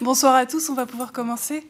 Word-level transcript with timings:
Bonsoir 0.00 0.36
à 0.36 0.46
tous, 0.46 0.70
on 0.70 0.74
va 0.74 0.86
pouvoir 0.86 1.10
commencer. 1.10 1.66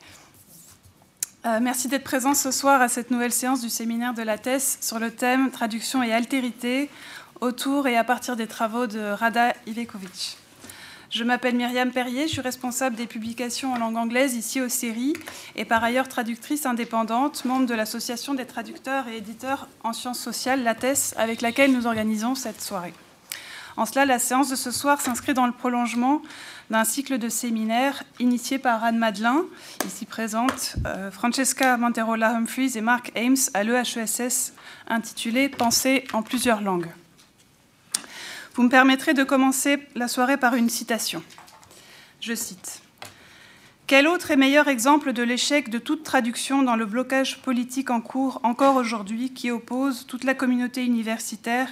Euh, 1.46 1.60
merci 1.62 1.88
d'être 1.88 2.04
présents 2.04 2.35
ce 2.35 2.51
soir 2.51 2.83
à 2.83 2.89
cette 2.89 3.11
nouvelle 3.11 3.33
séance 3.33 3.62
du 3.62 3.71
séminaire 3.71 4.12
de 4.12 4.21
la 4.21 4.37
thèse 4.37 4.77
sur 4.83 4.99
le 4.99 5.11
thème 5.11 5.51
Traduction 5.51 6.03
et 6.03 6.12
altérité 6.12 6.91
autour 7.41 7.87
et 7.87 7.96
à 7.96 8.04
partir 8.04 8.37
des 8.37 8.46
travaux 8.46 8.87
de 8.87 9.01
Rada 9.01 9.54
Ivekovic. 9.67 10.37
Je 11.09 11.25
m'appelle 11.25 11.56
Myriam 11.56 11.91
Perrier, 11.91 12.29
je 12.29 12.33
suis 12.33 12.43
responsable 12.43 12.96
des 12.96 13.06
publications 13.06 13.72
en 13.72 13.79
langue 13.79 13.96
anglaise 13.96 14.34
ici 14.34 14.60
au 14.60 14.68
CERI 14.68 15.14
et 15.56 15.64
par 15.64 15.82
ailleurs 15.82 16.06
traductrice 16.06 16.66
indépendante, 16.66 17.46
membre 17.46 17.64
de 17.64 17.72
l'association 17.72 18.34
des 18.34 18.45
traducteurs 18.45 19.08
et 19.08 19.16
éditeurs 19.16 19.68
en 19.84 19.95
sciences 19.95 20.20
sociales, 20.20 20.62
la 20.64 20.74
thèse, 20.74 21.14
avec 21.16 21.40
laquelle 21.40 21.72
nous 21.72 21.86
organisons 21.86 22.34
cette 22.34 22.60
soirée. 22.60 22.92
En 23.79 23.86
cela, 23.86 24.04
la 24.04 24.18
séance 24.18 24.48
de 24.48 24.56
ce 24.56 24.72
soir 24.72 25.00
s'inscrit 25.00 25.34
dans 25.34 25.46
le 25.46 25.52
prolongement 25.52 26.20
d'un 26.71 26.85
cycle 26.85 27.19
de 27.19 27.29
séminaires 27.29 28.05
initié 28.19 28.59
par 28.59 28.84
Anne 28.84 28.98
Madelin, 28.98 29.45
ici 29.87 30.05
présente, 30.05 30.77
euh, 30.87 31.11
Francesca 31.11 31.77
Manterola 31.77 32.30
Humphries 32.37 32.73
et 32.77 32.80
Mark 32.80 33.11
Ames 33.16 33.37
à 33.55 33.65
l'EHESS, 33.65 34.52
intitulé 34.89 35.48
Penser 35.48 36.05
en 36.12 36.23
plusieurs 36.23 36.61
langues. 36.61 36.91
Vous 38.55 38.62
me 38.62 38.69
permettrez 38.69 39.15
de 39.15 39.25
commencer 39.25 39.78
la 39.95 40.09
soirée 40.09 40.37
par 40.37 40.55
une 40.55 40.69
citation. 40.69 41.23
Je 42.20 42.34
cite. 42.34 42.83
Quel 43.87 44.06
autre 44.06 44.30
et 44.30 44.37
meilleur 44.37 44.69
exemple 44.69 45.14
de 45.14 45.23
l'échec 45.23 45.70
de 45.70 45.78
toute 45.78 46.03
traduction 46.03 46.62
dans 46.62 46.77
le 46.77 46.84
blocage 46.84 47.41
politique 47.41 47.89
en 47.89 48.03
cours 48.03 48.39
encore 48.42 48.77
aujourd'hui 48.77 49.33
qui 49.33 49.50
oppose 49.50 50.05
toute 50.06 50.25
la 50.25 50.34
communauté 50.34 50.84
universitaire 50.84 51.69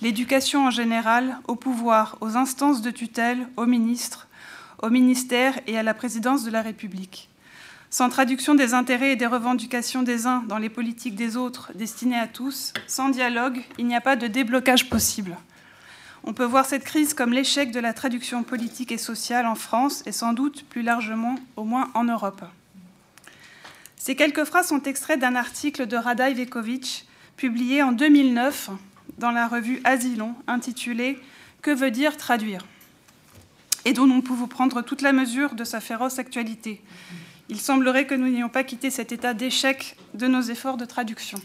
l'éducation 0.00 0.66
en 0.66 0.70
général, 0.70 1.38
au 1.48 1.56
pouvoir, 1.56 2.18
aux 2.20 2.36
instances 2.36 2.82
de 2.82 2.90
tutelle, 2.90 3.48
aux 3.56 3.66
ministres, 3.66 4.25
au 4.82 4.90
ministère 4.90 5.58
et 5.66 5.78
à 5.78 5.82
la 5.82 5.94
présidence 5.94 6.44
de 6.44 6.50
la 6.50 6.62
République. 6.62 7.28
Sans 7.90 8.08
traduction 8.08 8.54
des 8.54 8.74
intérêts 8.74 9.12
et 9.12 9.16
des 9.16 9.26
revendications 9.26 10.02
des 10.02 10.26
uns 10.26 10.42
dans 10.48 10.58
les 10.58 10.68
politiques 10.68 11.14
des 11.14 11.36
autres 11.36 11.70
destinées 11.74 12.18
à 12.18 12.26
tous, 12.26 12.72
sans 12.86 13.08
dialogue, 13.08 13.62
il 13.78 13.86
n'y 13.86 13.96
a 13.96 14.00
pas 14.00 14.16
de 14.16 14.26
déblocage 14.26 14.90
possible. 14.90 15.36
On 16.24 16.32
peut 16.32 16.44
voir 16.44 16.66
cette 16.66 16.84
crise 16.84 17.14
comme 17.14 17.32
l'échec 17.32 17.70
de 17.70 17.78
la 17.78 17.92
traduction 17.92 18.42
politique 18.42 18.90
et 18.90 18.98
sociale 18.98 19.46
en 19.46 19.54
France 19.54 20.02
et 20.06 20.12
sans 20.12 20.32
doute 20.32 20.64
plus 20.64 20.82
largement, 20.82 21.36
au 21.54 21.64
moins 21.64 21.90
en 21.94 22.04
Europe. 22.04 22.44
Ces 23.96 24.16
quelques 24.16 24.44
phrases 24.44 24.68
sont 24.68 24.82
extraites 24.82 25.20
d'un 25.20 25.36
article 25.36 25.86
de 25.86 25.96
Rada 25.96 26.28
Ivekovic 26.28 27.06
publié 27.36 27.82
en 27.82 27.92
2009 27.92 28.70
dans 29.18 29.30
la 29.30 29.46
revue 29.46 29.80
Asilon 29.84 30.34
intitulée 30.46 31.18
Que 31.62 31.70
veut 31.70 31.90
dire 31.90 32.16
traduire? 32.16 32.66
Et 33.86 33.92
dont 33.92 34.06
nous 34.06 34.20
pouvons 34.20 34.48
prendre 34.48 34.82
toute 34.82 35.00
la 35.00 35.12
mesure 35.12 35.54
de 35.54 35.62
sa 35.62 35.80
féroce 35.80 36.18
actualité. 36.18 36.82
Il 37.48 37.60
semblerait 37.60 38.04
que 38.04 38.16
nous 38.16 38.28
n'ayons 38.28 38.48
pas 38.48 38.64
quitté 38.64 38.90
cet 38.90 39.12
état 39.12 39.32
d'échec 39.32 39.96
de 40.12 40.26
nos 40.26 40.42
efforts 40.42 40.76
de 40.76 40.84
traduction. 40.84 41.38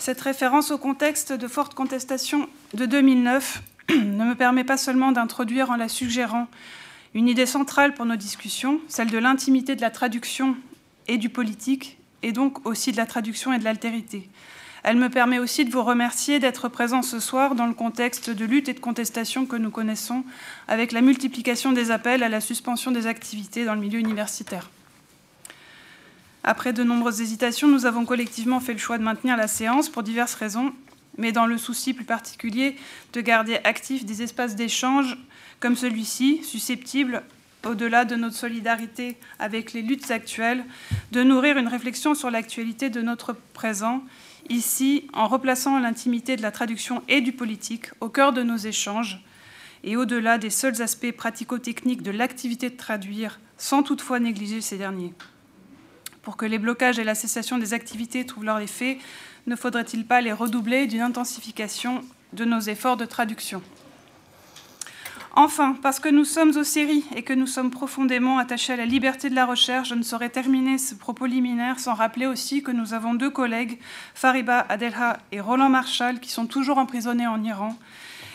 Cette 0.00 0.20
référence 0.20 0.72
au 0.72 0.78
contexte 0.78 1.32
de 1.32 1.46
forte 1.46 1.74
contestation 1.74 2.48
de 2.74 2.84
2009 2.84 3.62
ne 3.90 4.24
me 4.24 4.34
permet 4.34 4.64
pas 4.64 4.76
seulement 4.76 5.12
d'introduire 5.12 5.70
en 5.70 5.76
la 5.76 5.88
suggérant 5.88 6.48
une 7.14 7.28
idée 7.28 7.46
centrale 7.46 7.94
pour 7.94 8.06
nos 8.06 8.16
discussions, 8.16 8.80
celle 8.88 9.10
de 9.10 9.18
l'intimité 9.18 9.76
de 9.76 9.80
la 9.82 9.90
traduction 9.90 10.56
et 11.06 11.16
du 11.16 11.28
politique, 11.28 11.96
et 12.24 12.32
donc 12.32 12.66
aussi 12.66 12.90
de 12.90 12.96
la 12.96 13.06
traduction 13.06 13.52
et 13.52 13.58
de 13.58 13.64
l'altérité. 13.64 14.28
Elle 14.86 14.98
me 14.98 15.10
permet 15.10 15.40
aussi 15.40 15.64
de 15.64 15.72
vous 15.72 15.82
remercier 15.82 16.38
d'être 16.38 16.68
présent 16.68 17.02
ce 17.02 17.18
soir 17.18 17.56
dans 17.56 17.66
le 17.66 17.74
contexte 17.74 18.30
de 18.30 18.44
lutte 18.44 18.68
et 18.68 18.72
de 18.72 18.78
contestation 18.78 19.44
que 19.44 19.56
nous 19.56 19.72
connaissons 19.72 20.22
avec 20.68 20.92
la 20.92 21.00
multiplication 21.00 21.72
des 21.72 21.90
appels 21.90 22.22
à 22.22 22.28
la 22.28 22.40
suspension 22.40 22.92
des 22.92 23.08
activités 23.08 23.64
dans 23.64 23.74
le 23.74 23.80
milieu 23.80 23.98
universitaire. 23.98 24.70
Après 26.44 26.72
de 26.72 26.84
nombreuses 26.84 27.20
hésitations, 27.20 27.66
nous 27.66 27.84
avons 27.84 28.04
collectivement 28.04 28.60
fait 28.60 28.74
le 28.74 28.78
choix 28.78 28.96
de 28.96 29.02
maintenir 29.02 29.36
la 29.36 29.48
séance 29.48 29.88
pour 29.88 30.04
diverses 30.04 30.34
raisons, 30.34 30.72
mais 31.18 31.32
dans 31.32 31.46
le 31.46 31.58
souci 31.58 31.92
plus 31.92 32.04
particulier 32.04 32.76
de 33.12 33.20
garder 33.20 33.58
actifs 33.64 34.04
des 34.04 34.22
espaces 34.22 34.54
d'échange 34.54 35.18
comme 35.58 35.74
celui-ci, 35.74 36.44
susceptibles, 36.44 37.24
au-delà 37.64 38.04
de 38.04 38.14
notre 38.14 38.36
solidarité 38.36 39.16
avec 39.40 39.72
les 39.72 39.82
luttes 39.82 40.12
actuelles, 40.12 40.64
de 41.10 41.24
nourrir 41.24 41.58
une 41.58 41.66
réflexion 41.66 42.14
sur 42.14 42.30
l'actualité 42.30 42.88
de 42.88 43.02
notre 43.02 43.32
présent 43.52 44.04
ici 44.50 45.08
en 45.12 45.28
replaçant 45.28 45.78
l'intimité 45.78 46.36
de 46.36 46.42
la 46.42 46.50
traduction 46.50 47.02
et 47.08 47.20
du 47.20 47.32
politique 47.32 47.86
au 48.00 48.08
cœur 48.08 48.32
de 48.32 48.42
nos 48.42 48.56
échanges 48.56 49.24
et 49.84 49.96
au-delà 49.96 50.38
des 50.38 50.50
seuls 50.50 50.82
aspects 50.82 51.12
pratico-techniques 51.12 52.02
de 52.02 52.10
l'activité 52.10 52.70
de 52.70 52.76
traduire, 52.76 53.40
sans 53.56 53.82
toutefois 53.82 54.18
négliger 54.18 54.60
ces 54.60 54.78
derniers. 54.78 55.14
Pour 56.22 56.36
que 56.36 56.46
les 56.46 56.58
blocages 56.58 56.98
et 56.98 57.04
la 57.04 57.14
cessation 57.14 57.56
des 57.58 57.72
activités 57.72 58.26
trouvent 58.26 58.44
leur 58.44 58.58
effet, 58.58 58.98
ne 59.46 59.54
faudrait-il 59.54 60.04
pas 60.04 60.20
les 60.20 60.32
redoubler 60.32 60.86
d'une 60.86 61.02
intensification 61.02 62.00
de 62.32 62.44
nos 62.44 62.60
efforts 62.60 62.96
de 62.96 63.04
traduction? 63.04 63.62
Enfin, 65.38 65.76
parce 65.82 66.00
que 66.00 66.08
nous 66.08 66.24
sommes 66.24 66.56
aux 66.56 66.64
séries 66.64 67.04
et 67.14 67.22
que 67.22 67.34
nous 67.34 67.46
sommes 67.46 67.70
profondément 67.70 68.38
attachés 68.38 68.72
à 68.72 68.76
la 68.76 68.86
liberté 68.86 69.28
de 69.28 69.34
la 69.34 69.44
recherche, 69.44 69.90
je 69.90 69.94
ne 69.94 70.02
saurais 70.02 70.30
terminer 70.30 70.78
ce 70.78 70.94
propos 70.94 71.26
liminaire 71.26 71.78
sans 71.78 71.92
rappeler 71.92 72.24
aussi 72.24 72.62
que 72.62 72.70
nous 72.70 72.94
avons 72.94 73.12
deux 73.12 73.28
collègues, 73.28 73.78
Fariba 74.14 74.60
Adelha 74.70 75.18
et 75.32 75.40
Roland 75.40 75.68
Marshall, 75.68 76.20
qui 76.20 76.30
sont 76.30 76.46
toujours 76.46 76.78
emprisonnés 76.78 77.26
en 77.26 77.44
Iran, 77.44 77.76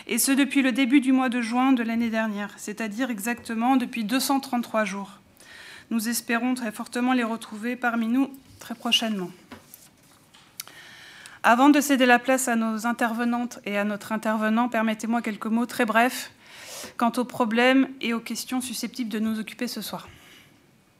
et 0.05 0.19
ce 0.19 0.31
depuis 0.31 0.61
le 0.61 0.73
début 0.73 1.01
du 1.01 1.11
mois 1.11 1.29
de 1.29 1.41
juin 1.41 1.71
de 1.71 1.81
l'année 1.81 2.11
dernière, 2.11 2.53
c'est-à-dire 2.57 3.09
exactement 3.09 3.77
depuis 3.77 4.03
233 4.03 4.85
jours. 4.85 5.13
Nous 5.89 6.07
espérons 6.07 6.53
très 6.53 6.71
fortement 6.71 7.13
les 7.13 7.23
retrouver 7.23 7.75
parmi 7.75 8.05
nous 8.05 8.29
très 8.59 8.75
prochainement. 8.75 9.31
Avant 11.41 11.69
de 11.69 11.81
céder 11.81 12.05
la 12.05 12.19
place 12.19 12.47
à 12.47 12.55
nos 12.55 12.85
intervenantes 12.85 13.57
et 13.65 13.79
à 13.79 13.85
notre 13.85 14.11
intervenant, 14.11 14.69
permettez-moi 14.69 15.23
quelques 15.23 15.47
mots 15.47 15.65
très 15.65 15.85
brefs 15.85 16.31
quant 16.97 17.11
aux 17.17 17.25
problèmes 17.25 17.89
et 18.01 18.13
aux 18.13 18.19
questions 18.19 18.61
susceptibles 18.61 19.09
de 19.09 19.19
nous 19.19 19.39
occuper 19.39 19.67
ce 19.67 19.81
soir. 19.81 20.07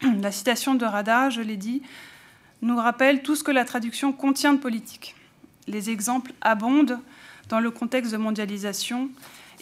La 0.21 0.31
citation 0.31 0.75
de 0.75 0.85
Rada, 0.85 1.29
je 1.29 1.41
l'ai 1.41 1.57
dit, 1.57 1.81
nous 2.61 2.77
rappelle 2.77 3.21
tout 3.21 3.35
ce 3.35 3.43
que 3.43 3.51
la 3.51 3.65
traduction 3.65 4.13
contient 4.13 4.53
de 4.53 4.59
politique. 4.59 5.15
Les 5.67 5.89
exemples 5.89 6.33
abondent 6.41 6.99
dans 7.49 7.59
le 7.59 7.71
contexte 7.71 8.11
de 8.11 8.17
mondialisation 8.17 9.09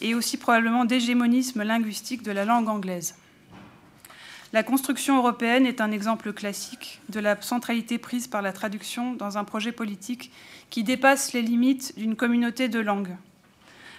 et 0.02 0.16
aussi 0.16 0.38
probablement 0.38 0.86
d'hégémonisme 0.86 1.64
linguistique 1.64 2.24
de 2.24 2.32
la 2.32 2.46
langue 2.46 2.70
anglaise. 2.70 3.16
La 4.52 4.64
construction 4.64 5.18
européenne 5.18 5.66
est 5.66 5.80
un 5.80 5.92
exemple 5.92 6.34
classique 6.34 7.02
de 7.10 7.20
la 7.20 7.40
centralité 7.40 8.00
prise 8.00 8.28
par 8.28 8.42
la 8.42 8.52
traduction 8.52 9.14
dans 9.14 9.38
un 9.38 9.44
projet 9.44 9.72
politique 9.72 10.32
qui 10.70 10.84
dépasse 10.84 11.34
les 11.34 11.42
limites 11.42 11.94
d'une 11.98 12.16
communauté 12.16 12.68
de 12.68 12.80
langues 12.80 13.16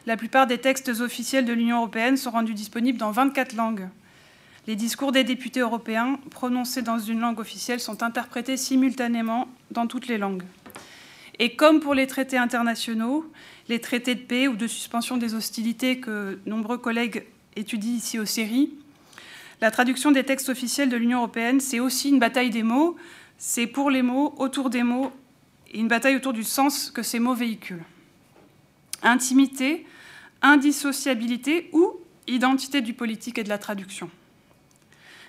la 0.06 0.16
plupart 0.16 0.46
des 0.46 0.58
textes 0.58 0.88
officiels 0.88 1.44
de 1.44 1.52
l'Union 1.52 1.78
européenne 1.78 2.16
sont 2.16 2.30
rendus 2.30 2.54
disponibles 2.54 2.98
dans 2.98 3.10
24 3.10 3.54
langues. 3.54 3.88
Les 4.66 4.76
discours 4.76 5.12
des 5.12 5.24
députés 5.24 5.60
européens 5.60 6.18
prononcés 6.30 6.82
dans 6.82 6.98
une 6.98 7.20
langue 7.20 7.40
officielle 7.40 7.80
sont 7.80 8.02
interprétés 8.02 8.56
simultanément 8.56 9.48
dans 9.70 9.86
toutes 9.86 10.06
les 10.06 10.18
langues. 10.18 10.44
Et 11.38 11.56
comme 11.56 11.80
pour 11.80 11.94
les 11.94 12.06
traités 12.06 12.36
internationaux, 12.36 13.30
les 13.68 13.80
traités 13.80 14.14
de 14.14 14.20
paix 14.20 14.48
ou 14.48 14.56
de 14.56 14.66
suspension 14.66 15.16
des 15.16 15.34
hostilités 15.34 15.98
que 15.98 16.38
nombreux 16.44 16.78
collègues 16.78 17.24
étudient 17.56 17.94
ici 17.94 18.18
aux 18.18 18.26
séries, 18.26 18.72
la 19.60 19.70
traduction 19.70 20.10
des 20.10 20.24
textes 20.24 20.48
officiels 20.48 20.88
de 20.88 20.96
l'Union 20.96 21.18
européenne, 21.18 21.60
c'est 21.60 21.80
aussi 21.80 22.10
une 22.10 22.18
bataille 22.18 22.50
des 22.50 22.62
mots, 22.62 22.96
c'est 23.38 23.66
pour 23.66 23.90
les 23.90 24.02
mots, 24.02 24.34
autour 24.38 24.70
des 24.70 24.82
mots, 24.82 25.12
et 25.72 25.78
une 25.78 25.88
bataille 25.88 26.16
autour 26.16 26.32
du 26.32 26.44
sens 26.44 26.90
que 26.90 27.02
ces 27.02 27.18
mots 27.18 27.34
véhiculent. 27.34 27.84
Intimité, 29.02 29.86
indissociabilité 30.42 31.70
ou 31.72 31.94
identité 32.26 32.80
du 32.80 32.94
politique 32.94 33.38
et 33.38 33.44
de 33.44 33.48
la 33.48 33.58
traduction. 33.58 34.10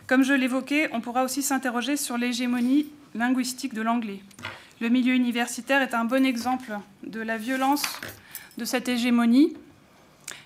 Comme 0.07 0.23
je 0.23 0.33
l'évoquais, 0.33 0.89
on 0.93 1.01
pourra 1.01 1.23
aussi 1.23 1.41
s'interroger 1.41 1.97
sur 1.97 2.17
l'hégémonie 2.17 2.87
linguistique 3.15 3.73
de 3.73 3.81
l'anglais. 3.81 4.21
Le 4.79 4.89
milieu 4.89 5.13
universitaire 5.13 5.81
est 5.81 5.93
un 5.93 6.05
bon 6.05 6.25
exemple 6.25 6.77
de 7.03 7.21
la 7.21 7.37
violence 7.37 7.83
de 8.57 8.65
cette 8.65 8.89
hégémonie 8.89 9.55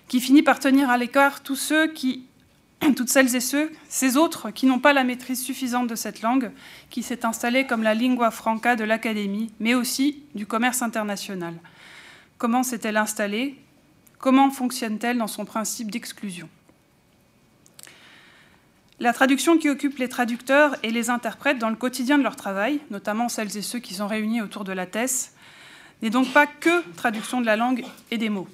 qui 0.08 0.20
finit 0.20 0.42
par 0.42 0.58
tenir 0.60 0.90
à 0.90 0.96
l'écart 0.96 1.42
tous 1.42 1.56
ceux 1.56 1.88
qui, 1.88 2.26
toutes 2.96 3.08
celles 3.08 3.34
et 3.34 3.40
ceux, 3.40 3.72
ces 3.88 4.16
autres 4.16 4.50
qui 4.50 4.66
n'ont 4.66 4.78
pas 4.78 4.92
la 4.92 5.04
maîtrise 5.04 5.42
suffisante 5.42 5.88
de 5.88 5.94
cette 5.94 6.22
langue, 6.22 6.52
qui 6.90 7.02
s'est 7.02 7.24
installée 7.24 7.66
comme 7.66 7.82
la 7.82 7.94
lingua 7.94 8.30
franca 8.30 8.76
de 8.76 8.84
l'académie, 8.84 9.50
mais 9.58 9.74
aussi 9.74 10.22
du 10.34 10.46
commerce 10.46 10.82
international. 10.82 11.54
Comment 12.38 12.62
s'est-elle 12.62 12.98
installée? 12.98 13.56
Comment 14.18 14.50
fonctionne-t-elle 14.50 15.18
dans 15.18 15.26
son 15.26 15.44
principe 15.44 15.90
d'exclusion? 15.90 16.48
La 18.98 19.12
traduction 19.12 19.58
qui 19.58 19.68
occupe 19.68 19.98
les 19.98 20.08
traducteurs 20.08 20.76
et 20.82 20.90
les 20.90 21.10
interprètes 21.10 21.58
dans 21.58 21.68
le 21.68 21.76
quotidien 21.76 22.16
de 22.16 22.22
leur 22.22 22.36
travail, 22.36 22.80
notamment 22.90 23.28
celles 23.28 23.56
et 23.56 23.62
ceux 23.62 23.78
qui 23.78 23.94
sont 23.94 24.06
réunis 24.06 24.40
autour 24.40 24.64
de 24.64 24.72
la 24.72 24.86
thèse, 24.86 25.32
n'est 26.02 26.10
donc 26.10 26.32
pas 26.32 26.46
que 26.46 26.82
traduction 26.94 27.40
de 27.40 27.46
la 27.46 27.56
langue 27.56 27.84
et 28.10 28.18
des 28.18 28.30
mots. 28.30 28.48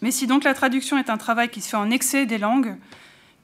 Mais 0.00 0.10
si 0.10 0.26
donc 0.26 0.44
la 0.44 0.54
traduction 0.54 0.98
est 0.98 1.10
un 1.10 1.18
travail 1.18 1.50
qui 1.50 1.60
se 1.60 1.68
fait 1.68 1.76
en 1.76 1.90
excès 1.90 2.26
des 2.26 2.38
langues, 2.38 2.76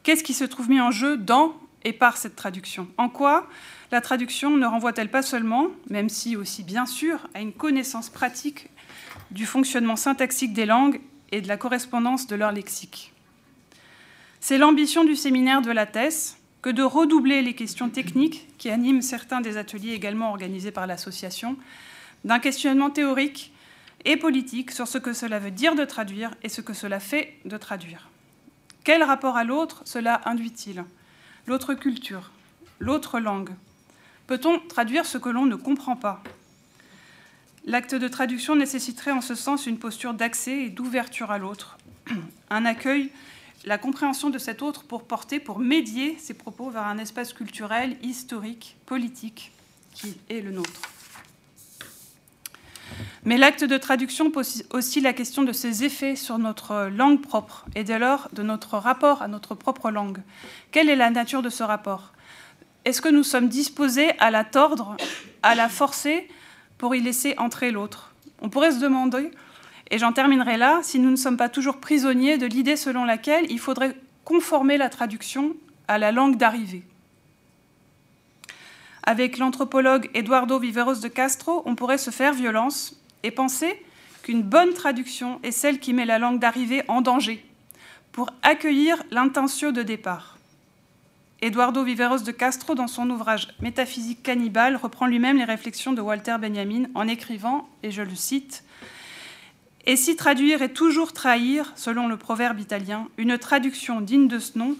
Qu'est-ce 0.02 0.25
qui 0.25 0.34
se 0.34 0.44
trouve 0.44 0.68
mis 0.68 0.80
en 0.80 0.90
jeu 0.90 1.16
dans 1.16 1.54
et 1.84 1.92
par 1.92 2.16
cette 2.16 2.34
traduction? 2.34 2.88
En 2.96 3.08
quoi 3.08 3.48
la 3.92 4.00
traduction 4.00 4.56
ne 4.56 4.66
renvoie-t-elle 4.66 5.10
pas 5.10 5.22
seulement, 5.22 5.68
même 5.90 6.08
si 6.08 6.34
aussi 6.34 6.64
bien 6.64 6.86
sûr, 6.86 7.28
à 7.34 7.40
une 7.40 7.52
connaissance 7.52 8.08
pratique 8.08 8.70
du 9.32 9.46
fonctionnement 9.46 9.96
syntaxique 9.96 10.52
des 10.52 10.67
langues 10.67 11.00
et 11.31 11.40
de 11.40 11.49
la 11.49 11.56
correspondance 11.56 12.26
de 12.26 12.37
leur 12.37 12.52
lexique. 12.52 13.12
C'est 14.40 14.58
l'ambition 14.58 15.05
du 15.05 15.17
séminaire 15.17 15.62
de 15.62 15.70
la 15.70 15.87
thèse 15.87 16.37
que 16.61 16.70
de 16.70 16.82
redoubler 16.82 17.43
les 17.43 17.55
questions 17.55 17.88
techniques 17.88 18.46
qui 18.58 18.70
animent 18.70 19.02
certains 19.02 19.40
des 19.40 19.56
ateliers 19.56 19.94
également 19.94 20.31
organisés 20.31 20.70
par 20.70 20.87
l'association, 20.87 21.56
d'un 22.25 22.38
questionnement 22.38 22.90
théorique 22.90 23.52
et 24.05 24.17
politique 24.17 24.70
sur 24.70 24.87
ce 24.87 24.99
que 24.99 25.12
cela 25.12 25.38
veut 25.38 25.50
dire 25.50 25.75
de 25.75 25.85
traduire 25.85 26.35
et 26.43 26.49
ce 26.49 26.61
que 26.61 26.73
cela 26.73 27.00
fait 27.00 27.38
de 27.44 27.56
traduire. 27.56 28.08
Quel 28.85 29.02
rapport 29.02 29.37
à 29.37 29.44
l'autre 29.44 29.82
cela 29.85 30.20
induit-il? 30.25 30.85
L'autre 31.46 31.75
culture, 31.75 32.31
l'autre 32.78 33.19
langue. 33.19 33.50
Peut-on 34.26 34.58
traduire 34.58 35.06
ce 35.06 35.19
que 35.19 35.28
l'on 35.28 35.46
ne 35.46 35.56
comprend 35.56 35.96
pas? 35.96 36.23
L'acte 37.64 37.94
de 37.94 38.09
traduction 38.09 38.56
nécessiterait 38.56 39.12
en 39.12 39.20
ce 39.20 39.35
sens 39.35 39.67
une 39.67 39.79
posture 39.79 40.14
d'accès 40.14 40.64
et 40.64 40.69
d'ouverture 40.69 41.31
à 41.31 41.38
l'autre, 41.38 41.79
un 42.50 42.64
accueil, 42.64 43.11
la 43.64 43.79
compréhension 43.79 44.31
de 44.31 44.38
cet 44.38 44.62
autre 44.62 44.82
pour 44.82 45.05
porter, 45.05 45.38
pour 45.38 45.61
médier 45.61 46.17
ses 46.19 46.35
propos 46.35 46.70
vers 46.70 46.87
un 46.87 46.99
espace 46.99 47.32
culturel, 47.32 47.97
historique, 48.03 48.76
politique 48.87 49.53
qui 49.94 50.17
est 50.29 50.41
le 50.41 50.50
nôtre. 50.50 50.81
Mais 53.25 53.38
l'acte 53.38 53.62
de 53.62 53.79
traduction 53.79 54.32
pose 54.32 54.64
aussi 54.70 55.00
la 55.00 55.12
question 55.12 55.44
de 55.44 55.53
ses 55.53 55.85
effets 55.85 56.17
sur 56.17 56.38
notre 56.38 56.88
langue 56.88 57.20
propre 57.20 57.64
et 57.76 57.85
dès 57.85 58.00
lors 58.00 58.29
de 58.32 58.43
notre 58.43 58.79
rapport 58.79 59.23
à 59.23 59.29
notre 59.29 59.55
propre 59.55 59.93
langue. 59.93 60.19
Quelle 60.73 60.91
est 60.91 60.97
la 60.97 61.11
nature 61.11 61.43
de 61.43 61.49
ce 61.49 61.62
rapport? 61.62 62.12
Est-ce 62.85 63.00
que 63.00 63.09
nous 63.09 63.23
sommes 63.23 63.49
disposés 63.49 64.11
à 64.19 64.32
la 64.32 64.43
tordre, 64.43 64.97
à 65.44 65.55
la 65.55 65.69
forcer 65.69 66.29
pour 66.82 66.96
y 66.96 67.00
laisser 67.00 67.37
entrer 67.38 67.70
l'autre 67.70 68.12
On 68.40 68.49
pourrait 68.49 68.73
se 68.73 68.81
demander, 68.81 69.31
et 69.93 69.99
j'en 69.99 70.12
terminerai 70.12 70.56
là, 70.56 70.81
si 70.82 70.99
nous 70.99 71.12
ne 71.12 71.17
sommes 71.17 71.37
pas 71.37 71.49
toujours 71.49 71.76
prisonniers 71.76 72.38
de 72.38 72.46
l'idée 72.46 72.75
selon 72.75 73.05
laquelle 73.05 73.46
il 73.52 73.61
faudrait 73.61 73.94
conformer 74.25 74.79
la 74.79 74.88
traduction 74.88 75.55
à 75.87 75.99
la 75.99 76.11
langue 76.11 76.38
d'arrivée. 76.38 76.82
Avec 79.05 79.38
l'anthropologue 79.38 80.11
Eduardo 80.12 80.58
Viveros 80.58 80.96
de 80.96 81.06
Castro, 81.06 81.62
on 81.67 81.76
pourrait 81.76 81.99
se 81.99 82.11
faire 82.11 82.34
violence 82.34 83.00
et 83.23 83.31
penser 83.31 83.81
qu'une 84.25 84.43
bonne 84.43 84.75
traduction 84.75 85.38
est 85.44 85.52
celle 85.52 85.78
qui 85.78 85.93
met 85.93 86.05
la 86.05 86.19
langue 86.19 86.40
d'arrivée 86.40 86.82
en 86.88 87.00
danger 87.00 87.46
pour 88.11 88.31
accueillir 88.43 89.00
l'intention 89.12 89.70
de 89.70 89.85
départ. 89.85 90.31
Eduardo 91.44 91.82
Viveros 91.82 92.20
de 92.20 92.30
Castro, 92.30 92.76
dans 92.76 92.86
son 92.86 93.10
ouvrage 93.10 93.48
Métaphysique 93.60 94.22
cannibale, 94.22 94.76
reprend 94.76 95.06
lui-même 95.06 95.38
les 95.38 95.44
réflexions 95.44 95.92
de 95.92 96.00
Walter 96.00 96.36
Benjamin 96.40 96.84
en 96.94 97.08
écrivant, 97.08 97.68
et 97.82 97.90
je 97.90 98.02
le 98.02 98.14
cite, 98.14 98.62
Et 99.84 99.96
si 99.96 100.14
traduire 100.14 100.62
est 100.62 100.72
toujours 100.72 101.12
trahir, 101.12 101.72
selon 101.74 102.06
le 102.06 102.16
proverbe 102.16 102.60
italien, 102.60 103.08
une 103.18 103.38
traduction 103.38 104.00
digne 104.00 104.28
de 104.28 104.38
ce 104.38 104.56
nom 104.56 104.76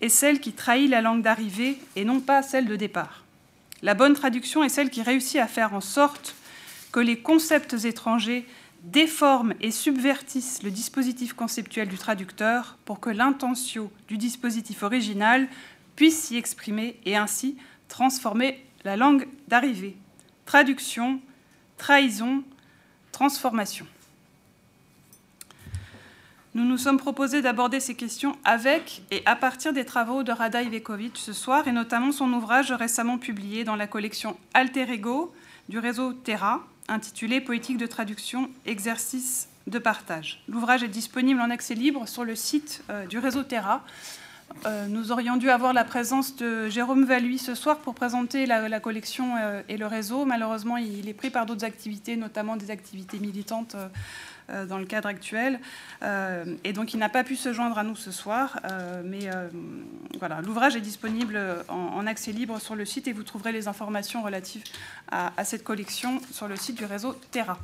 est 0.00 0.08
celle 0.08 0.40
qui 0.40 0.52
trahit 0.52 0.88
la 0.88 1.02
langue 1.02 1.20
d'arrivée 1.20 1.78
et 1.94 2.06
non 2.06 2.20
pas 2.20 2.42
celle 2.42 2.64
de 2.64 2.76
départ. 2.76 3.24
La 3.82 3.92
bonne 3.92 4.14
traduction 4.14 4.64
est 4.64 4.70
celle 4.70 4.88
qui 4.88 5.02
réussit 5.02 5.40
à 5.40 5.46
faire 5.46 5.74
en 5.74 5.82
sorte 5.82 6.34
que 6.90 7.00
les 7.00 7.18
concepts 7.18 7.84
étrangers 7.84 8.46
déforment 8.82 9.52
et 9.60 9.70
subvertissent 9.70 10.62
le 10.62 10.70
dispositif 10.70 11.34
conceptuel 11.34 11.88
du 11.88 11.98
traducteur 11.98 12.78
pour 12.86 12.98
que 12.98 13.10
l'intention 13.10 13.90
du 14.08 14.16
dispositif 14.16 14.82
original 14.82 15.48
puisse 15.98 16.26
s'y 16.26 16.36
exprimer 16.36 16.96
et 17.06 17.16
ainsi 17.16 17.56
transformer 17.88 18.64
la 18.84 18.96
langue 18.96 19.26
d'arrivée. 19.48 19.96
Traduction, 20.46 21.20
trahison, 21.76 22.44
transformation. 23.10 23.84
Nous 26.54 26.64
nous 26.64 26.76
sommes 26.76 26.98
proposés 26.98 27.42
d'aborder 27.42 27.80
ces 27.80 27.96
questions 27.96 28.36
avec 28.44 29.02
et 29.10 29.22
à 29.26 29.34
partir 29.34 29.72
des 29.72 29.84
travaux 29.84 30.22
de 30.22 30.30
Rada 30.30 30.62
Ivekovic 30.62 31.16
ce 31.16 31.32
soir, 31.32 31.66
et 31.66 31.72
notamment 31.72 32.12
son 32.12 32.32
ouvrage 32.32 32.70
récemment 32.70 33.18
publié 33.18 33.64
dans 33.64 33.74
la 33.74 33.88
collection 33.88 34.38
Alter 34.54 34.92
Ego 34.92 35.34
du 35.68 35.80
réseau 35.80 36.12
Terra, 36.12 36.64
intitulé 36.86 37.40
Poétique 37.40 37.76
de 37.76 37.86
traduction, 37.86 38.50
exercice 38.66 39.48
de 39.66 39.80
partage. 39.80 40.44
L'ouvrage 40.46 40.84
est 40.84 40.88
disponible 40.88 41.40
en 41.40 41.50
accès 41.50 41.74
libre 41.74 42.06
sur 42.06 42.22
le 42.22 42.36
site 42.36 42.84
euh, 42.88 43.04
du 43.06 43.18
réseau 43.18 43.42
Terra. 43.42 43.82
Euh, 44.66 44.86
nous 44.88 45.12
aurions 45.12 45.36
dû 45.36 45.50
avoir 45.50 45.72
la 45.72 45.84
présence 45.84 46.34
de 46.36 46.68
Jérôme 46.68 47.04
Valui 47.04 47.38
ce 47.38 47.54
soir 47.54 47.78
pour 47.78 47.94
présenter 47.94 48.46
la, 48.46 48.80
collection 48.80 49.36
euh, 49.36 49.62
et 49.68 49.76
le 49.76 49.86
réseau. 49.86 50.24
Malheureusement, 50.24 50.76
il 50.76 51.08
est 51.08 51.14
pris 51.14 51.30
par 51.30 51.46
d'autres 51.46 51.64
activités, 51.64 52.16
notamment 52.16 52.56
des 52.56 52.70
activités 52.70 53.18
militantes 53.18 53.76
euh, 54.50 54.66
dans 54.66 54.78
le 54.78 54.86
cadre 54.86 55.08
actuel. 55.08 55.60
Et 56.64 56.72
donc, 56.72 56.94
il 56.94 56.98
n'a 56.98 57.08
pas 57.08 57.22
pu 57.22 57.36
se 57.36 57.52
joindre 57.52 57.78
à 57.78 57.84
nous 57.84 57.96
ce 57.96 58.10
soir. 58.10 58.60
Mais 59.04 59.28
voilà, 60.18 60.40
l'ouvrage 60.40 60.74
est 60.74 60.80
disponible 60.80 61.38
en, 61.68 62.06
accès 62.06 62.32
libre 62.32 62.58
sur 62.58 62.74
le 62.74 62.86
site 62.86 63.08
et 63.08 63.12
vous 63.12 63.24
trouverez 63.24 63.52
les 63.52 63.68
informations 63.68 64.22
relatives 64.22 64.64
à, 65.10 65.44
cette 65.44 65.64
collection 65.64 66.20
sur 66.32 66.48
le 66.48 66.56
site 66.56 66.76
du 66.76 66.86
réseau 66.86 67.14
Terra. 67.30 67.58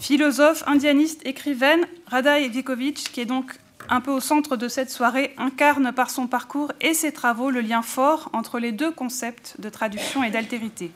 Philosophe, 0.00 0.64
indianiste, 0.66 1.24
écrivaine, 1.24 1.86
Rada 2.06 2.40
Evikovic, 2.40 3.10
qui 3.12 3.20
est 3.20 3.26
donc 3.26 3.54
un 3.88 4.00
peu 4.00 4.10
au 4.10 4.20
centre 4.20 4.56
de 4.56 4.68
cette 4.68 4.90
soirée, 4.90 5.34
incarne 5.38 5.92
par 5.92 6.10
son 6.10 6.26
parcours 6.26 6.72
et 6.80 6.94
ses 6.94 7.12
travaux 7.12 7.50
le 7.50 7.60
lien 7.60 7.82
fort 7.82 8.28
entre 8.32 8.58
les 8.58 8.72
deux 8.72 8.90
concepts 8.90 9.56
de 9.60 9.68
traduction 9.68 10.24
et 10.24 10.30
d'altérité. 10.30 10.90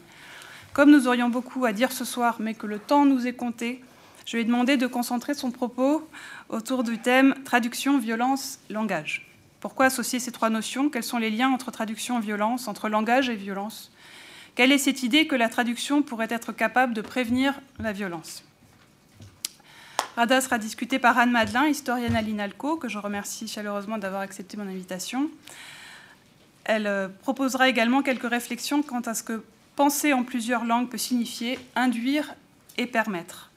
Comme 0.73 0.91
nous 0.91 1.07
aurions 1.07 1.29
beaucoup 1.29 1.65
à 1.65 1.73
dire 1.73 1.93
ce 1.93 2.05
soir, 2.05 2.37
mais 2.41 2.55
que 2.55 2.67
le 2.67 2.79
temps 2.79 3.05
nous 3.05 3.27
est 3.27 3.35
compté, 3.35 3.83
je 4.27 4.37
lui 4.37 4.43
ai 4.43 4.45
demandé 4.45 4.77
de 4.77 4.87
concentrer 4.87 5.35
son 5.35 5.51
propos 5.51 6.07
autour 6.49 6.83
du 6.83 6.99
thème 6.99 7.35
traduction, 7.45 7.99
violence, 7.99 8.59
langage. 8.69 9.27
Pourquoi 9.61 9.87
associer 9.87 10.19
ces 10.19 10.33
trois 10.33 10.51
notions? 10.51 10.89
Quels 10.89 11.03
sont 11.03 11.19
les 11.19 11.31
liens 11.31 11.51
entre 11.51 11.71
traduction 11.71 12.19
et 12.19 12.23
violence, 12.23 12.69
entre 12.69 12.89
langage 12.89 13.31
et 13.31 13.37
violence? 13.37 13.91
Quelle 14.55 14.73
est 14.73 14.79
cette 14.79 15.03
idée 15.03 15.27
que 15.27 15.37
la 15.37 15.49
traduction 15.49 16.03
pourrait 16.03 16.29
être 16.31 16.53
capable 16.53 16.95
de 16.95 17.01
prévenir 17.01 17.61
la 17.79 17.93
violence? 17.93 18.45
Rada 20.19 20.41
sera 20.41 20.59
discuté 20.59 20.99
par 20.99 21.17
Anne 21.17 21.31
Madelin, 21.31 21.69
historienne 21.69 22.17
à 22.17 22.21
l'INALCO, 22.21 22.77
que 22.77 22.89
je 22.89 22.99
remercie 22.99 23.47
chaleureusement 23.47 23.99
d'avoir 23.99 24.21
accepté 24.21 24.57
mon 24.57 24.67
invitation. 24.67 25.31
Elle 26.65 26.89
euh, 26.89 27.07
proposera 27.09 27.69
également 27.69 28.03
quelques 28.03 28.29
réflexions 28.29 28.83
quant 28.83 29.01
à 29.03 29.15
ce 29.15 29.23
que 29.23 29.45
Penser 29.77 30.13
en 30.13 30.25
plusieurs 30.25 30.65
langues 30.65 30.89
peut 30.89 30.99
signifier 30.99 31.57
induire 31.77 32.35
et 32.79 32.87
permettre. 32.87 33.53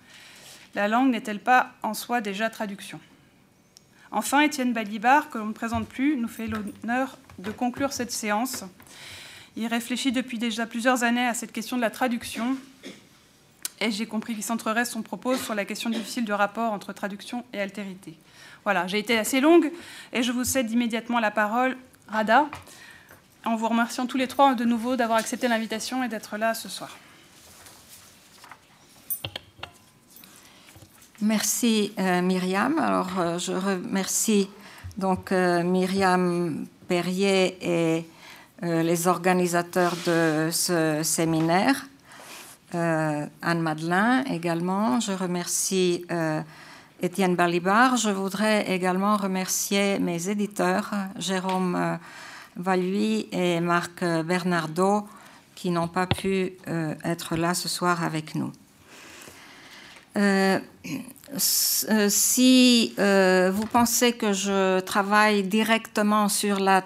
La 0.75 0.87
langue 0.87 1.09
n'est-elle 1.09 1.39
pas 1.39 1.71
en 1.81 1.95
soi 1.95 2.21
déjà 2.21 2.51
traduction? 2.51 2.99
Enfin, 4.11 4.41
Étienne 4.41 4.71
Balibar, 4.71 5.31
que 5.31 5.39
l'on 5.39 5.47
ne 5.47 5.53
présente 5.53 5.87
plus, 5.87 6.15
nous 6.15 6.27
fait 6.27 6.45
l'honneur 6.45 7.17
de 7.39 7.49
conclure 7.49 7.91
cette 7.91 8.11
séance. 8.11 8.65
Il 9.55 9.65
réfléchit 9.65 10.11
depuis 10.11 10.37
déjà 10.37 10.67
plusieurs 10.67 11.03
années 11.03 11.25
à 11.25 11.33
cette 11.33 11.53
question 11.53 11.75
de 11.75 11.81
la 11.81 11.89
traduction, 11.89 12.55
et 13.81 13.91
j'ai 13.91 14.05
compris 14.05 14.35
qu'il 14.35 14.43
centrerait 14.43 14.85
son 14.85 15.01
propos 15.01 15.35
sur 15.35 15.55
la 15.55 15.65
question 15.65 15.89
difficile 15.89 16.23
du 16.23 16.31
rapport 16.31 16.71
entre 16.71 16.93
traduction 16.93 17.43
et 17.51 17.59
altérité. 17.59 18.15
Voilà, 18.63 18.85
j'ai 18.87 18.99
été 18.99 19.17
assez 19.17 19.41
longue, 19.41 19.71
et 20.13 20.21
je 20.21 20.31
vous 20.31 20.43
cède 20.43 20.71
immédiatement 20.71 21.19
la 21.19 21.31
parole. 21.31 21.75
Rada, 22.07 22.47
en 23.43 23.55
vous 23.55 23.67
remerciant 23.67 24.05
tous 24.05 24.17
les 24.17 24.27
trois 24.27 24.53
de 24.53 24.65
nouveau 24.65 24.95
d'avoir 24.95 25.17
accepté 25.17 25.47
l'invitation 25.47 26.03
et 26.03 26.07
d'être 26.07 26.37
là 26.37 26.53
ce 26.53 26.69
soir. 26.69 26.95
Merci 31.21 31.93
euh, 31.99 32.21
Myriam. 32.21 32.79
Alors 32.79 33.19
euh, 33.19 33.37
je 33.37 33.51
remercie 33.51 34.49
donc 34.97 35.31
euh, 35.31 35.63
Myriam 35.63 36.65
Perrier 36.87 37.57
et 37.61 38.05
les 38.63 39.07
organisateurs 39.07 39.95
de 40.05 40.49
ce 40.51 41.01
séminaire. 41.01 41.87
Anne 42.73 43.61
Madelin 43.61 44.23
également. 44.25 44.99
Je 44.99 45.11
remercie 45.11 46.05
Étienne 47.01 47.35
Balibar. 47.35 47.97
Je 47.97 48.09
voudrais 48.09 48.71
également 48.71 49.17
remercier 49.17 49.99
mes 49.99 50.29
éditeurs, 50.29 50.91
Jérôme 51.17 51.99
Valui 52.55 53.27
et 53.31 53.59
Marc 53.59 54.03
Bernardo, 54.03 55.07
qui 55.61 55.69
n'ont 55.69 55.87
pas 55.87 56.07
pu 56.07 56.53
euh, 56.67 56.95
être 57.03 57.35
là 57.35 57.53
ce 57.53 57.69
soir 57.69 58.03
avec 58.03 58.33
nous. 58.33 58.51
Euh, 60.17 60.59
euh, 61.89 62.07
si 62.09 62.93
vous 62.97 63.65
pensez 63.67 64.13
que 64.13 64.33
je 64.33 64.79
travaille 64.79 65.43
directement 65.43 66.29
sur 66.29 66.59
la 66.59 66.81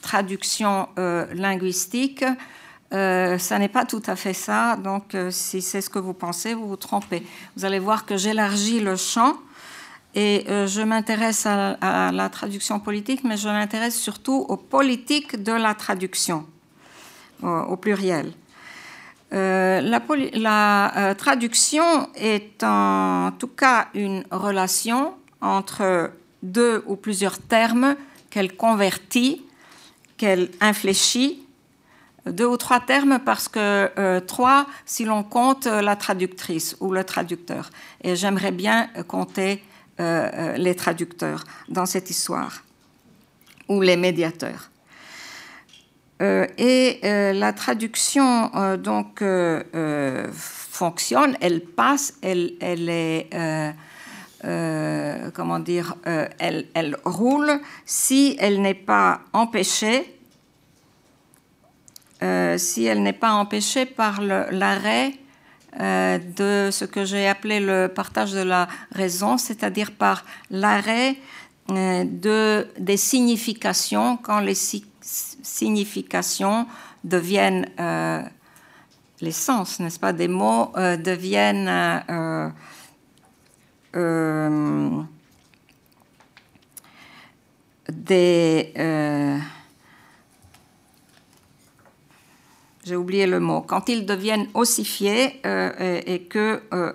traduction 0.00 0.88
linguistique, 0.96 2.24
ça 2.90 3.58
n'est 3.58 3.68
pas 3.68 3.84
tout 3.84 4.02
à 4.06 4.16
fait 4.16 4.34
ça. 4.34 4.76
Donc, 4.76 5.16
si 5.30 5.62
c'est 5.62 5.80
ce 5.80 5.90
que 5.90 5.98
vous 5.98 6.14
pensez, 6.14 6.54
vous 6.54 6.68
vous 6.68 6.76
trompez. 6.76 7.26
Vous 7.56 7.64
allez 7.64 7.78
voir 7.78 8.06
que 8.06 8.16
j'élargis 8.16 8.80
le 8.80 8.96
champ 8.96 9.34
et 10.14 10.44
je 10.46 10.80
m'intéresse 10.82 11.44
à, 11.46 12.12
la 12.12 12.28
traduction 12.28 12.78
politique, 12.78 13.24
mais 13.24 13.36
je 13.36 13.48
m'intéresse 13.48 13.98
surtout 13.98 14.46
aux 14.48 14.56
politiques 14.56 15.42
de 15.42 15.52
la 15.52 15.74
traduction, 15.74 16.46
au, 17.42 17.76
pluriel. 17.76 18.32
la, 19.32 20.00
la 20.34 21.14
traduction 21.16 22.08
est 22.14 22.62
en 22.62 23.32
tout 23.36 23.48
cas 23.48 23.88
une 23.94 24.22
relation 24.30 25.14
entre 25.40 26.12
deux 26.44 26.84
ou 26.86 26.96
plusieurs 26.96 27.38
termes 27.38 27.96
qu'elle 28.30 28.56
convertit, 28.56 29.44
qu'elle 30.16 30.50
infléchit 30.60 31.43
deux 32.26 32.46
ou 32.46 32.56
trois 32.56 32.80
termes 32.80 33.18
parce 33.24 33.48
que 33.48 33.90
euh, 33.98 34.20
trois 34.20 34.66
si 34.86 35.04
l'on 35.04 35.22
compte 35.22 35.66
la 35.66 35.96
traductrice 35.96 36.76
ou 36.80 36.92
le 36.92 37.04
traducteur. 37.04 37.70
Et 38.02 38.16
j'aimerais 38.16 38.52
bien 38.52 38.88
compter 39.08 39.62
euh, 40.00 40.30
euh, 40.32 40.56
les 40.56 40.74
traducteurs 40.74 41.44
dans 41.68 41.86
cette 41.86 42.10
histoire 42.10 42.62
ou 43.68 43.80
les 43.80 43.96
médiateurs. 43.96 44.70
et 46.20 47.00
la 47.02 47.52
traduction 47.52 48.50
donc 48.76 49.22
fonctionne, 50.32 51.36
elle 51.40 51.60
passe, 51.60 52.14
elle, 52.22 52.52
elle 52.60 52.88
est 52.88 53.28
comment 55.34 55.58
dire, 55.58 55.96
elle, 56.38 56.66
elle 56.74 56.96
roule 57.04 57.60
si 57.84 58.36
elle 58.38 58.62
n'est 58.62 58.80
pas 58.86 59.20
empêchée 59.32 60.13
euh, 62.24 62.56
si 62.56 62.86
elle 62.86 63.02
n'est 63.02 63.12
pas 63.12 63.32
empêchée 63.32 63.84
par 63.84 64.22
l'arrêt 64.22 65.12
euh, 65.78 66.18
de 66.18 66.70
ce 66.72 66.86
que 66.86 67.04
j'ai 67.04 67.28
appelé 67.28 67.60
le 67.60 67.88
partage 67.88 68.32
de 68.32 68.40
la 68.40 68.66
raison, 68.92 69.36
c'est-à-dire 69.36 69.92
par 69.92 70.24
l'arrêt 70.50 71.16
euh, 71.70 72.04
de, 72.04 72.66
des 72.78 72.96
significations 72.96 74.16
quand 74.16 74.40
les 74.40 74.54
significations 74.54 76.66
deviennent 77.02 77.66
les 79.20 79.32
sens, 79.32 79.80
n'est-ce 79.80 80.00
pas, 80.00 80.14
des 80.14 80.28
mots 80.28 80.72
deviennent 80.74 81.70
des 87.92 88.72
j'ai 92.84 92.96
oublié 92.96 93.26
le 93.26 93.40
mot, 93.40 93.62
quand 93.62 93.88
ils 93.88 94.04
deviennent 94.04 94.46
ossifiés 94.54 95.40
euh, 95.46 96.00
et, 96.06 96.22
que 96.22 96.62
euh, 96.72 96.92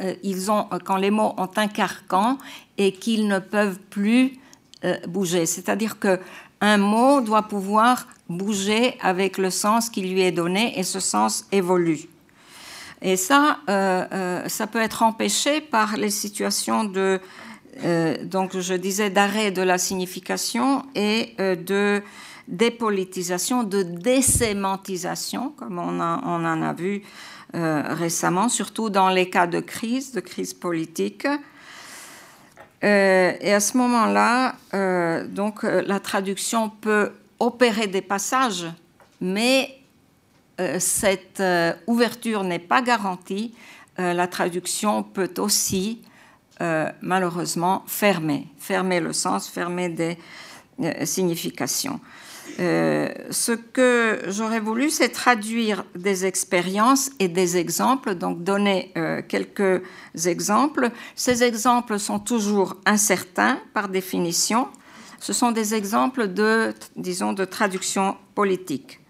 euh, 0.00 0.14
ils 0.22 0.50
ont, 0.50 0.66
quand 0.84 0.96
les 0.96 1.10
mots 1.10 1.34
ont 1.36 1.50
un 1.56 1.68
carcan 1.68 2.38
et 2.76 2.92
qu'ils 2.92 3.28
ne 3.28 3.38
peuvent 3.38 3.78
plus 3.90 4.38
bouger. 5.08 5.46
C'est-à-dire 5.46 5.98
que 5.98 6.20
un 6.60 6.76
mot 6.76 7.20
doit 7.20 7.42
pouvoir 7.42 8.06
bouger 8.28 8.96
avec 9.00 9.38
le 9.38 9.50
sens 9.50 9.90
qui 9.90 10.02
lui 10.02 10.20
est 10.20 10.32
donné 10.32 10.78
et 10.78 10.84
ce 10.84 11.00
sens 11.00 11.46
évolue. 11.50 12.08
Et 13.02 13.16
ça, 13.16 13.58
ça 13.66 14.66
peut 14.68 14.80
être 14.80 15.02
empêché 15.02 15.60
par 15.60 15.96
les 15.96 16.10
situations 16.10 16.84
de, 16.84 17.20
donc 18.22 18.56
je 18.56 18.74
disais, 18.74 19.10
d'arrêt 19.10 19.50
de 19.50 19.62
la 19.62 19.78
signification 19.78 20.84
et 20.94 21.34
de 21.38 22.02
dépolitisation, 22.48 23.62
de 23.62 23.82
désémantisation, 23.82 25.50
comme 25.50 25.78
on, 25.78 26.00
en 26.00 26.62
a 26.62 26.72
vu 26.72 27.02
euh, 27.54 27.82
récemment, 27.94 28.48
surtout 28.48 28.90
dans 28.90 29.10
les 29.10 29.28
cas 29.28 29.46
de 29.46 29.60
crise, 29.60 30.12
de 30.12 30.20
crise 30.20 30.54
politique. 30.54 31.26
Euh, 32.84 33.32
et 33.40 33.52
à 33.52 33.60
ce 33.60 33.76
moment-là, 33.76 34.54
euh, 34.72 35.26
donc 35.26 35.62
la 35.62 36.00
traduction 36.00 36.70
peut 36.70 37.12
opérer 37.38 37.86
des 37.86 38.02
passages, 38.02 38.66
mais 39.20 39.74
cette 40.80 41.40
ouverture 41.86 42.42
n'est 42.42 42.58
pas 42.58 42.82
garantie. 42.82 43.54
la 43.96 44.26
traduction 44.26 45.04
peut 45.04 45.32
aussi, 45.38 46.02
malheureusement, 47.00 47.84
fermer, 47.86 48.48
fermer 48.58 48.98
le 48.98 49.12
sens, 49.12 49.48
fermer 49.48 49.88
des 49.88 50.18
significations. 51.04 52.00
Euh, 52.60 53.08
ce 53.30 53.52
que 53.52 54.20
j'aurais 54.28 54.60
voulu, 54.60 54.90
c'est 54.90 55.10
traduire 55.10 55.84
des 55.94 56.26
expériences 56.26 57.10
et 57.18 57.28
des 57.28 57.56
exemples, 57.56 58.14
donc 58.14 58.42
donner 58.42 58.92
euh, 58.96 59.22
quelques 59.26 59.82
exemples. 60.26 60.90
Ces 61.14 61.44
exemples 61.44 61.98
sont 61.98 62.18
toujours 62.18 62.76
incertains 62.84 63.60
par 63.74 63.88
définition. 63.88 64.68
Ce 65.20 65.32
sont 65.32 65.52
des 65.52 65.74
exemples 65.74 66.28
de, 66.28 66.74
disons, 66.96 67.32
de 67.32 67.44
traduction 67.44 68.16
politique. 68.34 69.00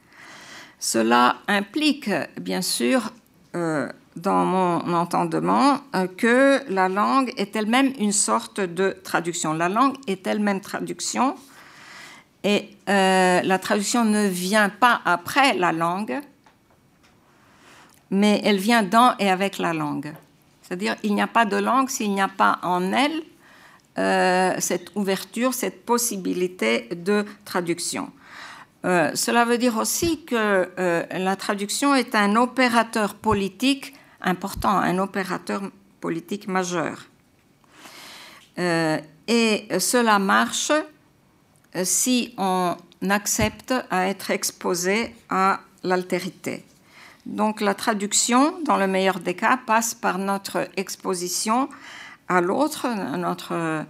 Cela 0.78 1.36
implique, 1.48 2.10
bien 2.40 2.62
sûr, 2.62 3.12
euh, 3.56 3.88
dans 4.16 4.44
mon 4.44 4.92
entendement, 4.94 5.78
que 6.16 6.60
la 6.72 6.88
langue 6.88 7.32
est 7.36 7.54
elle-même 7.54 7.92
une 7.98 8.12
sorte 8.12 8.60
de 8.60 8.96
traduction. 9.04 9.52
La 9.52 9.68
langue 9.68 9.94
est 10.06 10.26
elle-même 10.26 10.60
traduction 10.60 11.36
et 12.48 12.70
euh, 12.88 13.42
la 13.42 13.58
traduction 13.58 14.06
ne 14.06 14.26
vient 14.26 14.70
pas 14.70 15.02
après 15.04 15.52
la 15.52 15.70
langue, 15.70 16.18
mais 18.10 18.40
elle 18.42 18.56
vient 18.56 18.82
dans 18.82 19.14
et 19.18 19.28
avec 19.28 19.58
la 19.58 19.74
langue. 19.74 20.14
C'est-à-dire, 20.62 20.96
il 21.02 21.14
n'y 21.14 21.20
a 21.20 21.26
pas 21.26 21.44
de 21.44 21.58
langue 21.58 21.90
s'il 21.90 22.10
n'y 22.10 22.22
a 22.22 22.28
pas 22.28 22.58
en 22.62 22.90
elle 22.94 23.20
euh, 23.98 24.54
cette 24.60 24.92
ouverture, 24.94 25.52
cette 25.52 25.84
possibilité 25.84 26.88
de 26.96 27.26
traduction. 27.44 28.10
Euh, 28.86 29.10
cela 29.14 29.44
veut 29.44 29.58
dire 29.58 29.76
aussi 29.76 30.24
que 30.24 30.70
la 30.78 31.36
traduction 31.36 31.94
est 31.94 32.14
un 32.14 32.34
opérateur 32.34 33.14
politique 33.14 33.92
important, 34.22 34.70
un 34.70 34.98
opérateur 34.98 35.60
politique 36.00 36.48
majeur. 36.48 37.10
et 38.56 39.68
cela 39.78 40.18
marche 40.18 40.72
si 41.84 42.34
on 42.38 42.76
accepte 43.08 43.74
à 43.90 44.08
être 44.08 44.30
exposé 44.30 45.14
à 45.28 45.60
l'altérité. 45.82 46.64
Donc 47.26 47.60
la 47.60 47.74
traduction, 47.74 48.54
dans 48.64 48.76
le 48.76 48.86
meilleur 48.86 49.20
des 49.20 49.34
cas, 49.34 49.58
passe 49.58 49.94
par 49.94 50.18
notre 50.18 50.68
exposition 50.76 51.68
à 52.28 52.40
l'autre, 52.40 52.86
notre 53.16 53.84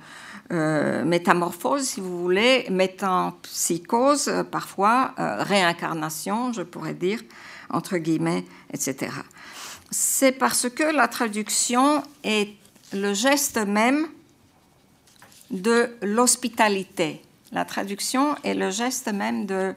euh, 0.50 1.04
métamorphose, 1.04 1.85
si 1.85 2.00
vous 2.00 2.20
voulez, 2.20 2.66
métampsychose, 2.70 4.44
parfois 4.50 5.14
euh, 5.18 5.42
réincarnation, 5.42 6.52
je 6.52 6.62
pourrais 6.62 6.94
dire, 6.94 7.20
entre 7.70 7.99
guillemets, 7.99 8.44
etc. 8.73 9.12
C'est 9.90 10.32
parce 10.32 10.68
que 10.68 10.85
la 10.85 11.06
traduction 11.06 12.02
est 12.25 12.54
le 12.92 13.14
geste 13.14 13.58
même 13.58 14.08
de 15.50 15.90
l'hospitalité 16.02 17.23
la 17.52 17.64
traduction 17.64 18.36
est 18.44 18.54
le 18.54 18.70
geste 18.70 19.12
même 19.12 19.46
de 19.46 19.74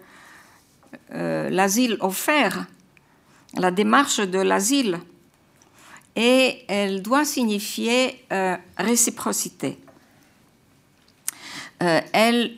euh, 1.13 1.49
l'asile 1.49 1.97
offert, 2.01 2.65
la 3.55 3.71
démarche 3.71 4.19
de 4.19 4.39
l'asile, 4.39 4.99
et 6.15 6.65
elle 6.67 7.01
doit 7.01 7.23
signifier 7.23 8.25
euh, 8.33 8.57
réciprocité. 8.77 9.79
Euh, 11.81 12.01
elle 12.11 12.51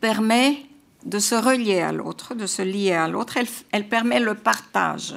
permet 0.00 0.62
de 1.04 1.18
se 1.18 1.34
relier 1.34 1.80
à 1.80 1.90
l'autre, 1.92 2.34
de 2.34 2.46
se 2.46 2.62
lier 2.62 2.92
à 2.92 3.08
l'autre, 3.08 3.38
elle, 3.72 3.88
permet 3.88 4.20
le 4.20 4.34
partage. 4.34 5.14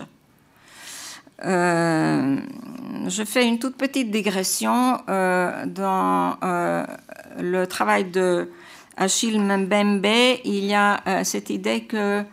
je 1.43 3.23
fais 3.25 3.45
une 3.45 3.59
toute 3.59 3.75
petite 3.75 4.09
digression 4.09 5.01
dans 5.07 6.37
le 7.37 7.65
travail 7.65 8.05
de 8.05 8.49
Achille 8.95 9.39
Mbembe, 9.39 10.05
il 10.45 10.65
y 10.65 10.73
a 10.73 11.01
euh, 11.07 11.23
cette 11.23 11.49
idée 11.49 11.83
que 11.85 12.23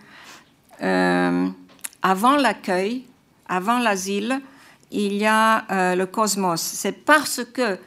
euh, 0.82 1.48
avant 2.02 2.36
l'accueil, 2.36 3.06
avant 3.48 3.78
l'asile, 3.78 4.40
il 4.90 5.14
y 5.14 5.24
a 5.24 5.64
euh, 5.70 5.94
le 5.94 6.06
cosmos. 6.06 6.60
C'est 6.60 7.04
parce 7.04 7.42
que 7.44 7.78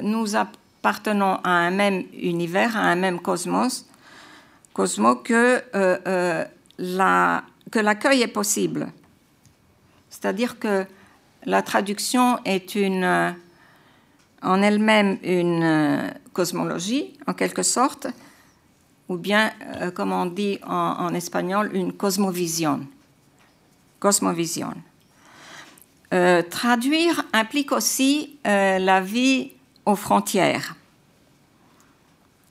nous 0.00 0.34
appartenons 0.34 1.40
à 1.44 1.50
un 1.50 1.70
même 1.70 2.04
univers, 2.14 2.74
à 2.74 2.80
un 2.80 2.96
même 2.96 3.20
cosmos, 3.20 3.86
cosmos 4.72 5.18
que, 5.22 5.62
que 6.78 7.78
l'accueil 7.78 8.22
est 8.22 8.32
possible. 8.32 8.90
C'est-à-dire 10.08 10.58
que 10.58 10.86
la 11.44 11.60
traduction 11.60 12.38
est 12.46 12.76
une 12.76 13.34
en 14.42 14.62
elle-même 14.62 15.18
une 15.22 15.62
euh, 15.62 16.10
cosmologie, 16.32 17.14
en 17.26 17.34
quelque 17.34 17.62
sorte, 17.62 18.06
ou 19.08 19.16
bien, 19.16 19.52
euh, 19.80 19.90
comme 19.90 20.12
on 20.12 20.26
dit 20.26 20.58
en, 20.66 21.12
espagnol, 21.14 21.70
une 21.74 21.92
cosmovision. 21.92 22.86
Cosmovision. 23.98 24.74
Euh, 26.14 26.42
traduire 26.42 27.24
implique 27.32 27.72
aussi 27.72 28.38
la 28.44 29.00
vie 29.00 29.52
aux 29.84 29.96
frontières 29.96 30.74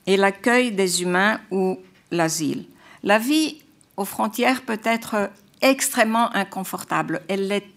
et 0.06 0.16
l'accueil 0.16 0.72
des 0.72 1.02
humains 1.02 1.40
ou 1.52 1.80
l'asile. 2.12 2.66
La 3.04 3.18
vie 3.18 3.62
aux 3.96 4.06
frontières 4.06 4.62
peut 4.62 4.80
être 4.84 5.30
extrêmement 5.62 6.34
inconfortable. 6.36 7.22
Elle 7.28 7.52
est 7.52 7.68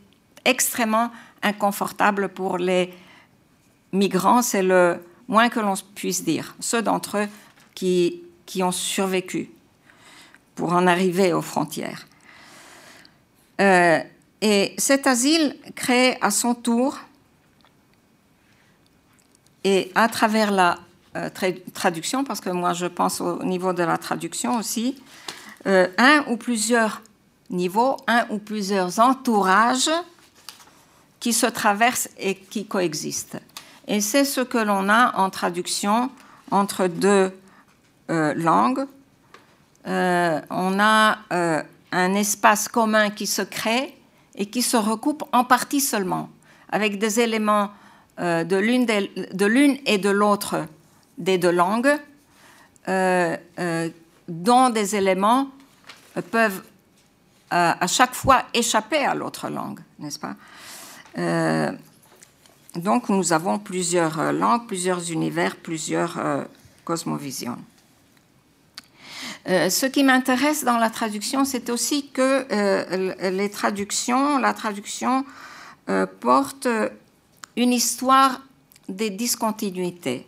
extrêmement 0.44 1.10
inconfortable 1.42 2.28
pour 2.28 2.58
les 2.58 2.92
migrants, 3.92 4.42
c'est 4.42 4.62
le 4.62 5.00
moins 5.28 5.48
que 5.48 5.60
l'on 5.60 5.74
puisse 5.94 6.24
dire, 6.24 6.54
ceux 6.60 6.82
d'entre 6.82 7.18
eux 7.18 7.28
qui, 7.74 8.22
ont 8.62 8.72
survécu 8.72 9.48
pour 10.56 10.72
en 10.72 10.86
arriver 10.86 11.32
aux 11.32 11.42
frontières. 11.42 12.06
Euh, 13.60 14.00
et 14.40 14.74
cet 14.76 15.06
asile 15.06 15.56
crée 15.76 16.18
à 16.20 16.30
son 16.30 16.54
tour, 16.54 16.98
et 19.62 19.92
à 19.94 20.08
travers 20.08 20.50
la 20.50 20.78
euh, 21.16 21.28
traduction, 21.74 22.24
parce 22.24 22.40
que 22.40 22.50
moi 22.50 22.72
je 22.72 22.86
pense 22.86 23.20
au 23.20 23.42
niveau 23.44 23.72
de 23.72 23.82
la 23.82 23.98
traduction 23.98 24.56
aussi, 24.56 24.96
euh, 25.66 25.88
un 25.98 26.24
ou 26.28 26.36
plusieurs 26.36 27.02
niveaux, 27.50 27.96
un 28.06 28.26
ou 28.30 28.38
plusieurs 28.38 28.98
entourages 28.98 29.90
qui 31.18 31.32
se 31.32 31.46
traversent 31.46 32.08
et 32.18 32.34
qui 32.34 32.64
coexistent. 32.64 33.38
Et 33.90 34.00
c'est 34.00 34.24
ce 34.24 34.40
que 34.40 34.56
l'on 34.56 34.88
a 34.88 35.14
en 35.16 35.28
traduction 35.28 36.10
entre 36.50 36.86
deux 36.86 37.30
euh, 38.10 38.34
langues. 38.34 38.86
on 39.84 40.80
a 40.80 41.18
un 41.92 42.14
espace 42.14 42.68
commun 42.68 43.10
qui 43.10 43.26
se 43.26 43.42
crée 43.42 43.94
et 44.36 44.46
qui 44.46 44.62
se 44.62 44.76
recoupe 44.76 45.24
en 45.32 45.44
partie 45.44 45.80
seulement, 45.80 46.30
avec 46.70 46.98
des 46.98 47.20
éléments 47.20 47.70
de 48.18 48.56
l'une 48.56 49.78
et 49.86 49.98
de 49.98 50.10
l'autre 50.10 50.66
des 51.20 51.38
deux 51.38 51.52
langues, 51.52 51.96
euh, 52.88 53.36
euh, 53.58 53.88
dont 54.26 54.70
des 54.70 54.96
éléments 54.96 55.48
peuvent 56.30 56.62
euh, 57.52 57.72
à 57.78 57.86
chaque 57.86 58.14
fois 58.14 58.44
échapper 58.54 59.04
à 59.04 59.14
l'autre 59.14 59.48
langue, 59.48 59.80
n'est-ce 59.98 60.18
pas? 60.18 60.34
Donc 62.76 63.08
nous 63.08 63.32
avons 63.32 63.58
plusieurs 63.58 64.32
langues, 64.32 64.66
plusieurs 64.66 65.10
univers, 65.10 65.56
plusieurs 65.56 66.20
cosmovisions. 66.84 67.58
ce 69.46 69.86
qui 69.86 70.04
m'intéresse 70.04 70.62
dans 70.64 70.78
la 70.78 70.88
traduction, 70.88 71.44
c'est 71.44 71.68
aussi 71.68 72.10
que 72.10 72.46
les 73.28 73.50
traductions, 73.50 74.38
la 74.38 74.54
traduction 74.54 75.24
porte 76.20 76.68
une 77.56 77.72
histoire 77.72 78.40
des 78.88 79.10
discontinuités 79.10 80.26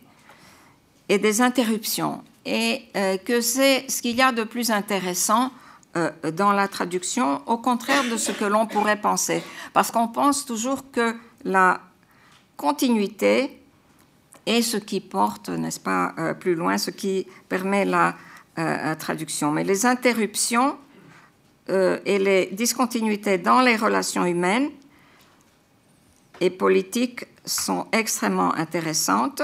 et 1.09 1.17
des 1.17 1.41
interruptions. 1.41 2.23
Et 2.45 2.83
euh, 2.95 3.17
que 3.17 3.41
c'est 3.41 3.89
ce 3.89 4.01
qu'il 4.01 4.15
y 4.15 4.21
a 4.21 4.31
de 4.31 4.43
plus 4.43 4.71
intéressant 4.71 5.51
euh, 5.95 6.11
dans 6.33 6.51
la 6.51 6.67
traduction, 6.67 7.41
au 7.45 7.57
contraire 7.57 8.03
de 8.09 8.17
ce 8.17 8.31
que 8.31 8.45
l'on 8.45 8.65
pourrait 8.65 8.99
penser. 8.99 9.43
Parce 9.73 9.91
qu'on 9.91 10.07
pense 10.07 10.45
toujours 10.45 10.91
que 10.91 11.15
la 11.45 11.79
continuité 12.57 13.59
est 14.45 14.61
ce 14.61 14.77
qui 14.77 14.99
porte, 14.99 15.49
n'est-ce 15.49 15.79
pas, 15.79 16.13
euh, 16.17 16.33
plus 16.33 16.55
loin, 16.55 16.77
ce 16.77 16.91
qui 16.91 17.27
permet 17.47 17.85
la 17.85 18.15
traduction. 18.99 19.51
Mais 19.51 19.63
les 19.63 19.87
interruptions 19.87 20.77
et 21.67 22.19
les 22.19 22.49
discontinuités 22.51 23.39
dans 23.39 23.61
les 23.61 23.75
relations 23.75 24.25
humaines 24.25 24.69
et 26.39 26.51
politiques 26.51 27.25
sont 27.45 27.87
extrêmement 27.91 28.53
intéressantes 28.55 29.41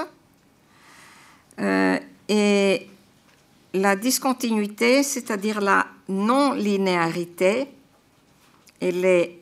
euh, 1.60 2.00
et 2.28 2.88
la 3.74 3.96
discontinuité, 3.96 5.04
c'est-à-dire 5.04 5.62
la 5.62 5.88
non-linéarité 6.08 7.68
et 8.82 8.92
les 8.92 9.42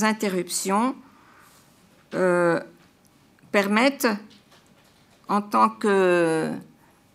interruptions 0.00 0.94
euh, 2.14 2.60
permettent, 3.52 4.08
en 5.28 5.42
tant 5.42 5.68
que 5.68 6.50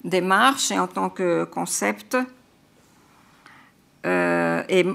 démarche 0.04 0.72
et 0.72 0.80
en 0.80 0.88
tant 0.88 1.10
que 1.10 1.44
concept, 1.46 2.18
euh, 4.06 4.64
et, 4.70 4.86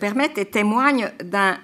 permettent 0.00 0.38
et 0.38 0.46
témoignent 0.46 1.10
d'un 1.22 1.58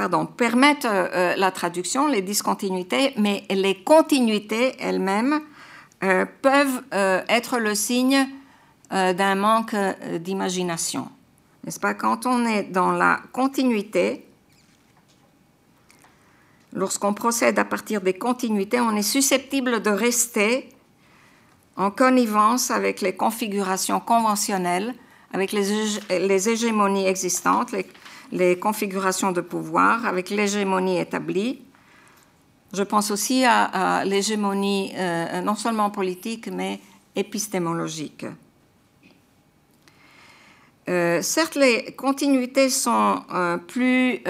pardon, 0.00 0.24
permettent 0.24 0.86
euh, 0.86 1.36
la 1.36 1.50
traduction, 1.50 2.06
les 2.06 2.22
discontinuités, 2.22 3.12
mais 3.18 3.44
les 3.50 3.74
continuités 3.74 4.74
elles-mêmes 4.80 5.42
euh, 6.02 6.24
peuvent 6.40 6.82
euh, 6.94 7.20
être 7.28 7.58
le 7.58 7.74
signe 7.74 8.26
d'un 8.90 9.36
manque 9.36 9.76
d'imagination. 10.18 11.08
N'est-ce 11.64 11.80
pas? 11.80 11.94
Quand 11.94 12.26
on 12.26 12.46
est 12.46 12.64
dans 12.64 12.92
la 12.92 13.20
continuité, 13.32 14.26
lorsqu'on 16.72 17.14
procède 17.14 17.58
à 17.58 17.64
partir 17.64 18.00
des 18.00 18.14
continuités, 18.14 18.80
on 18.80 18.96
est 18.96 19.02
susceptible 19.02 19.82
de 19.82 19.90
rester 19.90 20.68
en 21.76 21.90
connivence 21.90 22.70
avec 22.70 23.00
les 23.00 23.14
configurations 23.14 24.00
conventionnelles, 24.00 24.94
avec 25.32 25.52
les, 25.52 26.48
hégémonies 26.48 27.06
existantes, 27.06 27.72
les, 27.72 27.86
les 28.32 28.58
configurations 28.58 29.32
de 29.32 29.40
pouvoir 29.40 30.06
avec 30.06 30.30
l'hégémonie 30.30 30.98
établie. 30.98 31.62
Je 32.72 32.82
pense 32.82 33.10
aussi 33.10 33.44
à, 33.44 34.04
l'hégémonie 34.04 34.92
euh, 34.96 35.40
non 35.40 35.56
seulement 35.56 35.90
politique, 35.90 36.48
mais 36.52 36.80
épistémologique. 37.16 38.26
Euh, 40.90 41.22
certes, 41.22 41.54
les 41.54 41.92
continuités 41.92 42.68
sont 42.68 43.22
euh, 43.32 43.56
plus 43.56 44.22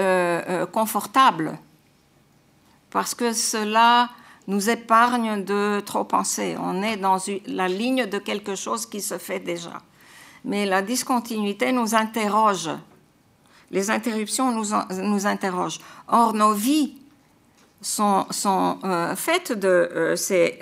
confortables 0.71 1.57
parce 2.89 3.15
que 3.15 3.33
cela 3.33 4.09
nous 4.47 4.69
épargne 4.69 5.43
de 5.43 5.81
trop 5.81 6.03
penser. 6.03 6.55
On 6.59 6.81
est 6.83 6.97
dans 6.97 7.17
la 7.47 7.67
ligne 7.67 8.05
de 8.05 8.19
quelque 8.19 8.55
chose 8.55 8.85
qui 8.85 9.01
se 9.01 9.17
fait 9.17 9.39
déjà. 9.39 9.81
Mais 10.45 10.65
la 10.65 10.81
discontinuité 10.81 11.71
nous 11.71 11.95
interroge 11.95 12.69
les 13.71 13.89
interruptions 13.89 14.51
nous, 14.51 14.65
nous 15.01 15.25
interrogent. 15.25 15.79
Or, 16.07 16.33
nos 16.33 16.53
vies 16.53 16.97
sont, 17.81 18.27
euh, 18.83 19.15
faites 19.15 19.53
de 19.53 19.67
euh, 19.67 20.15
ces 20.15 20.59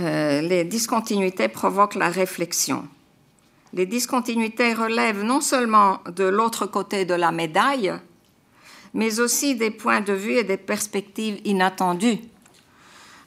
euh, 0.00 0.40
les 0.40 0.64
discontinuités 0.64 1.48
provoquent 1.48 1.96
la 1.96 2.08
réflexion. 2.08 2.86
Les 3.72 3.86
discontinuités 3.86 4.72
relèvent 4.72 5.22
non 5.22 5.40
seulement 5.40 6.00
de 6.14 6.24
l'autre 6.24 6.66
côté 6.66 7.04
de 7.04 7.14
la 7.14 7.32
médaille, 7.32 7.92
mais 8.94 9.20
aussi 9.20 9.56
des 9.56 9.70
points 9.70 10.00
de 10.00 10.14
vue 10.14 10.36
et 10.36 10.44
des 10.44 10.56
perspectives 10.56 11.40
inattendues. 11.44 12.18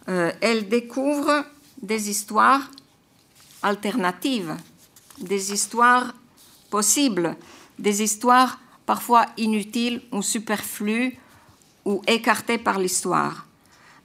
elles 0.07 0.67
découvrent 0.67 1.45
des 1.81 2.09
histoires 2.09 2.71
alternatives 3.61 4.55
des 5.21 5.53
histoires 5.53 6.13
possibles, 6.69 7.35
des 7.79 8.01
histoires 8.01 8.59
parfois 8.85 9.25
inutiles 9.37 10.01
ou 10.11 10.21
superflues 10.21 11.17
ou 11.85 12.01
écartées 12.07 12.57
par 12.57 12.79
l'histoire, 12.79 13.47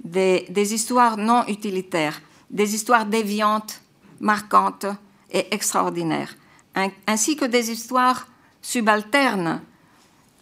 des, 0.02 0.74
histoires 0.74 1.16
non 1.16 1.44
utilitaires, 1.48 2.20
des 2.50 2.74
histoires 2.74 3.06
déviantes, 3.06 3.80
marquantes 4.20 4.87
et 5.30 5.54
extraordinaires, 5.54 6.37
ainsi 7.06 7.37
que 7.37 7.44
des 7.44 7.70
histoires 7.70 8.28
subalternes 8.62 9.61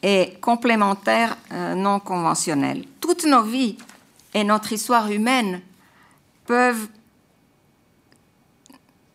et 0.02 0.34
complémentaires 0.40 1.36
euh, 1.52 1.74
non 1.74 1.98
conventionnelles. 1.98 2.84
Toutes 3.00 3.24
nos 3.24 3.42
vies 3.42 3.78
et 4.34 4.44
notre 4.44 4.72
histoire 4.72 5.10
humaine 5.10 5.62
peuvent 6.46 6.88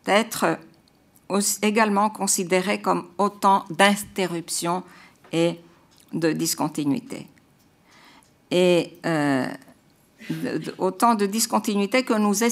être 0.05 0.57
également 1.61 2.09
considérés 2.09 2.81
comme 2.81 3.07
autant 3.17 3.65
d'interruptions 3.69 4.83
et 5.31 5.59
de 6.11 6.31
discontinuités. 6.31 7.27
Et 8.49 8.97
euh, 9.05 9.47
autant 10.79 11.13
de 11.13 11.27
discontinuités 11.27 12.03
que 12.03 12.13
nous 12.13 12.43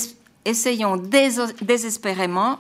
essayons 0.48 0.98
désespérément 0.98 2.60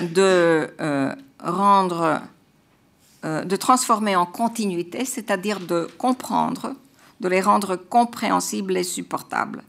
de 0.00 0.68
euh, 0.80 1.14
rendre, 1.38 2.20
euh, 3.24 3.44
de 3.44 3.56
transformer 3.56 4.16
en 4.16 4.26
continuité, 4.26 5.04
c'est-à-dire 5.04 5.60
de 5.60 5.88
comprendre, 5.96 6.74
de 7.20 7.28
les 7.28 7.40
rendre 7.40 7.76
compréhensibles 7.76 8.76
et 8.76 8.82
supportables. 8.82 9.62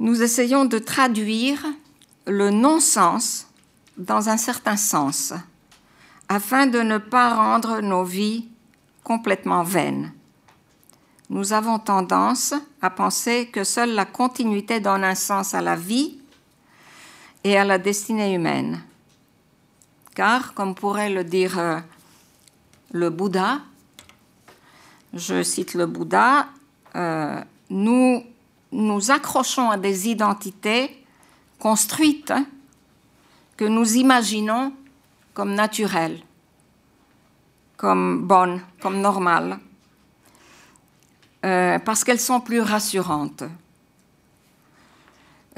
Nous 0.00 0.22
essayons 0.22 0.64
de 0.64 0.78
traduire 0.78 1.64
le 2.26 2.50
non-sens 2.50 3.46
dans 3.96 4.28
un 4.28 4.36
certain 4.36 4.76
sens, 4.76 5.32
afin 6.28 6.66
de 6.66 6.80
ne 6.80 6.98
pas 6.98 7.34
rendre 7.34 7.80
nos 7.80 8.04
vies 8.04 8.48
complètement 9.04 9.62
vaines. 9.62 10.12
Nous 11.32 11.54
avons 11.54 11.78
tendance 11.78 12.52
à 12.82 12.90
penser 12.90 13.46
que 13.46 13.64
seule 13.64 13.94
la 13.94 14.04
continuité 14.04 14.80
donne 14.80 15.02
un 15.02 15.14
sens 15.14 15.54
à 15.54 15.62
la 15.62 15.76
vie 15.76 16.18
et 17.42 17.56
à 17.56 17.64
la 17.64 17.78
destinée 17.78 18.34
humaine. 18.34 18.82
Car, 20.14 20.52
comme 20.52 20.74
pourrait 20.74 21.08
le 21.08 21.24
dire 21.24 21.58
euh, 21.58 21.78
le 22.90 23.08
Bouddha, 23.08 23.60
je 25.14 25.42
cite 25.42 25.72
le 25.72 25.86
Bouddha, 25.86 26.48
euh, 26.96 27.40
nous 27.70 28.22
nous 28.70 29.10
accrochons 29.10 29.70
à 29.70 29.78
des 29.78 30.10
identités 30.10 31.02
construites 31.58 32.34
que 33.56 33.64
nous 33.64 33.96
imaginons 33.96 34.74
comme 35.32 35.54
naturelles, 35.54 36.20
comme 37.78 38.20
bonnes, 38.26 38.60
comme 38.82 39.00
normales, 39.00 39.58
euh, 41.44 41.80
parce 41.80 42.04
qu'elles 42.04 42.20
sont 42.20 42.40
plus 42.40 42.60
rassurantes. 42.60 43.42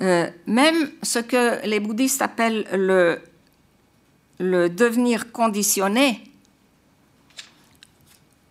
Euh, 0.00 0.30
même 0.46 0.90
ce 1.02 1.18
que 1.18 1.66
les 1.66 1.78
bouddhistes 1.78 2.22
appellent 2.22 2.66
le, 2.72 3.20
devenir 4.70 5.30
conditionné, 5.30 6.24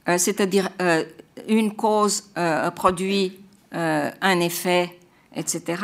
euh, 0.07 0.19
c'est-à-dire 0.19 0.69
une 1.47 1.75
cause 1.75 2.29
produit 2.75 3.39
un 3.71 4.39
effet, 4.39 4.99
etc. 5.35 5.81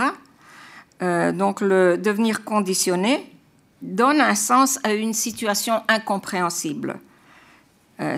donc 1.01 1.61
le 1.61 1.97
devenir 1.97 2.43
conditionné 2.43 3.33
donne 3.81 4.21
un 4.21 4.35
sens 4.35 4.79
à 4.83 4.93
une 4.93 5.13
situation 5.13 5.81
incompréhensible, 5.87 6.99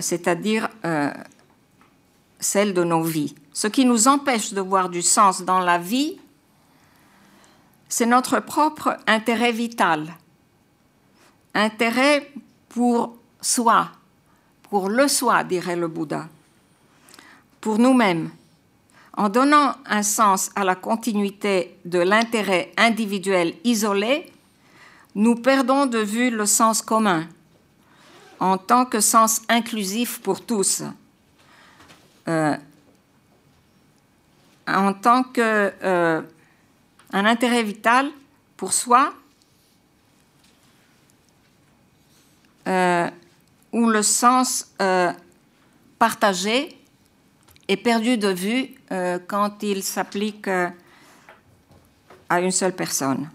c'est-à-dire 0.00 0.68
celle 2.42 2.74
de 2.74 2.84
nos 2.84 3.02
vies. 3.02 3.34
Ce 3.52 3.66
qui 3.66 3.84
nous 3.84 4.08
empêche 4.08 4.52
de 4.52 4.60
voir 4.60 4.88
du 4.88 5.00
sens 5.00 5.42
dans 5.42 5.60
la 5.60 5.78
vie, 5.78 6.18
c'est 7.88 8.06
notre 8.06 8.40
propre 8.40 8.96
intérêt 9.06 9.52
vital. 9.52 10.14
Intérêt 11.54 12.30
pour 12.68 13.16
soi, 13.40 13.88
pour 14.70 14.88
le 14.88 15.08
soi, 15.08 15.44
dirait 15.44 15.76
le 15.76 15.88
Bouddha, 15.88 16.28
pour 17.60 17.78
nous-mêmes. 17.78 18.30
En 19.14 19.28
donnant 19.28 19.74
un 19.84 20.02
sens 20.02 20.50
à 20.56 20.64
la 20.64 20.74
continuité 20.74 21.76
de 21.84 21.98
l'intérêt 21.98 22.72
individuel 22.78 23.54
isolé, 23.62 24.32
nous 25.14 25.34
perdons 25.34 25.84
de 25.84 25.98
vue 25.98 26.30
le 26.30 26.46
sens 26.46 26.80
commun 26.80 27.26
en 28.40 28.56
tant 28.58 28.86
que 28.86 29.00
sens 29.00 29.42
inclusif 29.48 30.20
pour 30.20 30.40
tous. 30.40 30.82
Euh, 32.28 32.56
en 34.68 34.92
tant 34.92 35.24
que 35.24 35.72
euh, 35.82 36.22
un 37.12 37.24
intérêt 37.24 37.64
vital 37.64 38.10
pour 38.56 38.72
soi 38.72 39.12
euh, 42.68 43.10
où 43.72 43.88
le 43.88 44.02
sens 44.02 44.72
partagé 45.98 46.78
est 47.66 47.76
perdu 47.76 48.18
de 48.18 48.28
vue 48.28 48.74
quand 49.26 49.62
il 49.62 49.82
s'applique 49.82 50.46
à 50.46 52.40
une 52.40 52.50
seule 52.50 52.74
personne. 52.74 53.28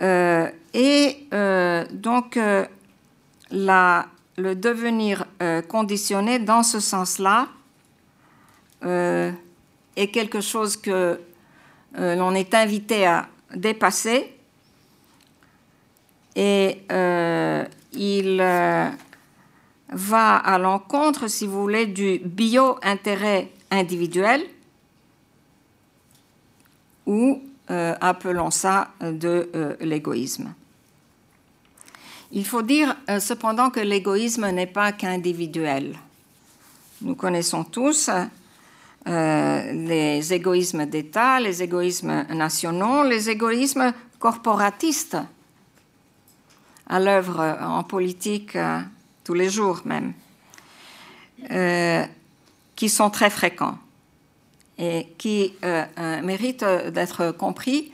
et 0.00 1.28
donc 1.92 2.38
la, 3.50 4.06
le 4.40 4.54
devenir 4.54 5.26
euh, 5.42 5.62
conditionné 5.62 6.38
dans 6.38 6.62
ce 6.62 6.80
sens-là 6.80 7.48
euh, 8.84 9.30
est 9.96 10.08
quelque 10.08 10.40
chose 10.40 10.76
que 10.76 11.20
euh, 11.98 12.14
l'on 12.16 12.34
est 12.34 12.54
invité 12.54 13.06
à 13.06 13.28
dépasser 13.54 14.34
et 16.36 16.82
il 17.92 18.36
va 19.92 20.36
à 20.36 20.58
l'encontre, 20.58 21.28
si 21.28 21.46
vous 21.46 21.60
voulez, 21.60 21.86
du 21.86 22.20
bio-intérêt 22.24 23.50
individuel 23.70 24.42
ou 27.04 27.42
appelons 27.68 28.52
ça 28.52 28.92
de 29.00 29.76
l'égoïsme. 29.80 30.54
Il 32.32 32.46
faut 32.46 32.62
dire 32.62 32.96
euh, 33.08 33.18
cependant 33.18 33.70
que 33.70 33.80
l'égoïsme 33.80 34.48
n'est 34.50 34.68
pas 34.68 34.92
qu'individuel. 34.92 35.96
Nous 37.02 37.16
connaissons 37.16 37.64
tous 37.64 38.08
euh, 39.08 39.72
les 39.72 40.32
égoïsmes 40.32 40.86
d'État, 40.86 41.40
les 41.40 41.62
égoïsmes 41.62 42.26
nationaux, 42.32 43.02
les 43.02 43.30
égoïsmes 43.30 43.92
corporatistes 44.20 45.16
à 46.88 47.00
l'œuvre 47.00 47.58
en 47.62 47.82
politique 47.82 48.54
euh, 48.54 48.78
tous 49.24 49.34
les 49.34 49.48
jours 49.50 49.82
même, 49.84 50.12
qui 52.76 52.88
sont 52.88 53.10
très 53.10 53.30
fréquents 53.30 53.78
et 54.78 55.08
qui 55.16 55.54
méritent 56.22 56.64
d'être 56.64 57.32
compris 57.32 57.92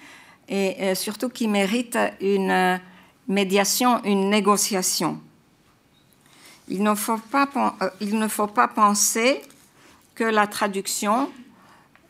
et 0.48 0.94
surtout 0.94 1.28
qui 1.28 1.46
méritent 1.46 1.98
une 2.20 2.80
médiation, 3.28 4.02
une 4.04 4.30
négociation. 4.30 5.20
Il 6.68 6.82
ne 6.82 6.94
faut 6.94 7.18
pas, 7.18 7.48
euh, 7.82 7.90
il 8.00 8.18
ne 8.18 8.28
faut 8.28 8.46
pas 8.46 8.68
penser 8.68 9.42
que 10.14 10.24
la 10.24 10.46
traduction, 10.46 11.30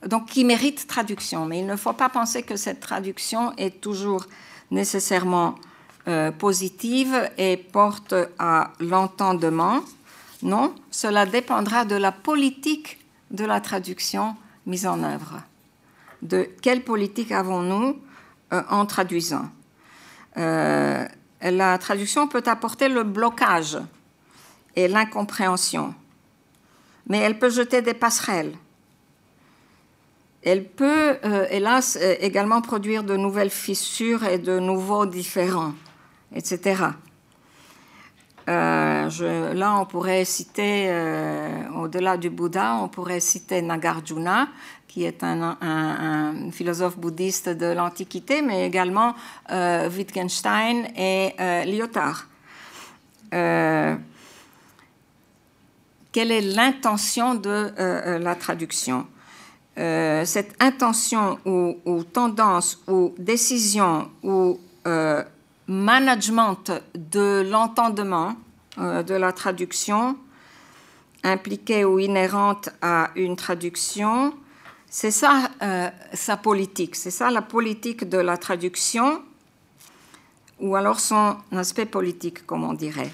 donc 0.06 0.26
qui 0.26 0.44
mérite 0.44 0.86
traduction, 0.86 1.46
mais 1.46 1.58
il 1.60 1.66
ne 1.66 1.76
faut 1.76 1.92
pas 1.92 2.08
penser 2.08 2.42
que 2.42 2.56
cette 2.56 2.80
traduction 2.80 3.54
est 3.56 3.80
toujours 3.80 4.26
nécessairement 4.70 5.56
euh, 6.08 6.30
positive 6.30 7.30
et 7.36 7.56
porte 7.56 8.14
à 8.38 8.72
l'entendement. 8.80 9.80
Non, 10.42 10.74
cela 10.90 11.26
dépendra 11.26 11.84
de 11.84 11.96
la 11.96 12.12
politique 12.12 12.98
de 13.30 13.44
la 13.44 13.60
traduction 13.60 14.36
mise 14.66 14.86
en 14.86 15.02
œuvre. 15.02 15.42
De 16.22 16.48
quelle 16.62 16.82
politique 16.82 17.32
avons-nous 17.32 17.96
euh, 18.52 18.62
en 18.70 18.86
traduisant? 18.86 19.50
Euh, 20.38 21.06
la 21.42 21.78
traduction 21.78 22.28
peut 22.28 22.42
apporter 22.46 22.88
le 22.88 23.02
blocage 23.02 23.78
et 24.74 24.88
l'incompréhension, 24.88 25.94
mais 27.06 27.18
elle 27.18 27.38
peut 27.38 27.50
jeter 27.50 27.82
des 27.82 27.94
passerelles. 27.94 28.54
Elle 30.42 30.64
peut, 30.64 31.16
euh, 31.24 31.46
hélas, 31.50 31.98
euh, 32.00 32.14
également 32.20 32.60
produire 32.60 33.02
de 33.02 33.16
nouvelles 33.16 33.50
fissures 33.50 34.24
et 34.24 34.38
de 34.38 34.58
nouveaux 34.58 35.06
différends, 35.06 35.72
etc. 36.34 36.82
là, 38.46 39.78
on 39.80 39.86
pourrait 39.86 40.24
citer, 40.24 40.88
au-delà 41.74 42.16
du 42.16 42.30
Bouddha, 42.30 42.76
on 42.76 42.88
pourrait 42.88 43.18
citer 43.18 43.60
Nagarjuna, 43.60 44.48
qui 44.96 45.04
est 45.04 45.22
un, 45.22 46.50
philosophe 46.52 46.96
bouddhiste 46.96 47.50
de 47.50 47.66
l'Antiquité, 47.66 48.40
mais 48.40 48.66
également 48.66 49.14
euh, 49.52 49.90
Wittgenstein 49.90 50.86
et 50.96 51.34
euh, 51.38 51.64
Lyotard. 51.64 52.26
Euh, 53.34 53.94
quelle 56.12 56.32
est 56.32 56.40
l'intention 56.40 57.34
de 57.34 57.74
la 58.18 58.34
traduction? 58.36 59.06
Cette 59.76 60.54
intention 60.60 61.38
ou, 61.44 61.76
ou, 61.84 62.02
tendance 62.02 62.82
ou 62.88 63.14
décision 63.18 64.10
ou 64.22 64.58
management 65.66 66.72
de 66.94 67.46
l'entendement 67.50 68.34
de 68.78 69.14
la 69.14 69.32
traduction 69.34 70.16
impliquée 71.22 71.84
ou 71.84 71.98
inhérente 71.98 72.70
à 72.80 73.10
une 73.14 73.36
traduction 73.36 74.32
c'est 74.88 75.10
ça 75.10 75.50
euh, 75.62 75.90
sa 76.12 76.36
politique, 76.36 76.96
c'est 76.96 77.10
ça 77.10 77.30
la 77.30 77.42
politique 77.42 78.08
de 78.08 78.18
la 78.18 78.36
traduction, 78.36 79.22
ou 80.60 80.76
alors 80.76 81.00
son 81.00 81.36
aspect 81.52 81.86
politique, 81.86 82.46
comme 82.46 82.64
on 82.64 82.72
dirait. 82.72 83.10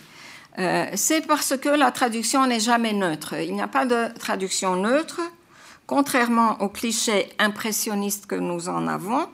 Euh, 0.58 0.86
c'est 0.94 1.26
parce 1.26 1.56
que 1.56 1.70
la 1.70 1.90
traduction 1.90 2.46
n'est 2.46 2.60
jamais 2.60 2.92
neutre. 2.92 3.34
Il 3.40 3.54
n'y 3.54 3.62
a 3.62 3.68
pas 3.68 3.86
de 3.86 4.16
traduction 4.18 4.76
neutre, 4.76 5.20
contrairement 5.86 6.60
au 6.60 6.68
cliché 6.68 7.32
impressionniste 7.38 8.26
que 8.26 8.34
nous 8.34 8.68
en 8.68 8.86
avons, 8.86 9.26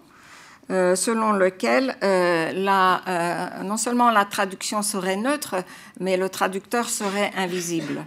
euh, 0.70 0.94
selon 0.94 1.33
lequel 1.33 1.96
non 2.03 3.77
seulement 3.77 4.11
la 4.11 4.24
traduction 4.24 4.83
serait 4.83 5.16
neutre, 5.16 5.57
mais 5.98 6.16
le 6.16 6.29
traducteur 6.29 6.88
serait 6.88 7.33
invisible. 7.37 8.05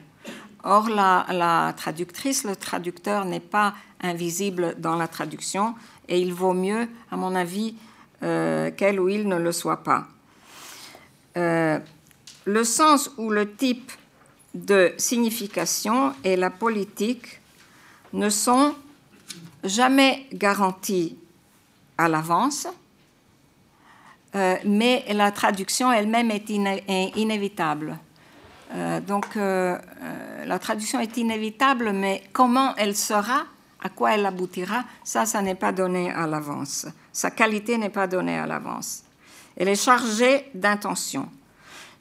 Or, 0.64 0.90
la, 0.90 1.74
traductrice, 1.76 2.44
le 2.44 2.56
traducteur 2.56 3.26
n'est 3.26 3.40
pas 3.40 3.74
invisible 4.02 4.76
dans 4.78 4.96
la 4.96 5.08
traduction 5.08 5.76
et 6.08 6.20
il 6.20 6.34
vaut 6.34 6.54
mieux, 6.54 6.88
à 7.12 7.18
mon 7.18 7.36
avis, 7.36 7.76
euh, 8.24 8.70
qu'elle 8.72 9.00
ou 9.00 9.10
il 9.10 9.28
ne 9.28 9.38
le 9.38 9.52
soit 9.52 9.84
pas. 9.84 10.08
Euh, 11.38 11.80
le 12.46 12.64
sens 12.64 13.12
ou 13.18 13.30
le 13.30 13.56
type 13.56 13.92
de 14.54 14.94
signification 14.98 16.14
et 16.24 16.36
la 16.36 16.50
politique 16.50 17.40
ne 18.14 18.30
sont 18.30 18.76
jamais 19.64 20.28
garantis 20.34 21.18
à 21.98 22.10
l'avance, 22.10 22.68
euh, 24.36 24.56
mais 24.66 25.06
la 25.14 25.32
traduction 25.32 25.92
elle-même 25.92 26.32
est, 26.32 26.50
inévitable. 27.16 27.98
Euh, 28.74 29.02
donc 29.02 29.36
euh, 29.36 29.78
la 30.46 30.60
traduction 30.60 31.00
est 31.00 31.18
inévitable, 31.18 31.92
mais 31.92 32.24
comment 32.32 32.74
elle 32.78 32.96
sera, 32.96 33.44
à 33.82 33.90
quoi 33.90 34.14
elle 34.14 34.26
aboutira, 34.26 34.84
ça, 35.04 35.26
ça 35.26 35.42
n'est 35.42 35.56
pas 35.56 35.72
donné 35.72 36.12
à 36.12 36.26
l'avance. 36.28 36.88
Sa 37.12 37.32
qualité 37.32 37.78
n'est 37.78 37.90
pas 37.90 38.08
donnée 38.08 38.38
à 38.38 38.48
l'avance. 38.48 39.04
Elle 39.58 39.68
est 39.68 39.76
chargée 39.76 40.50
d'intention. 40.54 41.28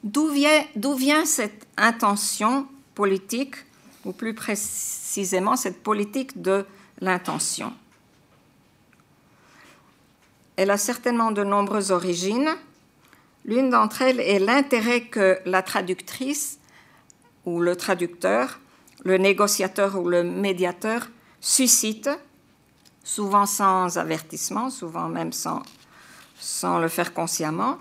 D'où 0.05 0.29
vient, 0.29 0.65
vient 0.97 1.25
cette 1.25 1.67
intention 1.77 2.67
politique, 2.95 3.57
ou 4.05 4.13
plus 4.13 4.35
précisément 4.35 5.57
cette 5.57 5.83
politique 5.83 6.41
de 6.41 6.65
l'intention? 7.01 7.73
Elle 10.57 10.71
a 10.71 10.79
certainement 10.79 11.33
de 11.33 11.43
nombreuses 11.43 11.91
origines. 11.91 12.51
L'une 13.45 13.71
d'entre 13.71 14.03
elles 14.03 14.21
est 14.21 14.39
l'intérêt 14.39 15.03
que 15.03 15.39
la 15.45 15.63
traductrice 15.63 16.60
ou 17.47 17.61
le 17.61 17.77
traducteur, 17.77 18.61
le 19.05 19.17
négociateur 19.17 19.99
ou 19.99 20.09
le 20.09 20.23
médiateur 20.23 21.09
suscite, 21.41 22.11
souvent 23.03 23.47
sans 23.47 23.97
avertissement, 23.99 24.71
souvent 24.71 25.09
même 25.09 25.33
sans, 25.33 25.63
le 26.79 26.89
faire 26.89 27.15
consciemment, 27.15 27.79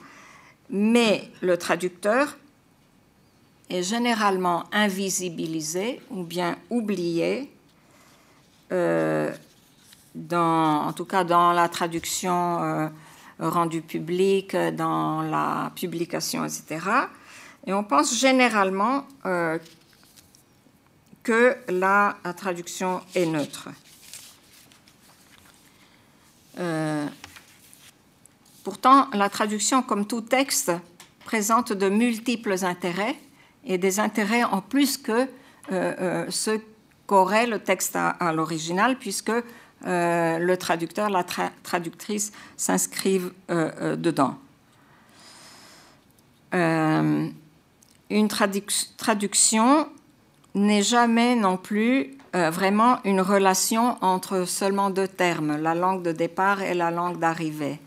mais 0.70 1.30
le 1.42 1.58
traducteur 1.58 2.38
est 3.70 3.84
généralement 3.84 4.64
invisibilisé 4.72 6.02
ou 6.10 6.24
bien 6.24 6.58
oublié, 6.70 7.52
euh, 8.72 9.32
en 10.32 10.94
tout 10.94 11.06
cas 11.06 11.24
dans 11.24 11.54
la 11.54 11.70
traduction 11.70 12.64
euh, 12.64 12.90
rendue 13.40 13.82
publique, 13.82 14.56
dans 14.56 15.22
la 15.22 15.72
publication, 15.76 16.44
etc. 16.46 16.80
Et 17.66 17.74
on 17.74 17.84
pense 17.84 18.18
généralement 18.18 19.06
euh, 19.26 19.60
que 21.24 21.56
la, 21.68 22.18
traduction 22.36 23.02
est 23.16 23.26
neutre. 23.26 23.70
Pourtant, 28.64 29.08
la 29.14 29.30
traduction, 29.30 29.82
comme 29.82 30.06
tout 30.06 30.22
texte, 30.22 30.72
présente 31.26 31.74
de 31.74 31.90
multiples 31.90 32.64
intérêts 32.64 33.16
et 33.66 33.78
des 33.78 34.00
intérêts 34.00 34.44
en 34.44 34.62
plus 34.62 34.98
que 34.98 35.12
euh, 35.12 35.28
euh, 35.72 36.26
ce 36.30 36.60
qu'aurait 37.08 37.48
le 37.48 37.60
texte 37.60 37.96
à, 37.96 38.32
l'original, 38.34 38.98
puisque 38.98 39.32
euh, 39.32 40.38
le 40.38 40.58
traducteur, 40.58 41.10
la 41.10 41.24
traductrice 41.64 42.32
s'inscrivent 42.58 43.32
dedans. 43.50 44.38
Une 48.10 48.28
traduction 48.28 49.88
n'est 50.56 50.82
jamais 50.82 51.36
non 51.36 51.58
plus 51.58 52.18
vraiment 52.34 53.00
une 53.06 53.22
relation 53.22 53.98
entre 54.02 54.46
seulement 54.46 54.90
deux 54.90 55.08
termes, 55.08 55.58
la 55.58 55.76
langue 55.76 56.04
de 56.04 56.12
départ 56.12 56.62
et 56.62 56.74
la 56.74 56.92
langue 56.92 57.20
d'arrivée. 57.20 57.80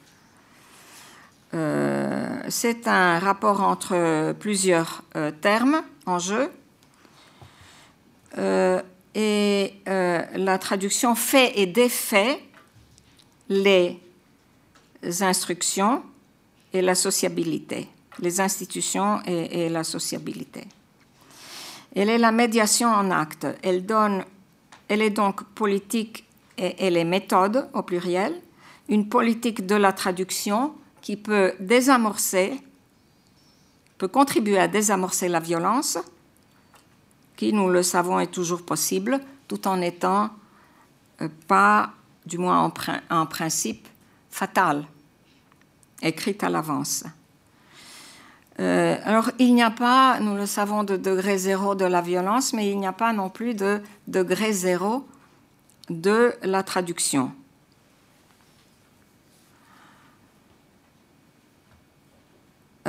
Euh, 1.54 2.40
c'est 2.48 2.88
un 2.88 3.18
rapport 3.18 3.61
entre 3.61 4.32
plusieurs 4.32 5.02
euh, 5.16 5.30
termes 5.30 5.82
en 6.06 6.18
jeu. 6.18 6.50
Euh, 8.38 8.80
et 9.14 9.74
la 9.85 10.58
traduction 10.58 11.14
fait 11.14 11.52
et 11.56 11.66
défait 11.66 12.42
les 13.50 14.00
instructions 15.20 16.02
et 16.72 16.80
la 16.80 16.94
sociabilité, 16.94 17.88
les 18.22 18.40
institutions 18.40 19.20
et, 19.26 19.68
la 19.68 19.85
sociabilité. 19.85 20.64
Elle 21.94 22.08
est 22.08 22.18
la 22.18 22.32
médiation 22.32 22.88
en 22.88 23.11
acte. 23.11 23.46
Elle, 23.62 23.85
donne, 23.85 24.24
elle 24.88 25.02
est 25.02 25.11
donc 25.11 25.42
politique 25.42 26.24
et 26.56 26.74
elle 26.78 26.96
est 26.96 27.04
méthode 27.04 27.68
au 27.74 27.82
pluriel, 27.82 28.40
une 28.88 29.08
politique 29.08 29.66
de 29.66 29.74
la 29.74 29.92
traduction 29.92 30.72
qui 31.00 31.16
peut 31.16 31.52
désamorcer, 31.58 32.62
peut 33.98 34.08
contribuer 34.08 34.58
à 34.58 34.68
désamorcer 34.68 35.28
la 35.28 35.40
violence, 35.40 35.98
qui, 37.37 37.52
nous 37.52 37.68
le 37.68 37.82
savons, 37.82 38.20
est 38.20 38.28
toujours 38.28 38.62
possible, 38.62 39.20
tout 39.48 39.66
en 39.66 39.80
étant 39.80 40.30
euh, 41.20 41.28
pas, 41.48 41.90
du 42.24 42.38
moins 42.38 42.72
en, 43.11 43.26
principe, 43.26 43.88
fatale, 44.30 44.87
écrite 46.00 46.44
à 46.44 46.50
l'avance. 46.50 47.04
Euh, 48.60 48.96
alors, 49.04 49.30
il 49.38 49.54
n'y 49.54 49.62
a 49.62 49.70
pas, 49.70 50.20
nous 50.20 50.36
le 50.36 50.46
savons, 50.46 50.84
de 50.84 50.96
degré 50.96 51.38
zéro 51.38 51.74
de 51.74 51.84
la 51.84 52.00
violence, 52.00 52.52
mais 52.52 52.70
il 52.70 52.78
n'y 52.78 52.86
a 52.86 52.92
pas 52.92 53.12
non 53.12 53.30
plus 53.30 53.54
de 53.54 53.80
degré 54.08 54.52
zéro 54.52 55.06
de 55.88 56.34
la 56.42 56.62
traduction. 56.62 57.32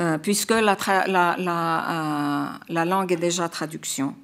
Euh, 0.00 0.18
puisque 0.18 0.50
la, 0.50 0.76
euh, 0.88 2.46
la, 2.68 2.84
langue 2.84 3.12
est 3.12 3.16
déjà 3.16 3.48
traduction. 3.48 4.14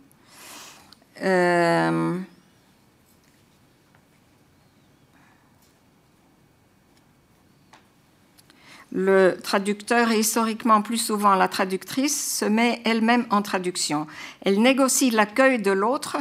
Le 8.93 9.37
traducteur 9.43 10.11
et 10.11 10.19
historiquement 10.19 10.83
plus 10.83 10.99
souvent 10.99 11.35
la 11.35 11.49
traductrice 11.49 12.39
se 12.39 12.45
met 12.45 12.83
elle-même 12.85 13.27
en 13.31 13.43
traduction. 13.43 14.07
Elle 14.43 14.61
négocie 14.61 15.11
l'accueil 15.11 15.61
de 15.61 15.71
l'autre, 15.71 16.17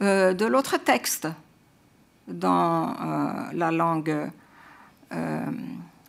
de 0.00 0.46
l'autre 0.46 0.78
texte 0.78 1.28
dans 2.26 2.94
la 3.52 3.70
langue 3.70 4.30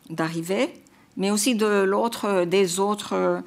d'arrivée 0.10 0.82
mais 1.18 1.32
aussi 1.32 1.56
de 1.56 1.84
l'autre, 1.84 2.46
des 2.46 2.80
autres 2.80 3.44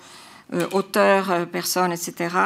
euh, 0.53 0.67
auteurs, 0.73 1.31
euh, 1.31 1.47
personnes, 1.47 1.93
etc., 1.93 2.37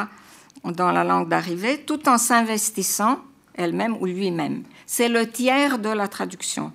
dans 0.64 0.90
la 0.90 1.04
langue 1.04 1.28
d'arrivée, 1.28 1.83
tout 1.83 2.09
en 2.09 2.18
s'investissant 2.18 3.20
elle-même 3.54 3.96
ou 4.00 4.07
lui-même. 4.07 4.64
C'est 4.87 5.09
le 5.09 5.28
tiers 5.28 5.78
de 5.78 5.88
la 5.88 6.09
traduction. 6.09 6.72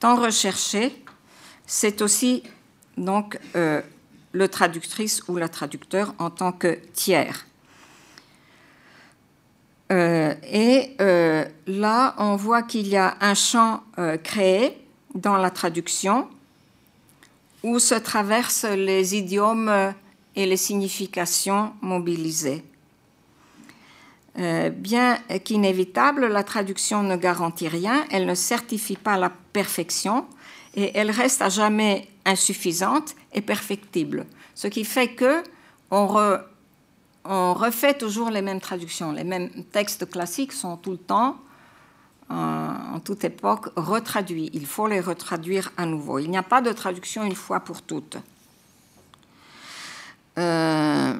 Tant 0.00 0.16
recherché, 0.16 1.03
c'est 1.66 2.02
aussi 2.02 2.42
donc 2.96 3.38
euh, 3.56 3.80
le 4.32 4.48
traductrice 4.48 5.22
ou 5.28 5.36
la 5.36 5.48
traducteur 5.48 6.14
en 6.18 6.30
tant 6.30 6.52
que 6.52 6.78
tiers. 6.92 7.46
et 9.90 10.96
là, 11.66 12.14
on 12.18 12.34
voit 12.34 12.62
qu'il 12.62 12.88
y 12.88 12.96
a 12.96 13.16
un 13.20 13.34
champ 13.34 13.84
créé 14.24 14.76
dans 15.14 15.36
la 15.36 15.50
traduction 15.50 16.28
où 17.62 17.78
se 17.78 17.94
traversent 17.94 18.64
les 18.64 19.14
idiomes 19.14 19.94
et 20.36 20.46
les 20.46 20.56
significations 20.56 21.72
mobilisées. 21.80 22.64
Euh, 24.38 24.70
bien 24.70 25.18
qu'inévitable, 25.44 26.26
la 26.26 26.42
traduction 26.42 27.02
ne 27.04 27.16
garantit 27.16 27.68
rien, 27.68 28.04
elle 28.10 28.26
ne 28.26 28.34
certifie 28.34 28.96
pas 28.96 29.16
la 29.16 29.30
perfection 29.52 30.26
et 30.74 30.96
elle 30.96 31.10
reste 31.10 31.42
à 31.42 31.48
jamais 31.48 32.08
insuffisante 32.24 33.14
et 33.32 33.40
perfectible. 33.40 34.26
Ce 34.54 34.66
qui 34.66 34.84
fait 34.84 35.08
que 35.08 35.42
on, 35.90 36.06
refait 37.26 37.94
toujours 37.94 38.30
les 38.30 38.42
mêmes 38.42 38.60
traductions. 38.60 39.12
Les 39.12 39.24
mêmes 39.24 39.50
textes 39.72 40.10
classiques 40.10 40.52
sont 40.52 40.76
tout 40.76 40.92
le 40.92 40.98
temps 40.98 41.36
en, 42.28 42.98
toute 43.04 43.24
époque 43.24 43.68
retraduits. 43.76 44.50
Il 44.52 44.66
faut 44.66 44.86
les 44.86 45.00
retraduire 45.00 45.72
à 45.76 45.86
nouveau. 45.86 46.18
Il 46.18 46.30
n'y 46.30 46.36
a 46.36 46.42
pas 46.42 46.60
de 46.60 46.72
traduction 46.72 47.24
une 47.24 47.34
fois 47.34 47.60
pour 47.60 47.82
toutes. 47.82 48.16
Euh, 50.38 51.14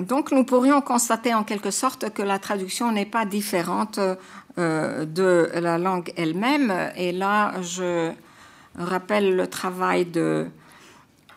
donc 0.00 0.30
nous 0.30 0.44
pourrions 0.44 0.80
constater 0.80 1.34
en 1.34 1.44
quelque 1.44 1.70
sorte 1.70 2.10
que 2.10 2.22
la 2.22 2.38
traduction 2.38 2.92
n'est 2.92 3.06
pas 3.06 3.24
différente 3.24 3.98
euh, 4.58 5.04
de 5.04 5.50
la 5.54 5.78
langue 5.78 6.12
elle-même. 6.16 6.72
Et 6.96 7.12
là, 7.12 7.60
je 7.62 8.12
rappelle 8.76 9.34
le 9.34 9.46
travail 9.48 10.04
de 10.04 10.46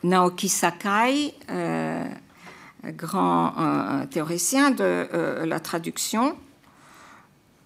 Naoki 0.04 0.48
Sakai, 0.48 1.34
euh, 1.50 2.06
grand 2.84 4.06
théoricien 4.10 4.72
de 4.72 5.08
la 5.44 5.60
traduction, 5.60 6.36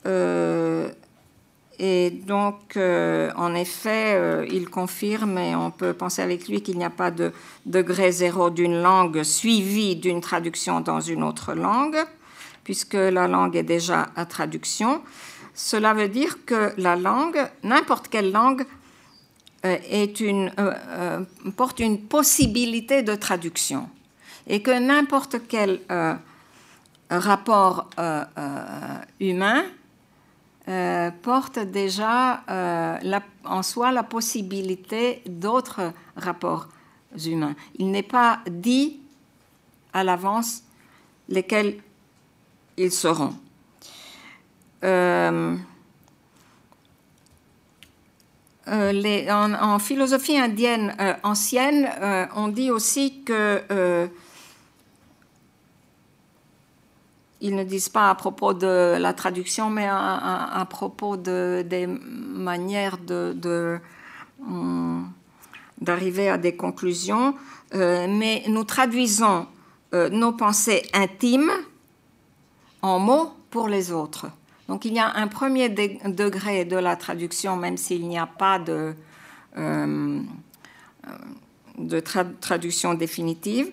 euh, 0.06 0.90
et 1.80 2.10
donc, 2.10 2.78
en 2.78 3.56
effet, 3.56 4.48
il 4.50 4.70
confirme, 4.70 5.38
et 5.38 5.56
on 5.56 5.72
peut 5.72 5.94
penser 5.94 6.22
avec 6.22 6.48
lui 6.48 6.62
qu'il 6.62 6.78
n'y 6.78 6.86
a 6.86 6.90
pas 6.90 7.12
de 7.12 7.32
degré 7.66 8.12
zéro 8.12 8.50
d'une 8.50 8.82
langue 8.82 9.24
suivie 9.24 9.96
d'une 9.96 10.22
traduction 10.22 10.82
dans 10.82 11.02
une 11.02 11.24
autre 11.24 11.54
langue, 11.54 11.98
puisque 12.64 12.94
la 12.94 13.28
langue 13.28 13.56
est 13.56 13.64
déjà 13.64 14.08
à 14.16 14.26
traduction. 14.26 15.02
Cela 15.54 15.94
veut 15.94 16.10
dire 16.10 16.46
que 16.46 16.74
la 16.78 16.96
langue, 16.96 17.40
n'importe 17.64 18.08
quelle 18.08 18.32
langue, 18.32 18.66
une, 20.20 20.52
porte 21.56 21.80
une 21.80 22.02
possibilité 22.02 23.02
de 23.02 23.16
traduction 23.16 23.90
et 24.48 24.62
que 24.62 24.78
n'importe 24.78 25.38
quel 25.48 25.80
rapport 27.10 27.90
humain 29.20 29.64
euh, 30.68 31.12
porte 31.22 31.60
déjà 31.60 32.42
euh, 32.50 33.20
en 33.44 33.62
soi 33.62 33.92
la 33.92 34.02
possibilité 34.02 35.22
d'autres 35.28 35.94
rapports 36.16 36.70
humains. 37.24 37.56
Il 37.78 37.92
n'est 37.92 38.02
pas 38.02 38.40
dit 38.50 39.00
à 39.94 40.04
l'avance 40.04 40.64
lesquels 41.30 41.78
ils 42.78 42.92
seront. 42.92 43.36
Euh, 44.84 45.56
en, 48.68 49.80
philosophie 49.80 50.38
indienne 50.40 50.96
ancienne, 51.22 51.88
on 52.36 52.48
dit 52.48 52.72
aussi 52.72 53.22
que 53.24 54.10
ils 57.46 57.56
ne 57.56 57.64
disent 57.64 57.90
pas 57.90 58.10
à 58.10 58.16
propos 58.16 58.56
de 58.56 58.98
la 58.98 59.14
traduction, 59.14 59.70
mais 59.70 59.88
à, 59.88 60.66
propos 60.68 61.16
de, 61.16 61.64
des 61.64 61.86
manières 61.86 62.98
hum, 64.42 65.12
d'arriver 65.80 66.30
à 66.30 66.40
des 66.40 66.56
conclusions. 66.56 67.36
Euh, 67.76 68.08
mais 68.10 68.44
nous 68.48 68.64
traduisons 68.64 69.46
euh, 69.94 70.10
nos 70.10 70.32
pensées 70.32 70.82
intimes 70.94 71.52
en 72.82 72.98
mots 72.98 73.34
pour 73.52 73.68
les 73.68 73.92
autres. 73.92 74.26
Donc 74.68 74.86
il 74.86 74.94
y 74.94 75.00
a 75.00 75.14
un 75.16 75.28
premier 75.28 75.70
degré 75.70 76.66
de 76.66 76.78
la 76.78 76.96
traduction, 76.96 77.58
même 77.58 77.78
s'il 77.78 78.08
n'y 78.08 78.18
a 78.18 78.26
pas 78.26 78.58
de, 78.58 78.96
euh, 79.58 80.22
de 81.78 82.00
traduction 82.42 82.96
définitive, 82.96 83.72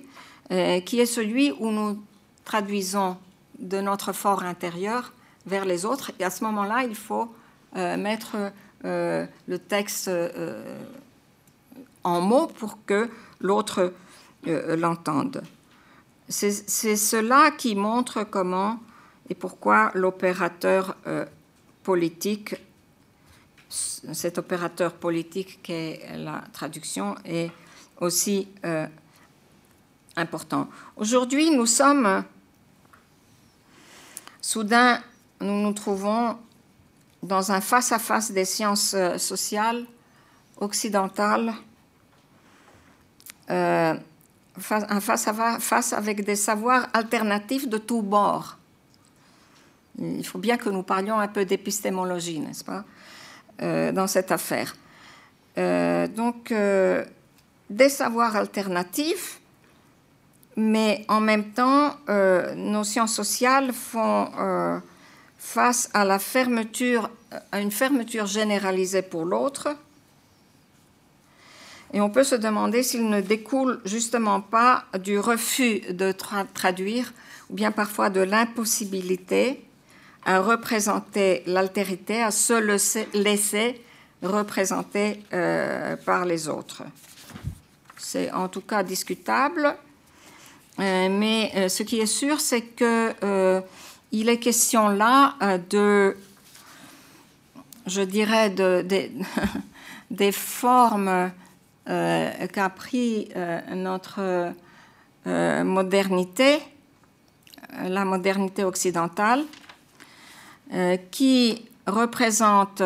qui 0.85 1.01
est 1.01 1.07
celui 1.07 1.51
où 1.61 1.71
nous 1.71 1.99
traduisons 2.45 3.17
de 3.59 3.81
notre 3.81 4.13
fort 4.13 4.43
intérieur 4.43 5.13
vers 5.47 5.65
les 5.65 5.85
autres. 5.85 6.13
Et 6.19 6.25
à 6.25 6.31
ce 6.31 6.45
moment-là, 6.45 6.85
il 6.85 6.95
faut 6.95 7.33
euh, 7.77 7.97
mettre 7.97 8.37
euh, 8.85 9.27
le 9.47 9.59
texte 9.59 10.09
euh, 10.09 10.79
en 12.05 12.21
mots 12.21 12.47
pour 12.47 12.85
que 12.85 13.09
l'autre 13.41 13.93
l'entende. 14.45 15.43
C'est 16.29 16.97
cela 16.97 17.53
qui 17.53 17.77
montre 17.77 18.25
comment 18.25 18.81
et 19.31 19.37
pourquoi 19.37 19.93
l'opérateur 19.95 20.97
politique, 21.85 22.57
cet 23.69 24.39
opérateur 24.39 24.95
politique 24.95 25.61
qu'est 25.63 26.01
la 26.17 26.43
traduction, 26.53 27.15
est 27.25 27.53
aussi 28.01 28.49
important. 30.17 30.69
Aujourd'hui, 30.97 31.51
nous 31.51 31.67
sommes 31.67 32.25
Soudain, 34.45 35.01
nous 35.41 35.63
nous 35.63 35.73
trouvons 35.73 36.37
dans 37.23 37.53
un 37.53 37.61
face-à-face 37.61 38.33
des 38.33 38.45
sciences 38.45 38.93
euh, 38.93 39.17
sociales 39.17 39.87
occidentales, 40.57 41.55
euh, 43.51 43.95
un 44.69 45.01
face-à-face 45.01 45.93
avec 45.93 46.25
des 46.25 46.35
savoirs 46.35 46.89
alternatifs 46.93 47.69
de 47.69 47.79
tous 47.79 48.03
bords. 48.03 48.59
Il 50.01 50.27
faut 50.27 50.41
bien 50.41 50.57
que 50.57 50.71
nous 50.71 50.83
parlions 50.83 51.21
un 51.21 51.29
peu 51.29 51.45
d'épistémologie, 51.45 52.41
n'est-ce 52.41 52.65
pas, 52.65 52.85
euh, 53.63 53.93
dans 53.93 54.09
cette 54.09 54.33
affaire. 54.33 54.75
donc, 55.57 56.53
des 57.71 57.89
savoirs 57.89 58.35
alternatifs 58.35 59.41
mais 60.57 61.05
en 61.09 61.21
même 61.21 61.53
temps, 61.53 61.97
euh, 62.09 62.55
nos 62.55 62.85
sciences 62.85 63.15
sociales 63.15 63.73
font 63.73 64.31
euh, 64.39 64.79
face 65.39 65.91
à 65.95 66.05
une 67.59 67.71
fermeture 67.71 68.27
généralisée 68.27 69.03
pour 69.03 69.25
l'autre. 69.25 69.69
Et 71.95 72.01
on 72.01 72.11
peut 72.11 72.25
se 72.25 72.35
demander 72.35 72.83
s'il 72.83 73.09
ne 73.09 73.21
découle 73.21 73.81
justement 73.85 74.41
pas 74.41 74.85
du 74.99 75.19
refus 75.19 75.81
de 75.91 76.13
traduire, 76.55 77.13
ou 77.51 77.55
bien 77.55 77.71
parfois 77.71 78.09
de 78.09 78.21
l'impossibilité 78.21 79.63
à 80.25 80.41
représenter 80.41 81.43
l'altérité, 81.47 82.23
à 82.23 82.31
se 82.31 82.55
laisser 83.15 83.83
représenter 84.23 85.23
euh, 85.33 85.97
par 85.97 86.25
les 86.25 86.49
autres. 86.49 86.85
C'est 87.99 88.31
en 88.33 88.49
tout 88.49 88.61
cas 88.61 88.83
discutable. 88.83 89.77
Euh, 90.81 91.09
mais 91.11 91.53
euh, 91.55 91.69
ce 91.69 91.83
qui 91.83 92.01
est 92.01 92.07
sûr, 92.07 92.41
c'est 92.41 92.63
qu'il 92.63 93.15
euh, 93.25 93.61
est 94.13 94.39
question 94.39 94.89
là 94.89 95.35
de, 95.71 96.17
je 97.87 98.03
dirais, 98.03 98.51
de, 98.51 98.87
des 100.11 100.33
formes 100.33 101.31
qu'a 101.85 102.71
pris 102.71 103.29
notre 103.75 104.53
modernité, 105.27 106.61
la 107.83 108.05
modernité 108.05 108.63
occidentale, 108.65 109.45
qui 111.11 111.69
représente 111.87 112.83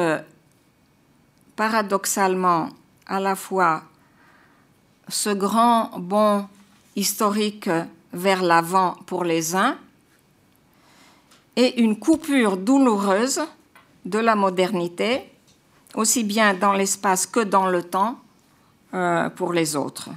paradoxalement 1.56 2.70
à 3.06 3.20
la 3.20 3.36
fois 3.36 3.82
ce 5.08 5.30
grand 5.30 5.90
bon 5.98 6.48
historique 6.96 7.70
vers 8.12 8.42
l'avant 8.42 8.96
pour 9.06 9.24
les 9.24 9.54
uns 9.54 9.78
et 11.54 11.80
une 11.80 11.98
coupure 11.98 12.56
douloureuse 12.56 13.40
de 14.04 14.18
la 14.18 14.34
modernité, 14.34 15.30
aussi 15.94 16.24
bien 16.24 16.54
dans 16.54 16.72
l'espace 16.72 17.26
que 17.26 17.40
dans 17.40 17.66
le 17.66 17.82
temps, 17.82 18.18
euh, 18.94 19.28
pour 19.30 19.52
les 19.52 19.76
autres. 19.76 20.10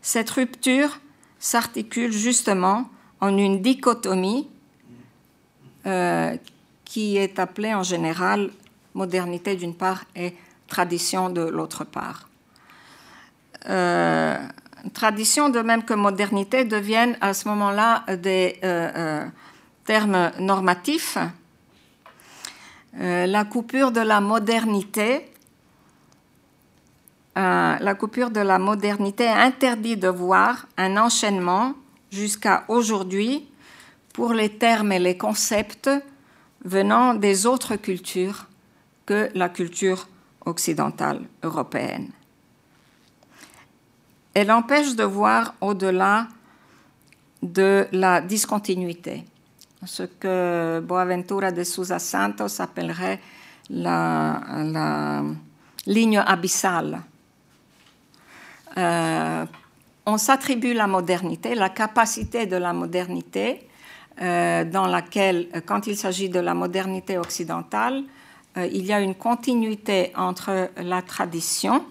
Cette 0.00 0.30
rupture 0.30 0.98
s'articule 1.38 2.12
justement 2.12 2.88
en 3.20 3.36
une 3.38 3.62
dichotomie 3.62 4.48
euh, 5.86 6.36
qui 6.84 7.16
est 7.16 7.38
appelée 7.38 7.72
en 7.72 7.82
général 7.82 8.50
modernité 8.94 9.54
d'une 9.56 9.74
part 9.74 10.04
et 10.16 10.34
tradition 10.66 11.30
de 11.30 11.42
l'autre 11.42 11.84
part. 11.84 12.28
Euh, 13.68 14.36
tradition, 14.90 15.48
de 15.48 15.60
même 15.60 15.84
que 15.84 15.94
modernité, 15.94 16.64
deviennent 16.64 17.16
à 17.20 17.34
ce 17.34 17.48
moment-là 17.48 18.04
des 18.16 18.58
euh, 18.64 18.90
euh, 18.96 19.26
termes 19.84 20.32
normatifs. 20.38 21.18
Euh, 22.98 23.26
la 23.26 23.44
coupure 23.44 23.90
de 23.90 24.00
la 24.00 24.20
modernité 24.20 25.28
interdit 29.28 29.96
de 29.96 30.08
voir 30.08 30.66
un 30.76 30.96
enchaînement 30.96 31.74
jusqu'à 32.10 32.64
aujourd'hui 32.68 33.48
pour 34.12 34.34
les 34.34 34.50
termes 34.50 34.92
et 34.92 34.98
les 34.98 35.16
concepts 35.16 35.88
venant 36.64 37.14
des 37.14 37.46
autres 37.46 37.76
cultures 37.76 38.46
que 39.06 39.30
la 39.34 39.48
culture 39.48 40.08
occidentale 40.44 41.22
européenne 41.42 42.10
elle 44.34 44.50
empêche 44.50 44.94
de 44.94 45.04
voir 45.04 45.54
au-delà 45.60 46.28
de 47.42 47.86
la 47.92 48.20
discontinuité, 48.20 49.24
ce 49.84 50.04
que 50.04 50.80
Boaventura 50.80 51.50
de 51.50 51.64
Sousa 51.64 51.98
Santos 51.98 52.60
appellerait 52.60 53.20
la, 53.70 55.22
ligne 55.86 56.18
abyssale. 56.18 57.00
Euh, 58.78 59.44
on 60.06 60.16
s'attribue 60.16 60.72
la 60.72 60.86
modernité, 60.86 61.54
la 61.54 61.68
capacité 61.68 62.46
de 62.46 62.56
la 62.56 62.72
modernité, 62.72 63.68
euh, 64.20 64.64
dans 64.64 64.86
laquelle, 64.86 65.48
quand 65.66 65.86
il 65.86 65.96
s'agit 65.96 66.28
de 66.28 66.38
la 66.38 66.54
modernité 66.54 67.18
occidentale, 67.18 68.04
euh, 68.56 68.66
il 68.66 68.84
y 68.84 68.92
a 68.92 69.00
une 69.00 69.14
continuité 69.14 70.12
entre 70.16 70.70
la 70.76 71.02
tradition, 71.02 71.84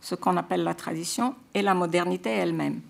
ce 0.00 0.14
qu'on 0.14 0.36
appelle 0.36 0.62
la 0.62 0.74
tradition, 0.74 1.34
et 1.54 1.62
la 1.62 1.74
modernité 1.74 2.30
elle-même. 2.30 2.80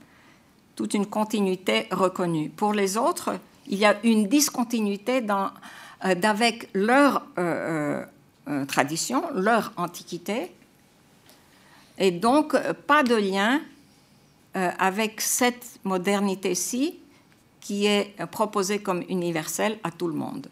Toute 0.77 0.95
une 0.95 1.07
continuité 1.07 1.87
reconnue. 1.91 2.51
Pour 2.51 2.73
les 2.73 2.97
autres, 2.97 3.37
il 3.67 3.79
y 3.79 3.85
a 3.85 3.97
une 4.05 4.29
discontinuité 4.29 5.21
dans, 5.21 5.51
euh, 6.05 6.15
d'avec 6.15 6.69
leur 6.75 7.27
euh, 7.39 8.05
tradition, 8.67 9.25
leur 9.35 9.73
antiquité, 9.77 10.53
et 11.99 12.11
donc 12.13 12.57
pas 12.87 13.03
de 13.03 13.15
lien 13.15 13.61
avec 14.55 15.21
cette 15.21 15.79
modernité-ci 15.85 16.99
qui 17.61 17.87
est 17.87 18.15
proposée 18.31 18.79
comme 18.79 19.03
universelle 19.09 19.79
à 19.85 19.91
tout 19.91 20.09
le 20.09 20.15
monde. 20.15 20.49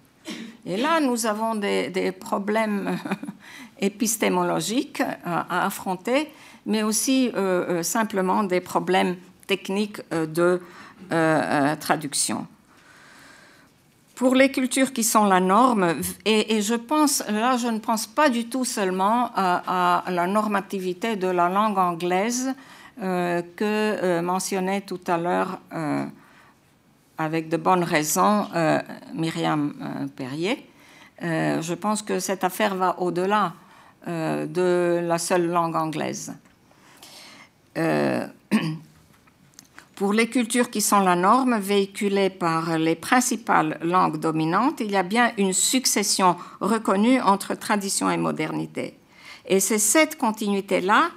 Et 0.64 0.76
là, 0.76 1.00
nous 1.00 1.26
avons 1.26 1.54
des, 1.54 2.12
problèmes 2.12 2.98
épistémologiques 3.80 5.02
à, 5.24 5.66
affronter, 5.66 6.28
mais 6.66 6.82
aussi 6.82 7.28
euh, 7.28 7.78
euh, 7.78 7.82
simplement 7.84 8.42
des 8.42 8.60
problèmes 8.60 9.16
techniques 9.46 10.00
euh, 10.12 10.26
de 10.26 10.60
traduction. 11.78 12.46
Pour 14.16 14.34
les 14.34 14.50
cultures 14.50 14.92
qui 14.92 15.04
sont 15.04 15.26
la 15.26 15.40
norme, 15.40 15.94
et, 16.24 16.60
je 16.62 16.74
pense, 16.74 17.22
là, 17.28 17.58
je 17.58 17.68
ne 17.68 17.78
pense 17.78 18.06
pas 18.06 18.28
du 18.28 18.46
tout 18.46 18.64
seulement 18.64 19.30
à, 19.36 20.02
à 20.04 20.10
la 20.10 20.26
normativité 20.26 21.16
de 21.16 21.28
la 21.28 21.48
langue 21.48 21.78
anglaise 21.78 22.54
que 22.98 24.20
mentionnait 24.22 24.80
tout 24.80 25.00
à 25.06 25.18
l'heure 25.18 25.60
avec 27.18 27.48
de 27.48 27.56
bonnes 27.56 27.84
raisons 27.84 28.46
euh, 28.54 28.80
Myriam 29.14 29.74
euh, 29.80 30.06
Perrier. 30.08 30.68
Euh, 31.22 31.62
je 31.62 31.74
pense 31.74 32.02
que 32.02 32.18
cette 32.20 32.44
affaire 32.44 32.74
va 32.74 33.00
au-delà 33.00 33.54
de 34.08 35.00
la 35.02 35.18
seule 35.18 35.48
langue 35.48 35.74
anglaise. 35.74 36.32
pour 39.96 40.12
les 40.12 40.28
cultures 40.30 40.70
qui 40.70 40.80
sont 40.80 41.00
la 41.00 41.16
norme, 41.16 41.58
véhiculées 41.58 42.30
par 42.30 42.78
les 42.78 42.94
principales 42.94 43.78
langues 43.82 44.20
dominantes, 44.20 44.78
il 44.78 44.92
y 44.92 44.96
a 44.96 45.02
bien 45.02 45.32
une 45.38 45.52
succession 45.52 46.36
reconnue 46.60 47.20
entre 47.20 47.56
tradition 47.56 48.08
et 48.08 48.16
modernité. 48.16 48.96
Et 49.44 49.58
c'est 49.58 49.78
cette 49.78 50.16
continuité-là 50.16 51.10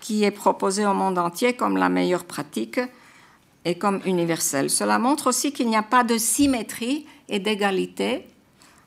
qui 0.00 0.24
est 0.24 0.32
proposée 0.32 0.86
au 0.86 0.92
monde 0.92 1.18
entier 1.18 1.52
comme 1.52 1.76
la 1.76 1.88
meilleure 1.88 2.24
pratique 2.24 2.80
et 3.64 3.76
comme 3.76 4.00
universel. 4.04 4.70
Cela 4.70 4.98
montre 4.98 5.28
aussi 5.28 5.52
qu'il 5.52 5.68
n'y 5.68 5.76
a 5.76 5.82
pas 5.82 6.04
de 6.04 6.18
symétrie 6.18 7.06
et 7.28 7.38
d'égalité, 7.38 8.26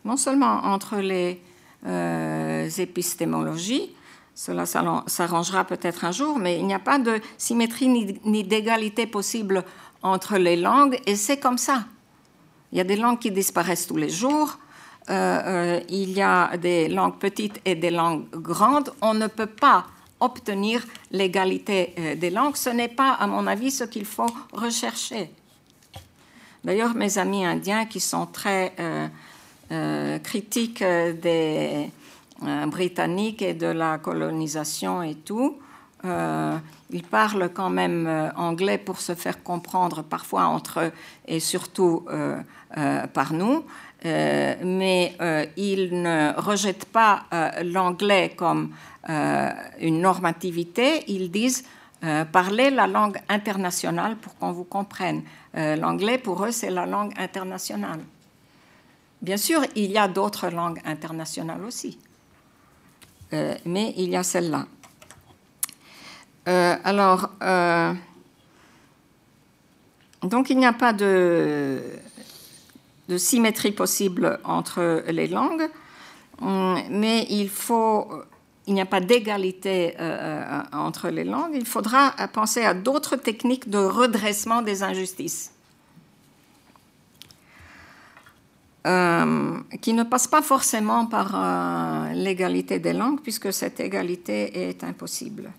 non 0.06 0.18
seulement 0.18 0.66
entre 0.66 0.98
les 0.98 1.42
euh, 1.86 2.70
épistémologies, 2.78 3.92
cela 4.38 4.68
s'arrangera 4.68 5.64
peut-être 5.66 6.06
un 6.06 6.12
jour, 6.12 6.38
mais 6.38 6.60
il 6.60 6.68
n'y 6.68 6.74
a 6.76 6.80
pas 6.80 7.00
de 7.00 7.20
symétrie 7.40 7.88
ni, 8.24 8.44
d'égalité 8.44 9.08
possible 9.08 9.64
entre 10.04 10.38
les 10.38 10.56
langues, 10.56 11.00
et 11.08 11.16
c'est 11.16 11.38
comme 11.38 11.58
ça. 11.58 11.86
Il 12.72 12.78
y 12.78 12.82
a 12.82 12.84
des 12.84 12.98
langues 12.98 13.18
qui 13.18 13.32
disparaissent 13.32 13.88
tous 13.88 13.98
les 13.98 14.10
jours, 14.10 14.60
euh, 15.10 15.14
euh, 15.14 15.80
il 15.90 16.12
y 16.12 16.22
a 16.22 16.56
des 16.56 16.88
langues 16.88 17.18
petites 17.18 17.60
et 17.66 17.74
des 17.74 17.90
langues 17.90 18.30
grandes. 18.30 18.94
On 19.02 19.16
ne 19.16 19.26
peut 19.26 19.48
pas 19.48 19.88
obtenir 20.20 20.84
l'égalité 21.12 21.94
euh, 21.98 22.16
des 22.16 22.30
langues. 22.30 22.56
Ce 22.56 22.70
n'est 22.70 22.88
pas, 22.88 23.14
à 23.14 23.28
mon 23.28 23.46
avis, 23.48 23.72
ce 23.72 23.84
qu'il 23.84 24.06
faut 24.06 24.30
rechercher. 24.52 25.30
D'ailleurs, 26.64 26.96
mes 26.96 27.18
amis 27.18 27.46
indiens 27.46 27.86
qui 27.86 28.00
sont 28.00 28.26
très 28.26 28.74
euh, 28.80 29.08
euh, 29.72 30.20
critiques 30.20 30.84
des 30.84 31.92
Britanniques 32.68 33.42
et 33.42 33.56
de 33.56 33.66
la 33.66 33.98
colonisation 33.98 35.02
et 35.02 35.16
tout, 35.16 35.58
ils 36.04 37.04
parlent 37.10 37.50
quand 37.52 37.72
même 37.72 38.32
anglais 38.36 38.78
pour 38.78 39.00
se 39.00 39.16
faire 39.16 39.42
comprendre 39.42 40.04
parfois 40.04 40.46
entre 40.46 40.82
eux 40.82 40.92
et 41.28 41.40
surtout 41.40 42.06
par 43.14 43.34
nous. 43.34 43.66
mais 44.04 45.18
ils 45.58 45.90
ne 46.00 46.40
rejettent 46.40 46.86
pas 46.86 47.24
l'anglais 47.64 48.34
comme 48.38 48.70
une 49.08 50.02
normativité, 50.02 51.04
ils 51.08 51.32
disent 51.32 51.64
euh, 52.04 52.26
parler 52.26 52.70
la 52.70 52.86
langue 52.86 53.20
internationale 53.28 54.18
pour 54.18 54.36
qu'on 54.38 54.52
vous 54.52 54.66
comprenne. 54.66 55.24
Euh, 55.56 55.76
l'anglais, 55.76 56.20
pour 56.20 56.46
eux, 56.46 56.52
c'est 56.52 56.70
la 56.70 56.86
langue 56.86 57.12
internationale. 57.18 58.02
Bien 59.20 59.38
sûr, 59.38 59.64
il 59.76 59.92
y 59.92 59.98
a 59.98 60.08
d'autres 60.08 60.50
langues 60.50 60.80
internationales 60.86 61.64
aussi, 61.66 61.98
mais 63.32 63.96
il 63.98 64.10
y 64.12 64.16
a 64.16 64.22
celle-là. 64.22 64.68
alors, 66.84 67.32
donc 70.22 70.52
il 70.52 70.58
n'y 70.60 70.68
a 70.68 70.74
pas 70.74 70.94
de, 70.94 71.82
symétrie 73.18 73.72
possible 73.72 74.40
entre 74.44 75.04
les 75.08 75.28
langues, 75.28 75.68
mais 76.42 77.26
il 77.32 77.50
faut 77.50 78.08
il 78.68 78.74
n'y 78.74 78.82
a 78.82 78.86
pas 78.86 79.00
d'égalité 79.00 79.96
euh, 80.00 80.02
euh, 80.02 80.62
entre 80.74 81.10
les 81.10 81.24
langues, 81.24 81.54
il 81.56 81.66
faudra 81.66 82.12
penser 82.34 82.64
à 82.64 82.74
d'autres 82.74 83.16
techniques 83.16 83.70
de 83.70 83.78
redressement 83.78 84.62
des 84.62 84.84
injustices. 84.84 85.54
Euh, 88.86 89.60
qui 89.82 89.94
ne 89.94 90.04
passent 90.04 90.28
pas 90.28 90.42
forcément 90.42 91.08
par 91.08 92.10
l'égalité 92.14 92.80
des 92.80 92.94
langues, 92.94 93.22
puisque 93.22 93.52
cette 93.52 93.80
égalité 93.82 94.70
est 94.70 94.84
impossible. 94.84 95.52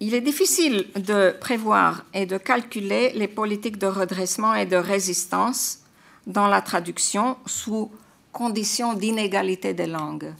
Il 0.00 0.14
est 0.14 0.20
difficile 0.20 0.86
de 0.94 1.36
prévoir 1.38 2.04
et 2.14 2.26
de 2.26 2.36
calculer 2.38 3.12
les 3.14 3.28
politiques 3.28 3.78
de 3.78 3.86
redressement 3.86 4.54
et 4.54 4.66
de 4.66 4.76
résistance 4.76 5.80
dans 6.26 6.46
la 6.46 6.62
traduction 6.62 7.36
sous 7.46 7.90
conditions 8.38 8.94
d'inégalité 8.94 9.74
des 9.74 9.88
langues 9.88 10.32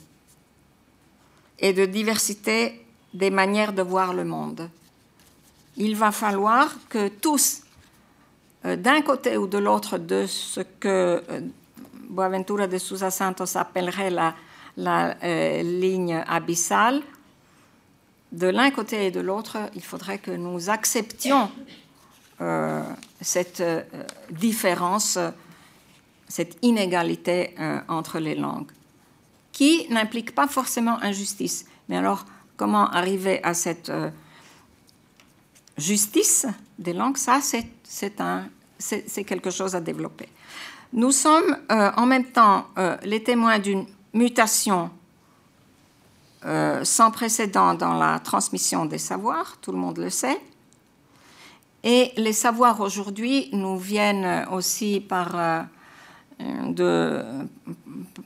et 1.59 1.72
de 1.72 1.84
diversité 1.84 2.86
des 3.12 3.30
manières 3.30 3.72
de 3.72 3.82
voir 3.82 4.14
le 4.14 4.24
monde. 4.24 4.70
Il 5.76 5.96
va 5.96 6.12
falloir 6.12 6.76
que 6.88 7.09
tous, 7.09 7.62
euh, 8.64 8.76
d'un 8.76 9.03
côté 9.03 9.36
ou 9.36 9.49
de 9.49 9.59
l'autre 9.59 9.99
de 9.99 10.26
ce 10.26 10.61
que 10.61 11.24
euh, 11.28 11.40
Boaventura 12.09 12.68
de 12.68 12.78
Sousa 12.78 13.11
Santos 13.11 13.57
appellerait 13.57 14.11
la, 14.11 14.34
euh, 15.24 15.62
ligne 15.62 16.22
abyssale, 16.28 17.03
de 18.30 18.46
l'un 18.46 18.70
côté 18.70 19.07
et 19.07 19.11
de 19.11 19.20
l'autre, 19.20 19.57
il 19.74 19.82
faudrait 19.82 20.18
que 20.18 20.30
nous 20.30 20.70
acceptions 20.70 21.51
cette 23.20 23.64
différence 24.30 25.18
cette 26.29 26.59
inégalité 26.62 27.55
euh, 27.59 27.81
entre 27.89 28.18
les 28.18 28.35
langues, 28.35 28.70
qui 29.53 29.87
n'implique 29.91 30.35
pas 30.35 30.47
forcément 30.47 31.01
injustice. 31.03 31.64
Mais 31.89 31.97
alors, 31.97 32.24
comment 32.57 32.89
arriver 32.91 33.43
à 33.43 33.55
cette 33.55 33.89
euh, 33.89 34.11
justice 35.76 36.47
des 36.79 36.93
langues? 36.93 37.16
Ça, 37.16 37.41
c'est 37.41 39.24
quelque 39.24 39.51
chose 39.51 39.74
à 39.74 39.81
développer. 39.81 40.29
Nous 40.93 41.12
sommes 41.12 41.57
euh, 41.72 41.91
en 41.97 42.07
même 42.07 42.26
temps 42.26 42.66
les 43.03 43.22
témoins 43.22 43.59
d'une 43.59 43.87
mutation 44.14 44.91
sans 46.83 47.11
précédent 47.11 47.74
dans 47.74 47.95
la 47.95 48.20
transmission 48.20 48.87
des 48.87 48.97
savoirs, 48.97 49.59
tout 49.61 49.72
le 49.72 49.76
monde 49.76 49.99
le 49.99 50.09
sait. 50.09 50.41
Et 51.83 52.12
les 52.16 52.33
savoirs 52.33 52.81
aujourd'hui 52.81 53.51
nous 53.53 53.76
viennent 53.76 54.47
aussi 54.51 55.01
par 55.01 55.66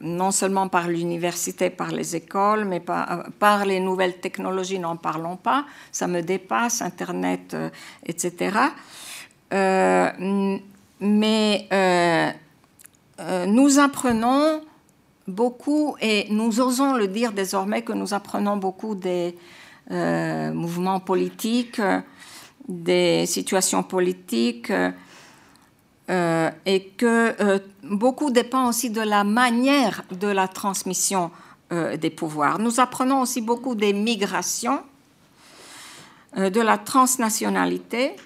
non 0.02 0.30
seulement 0.32 0.68
par 0.68 0.88
l'université, 0.88 1.70
par 1.70 1.92
les 1.92 2.16
écoles, 2.16 2.64
mais 2.64 2.80
par, 2.80 3.24
par 3.38 3.64
les 3.64 3.80
nouvelles 3.80 4.18
technologies, 4.18 4.78
n'en 4.78 4.96
parlons 4.96 5.36
pas, 5.36 5.64
ça 5.90 6.06
me 6.06 6.20
dépasse, 6.20 6.82
Internet, 6.82 7.54
euh, 7.54 7.70
etc. 8.04 8.58
Euh, 9.52 10.58
mais 11.00 11.68
euh, 11.72 12.30
nous 13.46 13.78
apprenons 13.78 14.60
beaucoup, 15.28 15.96
et 16.00 16.26
nous 16.30 16.60
osons 16.60 16.94
le 16.94 17.08
dire 17.08 17.32
désormais, 17.32 17.82
que 17.82 17.92
nous 17.92 18.12
apprenons 18.12 18.56
beaucoup 18.56 18.94
des 18.94 19.36
mouvements 19.90 21.00
politiques, 21.00 21.80
des 22.66 23.26
situations 23.26 23.82
politiques. 23.82 24.72
Euh, 26.10 26.50
et 26.66 26.88
que 26.88 27.40
euh, 27.40 27.60
beaucoup 27.84 28.32
dépend 28.32 28.68
aussi 28.68 28.90
de 28.90 29.00
la 29.00 29.22
manière 29.22 30.02
de 30.10 30.26
la 30.26 30.48
transmission 30.48 31.30
euh, 31.72 31.96
des 31.96 32.10
pouvoirs. 32.10 32.58
Nous 32.58 32.80
apprenons 32.80 33.20
aussi 33.20 33.40
beaucoup 33.40 33.76
des 33.76 33.92
migrations, 33.92 34.80
de 36.34 36.60
la 36.62 36.78
transnationalité. 36.78 38.16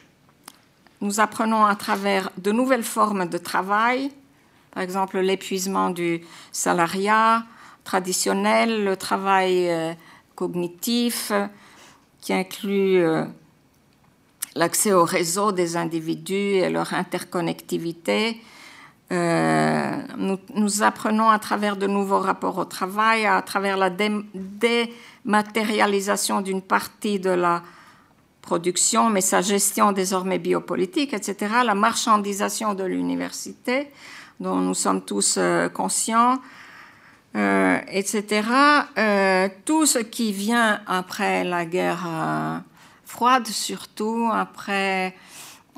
Nous 1.00 1.18
apprenons 1.18 1.64
à 1.64 1.74
travers 1.74 2.30
de 2.38 2.52
nouvelles 2.52 2.84
formes 2.84 3.28
de 3.28 3.36
travail, 3.36 4.12
par 4.70 4.84
exemple 4.84 5.18
l'épuisement 5.18 5.90
du 5.90 6.20
salariat 6.52 7.42
traditionnel, 7.82 8.84
le 8.84 8.96
travail 8.96 9.96
cognitif 10.36 11.32
qui 12.20 12.32
inclut 12.32 13.04
l'accès 14.56 14.92
au 14.92 15.04
réseau 15.04 15.52
des 15.52 15.76
individus 15.76 16.34
et 16.34 16.68
leur 16.70 16.94
interconnectivité, 16.94 18.40
nous, 19.10 20.82
apprenons 20.82 21.28
à 21.28 21.38
travers 21.38 21.76
de 21.76 21.86
nouveaux 21.86 22.18
rapports 22.18 22.58
au 22.58 22.64
travail, 22.64 23.24
à 23.24 23.40
travers 23.42 23.76
la 23.76 23.88
dématérialisation 23.88 26.40
d'une 26.40 26.62
partie 26.62 27.20
de 27.20 27.30
la 27.30 27.62
production, 28.42 29.08
mais 29.08 29.20
sa 29.20 29.42
gestion 29.42 29.92
désormais 29.92 30.40
biopolitique, 30.40 31.14
etc., 31.14 31.36
la 31.64 31.76
marchandisation 31.76 32.74
de 32.74 32.82
l'université, 32.82 33.92
dont 34.40 34.56
nous 34.56 34.74
sommes 34.74 35.02
tous 35.02 35.38
conscients, 35.72 36.40
euh, 37.36 37.78
etc. 37.88 38.48
Euh, 38.96 39.48
tout 39.66 39.84
ce 39.84 39.98
qui 39.98 40.32
vient 40.32 40.80
après 40.86 41.44
la 41.44 41.66
guerre 41.66 42.02
euh, 42.06 42.58
froide, 43.06 43.46
surtout 43.46 44.28
après, 44.32 45.14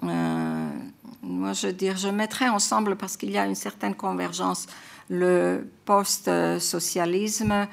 moi 0.02 1.52
je 1.52 1.68
dire, 1.68 1.96
je 1.96 2.08
mettrai 2.08 2.48
ensemble 2.48 2.96
parce 2.96 3.16
qu'il 3.16 3.30
y 3.30 3.38
a 3.38 3.46
une 3.46 3.54
certaine 3.54 3.94
convergence 3.94 4.66
le 5.10 5.68
post-socialisme 5.84 7.66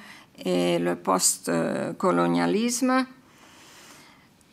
et 0.43 0.79
le 0.79 0.95
post-colonialisme. 0.95 3.05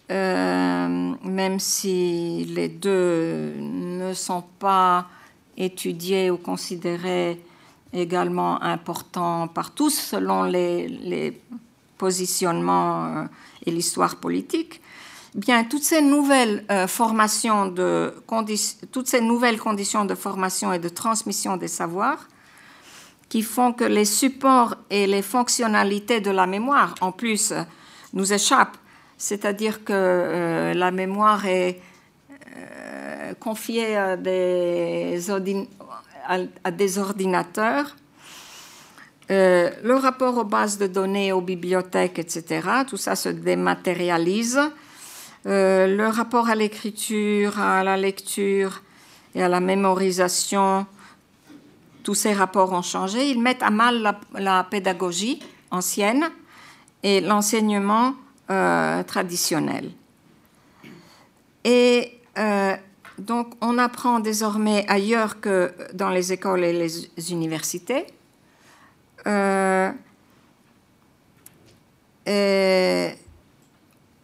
même 0.09 1.59
si 1.59 2.45
les 2.45 2.69
deux 2.69 3.55
ne 3.59 4.15
sont 4.15 4.45
pas 4.59 5.09
étudiés 5.57 6.31
ou 6.31 6.37
considérés 6.37 7.41
également 7.93 8.63
important 8.63 9.49
par 9.49 9.73
tous 9.73 9.91
selon 9.91 10.45
les, 10.45 11.41
positionnements 11.99 13.05
euh, 13.05 13.25
et 13.65 13.71
l'histoire 13.71 14.17
politique, 14.17 14.82
bien 15.35 15.65
toutes 15.65 15.83
ces 15.83 16.03
nouvelles 16.03 16.65
euh, 16.71 16.87
formations 16.87 17.67
de 17.67 18.15
toutes 18.91 19.09
ces 19.09 19.21
nouvelles 19.21 19.59
conditions 19.59 20.05
de 20.05 20.15
formation 20.15 20.73
et 20.73 20.79
de 20.79 20.89
transmission 20.89 21.57
des 21.57 21.69
savoirs 21.69 22.29
qui 23.29 23.43
font 23.43 23.73
que 23.73 23.85
les 23.85 24.05
supports 24.05 24.75
et 24.91 25.07
les 25.07 25.23
fonctionnalités 25.23 26.21
de 26.21 26.31
la 26.31 26.47
mémoire 26.47 26.95
en 27.01 27.13
plus 27.13 27.55
nous 28.13 28.33
échappent, 28.33 28.77
c'est-à-dire 29.17 29.85
que 29.85 29.93
euh, 29.95 30.75
la 30.75 30.91
mémoire 30.91 31.47
est 31.47 31.81
confiée 33.43 33.97
à 33.97 34.17
des, 34.17 35.31
ordinateurs. 36.99 37.97
Euh, 39.31 39.71
le 39.83 39.95
rapport 39.95 40.37
aux 40.39 40.45
bases 40.45 40.79
de 40.79 40.87
données, 40.87 41.33
aux 41.33 41.41
bibliothèques, 41.41 42.19
etc., 42.19 42.69
tout 42.87 42.97
ça 42.97 43.17
se 43.17 43.29
dématérialise. 43.29 44.61
Euh, 45.47 45.87
le 45.87 46.07
rapport 46.07 46.49
à 46.49 46.55
l'écriture, 46.55 47.59
à 47.59 47.83
la 47.83 47.97
lecture 47.97 48.83
et 49.35 49.43
à 49.43 49.49
la 49.49 49.61
mémorisation, 49.61 50.87
tous 52.03 52.15
ces 52.15 52.33
rapports 52.33 52.73
ont 52.73 52.83
changé. 52.83 53.31
Ils 53.31 53.41
mettent 53.41 53.63
à 53.63 53.71
mal 53.71 54.17
la, 54.35 54.65
pédagogie 54.65 55.41
ancienne 55.71 56.31
et 57.03 57.21
l'enseignement 57.21 58.15
euh, 58.51 59.03
traditionnel. 59.03 59.91
Et 61.65 62.19
donc, 63.19 63.55
on 63.61 63.79
apprend 63.79 64.21
désormais 64.21 64.85
ailleurs 64.89 65.41
que 65.41 65.73
dans 65.95 66.11
les 66.11 66.33
écoles 66.33 66.65
et 66.65 66.73
les 66.73 67.33
universités. 67.33 68.07
Euh, 69.27 69.91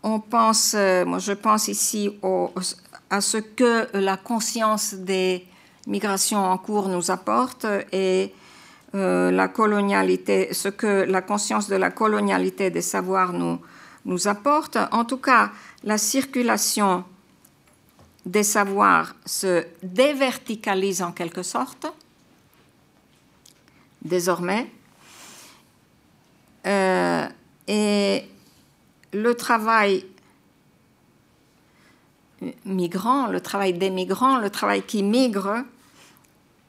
on 0.03 0.20
pense, 0.20 0.74
euh, 0.74 1.05
moi 1.05 1.18
je 1.18 1.32
pense 1.32 1.68
ici 1.68 2.11
à 3.11 3.20
ce 3.20 3.38
que 3.38 3.88
la 3.94 4.16
conscience 4.16 4.94
des 4.94 5.46
migrations 5.86 6.44
en 6.44 6.59
cours 6.59 6.88
nous 6.88 7.11
apporte 7.11 7.66
et 7.92 8.32
euh, 8.94 9.30
la 9.30 9.49
colonialité, 9.49 10.55
ce 10.55 10.68
que 10.68 11.05
la 11.05 11.22
conscience 11.22 11.68
de 11.68 11.76
la 11.76 11.90
colonialité 11.90 12.70
des 12.70 12.82
savoirs 12.82 13.32
nous, 13.32 13.59
apporte. 14.26 14.78
En 14.92 15.05
tout 15.05 15.18
cas, 15.18 15.51
la 15.84 15.99
circulation 15.99 17.05
des 18.24 18.42
savoirs 18.42 19.14
se 19.26 19.66
déverticalise 19.82 21.03
en 21.03 21.12
quelque 21.12 21.42
sorte, 21.42 21.86
désormais, 24.01 24.70
euh, 26.66 27.26
et 27.66 28.24
le 29.12 29.34
travail 29.34 30.04
migrant, 32.64 33.26
le 33.26 33.40
travail 33.40 33.74
des 33.74 33.90
migrants, 33.90 34.38
le 34.38 34.50
travail 34.50 34.82
qui 34.82 35.02
migre, 35.02 35.64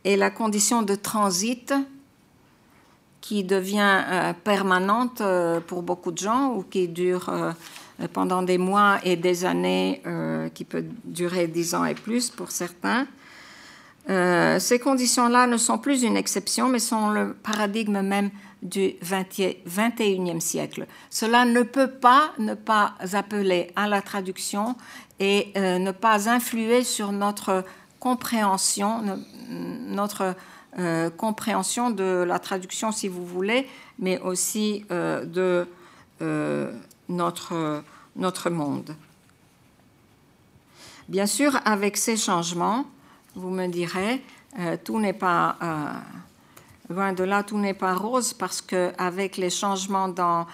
est 0.03 0.15
la 0.15 0.29
condition 0.29 0.81
de 0.81 0.95
transit 0.95 1.73
qui 3.21 3.43
devient 3.43 4.03
euh, 4.07 4.33
permanente 4.33 5.21
euh, 5.21 5.59
pour 5.59 5.83
beaucoup 5.83 6.11
de 6.11 6.17
gens 6.17 6.53
ou 6.53 6.63
qui 6.63 6.87
dure 6.87 7.29
euh, 7.29 7.51
pendant 8.13 8.41
des 8.41 8.57
mois 8.57 8.99
et 9.03 9.17
des 9.17 9.43
années, 9.43 10.01
qui 10.53 10.63
peut 10.63 10.85
durer 11.03 11.47
dix 11.47 11.75
ans 11.75 11.83
et 11.83 11.95
plus 11.95 12.29
pour 12.29 12.49
certains. 12.49 13.07
Ces 14.07 14.79
conditions-là 14.79 15.47
ne 15.47 15.57
sont 15.57 15.77
plus 15.77 16.03
une 16.03 16.15
exception, 16.15 16.69
mais 16.69 16.79
sont 16.79 17.09
le 17.09 17.33
paradigme 17.33 17.99
même 18.01 18.31
du 18.61 18.95
21e 19.03 20.39
siècle. 20.39 20.87
Cela 21.09 21.45
ne 21.45 21.63
peut 21.63 21.91
pas 21.91 22.31
ne 22.37 22.53
pas 22.53 22.95
appeler 23.13 23.71
à 23.75 23.87
la 23.87 24.01
traduction 24.01 24.75
et 25.19 25.51
ne 25.55 25.91
pas 25.91 26.29
influer 26.29 26.83
sur 26.83 27.11
notre 27.11 27.63
compréhension, 27.99 29.01
notre 29.49 30.35
compréhension 31.17 31.89
de 31.89 32.23
la 32.25 32.39
traduction, 32.39 32.91
si 32.91 33.07
vous 33.07 33.25
voulez, 33.25 33.67
mais 33.97 34.19
aussi 34.19 34.85
de 34.89 35.67
notre, 37.09 37.83
notre 38.15 38.49
monde. 38.49 38.95
Bien 41.09 41.25
sûr, 41.25 41.59
avec 41.65 41.97
ces 41.97 42.15
changements, 42.17 42.85
vous 43.33 43.49
me 43.49 43.65
direz, 43.65 44.21
euh, 44.59 44.77
tout 44.83 44.99
n'est 44.99 45.11
pas, 45.11 45.57
euh, 45.63 45.91
loin 46.89 47.13
de 47.13 47.23
là, 47.23 47.43
tout 47.43 47.57
n'est 47.57 47.73
pas 47.73 47.93
rose 47.93 48.33
parce 48.33 48.61
qu'avec 48.61 49.37
les 49.37 49.49
changements 49.49 50.09
dans 50.09 50.47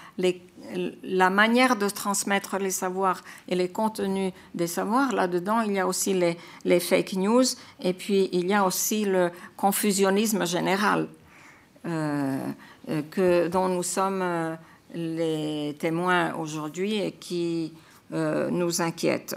la 1.03 1.29
manière 1.29 1.75
de 1.75 1.87
transmettre 1.89 2.57
les 2.57 2.71
savoirs 2.71 3.23
et 3.47 3.55
les 3.55 3.69
contenus 3.69 4.33
des 4.53 4.67
savoirs, 4.67 5.13
là-dedans, 5.13 5.61
il 5.61 5.73
y 5.73 5.79
a 5.79 5.87
aussi 5.87 6.13
les, 6.13 6.79
fake 6.79 7.13
news 7.13 7.45
et 7.81 7.93
puis 7.93 8.29
il 8.33 8.47
y 8.47 8.53
a 8.53 8.65
aussi 8.65 9.05
le 9.05 9.31
confusionnisme 9.55 10.45
général 10.45 11.07
euh, 11.85 12.37
que, 13.11 13.47
dont 13.47 13.69
nous 13.69 13.83
sommes 13.83 14.57
les 14.93 15.75
témoins 15.79 16.33
aujourd'hui 16.35 16.95
et 16.95 17.11
qui 17.11 17.73
euh, 18.13 18.49
nous 18.49 18.81
inquiètent. 18.81 19.35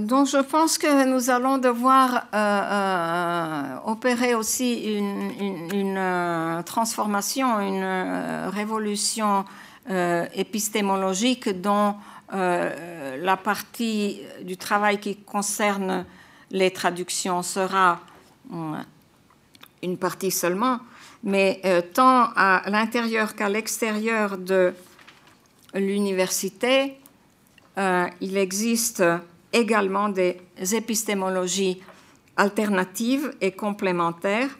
Donc 0.00 0.28
je 0.28 0.42
pense 0.42 0.78
que 0.78 1.06
nous 1.06 1.30
allons 1.30 1.58
devoir 1.58 2.26
euh, 2.34 3.76
opérer 3.86 4.34
aussi 4.34 4.98
une, 4.98 6.62
transformation, 6.64 7.60
une 7.60 8.48
révolution 8.48 9.44
épistémologique 10.34 11.60
dont 11.60 11.96
la 12.32 13.36
partie 13.36 14.20
du 14.42 14.56
travail 14.56 14.98
qui 14.98 15.16
concerne 15.16 16.04
les 16.50 16.70
traductions. 16.70 17.42
Sera 17.42 18.00
une 19.82 19.98
partie 19.98 20.30
seulement, 20.30 20.80
mais 21.22 21.60
euh, 21.64 21.80
tant 21.80 22.30
à 22.36 22.62
l'intérieur 22.68 23.34
qu'à 23.34 23.48
l'extérieur 23.48 24.38
de 24.38 24.72
l'université, 25.74 26.98
euh, 27.76 28.06
il 28.20 28.36
existe 28.36 29.02
également 29.54 30.10
des 30.10 30.36
épistémologies 30.72 31.80
alternatives 32.36 33.32
et 33.40 33.52
complémentaires, 33.52 34.50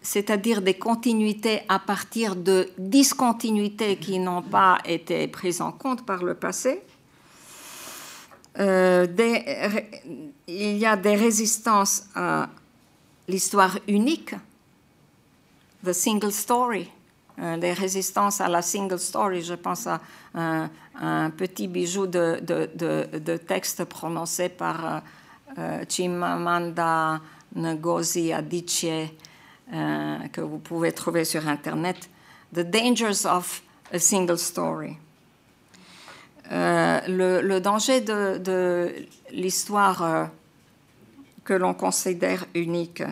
c'est-à-dire 0.00 0.62
des 0.62 0.74
continuités 0.74 1.60
à 1.68 1.78
partir 1.78 2.36
de 2.36 2.70
discontinuités 2.78 3.96
qui 3.96 4.18
n'ont 4.18 4.42
pas 4.42 4.78
été 4.84 5.26
prises 5.28 5.60
en 5.60 5.72
compte 5.72 6.06
par 6.06 6.22
le 6.22 6.34
passé. 6.34 6.80
Euh, 8.58 9.06
il 10.46 10.76
y 10.78 10.86
a 10.86 10.96
des 10.96 11.16
résistances 11.16 12.04
à 12.14 12.48
l'histoire 13.28 13.78
unique 13.86 14.34
The 15.84 15.92
Single 15.92 16.32
Story, 16.32 16.90
les 17.40 17.72
résistances 17.72 18.40
à 18.40 18.48
la 18.48 18.62
Single 18.62 18.98
Story. 18.98 19.42
Je 19.42 19.54
pense 19.54 19.86
à 19.86 20.00
un, 20.34 21.30
petit 21.30 21.68
bijou 21.68 22.06
de, 22.06 23.36
texte 23.36 23.84
prononcé 23.84 24.48
par 24.48 24.84
euh, 24.84 25.00
euh, 25.58 25.84
Chimamanda 25.88 27.20
Ngozi 27.56 28.32
Adichie, 28.32 29.12
que 29.70 30.40
vous 30.40 30.58
pouvez 30.58 30.92
trouver 30.92 31.24
sur 31.24 31.46
Internet. 31.48 32.08
The 32.52 32.60
Dangers 32.60 33.26
of 33.26 33.62
a 33.92 33.98
Single 33.98 34.38
Story. 34.38 34.96
le, 36.50 37.58
danger 37.58 38.00
de, 38.00 38.92
l'histoire 39.32 40.02
euh, 40.02 40.24
que 41.44 41.54
l'on 41.54 41.74
considère 41.74 42.44
unique, 42.54 43.02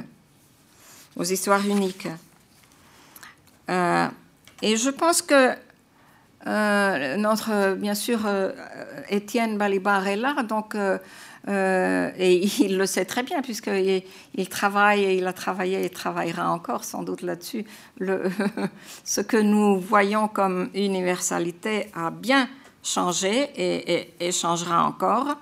aux 1.16 1.24
histoires 1.24 1.64
uniques. 1.66 2.09
Et 3.69 4.77
je 4.77 4.91
pense 4.91 5.23
que 5.23 5.55
notre, 7.16 7.75
bien 7.75 7.95
sûr, 7.95 8.21
Étienne 9.09 9.59
Balibar 9.59 10.07
est 10.07 10.16
là, 10.16 10.43
donc 10.43 10.75
euh, 11.49 12.11
et 12.16 12.47
il 12.61 12.77
le 12.77 12.87
sait 12.87 13.05
très 13.05 13.23
bien, 13.23 13.43
puisqu'il 13.43 14.03
il 14.35 14.49
travaille 14.49 15.05
et 15.05 15.14
il 15.14 15.27
a 15.27 15.33
travaillé 15.33 15.85
et 15.85 15.91
travaillera 15.91 16.51
encore 16.51 16.85
sans 16.85 17.03
doute 17.03 17.23
là-dessus. 17.23 17.64
ce 19.05 19.21
que 19.21 19.37
nous 19.37 19.81
voyons 19.81 20.29
comme 20.29 20.71
universalité 20.75 21.91
a 21.95 22.11
bien 22.11 22.49
changé 22.83 23.51
et, 23.57 24.33
changera 24.33 24.85
encore. 24.85 25.37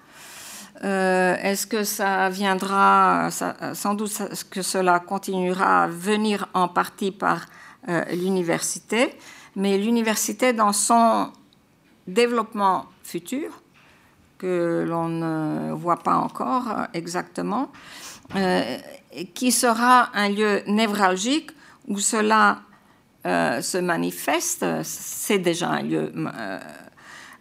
Euh, 0.84 1.36
est-ce 1.42 1.66
que 1.66 1.84
ça 1.84 2.28
viendra, 2.28 3.30
sans 3.72 3.94
doute 3.94 4.12
que 4.50 4.60
cela 4.60 5.00
continuera 5.00 5.84
à 5.84 5.86
venir 5.86 6.48
en 6.52 6.68
partie 6.68 7.12
par 7.12 7.46
euh, 7.88 8.04
l'université, 8.12 9.14
mais 9.54 9.78
l'université 9.78 10.52
dans 10.52 10.72
son 10.72 11.30
développement 12.06 12.86
futur 13.04 13.62
que 14.38 14.84
l'on 14.86 15.08
ne 15.08 15.72
voit 15.72 15.98
pas 15.98 16.16
encore 16.16 16.68
euh, 16.68 16.84
exactement, 16.94 17.70
euh, 18.34 18.76
qui 19.34 19.52
sera 19.52 20.10
un 20.14 20.28
lieu 20.28 20.62
névralgique 20.66 21.50
où 21.88 21.98
cela 21.98 22.60
se 23.24 23.78
manifeste. 23.78 24.64
C'est 24.84 25.38
déjà 25.38 25.68
un 25.68 25.82
lieu 25.82 26.12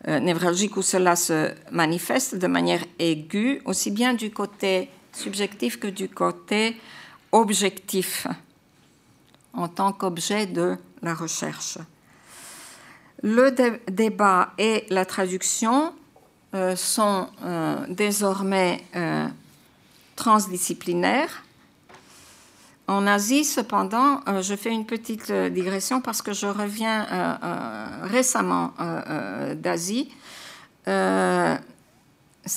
névralgique 0.07 0.77
où 0.77 0.81
cela 0.81 1.15
se 1.15 1.51
manifeste 1.71 2.35
de 2.35 2.47
manière 2.47 2.83
aiguë, 2.97 3.61
aussi 3.65 3.91
bien 3.91 4.15
du 4.15 4.31
côté 4.31 4.89
subjectif 5.11 5.79
que 5.79 5.87
du 5.87 6.09
côté 6.09 6.77
objectif, 7.31 8.27
en 9.55 9.67
tant 9.67 9.91
qu'objet 9.91 10.45
de 10.45 10.77
la 11.01 11.13
recherche. 11.13 11.77
Le 13.23 13.49
débat 13.89 14.53
et 14.57 14.85
la 14.89 15.05
traduction 15.05 15.93
euh, 16.53 16.75
sont 16.75 17.27
euh, 17.43 17.77
désormais 17.89 18.83
euh, 18.95 19.27
transdisciplinaires. 20.15 21.43
En 22.87 23.07
Asie, 23.07 23.43
cependant, 23.43 24.21
je 24.41 24.55
fais 24.55 24.69
une 24.69 24.85
petite 24.85 25.31
digression 25.31 26.01
parce 26.01 26.21
que 26.21 26.33
je 26.33 26.45
reviens 26.45 27.07
récemment 28.03 28.73
d'Asie. 29.55 30.13
ça 30.85 31.59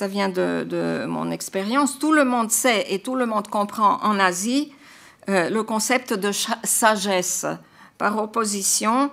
vient 0.07 0.28
de, 0.28 0.66
de 0.68 1.07
mon 1.07 1.30
expérience. 1.30 1.99
Tout 1.99 2.12
le 2.12 2.26
monde 2.26 2.51
sait 2.51 2.84
et 2.90 2.99
tout 2.99 3.14
le 3.14 3.24
monde 3.24 3.49
comprend 3.49 4.03
en 4.03 4.20
Asie 4.20 4.70
le 5.29 5.61
concept 5.62 6.14
de 6.14 6.33
sagesse 6.33 7.47
par 7.99 8.16
opposition 8.18 9.11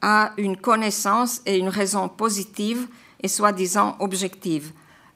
à 0.00 0.32
une 0.36 0.56
connaissance 0.56 1.42
et 1.46 1.58
une 1.58 1.68
raison 1.68 2.08
positive 2.08 2.88
et 3.20 3.28
soi-disant 3.28 3.96
objective. 4.00 4.72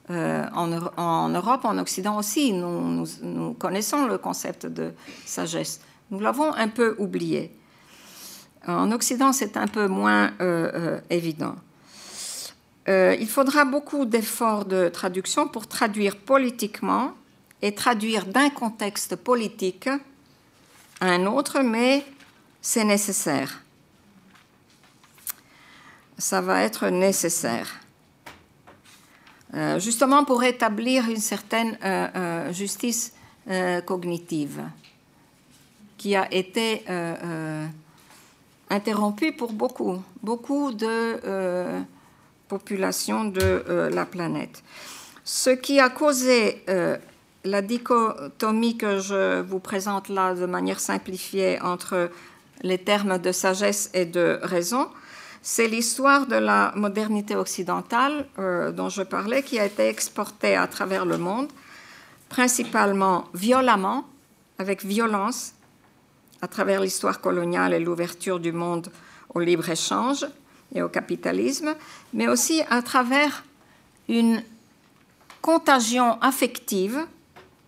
Euh, 0.09 0.45
en, 0.53 1.29
Europe, 1.29 1.63
en 1.63 1.77
Occident 1.77 2.17
aussi, 2.17 2.51
nous, 2.51 3.53
connaissons 3.57 4.05
le 4.05 4.17
concept 4.17 4.65
de 4.65 4.91
sagesse. 5.25 5.79
Nous 6.11 6.19
l'avons 6.19 6.53
un 6.53 6.67
peu 6.67 6.95
oublié. 6.99 7.55
En 8.67 8.91
Occident, 8.91 9.31
c'est 9.31 9.55
un 9.57 9.67
peu 9.67 9.87
moins 9.87 10.31
euh, 10.41 10.71
euh, 10.73 10.99
évident. 11.09 11.55
il 12.87 13.27
faudra 13.27 13.63
beaucoup 13.63 14.05
d'efforts 14.05 14.65
de 14.65 14.89
traduction 14.89 15.47
pour 15.47 15.67
traduire 15.67 16.17
politiquement 16.17 17.13
et 17.61 17.73
traduire 17.73 18.25
d'un 18.25 18.49
contexte 18.49 19.15
politique 19.15 19.87
un 21.07 21.25
autre, 21.25 21.61
mais 21.61 22.05
c'est 22.61 22.83
nécessaire. 22.83 23.61
Ça 26.17 26.41
va 26.41 26.61
être 26.63 26.87
nécessaire. 26.87 27.83
Euh, 29.55 29.79
justement 29.79 30.25
pour 30.25 30.43
établir 30.43 31.07
une 31.09 31.17
certaine 31.17 31.77
euh, 31.83 32.07
euh, 32.15 32.53
justice 32.53 33.13
cognitive 33.85 34.61
qui 35.97 36.15
a 36.15 36.33
été 36.33 36.85
interrompue 38.69 39.33
pour 39.33 39.51
beaucoup, 39.51 40.01
beaucoup 40.21 40.71
de 40.71 41.19
populations 42.47 43.25
de 43.25 43.89
la 43.91 44.05
planète. 44.05 44.63
Ce 45.25 45.49
qui 45.49 45.81
a 45.81 45.89
causé 45.89 46.63
la 47.43 47.61
dichotomie 47.61 48.77
que 48.77 48.99
je 48.99 49.41
vous 49.41 49.59
présente 49.59 50.09
là 50.09 50.33
de 50.33 50.45
manière 50.45 50.79
simplifiée 50.79 51.61
entre 51.61 52.09
les 52.61 52.77
termes 52.77 53.17
de 53.17 53.31
sagesse 53.31 53.89
et 53.93 54.05
de 54.05 54.39
raison, 54.43 54.87
c'est 55.41 55.67
l'histoire 55.67 56.25
de 56.25 56.37
la 56.37 56.71
modernité 56.75 57.35
occidentale 57.35 58.25
euh, 58.39 58.71
dont 58.71 58.87
je 58.87 59.03
parlais, 59.03 59.43
qui 59.43 59.59
a 59.59 59.65
été 59.65 59.89
exportée 59.89 60.55
à 60.55 60.67
travers 60.67 61.05
le 61.05 61.17
monde, 61.17 61.49
principalement 62.29 63.25
violemment, 63.33 64.05
avec 64.57 64.85
violence, 64.85 65.53
à 66.41 66.47
travers 66.47 66.79
l'histoire 66.79 67.19
coloniale 67.19 67.73
et 67.73 67.79
l'ouverture 67.79 68.39
du 68.39 68.53
monde 68.53 68.89
au 69.33 69.41
libre-échange 69.41 70.25
et 70.73 70.81
au 70.81 70.87
capitalisme, 70.87 71.75
mais 72.13 72.29
aussi 72.29 72.61
à 72.69 72.81
travers 72.81 73.43
une 74.07 74.41
contagion 75.41 76.21
affective 76.21 77.05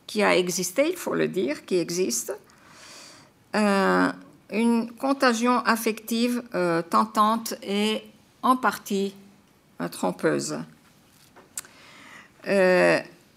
qui 0.07 0.23
a 0.23 0.35
existé, 0.37 0.89
il 0.89 0.95
faut 0.95 1.15
le 1.15 1.27
dire, 1.27 1.65
qui 1.65 1.77
existe, 1.77 2.33
euh, 3.55 4.11
une 4.51 4.91
contagion 4.91 5.57
affective 5.59 6.43
euh, 6.53 6.81
tentante 6.81 7.55
et 7.63 8.03
en 8.41 8.57
partie 8.57 9.15
euh, 9.81 9.87
trompeuse. 9.87 10.57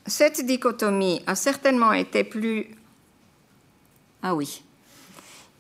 Cette 0.07 0.45
dichotomie 0.45 1.23
a 1.27 1.35
certainement 1.35 1.93
été 1.93 2.25
plus... 2.25 2.67
Ah 4.23 4.35
oui, 4.35 4.63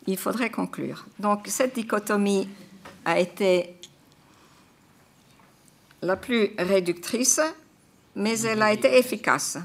il 0.06 0.18
faudrait 0.18 0.50
conclure. 0.50 1.06
Donc 1.18 1.46
cette 1.46 1.74
dichotomie 1.74 2.48
a 3.04 3.18
été 3.18 3.74
la 6.02 6.16
plus 6.16 6.50
réductrice, 6.58 7.40
mais 8.16 8.40
elle 8.40 8.62
a 8.62 8.72
été 8.72 8.98
efficace. 8.98 9.58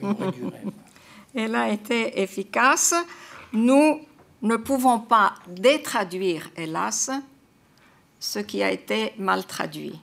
elle 1.34 1.54
a 1.54 1.70
été 1.70 2.20
efficace. 2.20 2.94
Nous 3.52 4.00
ne 4.42 4.56
pouvons 4.56 5.00
pas 5.00 5.34
détraduire, 5.48 6.50
hélas, 6.56 7.10
ce 8.18 8.38
qui 8.38 8.62
a 8.62 8.70
été 8.70 9.12
mal 9.18 9.44
traduit. 9.44 10.00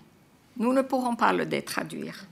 Nous 0.57 0.73
ne 0.73 0.81
pourrons 0.81 1.15
pas 1.15 1.33
le 1.33 1.45
détraduire. 1.45 2.25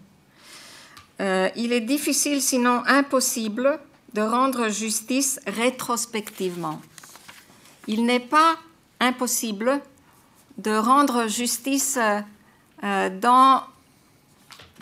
Euh, 1.20 1.50
il 1.56 1.74
est 1.74 1.82
difficile, 1.82 2.42
sinon 2.42 2.84
impossible, 2.88 3.80
de 4.14 4.22
rendre 4.22 4.70
justice 4.70 5.40
rétrospectivement. 5.48 6.82
Il 7.88 8.06
n'est 8.06 8.20
pas 8.20 8.58
impossible 9.00 9.82
de 10.58 10.72
rendre 10.72 11.28
justice 11.28 11.98
euh, 12.84 13.10
dans 13.20 13.64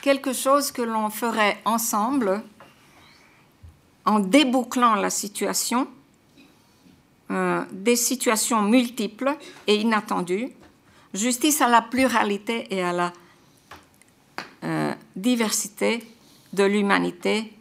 quelque 0.02 0.34
chose 0.34 0.72
que 0.72 0.82
l'on 0.82 1.10
ferait 1.10 1.58
ensemble 1.66 2.42
en 4.10 4.20
débouclant 4.20 4.96
la 4.96 5.12
situation 5.12 5.88
euh, 7.30 7.64
des 7.72 7.96
situations 7.96 8.64
multiples 8.64 9.38
et 9.68 9.76
inattendues, 9.76 10.50
justice 11.14 11.62
à 11.62 11.68
la 11.68 11.84
pluralité 11.84 12.74
et 12.74 12.82
à 12.82 12.92
la 12.92 13.14
euh, 14.64 14.94
diversité 15.16 16.04
de 16.54 16.64
l'humanité, 16.64 17.54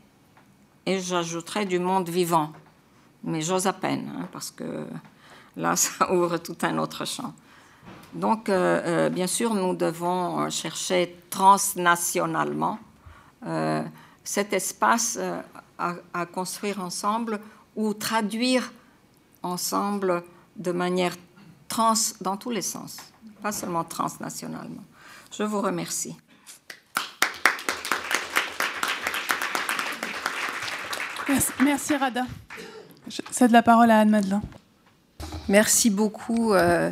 et 0.87 1.01
j'ajouterai 1.01 1.67
du 1.67 1.79
monde 1.79 2.09
vivant. 2.09 2.51
Mais 3.25 3.43
j'ose 3.43 3.67
à 3.67 3.75
peine, 3.75 4.11
hein, 4.17 4.29
parce 4.33 4.51
que 4.51 4.87
là, 5.55 5.77
ça 5.77 6.11
ouvre 6.11 6.39
tout 6.39 6.57
un 6.63 6.79
autre 6.79 7.05
champ. 7.05 7.35
Donc, 8.15 8.49
euh, 8.49 9.11
bien 9.11 9.27
sûr, 9.27 9.53
nous 9.53 9.75
devons 9.75 10.49
chercher 10.49 11.15
transnationalement 11.29 12.79
cet 14.25 14.53
espace 14.55 15.19
à, 15.79 15.95
à, 16.13 16.27
construire 16.27 16.81
ensemble 16.81 17.41
ou 17.77 17.95
traduire 17.95 18.73
ensemble 19.43 20.23
de 20.57 20.73
manière 20.73 21.15
trans 21.69 21.95
dans 22.21 22.37
tous 22.37 22.51
les 22.51 22.63
sens, 22.63 22.97
pas 23.43 23.53
seulement 23.53 23.85
transnationalement. 23.85 24.83
Je 25.37 25.43
vous 25.45 25.61
remercie. 25.61 26.17
Merci, 31.63 31.95
Rada. 31.95 32.25
Je 33.07 33.21
cède 33.31 33.51
la 33.51 33.63
parole 33.63 33.91
à 33.91 34.01
Anne 34.01 34.11
Madelin. 34.11 34.43
Merci 35.49 35.91
beaucoup. 35.91 36.55
Euh, 36.55 36.91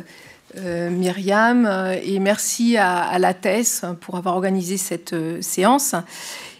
Myriam 0.55 1.67
et 2.01 2.19
merci 2.19 2.77
à, 2.77 3.03
à, 3.03 3.19
la 3.19 3.33
TES 3.33 3.85
pour 3.99 4.15
avoir 4.15 4.35
organisé 4.35 4.77
cette 4.77 5.13
séance. 5.41 5.93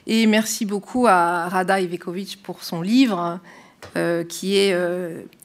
Et 0.07 0.25
merci 0.25 0.65
beaucoup 0.65 1.05
à 1.05 1.49
Rada 1.49 1.79
Ivekovic 1.79 2.41
pour 2.41 2.63
son 2.63 2.81
livre 2.81 3.39
qui 4.27 4.57
est 4.57 4.75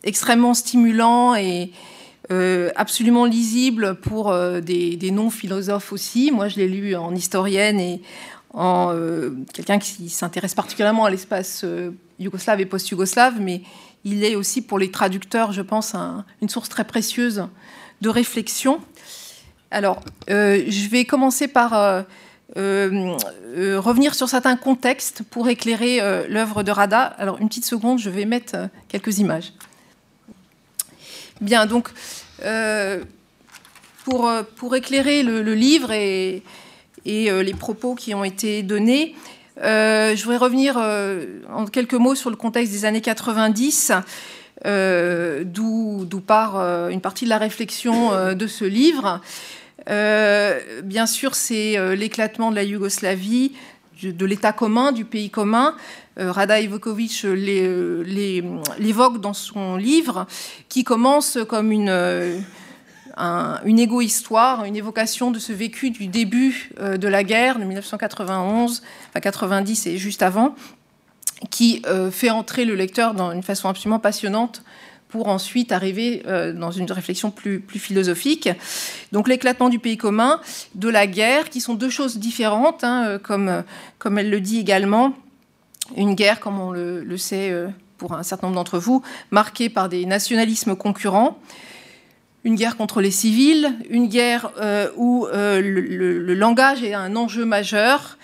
extrêmement 0.05 0.55
stimulant 0.55 1.35
et, 1.35 1.73
euh, 2.31 2.71
absolument 2.77 3.25
lisible 3.25 3.97
pour 3.97 4.31
euh, 4.31 4.61
des, 4.61 5.11
non-philosophes 5.11 5.93
aussi. 5.93 6.31
Moi, 6.31 6.49
je 6.49 6.57
l'ai 6.57 6.69
lu 6.69 6.95
en 6.95 7.15
historienne 7.15 7.81
et 7.81 8.01
en 8.55 8.93
euh, 8.93 9.31
quelqu'un 9.53 9.79
qui 9.79 10.09
s'intéresse 10.09 10.55
particulièrement 10.55 11.05
à 11.05 11.11
l'espace 11.11 11.65
yougoslave 12.21 12.61
et 12.61 12.67
post-yougoslave, 12.67 13.41
mais 13.41 13.63
il 14.05 14.25
est 14.25 14.37
aussi 14.37 14.63
pour 14.63 14.79
les 14.79 14.91
traducteurs, 14.91 15.53
je 15.53 15.63
pense, 15.63 15.95
une 16.41 16.49
source 16.49 16.69
très 16.69 16.85
précieuse 16.85 17.49
de 18.01 18.09
réflexion. 18.09 18.81
Alors, 19.71 20.01
je 20.29 20.89
vais 20.89 21.05
commencer 21.05 21.49
par 21.49 22.05
revenir 22.55 24.15
sur 24.15 24.29
certains 24.29 24.57
contextes 24.57 25.23
pour 25.31 25.49
éclairer 25.49 26.01
l'œuvre 26.29 26.63
de 26.63 26.71
Rada. 26.71 27.03
Alors, 27.19 27.39
une 27.39 27.49
petite 27.49 27.65
seconde, 27.65 27.99
je 27.99 28.11
vais 28.11 28.25
mettre 28.25 28.69
quelques 28.89 29.19
images. 29.19 29.53
Bien, 31.43 31.67
donc, 31.67 31.89
euh, 32.45 33.03
pour, 34.05 34.29
euh, 34.29 34.43
pour, 34.57 34.77
éclairer 34.77 35.25
le, 35.25 35.55
livre 35.55 35.91
et, 35.91 36.45
et 37.05 37.33
euh, 37.33 37.43
les 37.43 37.53
propos 37.53 37.97
qui 37.97 38.15
ont 38.15 38.23
été 38.23 38.63
donnés, 38.63 39.17
je 39.57 40.23
voudrais 40.23 40.37
revenir 40.37 40.77
en 40.77 41.67
quelques 41.67 41.95
mots 41.95 42.15
sur 42.15 42.31
le 42.31 42.37
contexte 42.37 42.73
des 42.73 42.85
années 42.85 43.01
90, 43.01 43.93
d'où 44.65 46.23
part 46.25 46.57
une 46.91 47.01
partie 47.01 47.25
de 47.25 47.31
la 47.31 47.39
réflexion 47.39 48.35
de 48.35 48.47
ce 48.47 48.65
livre. 48.65 49.21
Bien 49.87 51.07
sûr, 51.07 51.35
c'est 51.35 51.97
l'éclatement 51.97 52.51
de 52.51 52.57
la 52.57 52.65
Yougoslavie, 52.65 53.53
de 54.11 54.27
l'État 54.27 54.53
commun, 54.53 54.93
du 54.93 55.05
pays 55.05 55.31
commun, 55.31 55.77
euh, 56.19 56.33
Rada 56.33 56.61
Ivokovic 56.61 57.23
l'évoque 57.25 59.21
dans 59.21 59.35
son 59.35 59.77
livre, 59.77 60.27
qui 60.69 60.85
commence 60.85 61.39
comme 61.49 61.73
une, 61.73 61.89
euh, 61.89 62.39
une 63.65 63.79
égo-histoire, 63.79 64.65
une 64.65 64.77
évocation 64.77 65.31
de 65.31 65.39
ce 65.39 65.53
vécu 65.53 65.91
du 65.91 66.09
début 66.09 66.71
euh, 66.81 66.97
de 66.97 67.09
la 67.09 67.25
guerre 67.25 67.59
de 67.59 67.65
1991, 67.65 68.83
enfin 69.09 69.21
90 69.21 69.87
et 69.87 69.97
juste 69.99 70.23
avant, 70.23 70.55
qui 71.51 71.83
fait 72.13 72.31
entrer 72.31 72.65
le 72.65 72.77
lecteur 72.77 73.15
dans 73.15 73.33
une 73.33 73.43
façon 73.43 73.69
absolument 73.69 73.99
passionnante 73.99 74.63
pour 75.13 75.29
ensuite 75.29 75.71
arriver 75.71 76.23
dans 76.55 76.71
une 76.71 76.91
réflexion 76.91 77.31
plus, 77.31 77.63
philosophique. 77.69 78.49
Donc 79.13 79.29
l'éclatement 79.29 79.69
du 79.69 79.79
pays 79.79 79.97
commun, 79.97 80.41
de 80.75 80.89
la 80.89 81.07
guerre, 81.07 81.51
qui 81.51 81.61
sont 81.61 81.75
deux 81.75 81.91
choses 81.91 82.19
différentes, 82.19 82.83
hein, 82.83 83.21
comme, 83.23 83.63
comme 83.99 84.19
elle 84.19 84.31
le 84.31 84.41
dit 84.41 84.59
également 84.59 85.15
une 85.97 86.15
guerre, 86.15 86.41
comme 86.41 86.61
on 86.61 86.73
le, 86.73 87.17
sait 87.17 87.51
euh, 87.51 87.69
pour 87.99 88.15
un 88.15 88.23
certain 88.23 88.47
nombre 88.47 88.57
d'entre 88.57 88.79
vous, 88.79 89.03
marquée 89.31 89.69
par 89.69 89.89
des 89.89 90.07
nationalismes 90.07 90.77
concurrents, 90.77 91.39
une 92.45 92.57
guerre 92.57 92.77
contre 92.77 93.01
les 93.01 93.11
civils, 93.11 93.73
une 93.89 94.09
guerre 94.09 94.51
euh, 94.61 94.89
où 94.97 95.27
euh, 95.27 95.61
le, 95.63 96.35
langage 96.35 96.83
est 96.83 96.95
un 96.95 97.15
enjeu 97.17 97.45
majeur, 97.45 98.19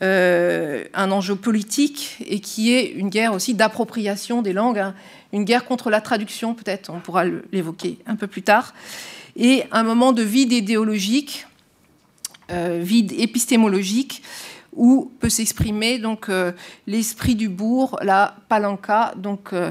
un 0.00 1.10
enjeu 1.12 1.36
politique, 1.36 2.18
et 2.26 2.40
qui 2.40 2.74
est 2.74 2.90
une 2.90 3.08
guerre 3.08 3.32
aussi 3.32 3.54
d'appropriation 3.54 4.42
des 4.42 4.52
langues, 4.52 4.80
hein. 4.80 4.94
Une 5.34 5.44
guerre 5.44 5.66
contre 5.66 5.90
la 5.90 6.00
traduction, 6.00 6.54
peut-être, 6.54 6.90
on 6.90 7.00
pourra 7.00 7.24
l'évoquer 7.52 7.98
un 8.06 8.16
peu 8.16 8.26
plus 8.26 8.42
tard, 8.42 8.72
et 9.36 9.64
un 9.72 9.82
moment 9.82 10.12
de 10.12 10.22
vide 10.22 10.52
idéologique, 10.52 11.46
vide 12.50 13.12
épistémologique, 13.12 14.22
où 14.74 15.12
peut 15.20 15.28
s'exprimer 15.28 15.98
donc 15.98 16.28
euh, 16.28 16.52
l'esprit 16.86 17.34
du 17.34 17.48
bourg, 17.48 17.98
la 18.02 18.36
palanka, 18.48 19.14
donc 19.16 19.52
euh, 19.52 19.70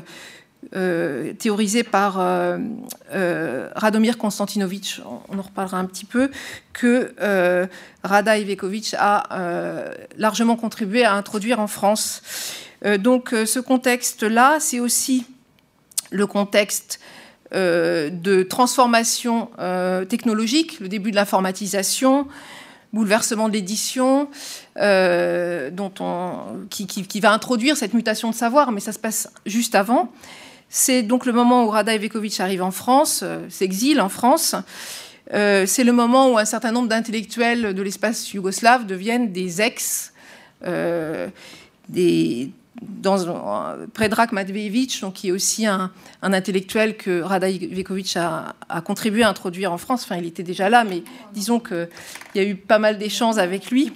euh, 0.75 1.33
théorisé 1.33 1.83
par 1.83 2.15
Radomir 3.11 4.17
Konstantinovitch, 4.17 5.01
on 5.29 5.37
en 5.37 5.41
reparlera 5.41 5.77
un 5.77 5.85
petit 5.85 6.05
peu, 6.05 6.31
que 6.71 7.13
Rada 8.01 8.37
Ivekovic 8.37 8.95
a 8.97 9.91
largement 10.17 10.55
contribué 10.55 11.03
à 11.03 11.13
introduire 11.13 11.59
en 11.59 11.67
France. 11.67 12.21
donc 12.99 13.35
ce 13.45 13.59
contexte-là, 13.59 14.57
c'est 14.59 14.79
aussi 14.79 15.25
le 16.13 16.27
contexte 16.27 16.99
de 17.51 18.43
transformation 18.43 19.49
technologique, 20.09 20.79
le 20.79 20.87
début 20.87 21.11
de 21.11 21.15
l'informatisation, 21.15 22.27
bouleversement 22.93 23.49
de 23.49 23.53
l'édition, 23.53 24.29
euh, 24.77 25.71
dont 25.71 25.91
on, 25.99 26.67
qui, 26.69 27.19
va 27.19 27.33
introduire 27.33 27.75
cette 27.75 27.93
mutation 27.93 28.29
de 28.29 28.35
savoir, 28.35 28.71
mais 28.71 28.79
ça 28.79 28.91
se 28.91 28.99
passe 28.99 29.29
juste 29.45 29.75
avant. 29.75 30.11
C'est 30.69 31.03
donc 31.03 31.25
le 31.25 31.33
moment 31.33 31.65
où 31.65 31.69
Rada 31.69 31.93
Ivekovic 31.93 32.39
arrive 32.39 32.63
en 32.63 32.71
France, 32.71 33.21
euh, 33.23 33.47
s'exile 33.49 33.99
en 33.99 34.09
France. 34.09 34.55
Euh, 35.33 35.65
c'est 35.65 35.83
le 35.83 35.91
moment 35.91 36.31
où 36.31 36.37
un 36.37 36.45
certain 36.45 36.71
nombre 36.71 36.87
d'intellectuels 36.87 37.73
de 37.73 37.81
l'espace 37.81 38.31
yougoslave 38.33 38.85
deviennent 38.85 39.31
des 39.31 39.61
ex, 39.61 40.13
des 41.89 42.51
dans, 42.81 43.75
Predrag 43.93 44.31
Matvejevic, 44.31 45.01
donc, 45.01 45.13
qui 45.13 45.29
est 45.29 45.31
aussi 45.31 45.65
un, 45.65 45.91
intellectuel 46.21 46.97
que 46.97 47.21
Rada 47.21 47.49
Ivekovic 47.49 48.17
a, 48.17 48.55
contribué 48.83 49.23
à 49.23 49.29
introduire 49.29 49.71
en 49.71 49.77
France. 49.77 50.03
Enfin, 50.03 50.17
il 50.17 50.25
était 50.25 50.43
déjà 50.43 50.69
là, 50.69 50.83
mais 50.83 51.03
disons 51.33 51.59
qu'il 51.59 51.87
y 52.35 52.39
a 52.39 52.43
eu 52.43 52.55
pas 52.55 52.79
mal 52.79 52.97
d'échanges 52.97 53.37
avec 53.37 53.69
lui. 53.69 53.91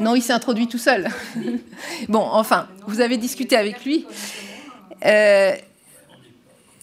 Non, 0.00 0.14
il 0.14 0.22
s'est 0.22 0.32
introduit 0.32 0.66
tout 0.66 0.78
seul. 0.78 1.08
bon, 2.08 2.20
enfin, 2.20 2.68
vous 2.86 3.00
avez 3.00 3.16
discuté 3.16 3.56
avec 3.56 3.84
lui. 3.84 4.06
Euh, 5.04 5.52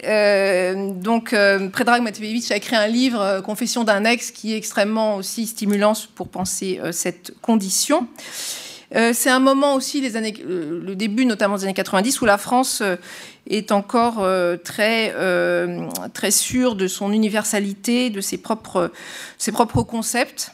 euh, 0.04 0.92
donc, 0.94 1.34
euh, 1.34 1.70
Predrag 1.70 2.02
Matvejevic 2.02 2.52
a 2.52 2.56
écrit 2.56 2.76
un 2.76 2.88
livre, 2.88 3.42
Confession 3.42 3.84
d'un 3.84 4.06
ex, 4.06 4.32
qui 4.32 4.54
est 4.54 4.58
extrêmement 4.58 5.16
aussi 5.16 5.46
stimulant 5.48 5.94
pour 6.16 6.30
penser 6.30 6.80
cette 6.92 7.34
condition. 7.42 8.08
Euh, 8.96 9.12
c'est 9.14 9.30
un 9.30 9.39
moment 9.39 9.76
aussi, 9.76 10.02
les 10.02 10.18
années, 10.18 10.34
euh, 10.46 10.82
le 10.84 10.96
début 10.96 11.26
notamment 11.26 11.56
des 11.58 11.64
années 11.64 11.74
90, 11.74 12.22
où 12.22 12.26
la 12.26 12.38
France 12.38 12.82
euh, 12.82 12.98
est 13.50 13.72
encore 13.72 14.26
très, 14.64 15.14
très 16.14 16.32
sûre 16.32 16.76
de 16.76 16.88
son 16.88 17.12
universalité, 17.12 18.10
de 18.10 18.22
ses 18.22 18.38
propres, 18.38 18.92
ses 19.38 19.52
propres 19.52 19.84
concepts. 19.84 20.52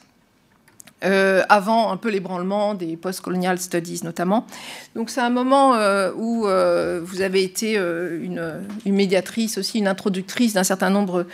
avant 1.02 1.92
un 1.92 1.98
peu 1.98 2.10
l'ébranlement 2.10 2.74
des 2.74 2.96
post-colonial 2.96 3.60
studies 3.60 4.02
notamment. 4.04 4.48
Donc 4.96 5.10
c'est 5.10 5.22
un 5.22 5.30
moment 5.30 5.74
où 6.16 6.48
vous 6.48 7.22
avez 7.22 7.44
été 7.44 7.76
une, 7.76 8.64
une, 8.86 8.96
médiatrice 8.96 9.58
aussi, 9.58 9.80
une 9.80 9.88
introductrice 9.88 10.54
d'un 10.54 10.64
certain 10.64 10.90
nombre 10.90 11.26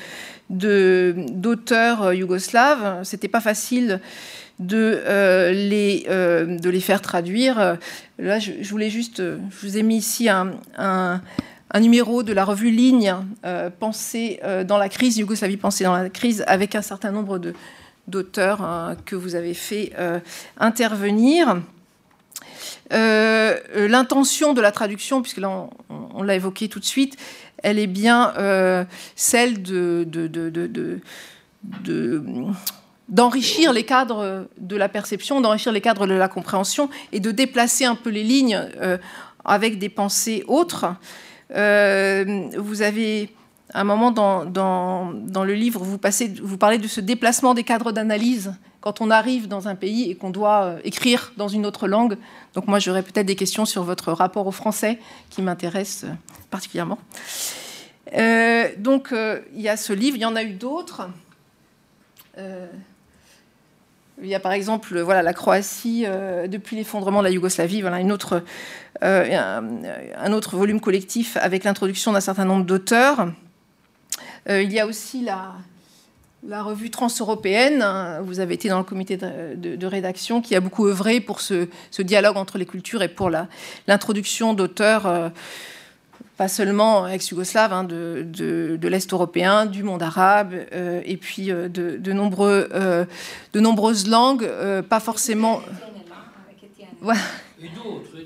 d'auteurs 0.50 2.14
yougoslaves. 2.14 3.04
C'était 3.04 3.30
pas 3.30 3.42
facile 3.42 4.02
de, 4.60 5.02
euh, 5.06 5.52
les, 5.52 6.06
euh, 6.10 6.58
de 6.58 6.70
les 6.70 6.80
faire 6.80 7.02
traduire. 7.02 7.78
Là, 8.20 8.40
je, 8.40 8.70
voulais 8.70 8.90
juste, 8.90 9.22
vous 9.22 9.78
ai 9.78 9.84
mis 9.84 9.98
ici 9.98 10.30
un, 10.30 11.22
numéro 11.80 12.24
de 12.24 12.34
la 12.34 12.46
revue 12.46 12.70
Ligne, 12.70 13.16
euh, 13.46 13.70
Pensée 13.70 14.40
dans 14.68 14.78
la 14.78 14.90
crise, 14.90 15.18
Yougoslavie 15.18 15.58
Pensée 15.58 15.84
dans 15.84 15.94
la 15.94 16.10
crise, 16.10 16.44
avec 16.48 16.76
un 16.76 16.82
certain 16.82 17.12
nombre 17.12 17.40
d'auteurs 18.08 18.62
hein, 18.62 18.96
que 19.06 19.16
vous 19.16 19.36
avez 19.36 19.54
fait 19.54 19.94
intervenir. 20.58 21.62
L'intention 22.92 24.54
de 24.54 24.62
la 24.62 24.72
traduction, 24.72 25.22
puisque 25.22 25.40
là 25.40 25.68
on, 25.90 26.22
l'a 26.22 26.36
évoqué 26.36 26.70
tout 26.70 26.80
de 26.80 26.86
suite, 26.86 27.18
elle 27.64 27.80
est 27.80 27.88
bien 27.88 28.34
celle 29.16 29.64
de 29.64 30.06
d'enrichir 33.10 33.74
les 33.74 33.84
cadres 33.84 34.48
de 34.58 34.76
la 34.76 34.90
perception, 34.90 35.42
d'enrichir 35.42 35.72
les 35.72 35.82
cadres 35.82 36.08
de 36.08 36.14
la 36.14 36.28
compréhension 36.28 36.90
et 37.12 37.20
de 37.20 37.32
déplacer 37.32 37.86
un 37.86 37.96
peu 37.96 38.10
les 38.10 38.24
lignes 38.24 38.62
euh, 38.82 38.98
avec 39.44 39.78
des 39.78 39.90
pensées 39.90 40.44
autres. 40.48 40.96
Euh, 41.54 42.50
vous 42.58 42.82
avez 42.82 43.30
un 43.74 43.84
moment 43.84 44.12
dans, 44.12 44.44
le 45.44 45.54
livre, 45.54 45.82
vous, 45.82 46.00
vous 46.42 46.58
parlez 46.58 46.78
de 46.78 46.88
ce 46.88 47.02
déplacement 47.02 47.54
des 47.54 47.64
cadres 47.64 47.92
d'analyse 47.92 48.54
quand 48.82 49.00
on 49.02 49.10
arrive 49.10 49.48
dans 49.48 49.68
un 49.68 49.76
pays 49.76 50.12
et 50.12 50.16
qu'on 50.16 50.30
doit 50.30 50.64
euh, 50.64 50.80
écrire 50.84 51.34
dans 51.38 51.48
une 51.48 51.66
autre 51.66 51.88
langue. 51.88 52.18
Donc 52.54 52.68
moi, 52.68 52.80
j'aurais 52.80 53.04
peut-être 53.04 53.26
des 53.26 53.36
questions 53.36 53.66
sur 53.66 53.84
votre 53.84 54.12
rapport 54.12 54.48
au 54.48 54.52
français 54.52 55.00
qui 55.30 55.42
m'intéresse 55.42 56.06
particulièrement. 56.50 57.00
donc 58.78 59.14
il 59.14 59.62
y 59.62 59.70
a 59.70 59.76
ce 59.76 59.92
livre, 59.92 60.16
il 60.16 60.22
y 60.22 60.26
en 60.26 60.36
a 60.36 60.44
eu 60.44 60.54
d'autres. 60.54 61.10
Il 64.22 64.28
y 64.28 64.36
a 64.36 64.40
par 64.40 64.52
exemple 64.52 65.00
voilà, 65.00 65.24
la 65.24 65.34
Croatie 65.34 66.04
euh, 66.06 66.48
depuis 66.48 66.76
l'effondrement 66.76 67.20
de 67.20 67.26
la 67.26 67.32
Yougoslavie, 67.32 67.82
voilà, 67.82 68.00
autre, 68.14 68.44
euh, 69.04 69.58
un, 70.18 70.34
autre 70.34 70.56
volume 70.56 70.80
collectif 70.80 71.36
avec 71.38 71.64
l'introduction 71.64 72.12
d'un 72.12 72.22
certain 72.22 72.46
nombre 72.46 72.66
d'auteurs. 72.66 73.32
Euh, 74.50 74.62
il 74.62 74.72
y 74.72 74.80
a 74.80 74.86
aussi 74.86 75.24
la, 75.24 75.54
la 76.48 76.62
revue 76.62 76.92
transeuropéenne. 76.92 77.82
Hein, 77.82 78.22
vous 78.22 78.40
avez 78.40 78.54
été 78.54 78.70
dans 78.70 78.78
le 78.78 78.84
comité 78.84 79.18
de, 79.18 79.86
rédaction 79.88 80.42
qui 80.42 80.56
a 80.56 80.60
beaucoup 80.60 80.86
œuvré 80.86 81.20
pour 81.20 81.42
ce, 81.42 81.68
dialogue 82.00 82.38
entre 82.38 82.60
les 82.60 82.68
cultures 82.68 83.02
et 83.02 83.10
pour 83.10 83.32
l'introduction 83.88 84.54
d'auteurs, 84.54 85.32
pas 86.44 86.50
seulement 86.50 87.08
ex-yougoslaves, 87.08 87.72
hein, 87.72 87.86
de, 87.86 88.78
l'Est 88.82 89.14
européen, 89.14 89.66
du 89.66 89.82
monde 89.82 90.04
arabe, 90.04 90.54
euh, 90.74 91.00
et 91.06 91.16
puis 91.16 91.52
euh, 91.52 91.70
de, 91.70 92.12
nombreux, 92.12 92.68
de 93.54 93.60
nombreuses 93.62 94.10
langues, 94.10 94.46
pas 94.90 95.00
forcément. 95.00 95.62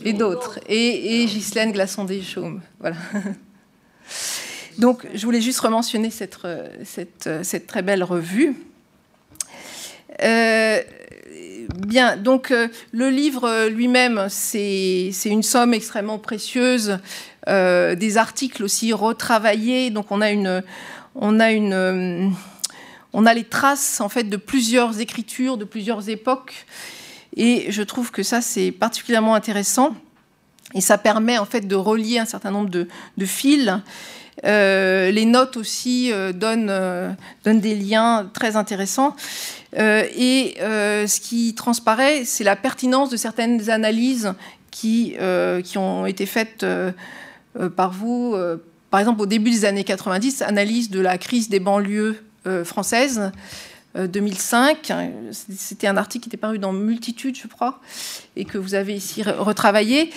Et 0.03 0.13
d'autres. 0.13 0.59
Et, 0.67 1.21
et 1.21 1.25
Ghislaine 1.27 1.71
Glaçon-Deschaumes. 1.71 2.61
Voilà. 2.79 2.95
Donc, 4.79 5.05
je 5.13 5.23
voulais 5.23 5.41
juste 5.41 5.59
rementionner 5.59 6.09
cette, 6.09 6.39
cette, 6.85 7.29
cette 7.43 7.67
très 7.67 7.83
belle 7.83 8.03
revue. 8.03 8.55
Euh, 10.23 10.81
bien, 11.75 12.17
donc 12.17 12.51
euh, 12.51 12.67
le 12.91 13.09
livre 13.09 13.67
lui-même, 13.67 14.27
c'est 14.29 15.11
une 15.25 15.43
somme 15.43 15.73
extrêmement 15.73 16.19
précieuse, 16.19 16.99
euh, 17.47 17.95
des 17.95 18.17
articles 18.17 18.63
aussi 18.63 18.93
retravaillés. 18.93 19.89
Donc, 19.89 20.11
on 20.11 20.21
a 20.21 20.31
une, 20.31 20.63
on 21.15 21.39
a 21.39 21.51
une, 21.51 22.33
on 23.13 23.25
a 23.25 23.33
les 23.33 23.43
traces 23.43 24.01
en 24.01 24.09
fait 24.09 24.25
de 24.25 24.37
plusieurs 24.37 24.99
écritures, 24.99 25.57
de 25.57 25.65
plusieurs 25.65 26.09
époques, 26.09 26.65
et 27.35 27.71
je 27.71 27.81
trouve 27.83 28.11
que 28.11 28.23
ça 28.23 28.41
c'est 28.41 28.71
particulièrement 28.71 29.35
intéressant. 29.35 29.95
Et 30.73 30.81
ça 30.81 30.97
permet 30.97 31.37
en 31.37 31.45
fait 31.45 31.61
de 31.61 31.75
relier 31.75 32.19
un 32.19 32.25
certain 32.25 32.51
nombre 32.51 32.69
de, 32.69 32.87
fils 33.25 33.73
euh, 34.45 35.09
les 35.11 35.25
notes 35.25 35.57
aussi 35.57 36.11
euh, 36.11 36.31
euh, 36.43 37.11
donnent, 37.43 37.59
des 37.59 37.75
liens 37.75 38.29
très 38.33 38.55
intéressants. 38.55 39.15
et 39.75 40.55
ce 40.59 41.19
qui 41.19 41.55
transparaît, 41.55 42.25
c'est 42.25 42.43
la 42.43 42.55
pertinence 42.55 43.09
de 43.09 43.17
certaines 43.17 43.69
analyses 43.69 44.33
qui, 44.69 45.15
qui 45.63 45.77
ont 45.77 46.05
été 46.05 46.25
faites 46.25 46.65
par 47.75 47.91
vous. 47.91 48.35
par 48.89 48.99
exemple, 48.99 49.21
au 49.21 49.25
début 49.25 49.51
des 49.51 49.65
années 49.65 49.83
90, 49.83 50.41
analyse 50.41 50.89
de 50.89 50.99
la 50.99 51.17
crise 51.17 51.49
des 51.49 51.59
banlieues 51.59 52.17
françaises. 52.63 53.31
2005. 53.95 54.93
C'était 55.31 55.87
un 55.87 55.97
article 55.97 56.23
qui 56.23 56.29
était 56.29 56.37
paru 56.37 56.59
dans 56.59 56.71
Multitude, 56.71 57.35
je 57.35 57.47
crois, 57.47 57.79
et 58.35 58.45
que 58.45 58.59
vous 58.59 58.75
avez 58.75 58.93
ici 58.93 59.23
retravaillé. 59.23 60.11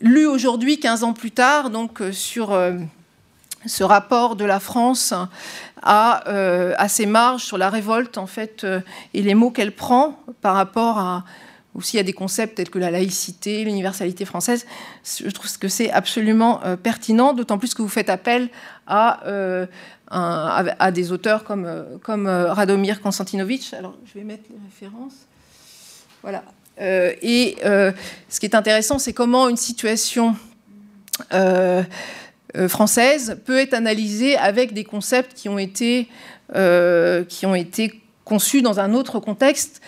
Lu 0.00 0.26
aujourd'hui, 0.26 0.78
15 0.78 1.02
ans 1.02 1.12
plus 1.12 1.32
tard, 1.32 1.70
donc 1.70 2.00
sur 2.12 2.56
ce 3.66 3.84
rapport 3.84 4.36
de 4.36 4.44
la 4.44 4.60
France 4.60 5.12
euh, 5.86 6.74
à, 6.76 6.88
ses 6.88 7.06
marges 7.06 7.44
sur 7.44 7.58
la 7.58 7.70
révolte 7.70 8.18
en 8.18 8.26
fait 8.26 8.64
euh, 8.64 8.80
et 9.14 9.22
les 9.22 9.34
mots 9.34 9.50
qu'elle 9.50 9.72
prend 9.72 10.18
par 10.40 10.54
rapport 10.54 10.98
à 10.98 11.24
aussi 11.78 11.98
à 11.98 12.02
des 12.02 12.12
concepts 12.12 12.56
tels 12.56 12.68
que 12.68 12.78
la 12.78 12.90
laïcité, 12.90 13.64
l'universalité 13.64 14.26
française. 14.26 14.66
Je 15.04 15.30
trouve 15.30 15.58
que 15.58 15.68
c'est 15.68 15.90
absolument 15.90 16.62
euh, 16.64 16.76
pertinent, 16.76 17.32
d'autant 17.32 17.56
plus 17.56 17.72
que 17.72 17.80
vous 17.80 17.88
faites 17.88 18.10
appel 18.10 18.50
à, 18.86 19.20
à 20.10 20.90
des 20.90 21.12
auteurs 21.12 21.44
comme, 21.44 21.98
comme 22.02 22.26
Radomir 22.26 23.00
Konstantinovitch. 23.00 23.72
Alors 23.74 23.94
je 24.04 24.18
vais 24.18 24.24
mettre 24.24 24.44
les 24.50 24.58
références. 24.64 25.26
Voilà. 26.22 26.42
et 26.78 27.56
ce 27.62 28.40
qui 28.40 28.46
est 28.46 28.54
intéressant, 28.54 28.98
c'est 28.98 29.12
comment 29.12 29.48
une 29.48 29.56
situation 29.56 30.34
euh, 32.56 32.66
française 32.66 33.38
peut 33.44 33.58
être 33.58 33.74
analysée 33.74 34.36
avec 34.36 34.72
des 34.72 34.84
concepts 34.84 35.46
euh, 36.54 37.24
qui 37.24 37.46
ont 37.46 37.54
été 37.54 38.00
conçus 38.24 38.62
dans 38.62 38.80
un 38.80 38.94
autre 38.94 39.20
contexte 39.20 39.82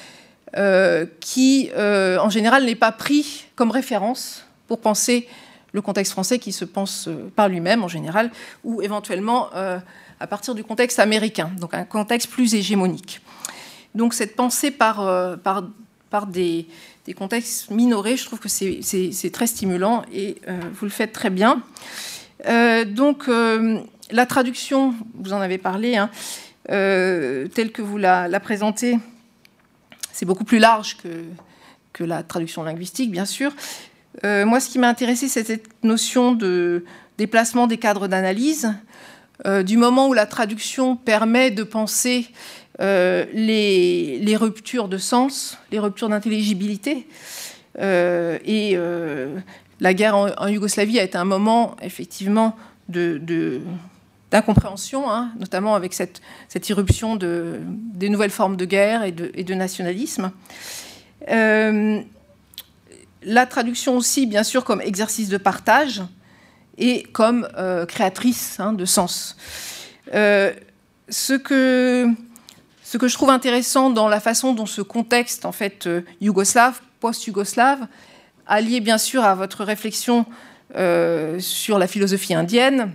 euh, 0.57 1.07
qui, 1.21 1.71
en 1.77 2.31
général, 2.31 2.65
n'est 2.65 2.75
pas 2.75 2.93
pris 2.93 3.47
comme 3.57 3.71
référence 3.71 4.45
pour 4.69 4.81
penser 4.81 5.29
le 5.73 5.83
contexte 5.83 6.13
français 6.13 6.39
qui 6.39 6.53
se 6.53 6.65
pense 6.65 7.09
par 7.37 7.49
lui-même, 7.49 7.85
en 7.85 7.89
général, 7.89 8.31
ou 8.65 8.83
éventuellement 8.83 9.51
à 9.53 10.27
partir 10.27 10.55
du 10.55 10.65
contexte 10.65 10.99
américain, 10.99 11.51
donc 11.59 11.75
un 11.75 11.85
contexte 11.85 12.29
plus 12.29 12.55
hégémonique. 12.55 13.21
Donc 13.95 14.15
cette 14.15 14.35
pensée 14.35 14.71
par, 14.73 15.03
des, 16.27 16.67
contextes 17.17 17.71
minorés, 17.71 18.17
je 18.17 18.25
trouve 18.25 18.41
que 18.41 18.49
c'est 18.49 19.31
très 19.33 19.47
stimulant 19.47 20.03
et 20.13 20.41
vous 20.75 20.87
le 20.87 20.91
faites 20.91 21.13
très 21.13 21.31
bien. 21.31 21.63
Euh, 22.47 22.85
donc, 22.85 23.29
euh, 23.29 23.81
la 24.11 24.27
traduction, 24.27 24.95
vous 25.15 25.33
en 25.33 25.41
avez 25.41 25.59
parlé, 25.59 25.97
hein, 25.97 26.11
euh, 26.71 27.47
telle 27.49 27.73
que 27.73 27.83
vous 27.83 27.99
la, 27.99 28.41
présentez, 28.41 28.99
c'est 30.21 30.27
beaucoup 30.27 30.45
plus 30.45 30.59
large 30.59 30.99
que, 30.99 32.05
la 32.05 32.23
traduction 32.23 32.63
linguistique, 32.63 33.11
bien 33.11 33.25
sûr. 33.25 33.53
moi, 34.23 34.61
ce 34.61 34.69
qui 34.69 34.79
m'a 34.79 34.89
intéressé, 34.89 35.29
c'est 35.29 35.45
cette 35.45 35.69
notion 35.83 36.33
de 36.33 36.85
déplacement 37.17 37.67
des 37.67 37.79
cadres 37.79 38.07
d'analyse. 38.07 38.71
du 39.65 39.77
moment 39.79 40.09
où 40.09 40.13
la 40.15 40.27
traduction 40.27 40.97
permet 40.97 41.51
de 41.51 41.63
penser 41.63 42.29
les, 42.79 44.19
les, 44.19 44.37
ruptures 44.37 44.89
de 44.89 44.99
sens, 44.99 45.59
les 45.73 45.79
ruptures 45.79 46.11
d'intelligibilité, 46.11 47.07
et 47.79 48.79
la 49.81 49.95
guerre 49.95 50.17
en, 50.17 50.49
Yougoslavie 50.49 51.01
a 51.01 51.03
été 51.03 51.17
un 51.17 51.25
moment 51.25 51.77
effectivement 51.83 52.57
d'incompréhension, 54.31 55.11
hein, 55.11 55.33
notamment 55.39 55.75
avec 55.75 55.93
cette, 55.93 56.21
irruption 56.69 57.17
de, 57.17 57.61
des 57.67 58.09
nouvelles 58.09 58.31
formes 58.31 58.57
de 58.57 58.65
guerre 58.65 59.03
et 59.03 59.13
de, 59.13 59.55
nationalisme. 59.55 60.31
Euh, 61.29 62.01
la 63.23 63.47
traduction 63.47 63.97
aussi, 63.97 64.27
bien 64.27 64.45
sûr, 64.45 64.65
comme 64.65 64.81
exercice 64.81 65.29
de 65.29 65.37
partage 65.37 66.03
et 66.79 67.03
comme 67.13 67.49
euh, 67.59 67.85
créatrice 67.87 68.59
hein, 68.61 68.73
de 68.73 68.85
sens. 68.85 69.37
Euh, 70.15 70.53
ce, 71.09 71.35
que, 71.35 72.07
ce 72.85 72.99
que 72.99 73.09
je 73.09 73.15
trouve 73.15 73.31
intéressant 73.31 73.91
dans 73.91 74.09
la 74.09 74.21
façon 74.21 74.55
dont 74.55 74.67
ce 74.67 74.81
contexte, 74.81 75.45
en 75.45 75.53
fait, 75.53 75.89
yougoslave, 76.21 76.81
post-yougoslave, 77.01 77.87
allié 78.47 78.81
bien 78.81 78.99
sûr 78.99 79.25
à 79.25 79.35
votre 79.35 79.65
réflexion 79.65 80.25
sur 81.41 81.79
la 81.81 81.89
philosophie 81.89 82.33
indienne, 82.33 82.93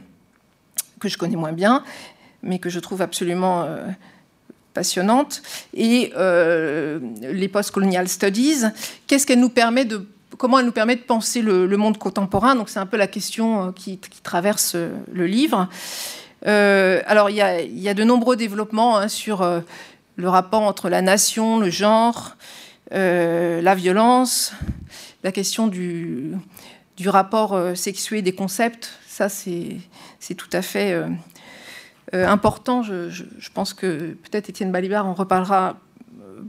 que 1.05 1.13
je 1.13 1.17
connais 1.17 1.35
moins 1.35 1.53
bien, 1.53 1.83
mais 2.41 2.59
que 2.59 2.69
je 2.69 2.79
trouve 2.79 3.01
absolument 3.01 3.63
euh, 3.63 3.85
passionnante, 4.73 5.41
et 5.73 6.11
euh, 6.17 6.99
les 7.21 7.47
post-colonial 7.47 8.07
studies, 8.07 8.63
qu'est-ce 9.07 9.25
qu'elle 9.25 9.39
nous 9.39 9.49
permet 9.49 9.85
de 9.85 10.05
comment 10.37 10.59
elle 10.59 10.65
nous 10.65 10.73
permet 10.73 10.97
de 10.97 11.01
penser 11.01 11.41
le, 11.41 11.77
monde 11.77 11.97
contemporain? 11.97 12.55
Donc 12.55 12.69
c'est 12.69 12.79
un 12.79 12.85
peu 12.85 12.97
la 12.97 13.07
question 13.07 13.71
qui, 13.71 13.99
traverse 14.23 14.75
le 14.75 15.25
livre. 15.27 15.69
alors 16.43 17.29
il 17.29 17.37
y, 17.37 17.89
a, 17.89 17.93
de 17.93 18.03
nombreux 18.03 18.35
développements 18.35 18.97
hein, 18.97 19.07
sur 19.07 19.47
le 20.17 20.29
rapport 20.29 20.63
entre 20.63 20.89
la 20.89 21.01
nation, 21.01 21.59
le 21.59 21.69
genre, 21.69 22.35
la 22.91 23.75
violence, 23.75 24.51
la 25.23 25.31
question 25.31 25.67
du, 25.67 26.33
du 26.97 27.09
rapport 27.09 27.53
euh, 27.53 27.75
sexué 27.75 28.21
des 28.21 28.33
concepts, 28.33 28.93
ça 29.07 29.29
c'est 29.29 29.77
tout 30.33 30.49
à 30.51 30.63
fait 30.63 30.93
euh, 30.93 31.07
euh, 32.15 32.27
important. 32.27 32.81
Je, 32.81 33.23
pense 33.53 33.73
que 33.73 34.13
peut-être 34.13 34.49
Étienne 34.49 34.71
Balibar 34.71 35.05
en 35.05 35.13
reparlera 35.13 35.77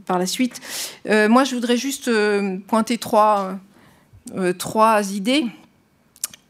par 0.07 0.19
la 0.19 0.27
suite. 0.27 0.61
moi, 1.07 1.45
je 1.45 1.55
voudrais 1.55 1.77
juste 1.77 2.11
pointer 2.67 2.99
trois, 2.99 3.59
idées 5.13 5.47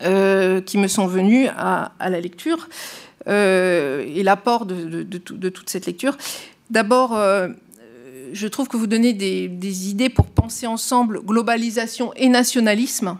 qui 0.00 0.78
me 0.78 0.88
sont 0.88 1.06
venues 1.06 1.48
à, 1.48 1.92
la 2.00 2.20
lecture 2.20 2.68
et 3.26 4.22
l'apport 4.22 4.66
de, 4.66 5.48
toute 5.48 5.70
cette 5.70 5.86
lecture. 5.86 6.16
D'abord, 6.70 7.18
je 8.32 8.46
trouve 8.48 8.68
que 8.68 8.76
vous 8.76 8.86
donnez 8.86 9.12
des, 9.12 9.88
idées 9.88 10.08
pour 10.08 10.26
penser 10.26 10.66
ensemble 10.66 11.20
globalisation 11.20 12.12
et 12.14 12.28
nationalisme. 12.28 13.18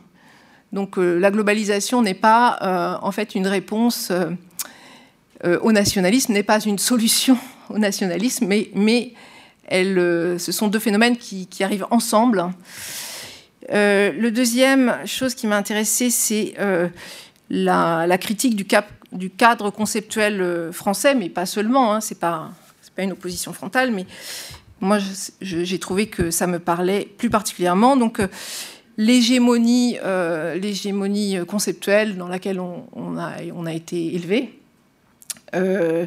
Donc 0.77 0.99
euh, 0.99 1.19
la 1.19 1.31
globalisation 1.31 2.03
n'est 2.03 2.13
pas 2.13 2.59
euh, 2.61 2.99
en 3.01 3.11
fait 3.11 3.35
une 3.35 3.47
réponse 3.47 4.13
euh, 4.13 5.59
au 5.63 5.73
nationalisme, 5.73 6.35
n'est 6.35 6.43
pas 6.43 6.61
une 6.61 6.79
solution 6.79 7.39
au 7.71 7.79
nationalisme, 7.79 8.47
mais, 8.47 9.15
ce 9.71 10.53
sont 10.53 10.69
deux 10.69 10.79
phénomènes 10.79 11.17
qui, 11.17 11.65
arrivent 11.65 11.87
ensemble. 11.91 12.45
le 13.71 14.29
deuxième 14.29 14.99
chose 15.07 15.35
qui 15.35 15.47
m'a 15.47 15.57
intéressée, 15.57 16.11
c'est 16.11 16.55
la, 17.49 18.19
critique 18.19 18.55
du, 18.55 19.31
cadre 19.31 19.71
conceptuel 19.71 20.71
français, 20.73 21.15
mais 21.15 21.31
pas 21.31 21.47
seulement. 21.47 21.95
Hein, 21.95 22.01
c'est 22.01 22.21
pas, 22.21 22.51
pas 22.95 23.03
une 23.03 23.13
opposition 23.13 23.53
frontale, 23.53 23.91
mais 23.93 24.07
moi, 24.81 24.99
j'ai 25.41 25.79
trouvé 25.79 26.07
que 26.07 26.31
ça 26.31 26.47
me 26.47 26.59
parlait 26.59 27.09
plus 27.19 27.31
particulièrement. 27.31 27.97
Donc, 27.97 28.21
l'hégémonie, 28.97 29.99
euh, 30.05 30.55
l'hégémonie 30.55 31.39
conceptuelle 31.47 32.17
dans 32.17 32.29
laquelle 32.29 32.61
on, 32.61 33.17
a, 33.19 33.73
été 33.73 34.15
élevé. 34.15 34.59
Euh, 35.55 36.07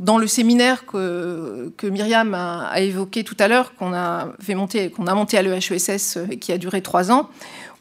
dans 0.00 0.18
le 0.18 0.26
séminaire 0.26 0.86
que, 0.86 1.72
que 1.76 1.86
Myriam 1.86 2.34
a, 2.34 2.80
évoqué 2.80 3.22
tout 3.22 3.36
à 3.38 3.48
l'heure, 3.48 3.74
qu'on 3.76 3.94
a, 3.94 4.32
monter, 4.48 4.90
qu'on 4.90 5.06
a 5.06 5.14
monté 5.14 5.38
à 5.38 5.42
l'EHESS 5.42 6.18
et 6.30 6.38
qui 6.38 6.52
a 6.52 6.58
duré 6.58 6.82
trois 6.82 7.12
ans, 7.12 7.30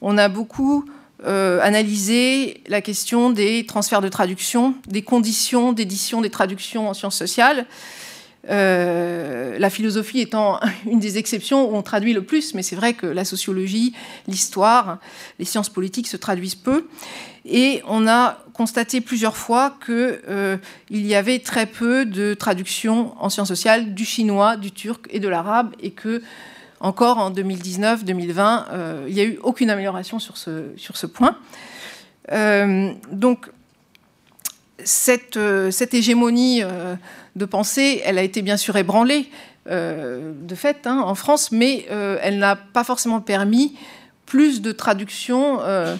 on 0.01 0.17
a 0.17 0.29
beaucoup 0.29 0.85
analysé 1.25 2.61
la 2.67 2.81
question 2.81 3.29
des 3.29 3.65
transferts 3.65 4.01
de 4.01 4.09
traduction, 4.09 4.75
des 4.89 5.03
conditions 5.03 5.71
d'édition 5.71 6.19
des 6.19 6.29
traductions 6.29 6.89
en 6.89 6.93
sciences 6.93 7.15
sociales. 7.15 7.65
Euh, 8.49 9.57
la 9.57 9.69
philosophie 9.69 10.19
étant 10.19 10.59
une 10.85 10.99
des 10.99 11.17
exceptions 11.17 11.69
où 11.69 11.75
on 11.75 11.81
traduit 11.81 12.13
le 12.13 12.23
plus, 12.23 12.53
mais 12.53 12.63
c'est 12.63 12.75
vrai 12.75 12.93
que 12.93 13.05
la 13.05 13.25
sociologie, 13.25 13.93
l'histoire, 14.27 14.99
les 15.39 15.45
sciences 15.45 15.69
politiques 15.69 16.07
se 16.07 16.17
traduisent 16.17 16.55
peu. 16.55 16.87
Et 17.45 17.81
on 17.87 18.07
a 18.07 18.39
constaté 18.53 19.01
plusieurs 19.01 19.35
fois 19.35 19.77
qu'il 19.83 20.19
euh, 20.29 20.57
y 20.89 21.15
avait 21.15 21.39
très 21.39 21.65
peu 21.65 22.05
de 22.05 22.33
traductions 22.33 23.15
en 23.19 23.29
sciences 23.29 23.47
sociales 23.47 23.93
du 23.93 24.05
chinois, 24.05 24.57
du 24.57 24.71
turc 24.71 25.07
et 25.09 25.19
de 25.19 25.27
l'arabe, 25.27 25.73
et 25.81 25.91
que 25.91 26.21
encore 26.79 27.17
en 27.17 27.31
2019-2020, 27.31 28.65
euh, 28.71 29.05
il 29.07 29.13
n'y 29.13 29.21
a 29.21 29.25
eu 29.25 29.39
aucune 29.41 29.69
amélioration 29.69 30.19
sur 30.19 30.35
ce, 30.37 30.71
sur 30.75 30.97
ce 30.97 31.07
point. 31.07 31.37
donc 33.11 33.49
cette, 34.85 35.39
cette 35.71 35.93
hégémonie 35.93 36.61
de 37.35 37.45
pensée, 37.45 38.01
elle 38.05 38.17
a 38.17 38.23
été 38.23 38.41
bien 38.41 38.57
sûr 38.57 38.75
ébranlée 38.75 39.29
euh, 39.69 40.33
de 40.41 40.55
fait 40.55 40.85
hein, 40.85 41.01
en 41.05 41.15
France, 41.15 41.51
mais 41.51 41.85
euh, 41.89 42.17
elle 42.21 42.37
n'a 42.37 42.55
pas 42.55 42.83
forcément 42.83 43.21
permis 43.21 43.77
plus 44.25 44.61
de 44.61 44.71
traduction 44.71 45.59
euh, 45.61 45.95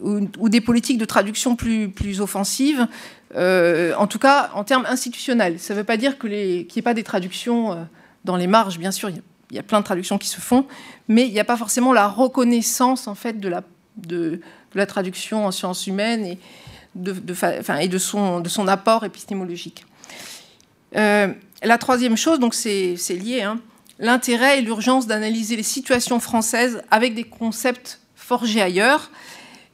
ou, 0.00 0.48
des 0.48 0.60
politiques 0.60 0.98
de 0.98 1.04
traduction 1.04 1.56
plus, 1.56 1.88
plus 1.88 2.20
offensives, 2.20 2.86
en 3.34 4.06
tout 4.08 4.18
cas 4.18 4.50
en 4.54 4.64
termes 4.64 4.86
institutionnels. 4.86 5.58
Ça 5.58 5.74
ne 5.74 5.78
veut 5.78 5.84
pas 5.84 5.96
dire 5.96 6.18
qu'il 6.18 6.30
n'y 6.30 6.66
ait 6.76 6.82
pas 6.82 6.94
des 6.94 7.04
traductions 7.04 7.86
dans 8.24 8.36
les 8.36 8.46
marges, 8.46 8.78
bien 8.78 8.90
sûr, 8.90 9.08
il 9.08 9.22
y, 9.56 9.58
a 9.58 9.62
plein 9.62 9.80
de 9.80 9.84
traductions 9.84 10.18
qui 10.18 10.28
se 10.28 10.40
font, 10.40 10.66
mais 11.08 11.26
il 11.26 11.32
n'y 11.32 11.40
a 11.40 11.44
pas 11.44 11.56
forcément 11.56 11.92
la 11.92 12.08
reconnaissance 12.08 13.08
en 13.08 13.14
fait 13.14 13.40
de 13.40 13.48
la, 13.48 13.62
de, 13.96 14.40
la 14.74 14.86
traduction 14.86 15.46
en 15.46 15.50
sciences 15.50 15.86
humaines 15.86 16.24
et 16.24 16.38
de, 16.94 17.14
et 17.80 17.88
de, 17.88 17.98
son, 17.98 18.40
de 18.40 18.48
son 18.48 18.68
apport 18.68 19.04
épistémologique. 19.04 19.84
Euh, 20.96 21.28
la 21.62 21.78
troisième 21.78 22.16
chose, 22.16 22.38
donc 22.38 22.54
c'est 22.54 22.96
lié, 23.10 23.42
hein, 23.42 23.60
l'intérêt 23.98 24.58
et 24.58 24.62
l'urgence 24.62 25.06
d'analyser 25.06 25.56
les 25.56 25.62
situations 25.62 26.20
françaises 26.20 26.82
avec 26.90 27.14
des 27.14 27.24
concepts 27.24 28.00
forgés 28.14 28.62
ailleurs 28.62 29.10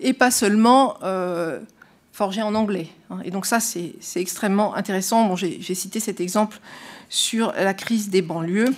et 0.01 0.13
pas 0.13 0.31
seulement 0.31 0.97
euh, 1.03 1.61
forgés 2.13 2.43
en 2.43 2.55
anglais. 2.55 2.89
Hein. 3.11 3.21
Et 3.25 3.31
donc 3.31 3.47
ça, 3.47 3.61
c'est 3.61 3.95
extrêmement 4.17 4.75
intéressant. 4.75 5.27
Bon, 5.27 5.37
J'ai 5.37 5.75
cité 5.75 6.01
cet 6.01 6.21
exemple 6.21 6.59
sur 7.09 7.53
la 7.53 7.75
crise 7.75 8.11
des 8.11 8.23
banlieues. 8.23 8.75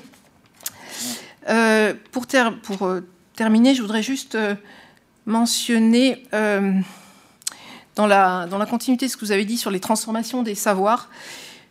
Euh, 1.49 1.95
pour, 2.13 2.27
terminer, 3.35 3.75
je 3.75 3.81
voudrais 3.81 4.03
juste 4.03 4.37
mentionner, 5.25 6.25
dans 6.31 8.07
la, 8.07 8.47
dans, 8.47 8.59
la, 8.59 8.67
continuité 8.67 9.07
de 9.07 9.11
ce 9.11 9.17
que 9.17 9.25
vous 9.25 9.33
avez 9.33 9.47
dit 9.47 9.57
sur 9.57 9.71
les 9.71 9.81
transformations 9.81 10.43
des 10.43 10.55
savoirs, 10.55 11.09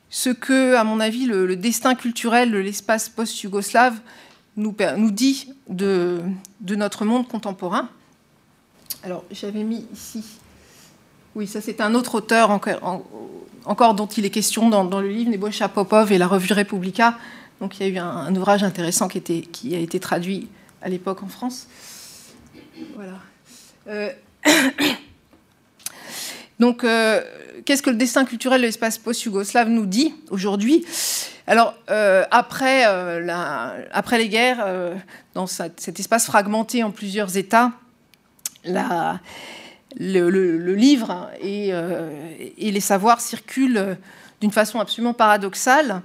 ce 0.09 0.29
que, 0.29 0.75
à 0.75 0.83
mon 0.83 0.99
avis, 0.99 1.25
le, 1.25 1.55
destin 1.55 1.95
culturel 1.95 2.51
de 2.51 2.57
l'espace 2.57 3.09
post-yougoslave 3.09 3.99
nous, 4.55 4.73
dit 5.11 5.53
de, 5.69 6.21
notre 6.61 7.05
monde 7.05 7.27
contemporain. 7.27 7.89
Alors, 9.03 9.23
j'avais 9.31 9.63
mis 9.63 9.85
ici. 9.93 10.23
Oui, 11.35 11.45
ça, 11.45 11.61
c'est 11.61 11.81
un 11.81 11.93
autre 11.93 12.15
auteur 12.15 12.49
encore, 12.49 13.93
dont 13.93 14.07
il 14.07 14.25
est 14.25 14.31
question 14.31 14.69
dans, 14.69 15.01
le 15.01 15.09
livre, 15.09 15.29
Nebojša 15.29 15.69
Popov 15.69 16.11
et 16.11 16.17
la 16.17 16.27
revue 16.27 16.53
Republica. 16.53 17.17
Donc, 17.59 17.79
il 17.79 17.83
y 17.83 17.85
a 17.85 17.93
eu 17.93 17.97
un, 17.97 18.35
ouvrage 18.35 18.63
intéressant 18.63 19.07
qui, 19.07 19.75
a 19.75 19.79
été 19.79 19.99
traduit 19.99 20.47
à 20.81 20.89
l'époque 20.89 21.21
en 21.21 21.27
France. 21.27 21.67
Voilà. 22.95 23.19
Euh, 23.87 24.09
donc, 26.59 26.83
euh, 26.83 27.21
qu'est-ce 27.65 27.83
que 27.83 27.89
le 27.91 27.95
destin 27.95 28.25
culturel 28.25 28.61
de 28.61 28.65
l'espace 28.65 28.97
post-yougoslave 28.97 29.69
nous 29.69 29.85
dit 29.85 30.13
aujourd'hui? 30.31 30.85
Alors, 31.45 31.75
euh, 31.89 32.25
après, 32.31 32.85
euh, 32.87 33.85
après, 33.91 34.17
les 34.17 34.27
guerres, 34.27 34.65
dans 35.33 35.45
cet 35.47 35.99
espace 35.99 36.25
fragmenté 36.25 36.83
en 36.83 36.91
plusieurs 36.91 37.37
États, 37.37 37.73
le, 38.65 39.49
livre 40.73 41.29
et, 41.41 41.71
les 42.57 42.81
savoirs 42.81 43.21
circulent 43.21 43.97
d'une 44.41 44.51
façon 44.51 44.79
absolument 44.79 45.13
paradoxale. 45.13 46.01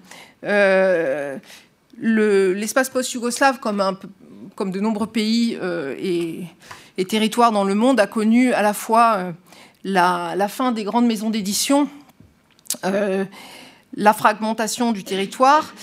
l'espace 1.99 2.91
post-yougoslave, 2.91 3.59
comme, 3.59 4.71
de 4.71 4.81
nombreux 4.81 5.07
pays 5.07 5.59
et, 5.99 6.45
territoires 7.07 7.53
dans 7.53 7.65
le 7.65 7.75
monde, 7.75 7.99
a 8.01 8.07
connu 8.07 8.53
à 8.53 8.61
la 8.61 8.75
fois 8.75 9.33
la, 9.85 10.49
fin 10.49 10.73
des 10.73 10.85
grandes 10.85 11.07
maisons 11.07 11.31
d'édition, 11.31 11.89
euh, 12.85 13.25
la 13.97 14.13
fragmentation 14.13 14.93
du 14.93 15.05
territoire, 15.05 15.75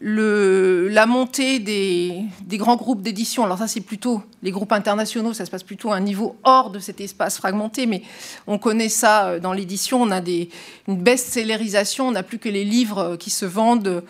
la 0.00 1.06
montée 1.06 1.60
des, 1.60 2.26
grands 2.52 2.76
groupes 2.76 3.00
d'édition. 3.00 3.44
Alors 3.44 3.58
ça, 3.58 3.68
c'est 3.68 3.80
plutôt 3.80 4.22
les 4.42 4.50
groupes 4.50 4.72
internationaux, 4.72 5.32
ça 5.32 5.46
se 5.46 5.50
passe 5.50 5.62
plutôt 5.62 5.92
à 5.92 5.96
un 5.96 6.00
niveau 6.00 6.36
hors 6.42 6.70
de 6.70 6.78
cet 6.78 7.00
espace 7.00 7.38
fragmenté, 7.38 7.86
mais 7.86 8.02
on 8.46 8.58
connaît 8.58 8.88
ça 8.88 9.26
euh, 9.26 9.40
dans 9.40 9.52
l'édition. 9.52 10.02
On 10.02 10.10
a 10.10 10.20
des, 10.20 10.50
une 10.88 10.98
best-sellerisation, 10.98 12.08
on 12.08 12.12
n'a 12.12 12.22
plus 12.22 12.38
que 12.38 12.48
les 12.48 12.64
livres 12.64 13.16
qui 13.16 13.30
se 13.30 13.46
vendent 13.46 14.02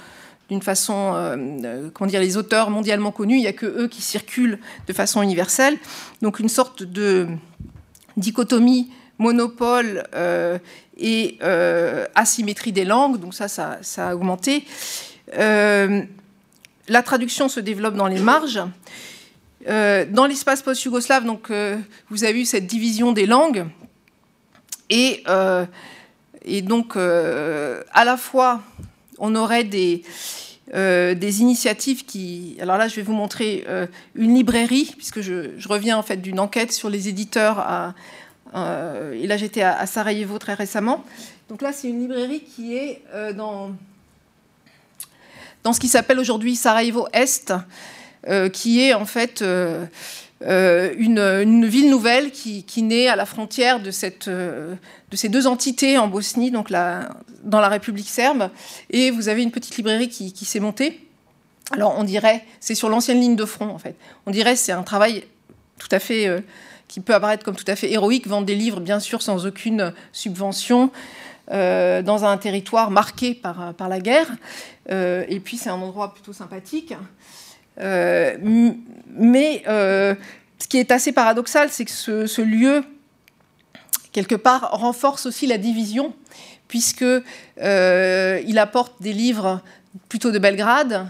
d'une 0.50 0.62
façon, 0.62 1.12
euh, 1.14 1.88
comment 1.92 2.08
dire, 2.08 2.20
les 2.20 2.36
auteurs 2.36 2.70
mondialement 2.70 3.12
connus, 3.12 3.36
il 3.36 3.40
n'y 3.40 3.46
a 3.46 3.52
que 3.52 3.66
eux 3.66 3.88
qui 3.88 4.02
circulent 4.02 4.58
de 4.86 4.92
façon 4.92 5.22
universelle. 5.22 5.78
Donc 6.20 6.38
une 6.38 6.50
sorte 6.50 6.82
de 6.82 7.28
dichotomie 8.16 8.90
monopole 9.18 10.04
euh, 10.14 10.58
et 10.96 11.38
euh, 11.42 12.06
asymétrie 12.14 12.72
des 12.72 12.84
langues, 12.84 13.18
donc 13.18 13.34
ça, 13.34 13.48
ça, 13.48 14.08
a 14.08 14.14
augmenté. 14.14 14.64
Euh, 15.36 16.02
la 16.88 17.02
traduction 17.02 17.48
se 17.48 17.60
développe 17.60 17.94
dans 17.94 18.08
les 18.08 18.20
marges. 18.20 18.62
dans 19.66 20.26
l'espace 20.28 20.62
post-yougoslave, 20.62 21.24
donc, 21.24 21.50
vous 22.10 22.24
avez 22.24 22.40
eu 22.40 22.44
cette 22.44 22.66
division 22.66 23.12
des 23.12 23.26
langues. 23.26 23.66
Et, 24.90 25.24
donc, 26.62 26.96
à 26.96 28.04
la 28.04 28.16
fois, 28.18 28.60
on 29.18 29.34
aurait 29.34 29.64
des, 29.64 30.02
initiatives 30.70 32.04
qui. 32.04 32.58
Alors 32.60 32.76
là, 32.76 32.88
je 32.88 32.96
vais 32.96 33.02
vous 33.02 33.14
montrer 33.14 33.64
une 34.14 34.34
librairie, 34.34 34.92
puisque 34.94 35.22
je, 35.22 35.52
je 35.56 35.68
reviens 35.68 35.96
en 35.96 36.02
fait 36.02 36.18
d'une 36.18 36.38
enquête 36.38 36.72
sur 36.72 36.90
les 36.90 37.08
éditeurs 37.08 37.58
à, 37.58 37.94
et 38.54 39.26
là, 39.26 39.36
j'étais 39.36 39.62
à, 39.62 39.84
Sarajevo 39.86 40.38
très 40.38 40.54
récemment. 40.54 41.04
Donc 41.48 41.60
là, 41.60 41.72
c'est 41.72 41.88
une 41.88 42.00
librairie 42.00 42.42
qui 42.42 42.76
est 42.76 43.02
euh, 43.12 43.32
dans, 43.32 43.72
dans 45.62 45.72
ce 45.72 45.80
qui 45.80 45.88
s'appelle 45.88 46.18
aujourd'hui 46.20 46.54
Sarajevo 46.54 47.08
Est, 47.12 47.52
euh, 48.28 48.48
qui 48.48 48.80
est 48.80 48.94
en 48.94 49.06
fait 49.06 49.42
une, 50.40 51.66
ville 51.66 51.90
nouvelle 51.90 52.30
qui, 52.30 52.82
naît 52.82 53.08
à 53.08 53.16
la 53.16 53.26
frontière 53.26 53.80
de, 53.80 53.90
cette, 53.90 54.28
de 54.28 54.76
ces 55.12 55.28
deux 55.28 55.46
entités 55.46 55.98
en 55.98 56.06
Bosnie, 56.06 56.50
donc 56.50 56.70
dans 56.70 57.60
la 57.60 57.68
République 57.68 58.08
serbe. 58.08 58.50
Et 58.90 59.10
vous 59.10 59.28
avez 59.28 59.42
une 59.42 59.50
petite 59.50 59.76
librairie 59.76 60.08
qui, 60.08 60.32
qui 60.32 60.44
s'est 60.44 60.60
montée. 60.60 61.00
Alors 61.72 61.94
on 61.98 62.04
dirait, 62.04 62.44
c'est 62.60 62.74
sur 62.74 62.88
l'ancienne 62.88 63.20
ligne 63.20 63.36
de 63.36 63.44
front 63.44 63.68
en 63.68 63.78
fait. 63.78 63.96
On 64.26 64.30
dirait 64.30 64.54
c'est 64.54 64.72
un 64.72 64.82
travail 64.82 65.24
tout 65.78 65.88
à 65.90 65.98
fait 65.98 66.28
qui 66.94 67.00
peut 67.00 67.12
apparaître 67.12 67.44
comme 67.44 67.56
tout 67.56 67.64
à 67.66 67.74
fait 67.74 67.90
héroïque, 67.90 68.28
vendre 68.28 68.46
des 68.46 68.54
livres, 68.54 68.78
bien 68.78 69.00
sûr, 69.00 69.20
sans 69.20 69.46
aucune 69.46 69.92
subvention, 70.12 70.92
euh, 71.50 72.02
dans 72.02 72.24
un 72.24 72.36
territoire 72.36 72.92
marqué 72.92 73.34
par, 73.34 73.74
la 73.76 73.98
guerre. 73.98 74.28
Euh, 74.92 75.24
et 75.28 75.40
puis, 75.40 75.56
c'est 75.56 75.70
un 75.70 75.74
endroit 75.74 76.14
plutôt 76.14 76.32
sympathique. 76.32 76.94
Euh, 77.80 78.36
mais 79.08 79.64
ce 79.66 80.68
qui 80.68 80.78
est 80.78 80.92
assez 80.92 81.10
paradoxal, 81.10 81.68
c'est 81.68 81.84
que 81.84 81.90
ce, 81.90 82.40
lieu, 82.40 82.84
quelque 84.12 84.36
part, 84.36 84.70
renforce 84.70 85.26
aussi 85.26 85.48
la 85.48 85.58
division, 85.58 86.14
puisque 86.68 87.02
il 87.60 88.58
apporte 88.60 89.02
des 89.02 89.12
livres 89.12 89.62
plutôt 90.08 90.30
de 90.30 90.38
Belgrade 90.38 91.08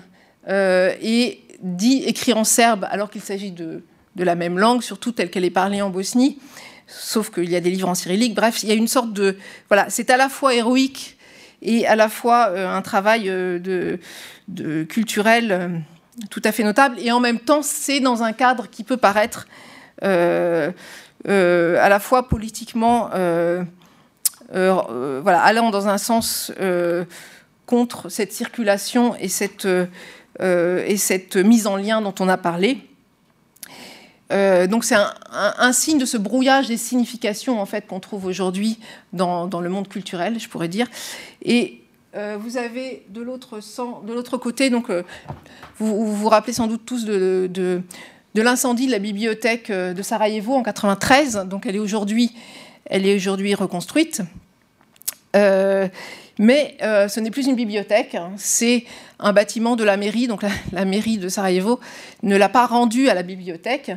et 0.49 1.43
dit 1.61 2.05
écrit 2.07 2.33
en 2.33 2.45
serbe, 2.45 2.87
alors 2.91 3.11
qu'il 3.11 3.21
s'agit 3.21 3.53
de 3.53 3.83
de 4.17 4.25
la 4.25 4.35
même 4.35 4.59
langue, 4.59 4.83
surtout 4.83 5.13
telle 5.13 5.31
qu'elle 5.31 5.45
est 5.45 5.51
parlée 5.51 5.83
en 5.83 5.91
Bosnie, 5.91 6.39
sauf 6.87 7.31
qu'il 7.31 7.51
y 7.51 7.57
a 7.57 7.61
des 7.61 7.71
livres 7.71 7.89
en 7.89 7.95
cyrillique. 7.95 8.35
Bref, 8.35 8.63
il 8.63 8.69
y 8.69 8.73
a 8.73 8.75
une 8.75 8.89
sorte 8.89 9.13
de... 9.13 9.37
Voilà, 9.69 9.87
c'est 9.89 10.11
à 10.11 10.17
la 10.17 10.29
fois 10.29 10.55
héroïque 10.55 11.17
et 11.63 11.87
à 11.87 11.97
la 11.97 12.09
fois 12.09 12.49
euh, 12.51 12.69
un 12.69 12.83
travail 12.83 13.29
euh, 13.29 13.97
culturel 14.89 15.51
euh, 15.51 15.69
tout 16.31 16.43
à 16.45 16.53
fait 16.53 16.63
notable, 16.63 16.97
et 17.01 17.11
en 17.11 17.19
même 17.19 17.41
temps, 17.41 17.63
c'est 17.63 17.99
dans 17.99 18.23
un 18.23 18.33
cadre 18.33 18.69
qui 18.71 18.85
peut 18.85 18.97
paraître 18.97 19.49
à 20.03 20.73
la 21.25 21.99
fois 22.01 22.29
politiquement... 22.29 23.11
voilà, 24.53 25.41
allant 25.43 25.71
dans 25.71 25.89
un 25.89 25.99
sens 25.99 26.53
contre 27.67 28.09
cette 28.11 28.33
circulation 28.33 29.17
et 29.17 29.29
cette, 29.29 29.67
et 30.39 30.97
cette 30.97 31.37
mise 31.37 31.67
en 31.67 31.77
lien 31.77 32.01
dont 32.01 32.15
on 32.21 32.29
a 32.29 32.37
parlé. 32.37 32.79
Donc 34.67 34.85
c'est 34.85 34.97
un, 35.33 35.73
signe 35.73 35.99
de 35.99 36.05
ce 36.05 36.17
brouillage 36.17 36.69
des 36.69 36.77
significations 36.77 37.61
en 37.61 37.67
fait 37.67 37.87
qu'on 37.87 38.01
trouve 38.01 38.27
aujourd'hui 38.27 38.79
dans, 39.13 39.49
le 39.61 39.69
monde 39.69 39.89
culturel, 39.89 40.41
je 40.41 40.49
pourrais 40.49 40.69
dire. 40.69 40.89
Et 41.43 41.85
euh, 42.17 42.37
vous 42.39 42.57
avez 42.57 43.05
de 43.09 43.21
l'autre 43.23 44.37
côté, 44.39 44.71
donc 44.71 44.89
euh, 44.89 45.03
vous, 45.79 46.15
vous, 46.15 46.29
rappelez 46.29 46.53
sans 46.53 46.69
doute 46.69 46.83
tous 46.87 47.05
de, 47.05 47.51
de, 47.53 47.83
l'incendie 48.41 48.87
de 48.87 48.93
la 48.93 49.01
bibliothèque 49.01 49.71
euh, 49.71 49.95
de 49.95 50.03
Sarajevo 50.03 50.55
en 50.55 50.63
93. 50.63 51.47
Donc 51.51 51.67
elle 51.67 51.75
est 51.75 51.81
aujourd'hui, 51.81 52.31
elle 52.85 53.05
est 53.05 53.17
aujourd'hui 53.17 53.55
reconstruite. 53.55 54.23
Mais 56.39 56.77
ce 56.81 57.21
n'est 57.21 57.31
plus 57.31 57.47
une 57.47 57.57
bibliothèque, 57.57 58.15
hein. 58.15 58.33
c'est 58.37 58.85
un 59.19 59.33
bâtiment 59.33 59.77
de 59.77 59.85
la 59.85 59.97
mairie. 59.97 60.27
Donc 60.27 60.43
la, 60.73 60.85
mairie 60.85 61.19
de 61.19 61.29
Sarajevo 61.29 61.81
ne 62.23 62.37
l'a 62.37 62.49
pas 62.49 62.67
rendu 62.67 63.09
à 63.09 63.15
la 63.15 63.23
bibliothèque. 63.23 63.93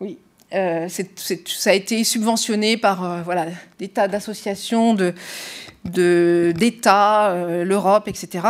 Oui, 0.00 0.18
ça 0.50 1.70
a 1.70 1.72
été 1.72 2.04
subventionné 2.04 2.76
par 2.76 3.22
voilà, 3.24 3.46
des 3.78 3.88
tas 3.88 4.08
d'associations, 4.08 4.94
de, 4.94 6.52
d'État, 6.56 7.30
euh, 7.30 7.64
l'Europe, 7.64 8.08
etc. 8.08 8.46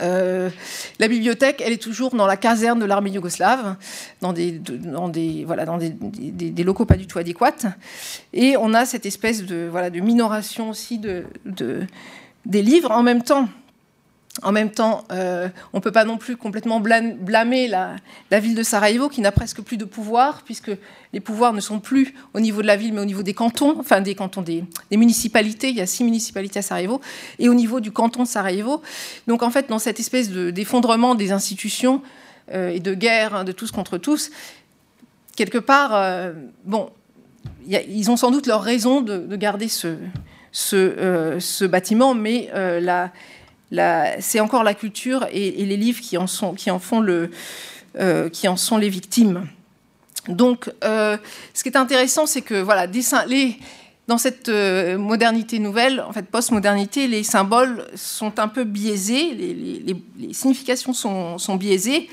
Euh, 0.00 0.50
la 0.98 1.08
bibliothèque, 1.08 1.62
elle 1.64 1.72
est 1.72 1.82
toujours 1.82 2.14
dans 2.14 2.26
la 2.26 2.36
caserne 2.36 2.78
de 2.78 2.84
l'armée 2.84 3.10
yougoslave, 3.10 3.76
dans, 4.20 4.32
des, 4.32 4.52
dans, 4.52 5.10
locaux 6.64 6.84
pas 6.84 6.96
du 6.96 7.06
tout 7.06 7.18
adéquats. 7.18 7.74
Et 8.32 8.56
on 8.56 8.74
a 8.74 8.84
cette 8.84 9.06
espèce 9.06 9.44
de, 9.44 9.68
voilà, 9.70 9.90
de 9.90 10.00
minoration 10.00 10.70
aussi 10.70 10.98
de, 10.98 11.24
de 11.44 11.82
des 12.46 12.62
livres. 12.62 12.90
En 12.90 13.02
même 13.02 13.22
temps, 13.22 13.48
en 14.42 14.52
même 14.52 14.70
temps, 14.70 15.04
euh, 15.10 15.48
on 15.72 15.78
ne 15.78 15.82
peut 15.82 15.92
pas 15.92 16.04
non 16.04 16.16
plus 16.16 16.36
complètement 16.36 16.80
blâmer 16.80 17.68
la, 17.68 17.96
ville 18.40 18.54
de 18.54 18.62
Sarajevo, 18.62 19.08
qui 19.08 19.20
n'a 19.20 19.32
presque 19.32 19.62
plus 19.62 19.76
de 19.76 19.84
pouvoir, 19.84 20.42
puisque 20.44 20.70
les 21.12 21.20
pouvoirs 21.20 21.52
ne 21.52 21.60
sont 21.60 21.80
plus 21.80 22.14
au 22.34 22.40
niveau 22.40 22.62
de 22.62 22.66
la 22.66 22.76
ville, 22.76 22.92
mais 22.92 23.00
au 23.00 23.04
niveau 23.04 23.22
des 23.22 23.34
cantons, 23.34 23.76
enfin 23.78 24.00
des 24.00 24.14
cantons, 24.14 24.42
des, 24.42 24.64
municipalités. 24.92 25.70
Il 25.70 25.76
y 25.76 25.80
a 25.80 25.86
six 25.86 26.04
municipalités 26.04 26.60
à 26.60 26.62
Sarajevo, 26.62 27.00
et 27.38 27.48
au 27.48 27.54
niveau 27.54 27.80
du 27.80 27.90
canton 27.90 28.22
de 28.22 28.28
Sarajevo. 28.28 28.82
Donc 29.26 29.42
en 29.42 29.50
fait, 29.50 29.68
dans 29.68 29.78
cette 29.78 29.98
espèce 29.98 30.30
d'effondrement 30.30 31.14
des 31.14 31.32
institutions 31.32 32.02
euh, 32.52 32.70
et 32.70 32.80
de 32.80 32.94
guerre 32.94 33.34
hein, 33.34 33.44
de 33.44 33.52
tous 33.52 33.72
contre 33.72 33.98
tous, 33.98 34.30
quelque 35.36 35.58
part, 35.58 35.94
euh, 35.94 36.32
bon, 36.64 36.90
ils 37.66 38.10
ont 38.10 38.16
sans 38.16 38.30
doute 38.30 38.46
leur 38.46 38.62
raison 38.62 39.00
de, 39.00 39.36
garder 39.36 39.68
ce, 39.68 39.96
ce 40.52 41.64
bâtiment, 41.64 42.14
mais 42.14 42.50
la 42.54 43.10
c'est 43.70 44.40
encore 44.40 44.64
la 44.64 44.74
culture 44.74 45.26
et, 45.32 45.64
les 45.64 45.76
livres 45.76 46.00
qui 46.00 46.16
en, 46.16 46.26
sont, 46.26 46.54
euh, 47.96 48.28
les 48.80 48.88
victimes. 48.88 49.46
Donc, 50.28 50.70
euh, 50.84 51.16
ce 51.54 51.62
qui 51.62 51.68
est 51.68 51.76
intéressant, 51.76 52.26
c'est 52.26 52.42
que 52.42 52.60
voilà, 52.60 52.86
dans 54.06 54.18
cette 54.18 54.48
euh, 54.48 54.98
modernité 54.98 55.58
nouvelle, 55.58 56.00
en 56.00 56.12
fait 56.12 56.26
post-modernité, 56.26 57.06
les 57.06 57.22
symboles 57.22 57.86
sont 57.94 58.38
un 58.38 58.48
peu 58.48 58.64
biaisés, 58.64 59.34
les, 59.34 60.32
significations 60.32 60.92
sont, 60.92 61.56
biaisées. 61.56 62.08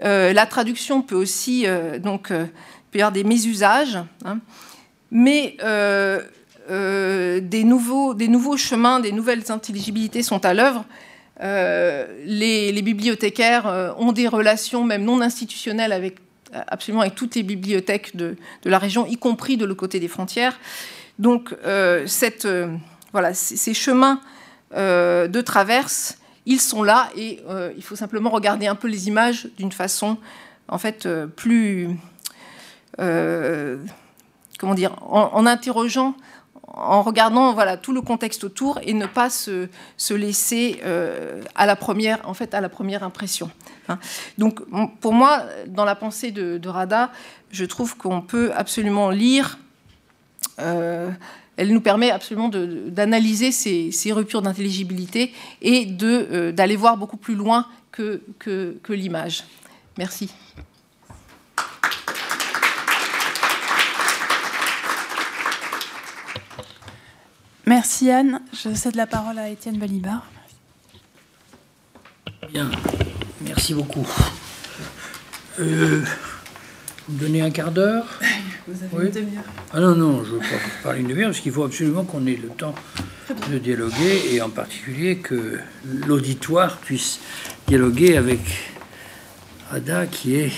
la 0.00 0.46
traduction 0.46 1.02
peut 1.02 1.16
aussi, 1.16 1.66
donc, 2.00 2.28
peut 2.28 2.98
y 2.98 3.02
avoir 3.02 3.12
des 3.12 3.24
mésusages, 3.24 3.98
hein, 4.24 4.38
mais 5.10 5.56
euh, 6.70 7.40
des, 7.40 7.62
nouveaux, 7.62 8.14
des 8.14 8.28
nouveaux 8.28 8.56
chemins, 8.56 8.98
des 9.00 9.12
nouvelles 9.12 9.52
intelligibilités 9.52 10.22
sont 10.22 10.44
à 10.46 10.54
l'œuvre. 10.54 10.86
Euh, 11.42 12.06
les, 12.24 12.80
bibliothécaires 12.80 13.66
euh, 13.66 13.92
ont 13.98 14.12
des 14.12 14.28
relations 14.28 14.82
même 14.82 15.04
non 15.04 15.20
institutionnelles 15.20 15.92
avec 15.92 16.16
absolument 16.68 17.02
avec 17.02 17.16
toutes 17.16 17.34
les 17.34 17.42
bibliothèques 17.42 18.14
de, 18.14 18.36
la 18.64 18.78
région, 18.78 19.06
y 19.06 19.16
compris 19.16 19.56
de 19.56 19.64
l'autre 19.64 19.80
côté 19.80 19.98
des 19.98 20.08
frontières. 20.08 20.58
Donc 21.18 21.52
ces 22.06 23.74
chemins 23.74 24.20
de 24.72 25.40
traverse, 25.40 26.18
ils 26.46 26.60
sont 26.60 26.84
là 26.84 27.10
et 27.16 27.40
il 27.76 27.82
faut 27.82 27.96
simplement 27.96 28.30
regarder 28.30 28.68
un 28.68 28.76
peu 28.76 28.86
les 28.86 29.08
images 29.08 29.48
d'une 29.58 29.72
façon 29.72 30.16
en 30.68 30.78
fait 30.78 31.08
plus 31.34 31.88
comment 32.96 34.74
dire 34.76 34.94
en 35.02 35.44
interrogeant 35.46 36.14
en 36.76 37.02
regardant 37.02 37.52
voilà, 37.52 37.76
tout 37.76 37.92
le 37.92 38.00
contexte 38.00 38.44
autour 38.44 38.80
et 38.82 38.94
ne 38.94 39.06
pas 39.06 39.30
se, 39.30 39.68
laisser 40.10 40.80
euh, 40.84 41.42
à, 41.54 41.66
la 41.66 41.76
première, 41.76 42.28
en 42.28 42.34
fait, 42.34 42.52
à 42.54 42.60
la 42.60 42.68
première 42.68 43.02
impression. 43.04 43.50
Hein. 43.88 43.98
Donc, 44.38 44.60
pour 45.00 45.12
moi, 45.12 45.44
dans 45.68 45.84
la 45.84 45.94
pensée 45.94 46.32
de, 46.32 46.68
Rada, 46.68 47.12
je 47.50 47.64
trouve 47.64 47.96
qu'on 47.96 48.20
peut 48.20 48.50
absolument 48.54 49.10
lire. 49.10 49.58
Euh, 50.58 51.10
elle 51.56 51.72
nous 51.72 51.80
permet 51.80 52.10
absolument 52.10 52.48
d'analyser 52.48 53.52
ces, 53.52 54.12
ruptures 54.12 54.42
d'intelligibilité 54.42 55.32
et 55.62 55.96
euh, 56.02 56.50
d'aller 56.50 56.76
voir 56.76 56.96
beaucoup 56.96 57.16
plus 57.16 57.36
loin 57.36 57.66
que, 57.92 58.20
que 58.40 58.92
l'image. 58.92 59.44
Merci. 59.96 60.30
Merci 67.66 68.10
Anne. 68.10 68.40
Je 68.52 68.74
cède 68.74 68.94
la 68.94 69.06
parole 69.06 69.38
à 69.38 69.48
Étienne 69.48 69.78
Balibar. 69.78 70.26
Bien, 72.52 72.70
merci 73.40 73.72
beaucoup. 73.72 74.06
Euh, 75.58 76.02
vous 77.08 77.14
me 77.14 77.20
donnez 77.20 77.40
un 77.40 77.50
quart 77.50 77.70
d'heure 77.72 78.06
Vous 78.68 78.82
avez 78.82 79.06
une 79.06 79.12
demi-heure. 79.12 79.44
Ah 79.72 79.80
non, 79.80 79.94
non, 79.94 80.24
je 80.24 80.30
ne 80.30 80.34
veux 80.34 80.40
pas 80.40 80.46
parler 80.82 81.00
une 81.00 81.08
demi-heure 81.08 81.30
parce 81.30 81.40
qu'il 81.40 81.52
faut 81.52 81.64
absolument 81.64 82.04
qu'on 82.04 82.26
ait 82.26 82.36
le 82.36 82.48
temps 82.48 82.74
de 83.50 83.58
dialoguer 83.58 84.34
et 84.34 84.42
en 84.42 84.50
particulier 84.50 85.16
que 85.16 85.58
l'auditoire 86.06 86.76
puisse 86.76 87.20
dialoguer 87.66 88.18
avec 88.18 88.40
Ada 89.72 90.06
qui 90.06 90.36
est 90.36 90.52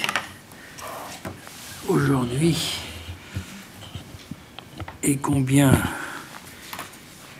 aujourd'hui 1.88 2.80
et 5.04 5.16
combien 5.16 5.72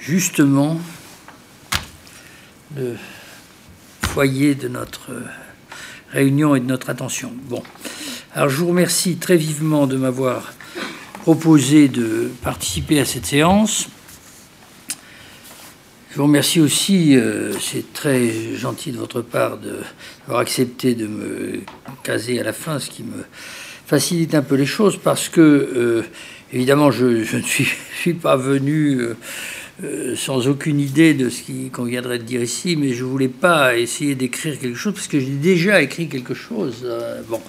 justement 0.07 0.81
le 2.77 2.95
foyer 4.03 4.55
de 4.55 4.69
notre 4.69 5.11
réunion 6.13 6.55
et 6.55 6.61
de 6.61 6.67
notre 6.67 6.91
attention. 6.91 7.33
Bon, 7.49 7.63
alors 8.33 8.49
je 8.49 8.57
vous 8.57 8.69
remercie 8.69 9.17
très 9.17 9.37
vivement 9.37 9.89
de 9.89 9.97
m'avoir 9.97 10.55
proposé 11.23 11.89
de 11.89 12.31
participer 12.43 13.01
à 13.01 13.05
cette 13.05 13.27
séance. 13.27 13.89
Je 16.13 16.19
vous 16.19 16.23
remercie 16.23 16.61
aussi, 16.61 17.17
euh, 17.17 17.53
c'est 17.59 17.93
très 17.93 18.55
gentil 18.55 18.93
de 18.93 18.99
votre 18.99 19.23
part 19.23 19.59
d'avoir 19.59 20.41
accepté 20.41 20.95
de 20.95 21.09
me 21.09 21.63
caser 22.05 22.39
à 22.39 22.45
la 22.45 22.53
fin, 22.53 22.79
ce 22.79 22.91
qui 22.91 23.03
me 23.03 23.25
facilite 23.87 24.37
un 24.37 24.43
peu 24.43 24.55
les 24.55 24.67
choses 24.67 24.99
parce 25.03 25.29
que, 25.29 25.41
euh, 25.41 26.03
évidemment, 26.53 26.93
je, 26.93 27.37
ne 27.37 27.43
suis, 27.43 28.15
pas 28.15 28.37
venu 28.37 29.01
euh, 29.01 29.17
euh, 29.85 30.17
sans 30.17 30.49
aucune 30.49 30.81
idée 30.81 31.13
de 31.13 31.29
ce 31.29 31.43
qu'il 31.43 31.71
conviendrait 31.71 32.19
de 32.19 32.25
dire 32.25 32.43
ici, 32.43 32.77
mais 32.77 32.95
je 32.95 33.05
voulais 33.05 33.29
pas 33.29 33.77
essayer 33.77 34.15
d'écrire 34.15 34.59
quelque 34.59 34.77
chose 34.77 34.95
parce 34.95 35.09
que 35.09 35.21
j'ai 35.21 35.27
déjà 35.27 35.83
écrit 35.83 36.09
quelque 36.09 36.35
chose. 36.35 36.83
Euh, 36.85 37.21
bon, 37.29 37.41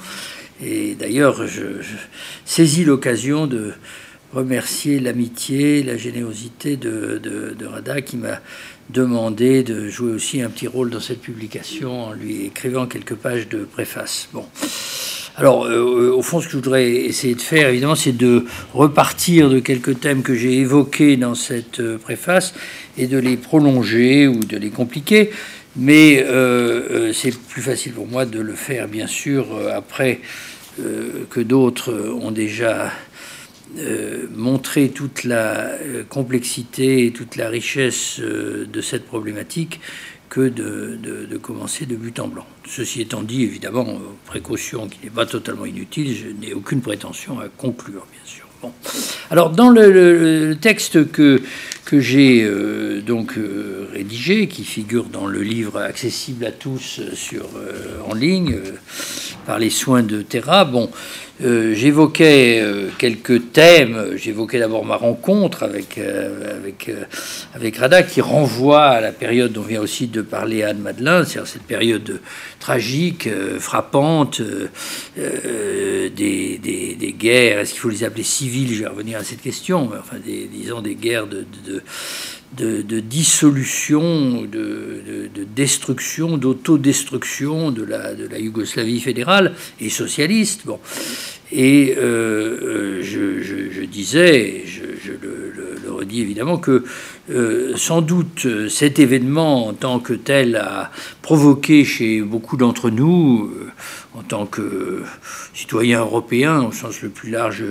et 0.62 0.96
d'ailleurs, 0.96 1.48
je, 1.48 1.82
saisis 2.46 2.84
l'occasion 2.84 3.48
de 3.48 3.74
remercier 4.34 5.00
l'amitié, 5.00 5.84
la 5.84 5.96
générosité 5.96 6.76
de, 6.76 7.22
de 7.24 7.66
Rada 7.66 8.02
qui 8.02 8.18
m'a 8.18 8.42
demandé 8.90 9.64
de 9.64 9.90
jouer 9.90 10.12
aussi 10.12 10.42
un 10.42 10.50
petit 10.50 10.68
rôle 10.68 10.90
dans 10.90 11.00
cette 11.00 11.22
publication 11.22 12.06
en 12.06 12.12
lui 12.14 12.46
écrivant 12.46 12.88
quelques 12.88 13.16
pages 13.16 13.48
de 13.48 13.64
préface. 13.64 14.30
Bon. 14.34 14.46
Alors, 15.40 15.66
euh, 15.66 16.12
au 16.18 16.24
fond, 16.24 16.42
ce 16.42 16.48
que 16.48 16.54
je 16.54 16.58
voudrais 16.58 16.90
essayer 16.92 17.36
de 17.36 17.42
faire, 17.42 17.70
évidemment, 17.70 17.94
c'est 17.94 18.18
de 18.18 18.46
repartir 18.74 19.52
de 19.52 19.60
quelques 19.60 20.00
thèmes 20.00 20.24
que 20.24 20.34
j'ai 20.34 20.56
évoqués 20.58 21.16
dans 21.16 21.36
cette 21.36 21.80
euh, 21.80 22.00
préface 22.00 22.56
et 22.98 23.06
de 23.06 23.20
les 23.20 23.38
prolonger 23.38 24.28
ou 24.28 24.40
de 24.40 24.58
les 24.58 24.72
compliquer. 24.72 25.30
Mais 25.76 26.24
euh, 26.24 27.14
c'est 27.14 27.38
plus 27.38 27.62
facile 27.62 27.94
pour 27.94 28.08
moi 28.08 28.26
de 28.26 28.40
le 28.40 28.54
faire, 28.54 28.88
bien 28.88 29.06
sûr, 29.06 29.46
après 29.72 30.22
que 31.32 31.40
d'autres 31.40 31.92
ont 32.22 32.30
déjà 32.30 32.92
montré 34.36 34.90
toute 34.90 35.24
la 35.24 35.72
complexité 36.08 37.08
et 37.08 37.12
toute 37.12 37.36
la 37.36 37.50
richesse 37.50 38.20
de 38.20 38.82
cette 38.82 39.08
problématique 39.08 39.80
que 40.30 40.50
de, 40.50 41.38
commencer 41.42 41.86
de 41.86 41.96
but 41.96 42.20
en 42.20 42.28
blanc. 42.28 42.46
Ceci 42.68 43.02
étant 43.02 43.22
dit, 43.22 43.44
évidemment, 43.44 44.00
précaution 44.26 44.88
qui 44.88 45.00
n'est 45.04 45.10
pas 45.10 45.26
totalement 45.26 45.66
inutile, 45.66 46.16
je 46.16 46.28
n'ai 46.28 46.54
aucune 46.54 46.82
prétention 46.82 47.40
à 47.40 47.48
conclure, 47.48 48.06
bien 48.12 48.22
sûr. 48.26 48.46
Bon. 48.62 48.74
Alors, 49.30 49.52
dans 49.52 49.70
le, 49.70 50.58
texte 50.60 51.12
que, 51.12 51.42
que 51.86 52.00
j'ai 52.00 52.44
euh, 52.44 53.02
donc 53.02 53.38
euh, 53.38 53.88
rédigé, 53.94 54.48
qui 54.48 54.64
figure 54.64 55.06
dans 55.06 55.28
le 55.28 55.42
livre 55.42 55.80
accessible 55.80 56.44
à 56.46 56.52
tous 56.52 57.02
sur, 57.14 57.46
en 58.10 58.16
ligne 58.16 58.60
par 59.46 59.60
les 59.60 59.70
soins 59.70 60.02
de 60.02 60.24
Terra, 60.24 60.66
bon, 60.66 60.90
euh, 61.44 61.76
j'évoquais 61.76 62.60
euh, 62.62 62.90
quelques 62.98 63.52
thèmes. 63.52 64.14
J'évoquais 64.16 64.60
d'abord 64.60 64.86
ma 64.86 64.96
rencontre 64.96 65.64
avec, 65.64 65.98
euh, 66.00 66.58
avec, 67.54 67.78
Rada, 67.78 68.02
qui 68.02 68.22
renvoie 68.22 68.86
à 68.86 69.02
la 69.02 69.12
période 69.12 69.54
dont 69.54 69.62
vient 69.62 69.82
aussi 69.82 70.08
de 70.08 70.22
parler 70.22 70.64
Anne 70.64 70.80
Madelin, 70.80 71.24
c'est-à-dire 71.24 71.48
cette 71.48 71.64
période 71.64 72.22
tragique, 72.60 73.30
frappante, 73.60 74.42
des, 75.16 76.10
des, 76.10 77.16
guerres. 77.18 77.60
Est-ce 77.60 77.72
qu'il 77.72 77.82
faut 77.82 77.90
les 77.90 78.04
appeler 78.04 78.24
civiles 78.24 78.74
Je 78.74 78.84
vais 78.84 78.90
revenir 78.90 79.20
à 79.20 79.24
cette 79.24 79.42
question. 79.42 79.92
Enfin, 80.00 80.18
des, 80.24 80.50
disons 80.52 80.82
des 80.82 80.96
guerres 80.96 81.28
de, 81.28 81.46
dissolution, 82.56 84.44
de, 84.44 85.30
destruction, 85.56 86.38
d'autodestruction 86.38 87.72
de 87.72 87.84
la, 87.84 88.14
de 88.14 88.28
la 88.28 88.40
Yougoslavie 88.40 89.00
fédérale 89.00 89.54
et 89.80 89.90
socialiste. 89.90 90.62
Bon. 90.66 90.80
Et 91.52 91.96
euh, 91.98 93.00
euh, 93.02 93.02
je, 93.02 93.86
disais, 93.86 94.64
je, 94.66 95.12
le, 95.12 95.92
redis 95.92 96.22
évidemment, 96.22 96.58
que 96.58 96.84
euh, 97.32 97.74
sans 97.78 98.02
doute 98.02 98.48
cet 98.70 99.00
événement 99.00 99.68
en 99.68 99.74
tant 99.74 100.00
que 100.00 100.14
tel 100.14 100.58
a 100.58 100.92
provoqué 101.22 101.86
chez 101.86 102.22
beaucoup 102.22 102.58
d'entre 102.58 102.90
nous, 102.90 103.50
en 104.14 104.24
tant 104.24 104.46
que 104.46 105.04
citoyens 105.54 106.02
européens 106.02 106.64
au 106.64 106.74
sens 106.74 107.02
le 107.02 107.10
plus 107.10 107.32
large 107.32 107.64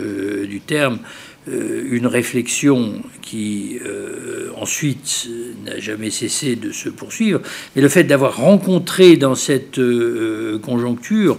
du 0.48 0.60
terme, 0.60 0.98
une 1.46 2.06
réflexion 2.06 3.02
qui 3.22 3.78
euh, 3.84 4.50
ensuite 4.56 5.28
n'a 5.64 5.78
jamais 5.78 6.10
cessé 6.10 6.56
de 6.56 6.72
se 6.72 6.88
poursuivre, 6.88 7.40
mais 7.74 7.82
le 7.82 7.88
fait 7.88 8.04
d'avoir 8.04 8.36
rencontré 8.36 9.16
dans 9.16 9.34
cette 9.34 9.78
euh, 9.78 10.58
conjoncture 10.58 11.38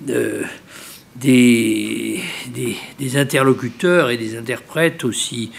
des, 0.00 0.44
interlocuteurs 3.14 4.10
et 4.10 4.16
des 4.16 4.36
interprètes 4.36 5.04
aussi 5.04 5.50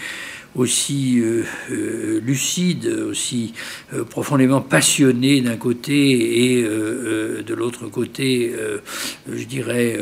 aussi 0.56 1.20
euh, 1.20 1.44
euh, 1.70 2.20
lucide, 2.20 2.86
aussi 2.86 3.52
euh, 3.92 4.04
profondément 4.04 4.60
passionné 4.60 5.40
d'un 5.40 5.56
côté 5.56 6.56
et 6.56 6.62
de 6.62 7.54
l'autre 7.54 7.88
côté, 7.88 8.52
je 9.30 9.44
dirais, 9.44 9.98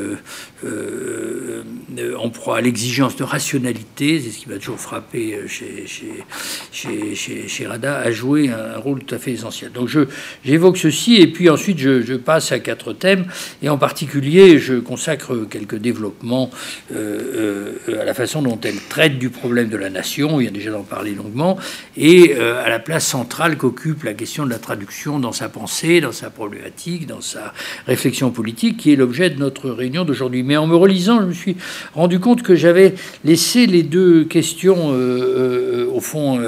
en 2.18 2.30
proie 2.30 2.58
à 2.58 2.60
l'exigence 2.60 3.16
de 3.16 3.24
rationalité, 3.24 4.20
c'est 4.20 4.30
ce 4.30 4.38
qui 4.38 4.48
m'a 4.48 4.56
toujours 4.56 4.80
frappé 4.80 5.38
chez, 5.46 5.84
chez, 5.86 7.14
chez, 7.14 7.48
chez, 7.48 7.66
Rada, 7.66 7.98
a 7.98 8.10
joué 8.10 8.48
un 8.48 8.78
rôle 8.78 9.04
tout 9.04 9.14
à 9.14 9.18
fait 9.18 9.32
essentiel. 9.32 9.72
Donc 9.72 9.90
j'évoque 10.44 10.76
ceci 10.76 11.16
et 11.16 11.26
puis 11.26 11.50
ensuite 11.50 11.78
je, 11.78 12.14
passe 12.16 12.52
à 12.52 12.58
quatre 12.58 12.92
thèmes 12.92 13.26
et 13.62 13.68
en 13.68 13.76
particulier 13.76 14.58
je 14.58 14.74
consacre 14.74 15.46
quelques 15.50 15.76
développements 15.76 16.50
à 16.90 18.04
la 18.04 18.14
façon 18.14 18.42
dont 18.42 18.58
elle 18.62 18.80
traite 18.88 19.18
du 19.18 19.30
problème 19.30 19.68
de 19.68 19.76
la 19.76 19.90
nation 19.90 20.36
vient 20.38 20.50
déjà 20.50 20.70
d'en 20.70 20.82
parler 20.82 21.14
longuement, 21.14 21.58
et 21.96 22.34
euh, 22.36 22.64
à 22.64 22.68
la 22.68 22.78
place 22.78 23.06
centrale 23.06 23.56
qu'occupe 23.56 24.04
la 24.04 24.14
question 24.14 24.44
de 24.44 24.50
la 24.50 24.58
traduction 24.58 25.18
dans 25.18 25.32
sa 25.32 25.48
pensée, 25.48 26.00
dans 26.00 26.12
sa 26.12 26.30
problématique, 26.30 27.06
dans 27.06 27.20
sa 27.20 27.52
réflexion 27.86 28.30
politique, 28.30 28.76
qui 28.78 28.92
est 28.92 28.96
l'objet 28.96 29.30
de 29.30 29.38
notre 29.38 29.70
réunion 29.70 30.04
d'aujourd'hui. 30.04 30.42
Mais 30.54 30.58
en 30.58 30.68
me 30.68 30.76
relisant, 30.76 31.20
je 31.20 31.26
me 31.26 31.32
suis 31.32 31.56
rendu 31.94 32.20
compte 32.20 32.44
que 32.44 32.54
j'avais 32.54 32.94
laissé 33.24 33.66
les 33.66 33.82
deux 33.82 34.22
questions, 34.22 34.92
euh, 34.92 34.94
euh, 34.94 35.86
au 35.92 35.98
fond, 36.00 36.40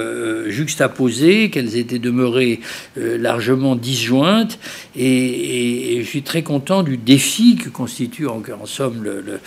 juxtaposées, 0.47 1.51
qu'elles 1.51 1.77
étaient 1.77 1.99
demeurées 1.99 2.61
largement 2.97 3.75
disjointes, 3.75 4.61
et, 4.95 5.99
je 6.01 6.07
suis 6.07 6.23
très 6.23 6.43
content 6.43 6.85
du 6.85 6.97
défi 6.97 7.57
que 7.57 7.69
constitue, 7.69 8.29
en, 8.29 8.41
en 8.61 8.67
somme, 8.67 9.03
le, 9.03 9.41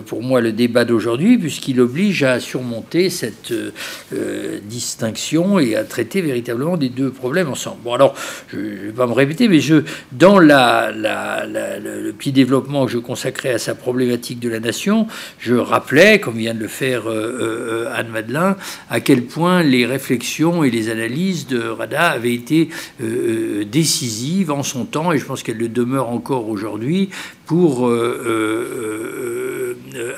pour 0.00 0.22
moi, 0.22 0.40
le 0.40 0.50
débat 0.50 0.84
d'aujourd'hui, 0.84 1.38
puisqu'il 1.38 1.80
oblige 1.80 2.24
à 2.24 2.40
surmonter 2.40 3.08
cette 3.08 3.52
euh, 3.52 4.58
distinction 4.64 5.58
et 5.58 5.76
à 5.76 5.84
traiter 5.84 6.22
véritablement 6.22 6.76
des 6.76 6.88
deux 6.88 7.10
problèmes 7.10 7.48
ensemble. 7.48 7.78
Bon, 7.84 7.94
alors, 7.94 8.14
je 8.48 8.56
ne 8.56 8.86
vais 8.86 8.92
pas 8.92 9.06
me 9.06 9.12
répéter, 9.12 9.48
mais 9.48 9.60
je, 9.60 9.82
dans 10.12 10.38
la, 10.38 10.90
le 10.92 12.10
petit 12.12 12.32
développement 12.32 12.86
que 12.86 12.92
je 12.92 12.98
consacrais 12.98 13.54
à 13.54 13.58
sa 13.58 13.74
problématique 13.74 13.91
de 13.92 14.48
la 14.48 14.60
nation, 14.60 15.06
je 15.38 15.54
rappelais, 15.54 16.18
comme 16.20 16.36
vient 16.36 16.54
de 16.54 16.60
le 16.60 16.68
faire 16.68 17.08
euh, 17.08 17.86
euh, 17.86 17.94
Anne 17.94 18.08
Madelin, 18.08 18.56
à 18.90 19.00
quel 19.00 19.22
point 19.22 19.62
les 19.62 19.86
réflexions 19.86 20.64
et 20.64 20.70
les 20.70 20.90
analyses 20.90 21.46
de 21.46 21.60
Rada 21.60 22.10
avaient 22.10 22.34
été 22.34 22.68
décisives 23.00 24.50
en 24.50 24.62
son 24.62 24.84
temps, 24.84 25.12
et 25.12 25.18
je 25.18 25.24
pense 25.24 25.42
qu'elles 25.42 25.58
le 25.58 25.68
demeurent 25.68 26.08
encore 26.10 26.48
aujourd'hui, 26.48 27.10
pour 27.46 27.90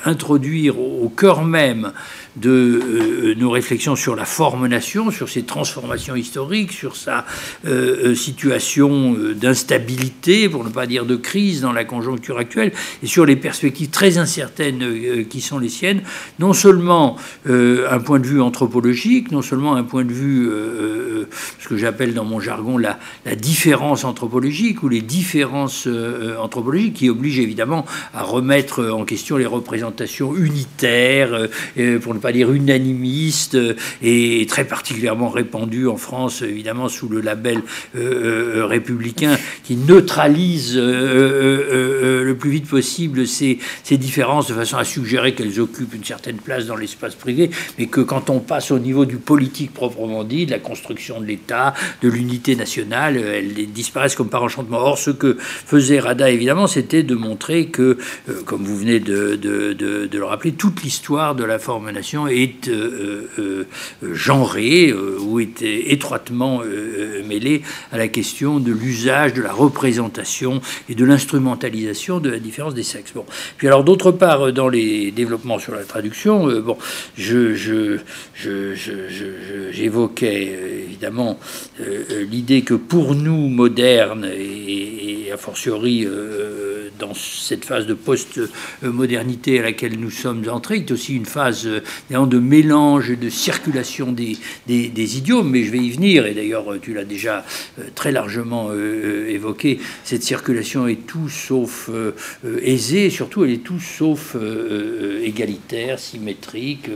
introduire 0.05 0.79
au 0.79 1.09
cœur 1.09 1.43
même 1.43 1.91
de 2.35 2.49
euh, 2.51 3.35
nos 3.35 3.49
réflexions 3.49 3.95
sur 3.95 4.15
la 4.15 4.25
forme 4.25 4.67
nation, 4.67 5.11
sur 5.11 5.29
ses 5.29 5.43
transformations 5.43 6.15
historiques, 6.15 6.71
sur 6.71 6.95
sa 6.95 7.25
euh, 7.65 8.11
euh, 8.11 8.15
situation 8.15 9.15
d'instabilité, 9.35 10.49
pour 10.49 10.63
ne 10.63 10.69
pas 10.69 10.85
dire 10.85 11.05
de 11.05 11.15
crise 11.15 11.61
dans 11.61 11.71
la 11.71 11.85
conjoncture 11.85 12.37
actuelle, 12.37 12.71
et 13.03 13.07
sur 13.07 13.25
les 13.25 13.35
perspectives 13.35 13.89
très 13.89 14.17
incertaines 14.17 15.25
qui 15.29 15.41
sont 15.41 15.59
les 15.59 15.69
siennes, 15.69 16.01
non 16.39 16.53
seulement 16.53 17.17
un 17.45 17.99
point 17.99 18.19
de 18.19 18.25
vue 18.25 18.41
anthropologique, 18.41 19.31
non 19.31 19.41
seulement 19.41 19.75
un 19.75 19.83
point 19.83 20.03
de 20.03 20.11
vue, 20.11 20.49
ce 21.59 21.67
que 21.67 21.77
j'appelle 21.77 22.13
dans 22.13 22.25
mon 22.25 22.39
jargon 22.39 22.77
la, 22.77 22.99
la, 23.25 23.35
différence 23.35 24.03
anthropologique 24.03 24.83
ou 24.83 24.89
les 24.89 25.01
différences 25.01 25.87
anthropologiques 26.39 26.95
qui 26.95 27.09
obligent 27.09 27.39
évidemment 27.39 27.85
à 28.13 28.23
remettre 28.23 28.85
en 28.85 29.05
question 29.05 29.37
les 29.37 29.45
représentations 29.45 30.35
unitaires, 30.35 31.47
pour 32.01 32.13
ne 32.13 32.19
pas 32.25 32.31
dire 32.31 32.51
unanimiste 32.51 33.53
euh, 33.53 33.75
et 34.01 34.47
très 34.49 34.65
particulièrement 34.65 35.29
répandu 35.29 35.87
en 35.87 35.95
France, 35.95 36.41
évidemment 36.41 36.89
sous 36.89 37.07
le 37.07 37.21
label 37.21 37.61
euh, 37.95 38.61
euh, 38.61 38.65
républicain, 38.65 39.37
qui 39.63 39.75
neutralise 39.75 40.75
le 40.75 42.35
plus 42.39 42.49
vite 42.49 42.67
possible 42.67 43.27
ces, 43.27 43.59
ces, 43.83 43.97
différences 43.97 44.47
de 44.47 44.55
façon 44.55 44.77
à 44.77 44.83
suggérer 44.83 45.35
qu'elles 45.35 45.59
occupent 45.59 45.93
une 45.93 46.03
certaine 46.03 46.37
place 46.37 46.65
dans 46.65 46.75
l'espace 46.75 47.13
privé, 47.13 47.51
mais 47.77 47.85
que 47.85 48.01
quand 48.01 48.31
on 48.31 48.39
passe 48.39 48.71
au 48.71 48.79
niveau 48.79 49.05
du 49.05 49.17
politique 49.17 49.71
proprement 49.71 50.23
dit, 50.23 50.47
de 50.47 50.51
la 50.51 50.59
construction 50.59 51.21
de 51.21 51.25
l'État, 51.25 51.75
de 52.01 52.09
l'unité 52.09 52.55
nationale, 52.55 53.17
elles 53.17 53.71
disparaissent 53.71 54.15
comme 54.15 54.29
par 54.29 54.41
enchantement. 54.41 54.79
Or, 54.79 54.97
ce 54.97 55.11
que 55.11 55.37
faisait 55.39 55.99
Rada, 55.99 56.31
évidemment, 56.31 56.65
c'était 56.65 57.03
de 57.03 57.13
montrer 57.13 57.67
que, 57.67 57.99
comme 58.45 58.63
vous 58.63 58.77
venez 58.77 58.99
de, 58.99 59.35
de, 59.35 59.73
de, 59.73 60.07
de 60.07 60.17
le 60.17 60.25
rappeler, 60.25 60.53
toute 60.53 60.81
l'histoire 60.81 61.35
de 61.35 61.43
la 61.43 61.59
forme 61.59 61.75
est 62.27 62.67
euh, 62.67 63.27
euh, 63.39 63.67
euh, 64.03 64.15
genrée 64.15 64.93
ou 64.93 65.39
est 65.39 65.61
étroitement 65.61 66.61
mêlée 67.27 67.61
à 67.91 67.97
la 67.97 68.07
question 68.07 68.59
de 68.59 68.71
l'usage, 68.71 69.33
de 69.33 69.41
la 69.41 69.51
représentation 69.51 70.61
et 70.89 70.95
de 70.95 71.05
l'instrumentalisation 71.05 72.19
de 72.19 72.29
la 72.29 72.39
différence 72.39 72.73
des 72.73 72.83
sexes. 72.83 73.13
Bon. 73.13 73.25
Puis 73.57 73.67
alors 73.67 73.83
d'autre 73.83 74.11
part, 74.11 74.53
dans 74.53 74.69
les 74.69 75.11
développements 75.11 75.59
sur 75.59 75.73
la 75.73 75.83
traduction, 75.83 76.47
bon, 76.61 76.77
je, 77.17 77.55
je, 77.55 77.97
j'évoquais 79.71 80.83
évidemment 80.87 81.39
l'idée 82.29 82.61
que 82.61 82.73
pour 82.73 83.15
nous 83.15 83.47
modernes 83.49 84.25
et, 84.25 85.31
a 85.33 85.37
fortiori 85.37 86.07
dans 86.99 87.13
cette 87.13 87.65
phase 87.65 87.87
de 87.87 87.93
post-modernité 87.93 89.59
à 89.59 89.63
laquelle 89.63 89.99
nous 89.99 90.11
sommes 90.11 90.47
entrés, 90.49 90.77
est 90.77 90.91
aussi 90.91 91.15
une 91.15 91.25
phase 91.25 91.67
de 92.09 92.39
mélange 92.39 93.09
et 93.11 93.15
de 93.15 93.29
circulation 93.29 94.11
des, 94.11 94.37
des, 94.67 95.17
idiomes, 95.17 95.49
mais 95.49 95.63
je 95.63 95.71
vais 95.71 95.79
y 95.79 95.91
venir, 95.91 96.25
et 96.25 96.33
d'ailleurs 96.33 96.65
tu 96.81 96.93
l'as 96.93 97.03
déjà 97.03 97.45
euh, 97.79 97.83
très 97.95 98.11
largement 98.11 98.69
euh, 98.69 98.75
euh, 98.75 99.29
évoqué, 99.29 99.79
cette 100.03 100.23
circulation 100.23 100.87
est 100.87 101.05
tout 101.07 101.29
sauf 101.29 101.89
aisée, 102.61 103.09
surtout 103.09 103.43
elle 103.43 103.51
est 103.51 103.63
tout 103.63 103.79
sauf 103.79 104.35
égalitaire, 105.23 105.99
symétrique, 105.99 106.89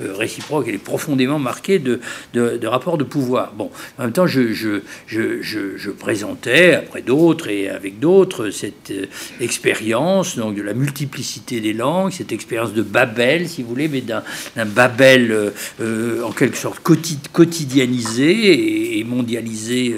réciproque, 0.00 0.66
elle 0.68 0.74
est 0.74 0.78
profondément 0.78 1.38
marquée 1.38 1.78
de, 1.78 2.00
de, 2.34 2.66
rapports 2.66 2.98
de 2.98 3.04
pouvoir. 3.04 3.52
Bon, 3.52 3.70
en 3.98 4.04
même 4.04 4.12
temps, 4.12 4.26
je, 4.26 4.52
je, 4.52 4.80
je, 5.06 5.42
je 5.76 5.90
présentais, 5.90 6.74
après 6.74 7.02
d'autres 7.02 7.48
et 7.48 7.68
avec 7.68 7.98
d'autres, 7.98 8.50
cette 8.50 8.92
expérience 9.40 10.36
donc 10.36 10.56
de 10.56 10.62
la 10.62 10.74
multiplicité 10.74 11.60
des 11.60 11.72
langues, 11.72 11.86
Langue, 11.86 12.10
cette 12.10 12.32
expérience 12.32 12.72
de 12.72 12.82
Babel, 12.82 13.48
si 13.48 13.62
vous 13.62 13.68
voulez, 13.68 13.88
mais 13.88 14.00
d'un 14.00 14.22
Babel 14.64 15.52
en 15.80 16.32
quelque 16.32 16.56
sorte 16.56 16.80
quotidianisé 17.32 18.98
et 18.98 19.04
mondialisé 19.04 19.94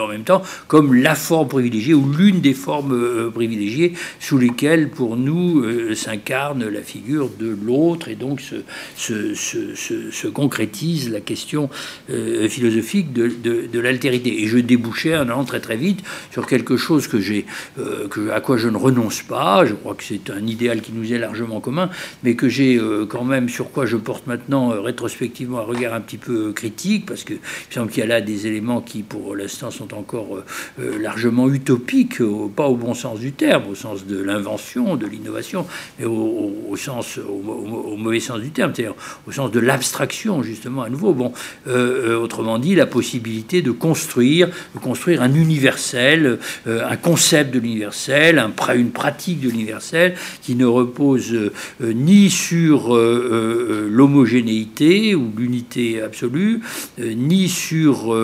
en 0.00 0.08
même 0.08 0.24
temps, 0.24 0.42
comme 0.66 0.94
la 0.94 1.14
forme 1.14 1.48
privilégiée 1.48 1.94
ou 1.94 2.10
l'une 2.10 2.40
des 2.40 2.54
formes 2.54 3.30
privilégiées 3.32 3.92
sous 4.18 4.38
lesquelles, 4.38 4.88
pour 4.88 5.16
nous, 5.16 5.64
s'incarne 5.94 6.66
la 6.66 6.82
figure 6.82 7.30
de 7.38 7.56
l'autre 7.64 8.08
et 8.08 8.14
donc 8.16 8.40
se, 8.40 8.56
se, 8.96 9.34
se, 9.34 10.10
se, 10.10 10.28
concrétise 10.28 11.10
la 11.10 11.20
question 11.20 11.68
philosophique 12.08 13.12
de, 13.12 13.80
l'altérité. 13.80 14.42
Et 14.42 14.46
je 14.46 14.58
débouchais 14.58 15.16
en 15.16 15.22
allant 15.22 15.44
très 15.44 15.60
très 15.60 15.76
vite 15.76 16.00
sur 16.30 16.46
quelque 16.46 16.76
chose 16.76 17.08
que 17.08 17.20
j'ai, 17.20 17.46
euh, 17.78 18.08
à 18.32 18.40
quoi 18.40 18.56
je 18.56 18.68
ne 18.68 18.76
renonce 18.76 19.22
pas. 19.22 19.64
Je 19.64 19.74
crois 19.74 19.94
que 19.94 20.04
c'est 20.04 20.30
un 20.30 20.46
idéal 20.46 20.80
qui 20.80 20.92
nous 20.92 21.12
est 21.12 21.18
largement 21.18 21.60
commun, 21.60 21.90
mais 22.22 22.34
que 22.34 22.48
j'ai 22.48 22.76
euh, 22.76 23.06
quand 23.06 23.24
même 23.24 23.48
sur 23.48 23.59
quoi 23.68 23.84
je 23.84 23.96
porte 23.96 24.26
maintenant 24.26 24.72
euh, 24.72 24.80
rétrospectivement 24.80 25.58
un 25.58 25.64
regard 25.64 25.92
un 25.92 26.00
petit 26.00 26.16
peu 26.16 26.52
critique, 26.52 27.04
parce 27.06 27.24
que 27.24 27.34
il 27.34 27.74
semble 27.74 27.90
qu'il 27.90 28.00
y 28.00 28.02
a 28.02 28.06
là 28.06 28.20
des 28.20 28.46
éléments 28.46 28.80
qui, 28.80 29.02
pour 29.02 29.36
l'instant, 29.36 29.70
sont 29.70 29.94
encore 29.94 30.42
largement 30.78 31.48
utopiques, 31.48 32.22
pas 32.56 32.66
au 32.66 32.76
bon 32.76 32.94
sens 32.94 33.20
du 33.20 33.32
terme, 33.32 33.64
au 33.70 33.74
sens 33.74 34.06
de 34.06 34.20
l'invention, 34.20 34.96
de 34.96 35.06
l'innovation, 35.06 35.66
mais 35.98 36.06
au, 36.06 36.74
sens, 36.76 37.18
au, 37.18 37.96
mauvais 37.96 38.20
sens 38.20 38.40
du 38.40 38.50
terme, 38.50 38.72
c'est-à-dire 38.74 38.94
au 39.26 39.32
sens 39.32 39.50
de 39.50 39.60
l'abstraction, 39.60 40.42
justement, 40.42 40.82
à 40.82 40.88
nouveau. 40.88 41.12
Bon, 41.12 41.32
autrement 41.66 42.58
dit, 42.58 42.74
la 42.74 42.86
possibilité 42.86 43.62
de 43.62 43.70
construire, 43.70 44.48
de 44.74 44.80
construire 44.80 45.22
un 45.22 45.34
universel, 45.34 46.38
euh, 46.66 46.88
un 46.88 46.96
concept 46.96 47.52
de 47.54 47.58
l'universel, 47.58 48.38
un, 48.38 48.52
une 48.74 48.90
pratique 48.90 49.40
de 49.40 49.48
l'universel 49.48 50.14
qui 50.42 50.54
ne 50.54 50.66
repose 50.66 51.32
euh, 51.32 51.50
ni 51.80 52.30
sur 52.30 52.94
euh, 53.40 53.88
l'homogénéité 53.90 55.14
ou 55.14 55.30
l'unité 55.36 56.00
absolue, 56.00 56.60
ni 56.98 57.48
sur 57.48 58.14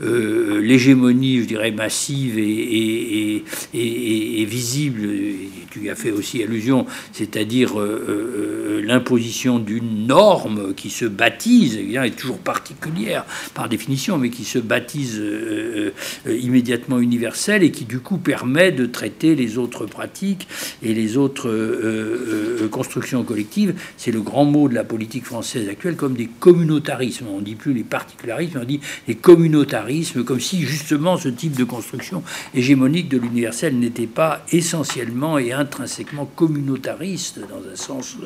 l'hégémonie, 0.00 1.40
je 1.42 1.46
dirais, 1.46 1.70
massive 1.70 2.38
et, 2.38 3.44
visible. 4.44 5.08
tu 5.70 5.84
y 5.84 5.90
as 5.90 5.94
fait 5.94 6.10
aussi 6.10 6.42
allusion, 6.42 6.86
c'est-à-dire 7.12 7.74
l'imposition 8.82 9.58
d'une 9.58 10.06
norme 10.06 10.74
qui 10.74 10.90
se 10.90 11.04
baptise, 11.04 11.76
et 11.76 11.94
est 11.94 12.16
toujours 12.16 12.38
particulière 12.38 13.24
par 13.54 13.68
définition, 13.68 14.18
mais 14.18 14.30
qui 14.30 14.44
se 14.44 14.58
baptise 14.58 15.22
immédiatement 16.26 16.98
universelle 16.98 17.62
et 17.62 17.70
qui 17.70 17.84
du 17.84 18.00
coup 18.00 18.18
permet 18.18 18.72
de 18.72 18.86
traiter 18.86 19.34
les 19.34 19.58
autres 19.58 19.86
pratiques 19.86 20.46
et 20.82 20.94
les 20.94 21.16
autres 21.16 21.48
euh, 21.48 22.60
euh, 22.62 22.68
constructions 22.68 23.22
collectives. 23.24 23.74
C'est 23.96 24.10
le 24.10 24.20
grand 24.20 24.44
mot 24.44 24.63
de 24.68 24.74
la 24.74 24.84
politique 24.84 25.24
française 25.24 25.68
actuelle 25.68 25.96
comme 25.96 26.14
des 26.14 26.26
communautarismes. 26.26 27.26
On 27.28 27.38
ne 27.38 27.44
dit 27.44 27.54
plus 27.54 27.72
les 27.72 27.82
particularismes, 27.82 28.60
on 28.62 28.64
dit 28.64 28.80
les 29.08 29.14
communautarismes, 29.14 30.24
comme 30.24 30.40
si 30.40 30.62
justement 30.62 31.16
ce 31.16 31.28
type 31.28 31.56
de 31.56 31.64
construction 31.64 32.22
hégémonique 32.54 33.08
de 33.08 33.18
l'universel 33.18 33.78
n'était 33.78 34.06
pas 34.06 34.44
essentiellement 34.52 35.38
et 35.38 35.52
intrinsèquement 35.52 36.26
communautariste 36.26 37.40
dans 37.40 37.62
un 37.72 37.76
sens 37.76 38.16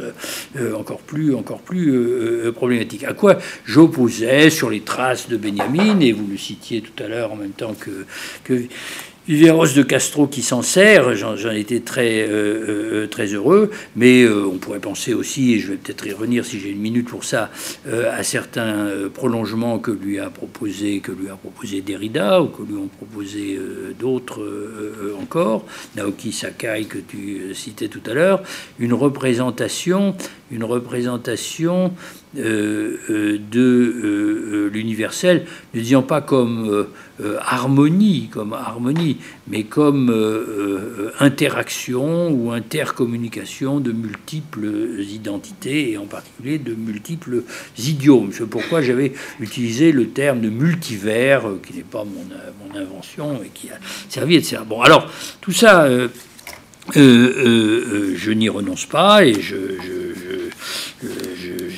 euh, 0.57 0.75
encore 0.75 1.01
plus, 1.01 1.35
encore 1.35 1.61
plus 1.61 1.93
problématique. 2.53 3.05
À 3.05 3.15
quoi 3.15 3.39
j'opposais 3.65 4.51
sur 4.51 4.71
les 4.71 4.81
traces 4.81 5.29
de 5.29 5.37
Benjamin, 5.37 6.01
et 6.01 6.13
vous 6.13 6.27
le 6.27 6.37
citiez 6.37 6.81
tout 6.81 7.03
à 7.03 7.09
l'heure 7.09 7.33
en 7.33 7.37
même 7.37 7.53
temps 7.53 7.75
que 7.75 8.69
Viveros 9.29 9.75
de 9.77 9.83
Castro 9.83 10.27
qui 10.27 10.41
s'en 10.41 10.63
sert, 10.63 11.15
j'en 11.15 11.51
étais 11.51 11.81
très, 11.81 12.27
euh, 12.27 13.03
euh, 13.03 13.07
très 13.09 13.27
heureux, 13.27 13.71
mais 13.95 14.23
euh, 14.23 14.47
on 14.51 14.57
pourrait 14.57 14.79
penser 14.79 15.13
aussi, 15.13 15.53
et 15.53 15.59
je 15.59 15.69
vais 15.69 15.77
peut-être 15.77 16.07
y 16.07 16.13
revenir 16.13 16.47
si 16.47 16.59
j'ai 16.59 16.71
une 16.71 16.81
minute 16.81 17.07
pour 17.09 17.25
ça, 17.25 17.51
à 17.87 18.23
certains 18.23 18.89
prolongements 19.13 19.79
que 19.79 19.91
lui 19.91 20.19
a 20.19 20.31
proposé, 20.31 21.01
que 21.01 21.13
lui 21.13 21.29
a 21.29 21.37
proposé 21.37 21.83
Derrida 21.83 22.41
ou 22.41 22.47
que 22.47 22.63
lui 22.63 22.79
ont 22.79 22.89
proposé 22.89 23.61
d'autres 23.99 24.41
encore, 25.21 25.67
Naoki 25.97 26.33
Sakai 26.33 26.85
que 26.85 26.97
tu 26.99 27.55
citais 27.55 27.89
tout 27.89 28.01
à 28.07 28.15
l'heure, 28.15 28.43
une 28.79 28.95
représentation, 28.95 30.15
une 30.51 30.65
représentation 30.65 31.93
de 32.35 32.99
l'universel, 34.73 35.45
ne 35.75 35.81
disant 35.81 36.03
pas 36.03 36.23
comme 36.23 36.87
harmonie, 37.41 38.29
comme 38.31 38.53
harmonie, 38.53 39.19
mais 39.49 39.65
comme 39.65 40.11
euh, 40.11 40.15
euh, 40.15 41.13
interaction 41.21 42.31
ou 42.31 42.53
intercommunication 42.53 43.81
de 43.81 43.93
multiples 43.93 45.01
identités 45.01 45.93
et 45.93 45.99
en 45.99 46.07
particulier 46.07 46.59
de 46.59 46.75
multiples 46.75 47.43
idiomes. 47.79 48.31
C'est 48.33 48.49
pourquoi 48.49 48.83
j'avais 48.83 49.13
utilisé 49.41 49.93
le 49.93 50.09
terme 50.09 50.41
de 50.41 50.51
multivers, 50.51 51.49
euh, 51.49 51.61
qui 51.67 51.75
n'est 51.75 51.83
pas 51.83 52.05
mon, 52.05 52.25
mon, 52.69 52.79
invention 52.79 53.43
et 53.43 53.49
qui 53.49 53.71
a 53.71 53.79
servi, 54.09 54.37
etc. 54.37 54.59
Bon, 54.67 54.83
alors, 54.83 55.11
tout 55.41 55.53
ça, 55.53 55.89
je 56.95 58.31
n'y 58.31 58.49
renonce 58.49 58.87
pas 58.87 59.25
et 59.25 59.41
je 59.41 59.57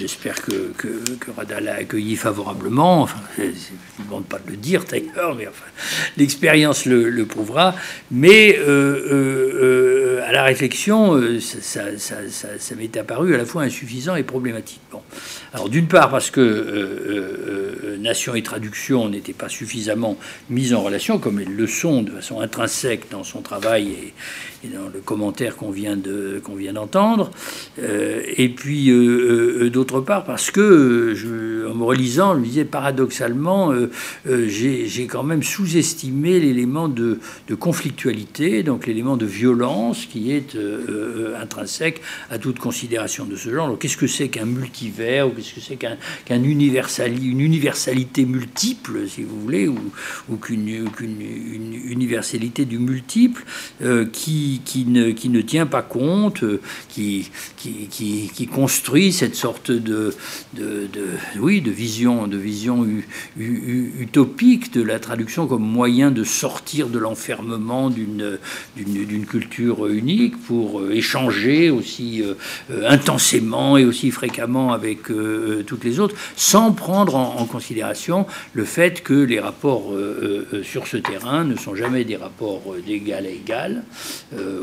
j'espère 0.01 0.40
que, 0.40 0.72
que, 0.78 0.89
que, 1.20 1.31
Rada 1.31 1.60
l'a 1.60 1.74
accueilli 1.74 2.16
favorablement. 2.16 3.06
Je 3.36 3.43
ne 3.43 4.05
demande 4.05 4.24
pas 4.24 4.39
de 4.39 4.51
le 4.51 4.56
dire 4.56 4.85
d'ailleurs, 4.90 5.35
mais 5.36 5.47
enfin, 5.47 5.66
l'expérience 6.16 6.86
le, 6.86 7.24
prouvera. 7.27 7.74
Mais 8.10 8.59
euh, 8.59 8.62
euh, 8.64 10.18
euh, 10.20 10.28
à 10.28 10.32
la 10.32 10.44
réflexion, 10.44 11.20
ça, 11.40 11.85
m'est 12.77 12.97
apparu 12.97 13.35
à 13.35 13.39
la 13.39 13.44
fois 13.44 13.62
insuffisant 13.62 14.16
et 14.16 14.22
problématique. 14.22 14.81
Bon. 14.90 15.02
Alors 15.52 15.68
d'une 15.68 15.86
part 15.86 16.10
parce 16.10 16.31
que 16.31 17.98
Nation 18.01 18.35
et 18.35 18.43
Traduction 18.43 19.09
n'étaient 19.09 19.32
pas 19.35 19.48
suffisamment 19.48 20.16
mises 20.48 20.72
en 20.72 20.82
relation, 20.82 21.18
comme 21.18 21.40
elles 21.40 21.55
le 21.55 21.66
sont 21.66 22.02
de 22.02 22.12
façon 22.12 22.40
intrinsèque 22.40 23.10
dans 23.10 23.24
son 23.24 23.43
travail 23.43 24.12
et, 24.59 24.59
et 24.64 24.68
dans 24.68 24.88
le 24.92 25.00
commentaire 25.00 25.56
qu'on 25.56 25.70
vient 25.70 25.96
de 25.96 26.42
d'entendre. 26.72 27.30
et 27.78 28.48
puis 28.50 28.90
d'autre 29.70 29.90
d'autre 29.90 30.00
part 30.00 30.24
parce 30.24 30.50
que, 30.50 30.60
euh, 30.60 31.70
en 31.70 31.74
me 31.74 31.84
relisant, 31.84 32.34
je 32.34 32.40
me 32.40 32.44
disais 32.44 32.64
paradoxalement, 32.64 33.72
euh, 33.72 33.90
euh, 34.28 34.46
j'ai 34.48 35.06
quand 35.06 35.22
même 35.22 35.42
sous-estimé 35.42 36.38
l'élément 36.38 36.88
de, 36.88 37.18
conflictualité, 37.58 38.62
donc 38.62 38.86
l'élément 38.86 39.16
de 39.16 39.26
violence 39.26 40.06
qui 40.06 40.32
est 40.32 40.56
intrinsèque 41.40 42.00
à 42.30 42.38
toute 42.38 42.58
considération 42.58 43.24
de 43.24 43.36
ce 43.36 43.50
genre. 43.50 43.76
Qu'est-ce 43.78 43.96
que 43.96 44.06
c'est 44.06 44.28
qu'un 44.28 44.44
multivers 44.44 45.26
ou 45.26 45.30
qu'est-ce 45.30 45.54
que 45.54 45.60
c'est 45.60 45.76
qu'un 45.76 45.96
qu'un 46.24 46.42
une 46.42 46.60
universalité 47.40 48.24
multiple, 48.24 49.08
si 49.08 49.22
vous 49.24 49.40
voulez, 49.40 49.68
ou, 49.68 49.78
ou 50.28 50.36
qu'une 50.36 50.88
universalité 51.86 52.64
du 52.64 52.78
multiple 52.78 53.44
qui, 54.12 54.49
qui, 54.59 54.85
ne, 54.85 55.12
qui 55.12 55.28
ne 55.28 55.40
tient 55.40 55.66
pas 55.66 55.82
compte, 55.82 56.44
qui, 56.89 57.31
qui, 57.56 57.86
qui, 57.89 58.31
qui 58.35 58.47
construit 58.47 59.12
cette 59.12 59.36
sorte 59.36 59.70
de, 59.70 60.14
de, 60.55 60.89
oui, 61.39 61.60
de 61.60 61.70
vision, 61.70 62.27
de 62.27 62.36
vision 62.36 62.86
utopique 63.39 64.72
de 64.72 64.82
la 64.82 64.98
traduction 64.98 65.47
comme 65.47 65.62
moyen 65.62 66.10
de 66.10 66.24
sortir 66.24 66.89
de 66.89 66.98
l'enfermement 66.98 67.90
d'une, 67.90 68.39
culture 69.28 69.86
unique 69.86 70.36
pour 70.43 70.81
euh, 70.81 70.90
échanger 70.93 71.70
aussi 71.70 72.22
euh, 72.22 72.35
euh, 72.70 72.89
intensément 72.89 73.77
et 73.77 73.85
aussi 73.85 74.10
fréquemment 74.10 74.72
avec 74.72 75.02
toutes 75.66 75.85
les 75.85 76.01
autres, 76.01 76.14
sans 76.36 76.72
prendre 76.72 77.14
en, 77.16 77.44
considération 77.44 78.27
le 78.52 78.64
fait 78.64 79.02
que 79.02 79.14
les 79.14 79.40
rapports 79.40 79.93
sur 80.62 80.86
ce 80.86 80.97
terrain 80.97 81.44
ne 81.44 81.56
sont 81.56 81.74
jamais 81.74 82.05
des 82.05 82.16
rapports 82.16 82.62
d'égal 82.86 83.27
à 83.27 83.31
égal, 83.31 83.85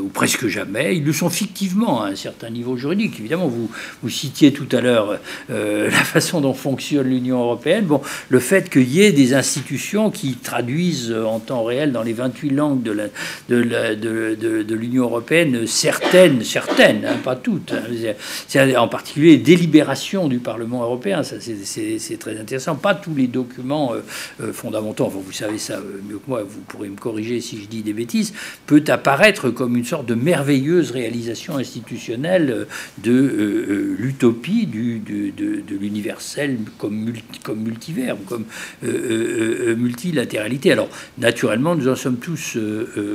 ou 0.02 0.08
presque 0.08 0.46
jamais. 0.46 0.96
Ils 0.96 1.04
le 1.04 1.12
sont 1.12 1.30
fictivement 1.30 2.02
à 2.02 2.08
un 2.08 2.16
certain 2.16 2.50
niveau 2.50 2.76
juridique. 2.76 3.18
Évidemment, 3.18 3.48
vous, 3.48 3.70
vous 4.02 4.08
citiez 4.08 4.52
tout 4.52 4.68
à 4.72 4.80
l'heure 4.80 5.18
euh, 5.50 5.90
la 5.90 6.04
façon 6.04 6.40
dont 6.40 6.54
fonctionne 6.54 7.08
l'Union 7.08 7.40
européenne, 7.40 7.84
bon, 7.84 8.00
le 8.28 8.40
fait 8.40 8.70
qu'il 8.70 8.88
y 8.88 9.02
ait 9.02 9.12
des 9.12 9.34
institutions 9.34 10.10
qui 10.10 10.34
traduisent 10.36 11.12
en 11.12 11.38
temps 11.38 11.64
réel 11.64 11.92
dans 11.92 12.02
les 12.02 12.12
28 12.12 12.50
langues 12.50 12.82
de, 12.82 14.74
l'Union 14.74 15.04
européenne 15.04 15.66
certaines, 15.66 16.44
certaines, 16.44 17.04
hein, 17.04 17.16
pas 17.22 17.36
toutes, 17.36 17.72
hein, 17.72 18.74
en 18.76 18.88
particulier 18.88 19.32
les 19.32 19.38
délibérations 19.38 20.28
du 20.28 20.38
Parlement 20.38 20.82
européen, 20.82 21.22
ça 21.22 21.36
c'est 21.40 22.18
très 22.18 22.38
intéressant, 22.38 22.76
pas 22.76 22.94
tous 22.94 23.14
les 23.14 23.26
documents 23.26 23.92
euh, 23.92 24.00
euh, 24.42 24.52
fondamentaux, 24.52 25.06
enfin 25.06 25.18
vous 25.24 25.32
savez 25.32 25.58
ça 25.58 25.78
mieux 26.08 26.18
que 26.18 26.28
moi, 26.28 26.42
vous 26.42 26.60
pourrez 26.60 26.88
me 26.88 26.96
corriger 26.96 27.40
si 27.40 27.60
je 27.60 27.66
dis 27.66 27.82
des 27.82 27.92
bêtises, 27.92 28.32
peut 28.66 28.84
apparaître 28.88 29.50
comme 29.50 29.67
une 29.76 29.84
sorte 29.84 30.06
de 30.06 30.14
merveilleuse 30.14 30.90
réalisation 30.90 31.56
institutionnelle 31.56 32.66
de 33.02 33.96
l'utopie 33.98 34.66
du 34.66 34.98
de, 34.98 35.76
l'universel 35.80 36.58
comme, 36.78 36.96
multi, 36.96 37.38
comme 37.42 37.60
multiverbe, 37.60 38.18
comme 38.26 38.44
multilatéralité. 38.82 40.72
Alors, 40.72 40.88
naturellement, 41.18 41.74
nous 41.74 41.88
en 41.88 41.96
sommes 41.96 42.16
tous 42.18 42.58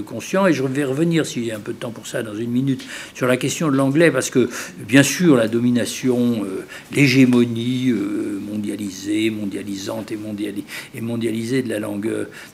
conscients, 0.06 0.48
et 0.48 0.54
je 0.54 0.64
vais 0.64 0.86
revenir, 0.86 1.26
s'il 1.26 1.46
y 1.46 1.52
a 1.52 1.58
un 1.58 1.60
peu 1.60 1.74
de 1.74 1.78
temps 1.78 1.92
pour 1.92 2.08
ça, 2.08 2.24
dans 2.24 2.36
une 2.36 2.52
minute, 2.52 2.86
sur 3.14 3.28
la 3.28 3.38
question 3.38 3.70
de 3.70 3.76
l'anglais, 3.76 4.12
parce 4.12 4.30
que, 4.30 4.50
bien 4.88 5.04
sûr, 5.04 5.36
la 5.36 5.48
domination, 5.48 6.46
l'hégémonie 6.92 7.94
mondialisée, 8.48 9.30
mondialisante 9.30 10.12
et, 10.12 10.18
et 10.96 11.02
mondialisée 11.02 11.64
de 11.64 11.70
la 11.70 11.80
langue, 11.80 12.10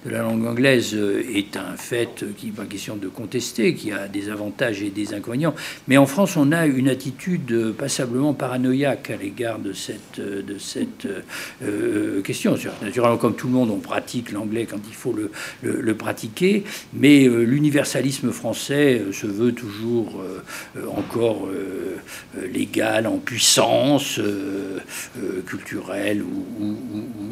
de 0.05 0.09
la 0.09 0.21
langue 0.21 0.45
anglaise 0.45 0.97
est 1.33 1.57
un 1.57 1.77
fait 1.77 2.25
qui 2.37 2.47
n'est 2.47 2.51
pas 2.51 2.65
question 2.65 2.95
de 2.95 3.07
contester, 3.07 3.73
qui 3.73 3.88
a 3.91 4.07
des 4.07 4.29
avantages 4.29 4.81
et 4.81 4.89
des 4.89 5.13
inconvénients. 5.13 5.55
Mais 5.87 5.97
en 5.97 6.05
France, 6.05 6.37
on 6.37 6.51
a 6.51 6.65
une 6.65 6.89
attitude 6.89 7.73
passablement 7.77 8.33
paranoïaque 8.33 9.09
à 9.09 9.17
l'égard 9.17 9.59
de 9.59 9.73
cette, 9.73 10.19
de 10.19 10.57
cette 10.57 11.07
euh, 11.61 12.21
question. 12.21 12.55
Naturellement, 12.81 13.17
comme 13.17 13.35
tout 13.35 13.47
le 13.47 13.53
monde, 13.53 13.69
on 13.69 13.79
pratique 13.79 14.31
l'anglais 14.31 14.65
quand 14.65 14.79
il 14.87 14.93
faut 14.93 15.15
le, 15.61 15.93
pratiquer, 15.95 16.63
mais 16.93 17.27
euh, 17.27 17.43
l'universalisme 17.43 18.31
français 18.31 18.99
euh, 18.99 19.11
se 19.11 19.27
veut 19.27 19.51
toujours 19.51 20.21
encore 20.95 21.47
légal, 22.51 23.07
en 23.07 23.17
puissance 23.17 24.19
culturelle 25.45 26.21
ou, 26.21 26.77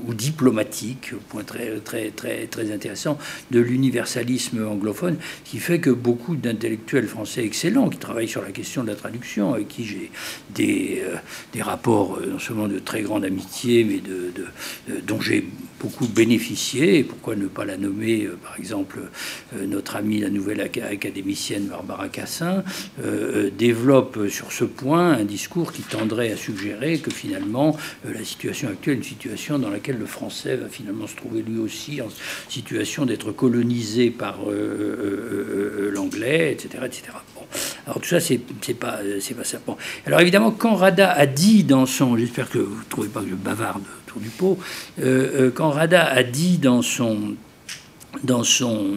ou, 0.08 0.14
diplomatique, 0.14 1.12
point 1.30 1.44
très, 1.44 1.78
très, 1.80 2.10
très, 2.10 2.48
très 2.48 2.72
intéressant 2.72 3.18
de 3.52 3.60
l'universalisme 3.60 4.66
anglophone, 4.68 5.18
qui 5.46 5.60
fait 5.60 5.80
que 5.80 5.90
beaucoup 5.90 6.36
d'intellectuels 6.48 7.08
français 7.08 7.44
excellents 7.44 7.90
qui 7.90 7.98
travaillent 7.98 8.28
sur 8.28 8.42
la 8.42 8.52
question 8.52 8.84
de 8.84 8.90
la 8.90 8.96
traduction, 8.96 9.54
avec 9.54 9.68
qui 9.68 9.86
j'ai 9.86 10.12
des, 10.50 11.04
euh, 11.04 11.16
des 11.54 11.62
rapports 11.62 12.18
euh, 12.18 12.28
non 12.32 12.40
seulement 12.40 12.68
de 12.68 12.80
très 12.80 13.02
grande 13.02 13.26
amitié, 13.26 13.84
mais 13.84 14.00
de, 14.00 14.32
de, 14.36 15.02
dont 15.02 15.20
j'ai 15.22 15.48
beaucoup 15.80 16.08
bénéficié. 16.08 17.04
Pourquoi 17.04 17.36
ne 17.36 17.48
pas 17.48 17.66
la 17.66 17.78
nommer, 17.78 18.26
euh, 18.26 18.38
par 18.42 18.58
exemple, 18.58 19.00
notre 19.68 19.96
amie, 19.96 20.20
la 20.20 20.30
nouvelle 20.30 20.62
académicienne 20.62 21.68
Barbara 21.68 22.10
Cassin, 22.10 22.64
développe 23.58 24.28
sur 24.30 24.52
ce 24.52 24.64
point 24.64 25.12
un 25.14 25.24
discours 25.24 25.72
qui 25.72 25.82
tendrait 25.82 26.32
à 26.32 26.38
suggérer 26.38 27.00
que 27.00 27.12
finalement 27.12 27.78
la 28.06 28.24
situation 28.24 28.70
actuelle 28.70 28.96
est 28.96 28.98
une 28.98 29.04
situation 29.04 29.60
dans 29.60 29.70
laquelle 29.70 29.98
le 29.98 30.06
français 30.06 30.56
va 30.56 30.68
finalement 30.68 31.08
se 31.08 31.16
trouver 31.16 31.42
lui 31.42 31.60
aussi 31.60 32.02
en 32.02 32.08
situation 32.50 33.06
d'être 33.06 33.32
colonisé 33.32 34.10
par 34.10 34.40
l'anglais, 35.94 36.52
etc., 36.54 36.84
etc. 36.86 37.04
Alors 37.86 38.02
tout 38.02 38.10
ça, 38.10 38.20
c'est 38.20 38.40
pas, 38.74 39.00
pas 39.00 39.44
ça. 39.44 39.60
Alors 40.06 40.20
évidemment, 40.20 40.52
quand 40.52 40.76
Rada 40.76 41.12
a 41.12 41.26
dit 41.26 41.64
dans 41.64 41.86
son, 41.86 42.18
j'espère 42.18 42.50
que 42.50 42.60
vous 42.60 42.80
ne 42.80 42.90
trouvez 42.90 43.08
pas 43.10 43.22
que 43.22 43.30
je 43.30 43.36
bavarde 43.36 43.84
autour 44.18 44.20
du 44.20 44.30
pot, 44.30 44.58
euh, 45.00 45.48
euh, 45.48 45.52
quand 45.54 45.70
Rada 45.70 46.06
a 46.06 46.24
dit 46.24 46.58
dans 46.58 46.82
son, 46.82 47.36
dans 48.24 48.44
son 48.44 48.96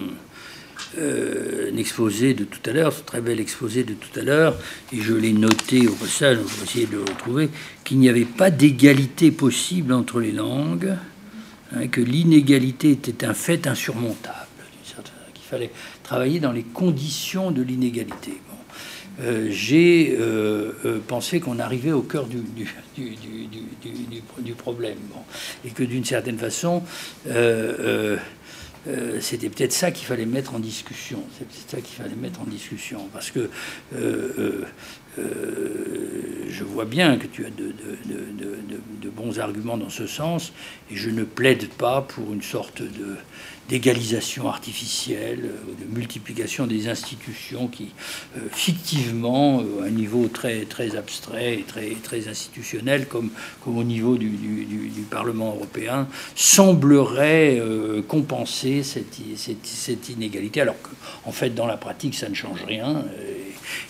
euh, 0.98 1.76
exposé 1.76 2.34
de 2.34 2.44
tout 2.44 2.60
à 2.68 2.72
l'heure, 2.72 2.92
ce 2.92 3.02
très 3.02 3.20
bel 3.20 3.40
exposé 3.40 3.84
de 3.84 3.94
tout 3.94 4.18
à 4.18 4.22
l'heure, 4.22 4.56
et 4.92 5.00
je 5.00 5.14
l'ai 5.14 5.32
noté 5.32 5.86
au 5.86 5.92
passage, 5.92 6.38
je 6.38 6.56
vais 6.56 6.64
essayer 6.64 6.86
de 6.86 6.96
le 6.96 7.02
retrouver, 7.02 7.50
qu'il 7.84 7.98
n'y 7.98 8.08
avait 8.08 8.24
pas 8.24 8.50
d'égalité 8.50 9.30
possible 9.30 9.92
entre 9.92 10.20
les 10.20 10.32
langues, 10.32 10.94
hein, 11.74 11.86
que 11.88 12.00
l'inégalité 12.00 12.92
était 12.92 13.24
un 13.24 13.34
fait 13.34 13.66
insurmontable, 13.66 14.36
qu'il 15.34 15.44
fallait 15.44 15.70
travailler 16.02 16.40
dans 16.40 16.52
les 16.52 16.64
conditions 16.64 17.50
de 17.50 17.62
l'inégalité. 17.62 18.32
Euh, 19.22 19.48
j'ai 19.50 20.16
euh, 20.18 20.72
euh, 20.84 20.98
pensé 21.06 21.40
qu'on 21.40 21.58
arrivait 21.58 21.92
au 21.92 22.02
cœur 22.02 22.26
du, 22.26 22.38
du, 22.96 24.52
problème. 24.54 24.98
Et 25.64 25.70
que 25.70 25.82
d'une 25.82 26.04
certaine 26.04 26.38
façon, 26.38 26.82
c'était 29.20 29.48
peut-être 29.48 29.72
ça 29.72 29.90
qu'il 29.90 30.06
fallait 30.06 30.26
mettre 30.26 30.54
en 30.54 30.58
discussion. 30.58 31.22
C'est 31.38 31.46
ça 31.70 31.80
qu'il 31.80 31.96
fallait 31.96 32.16
mettre 32.16 32.40
en 32.40 32.44
discussion. 32.44 33.08
Parce 33.12 33.30
que 33.30 33.50
je 33.92 34.64
vois 36.64 36.84
bien 36.84 37.16
que 37.18 37.26
tu 37.26 37.44
as 37.44 37.50
de, 37.50 37.74
bons 39.10 39.38
arguments 39.38 39.76
dans 39.76 39.90
ce 39.90 40.06
sens, 40.06 40.52
et 40.90 40.96
je 40.96 41.10
ne 41.10 41.24
plaide 41.24 41.68
pas 41.68 42.00
pour 42.02 42.32
une 42.32 42.42
sorte 42.42 42.80
de 42.80 43.16
d'égalisation 43.70 44.48
artificielle, 44.48 45.44
euh, 45.44 45.84
de 45.84 45.96
multiplication 45.96 46.66
des 46.66 46.88
institutions 46.88 47.68
qui, 47.68 47.90
euh, 48.36 48.40
fictivement, 48.50 49.60
euh, 49.60 49.84
à 49.84 49.86
un 49.86 49.90
niveau 49.90 50.26
très, 50.26 50.66
abstrait 50.96 51.60
et 51.60 51.96
très, 52.02 52.28
institutionnel, 52.28 53.06
comme, 53.06 53.30
au 53.66 53.84
niveau 53.84 54.16
du, 54.18 54.30
Parlement 55.08 55.54
européen, 55.54 56.08
semblerait 56.34 57.60
compenser 58.06 58.82
cette, 58.82 59.16
cette, 59.36 60.08
inégalité, 60.08 60.60
alors 60.60 60.76
qu'en 60.82 61.32
fait, 61.32 61.50
dans 61.50 61.66
la 61.66 61.76
pratique, 61.76 62.14
ça 62.14 62.28
ne 62.28 62.34
change 62.34 62.62
rien. 62.64 63.04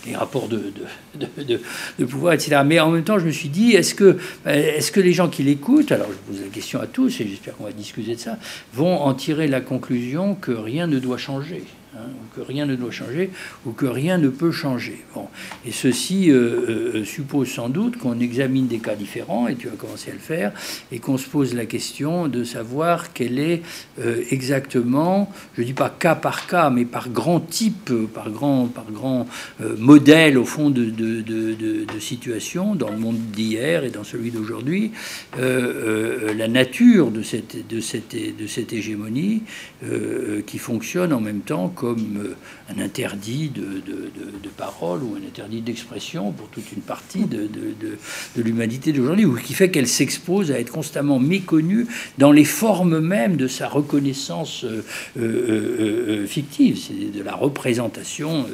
Les 0.06 0.16
rapports 0.16 0.48
de, 0.48 0.72
de, 1.14 1.58
de, 1.98 2.04
pouvoir, 2.04 2.34
etc. 2.34 2.62
Mais 2.64 2.80
en 2.80 2.90
même 2.90 3.04
temps, 3.04 3.18
je 3.18 3.26
me 3.26 3.30
suis 3.30 3.48
dit, 3.48 3.72
est-ce 3.72 3.94
que, 3.94 4.18
est-ce 4.46 4.92
que 4.92 5.00
les 5.00 5.12
gens 5.12 5.28
qui 5.28 5.42
l'écoutent, 5.42 5.92
alors 5.92 6.08
je 6.10 6.32
pose 6.32 6.42
la 6.42 6.48
question 6.48 6.80
à 6.80 6.86
tous, 6.86 7.20
et 7.20 7.26
j'espère 7.26 7.56
qu'on 7.56 7.64
va 7.64 7.72
discuter 7.72 8.14
de 8.14 8.20
ça, 8.20 8.38
vont 8.72 8.98
en 9.00 9.14
tirer 9.14 9.48
la 9.48 9.60
conclusion 9.60 10.34
que 10.34 10.52
rien 10.52 10.86
ne 10.86 10.98
doit 10.98 11.18
changer? 11.18 11.64
Hein, 11.96 12.02
que 12.36 12.40
rien 12.40 12.66
ne 12.66 12.76
doit 12.76 12.92
changer, 12.92 13.30
ou 13.66 13.72
que 13.72 13.86
rien 13.86 14.16
ne 14.16 14.28
peut 14.28 14.52
changer. 14.52 15.00
Bon. 15.12 15.26
Et 15.66 15.72
ceci 15.72 16.30
euh, 16.30 16.94
euh, 16.94 17.04
suppose 17.04 17.48
sans 17.48 17.68
doute 17.68 17.96
qu'on 17.96 18.20
examine 18.20 18.68
des 18.68 18.78
cas 18.78 18.94
différents, 18.94 19.48
et 19.48 19.56
tu 19.56 19.66
as 19.66 19.72
commencé 19.72 20.12
à 20.12 20.14
le 20.14 20.20
faire, 20.20 20.52
et 20.92 21.00
qu'on 21.00 21.18
se 21.18 21.28
pose 21.28 21.52
la 21.52 21.66
question 21.66 22.28
de 22.28 22.44
savoir 22.44 23.12
quel 23.12 23.40
est 23.40 23.62
euh, 24.00 24.22
exactement, 24.30 25.32
je 25.56 25.62
ne 25.62 25.66
dis 25.66 25.72
pas 25.72 25.90
cas 25.90 26.14
par 26.14 26.46
cas, 26.46 26.70
mais 26.70 26.84
par 26.84 27.08
grand 27.08 27.40
type, 27.40 27.92
par 28.14 28.30
grand, 28.30 28.68
par 28.68 28.86
grand 28.92 29.26
modèle, 29.76 30.38
au 30.38 30.44
fond, 30.44 30.70
de, 30.70 30.84
de, 30.90 31.86
situation, 31.98 32.76
dans 32.76 32.90
le 32.90 32.98
monde 32.98 33.18
d'hier 33.32 33.84
et 33.84 33.90
dans 33.90 34.04
celui 34.04 34.30
d'aujourd'hui, 34.30 34.92
la 35.36 36.48
nature 36.48 37.10
de 37.10 37.22
cette, 37.22 37.66
de 37.68 37.80
cette, 37.80 38.14
de 38.14 38.46
cette 38.46 38.72
hégémonie 38.72 39.42
qui 40.46 40.58
fonctionne 40.58 41.12
en 41.12 41.20
même 41.20 41.40
temps 41.40 41.68
comme 41.80 42.18
euh, 42.18 42.36
un 42.76 42.78
interdit 42.78 43.48
de, 43.48 43.80
parole 44.58 45.02
ou 45.02 45.14
un 45.14 45.26
interdit 45.26 45.62
d'expression 45.62 46.32
pour 46.32 46.48
toute 46.48 46.70
une 46.72 46.82
partie 46.82 47.24
de, 47.24 47.48
l'humanité 48.36 48.92
d'aujourd'hui, 48.92 49.24
ou 49.24 49.36
qui 49.36 49.54
fait 49.54 49.70
qu'elle 49.70 49.88
s'expose 49.88 50.52
à 50.52 50.60
être 50.60 50.70
constamment 50.70 51.18
méconnue 51.18 51.86
dans 52.18 52.32
les 52.32 52.44
formes 52.44 52.98
mêmes 53.00 53.36
de 53.36 53.48
sa 53.48 53.66
reconnaissance 53.68 54.64
euh, 54.64 54.82
euh, 55.18 56.26
fictive, 56.26 56.78
c'est 56.78 57.16
de 57.16 57.22
la 57.22 57.34
représentation 57.34 58.44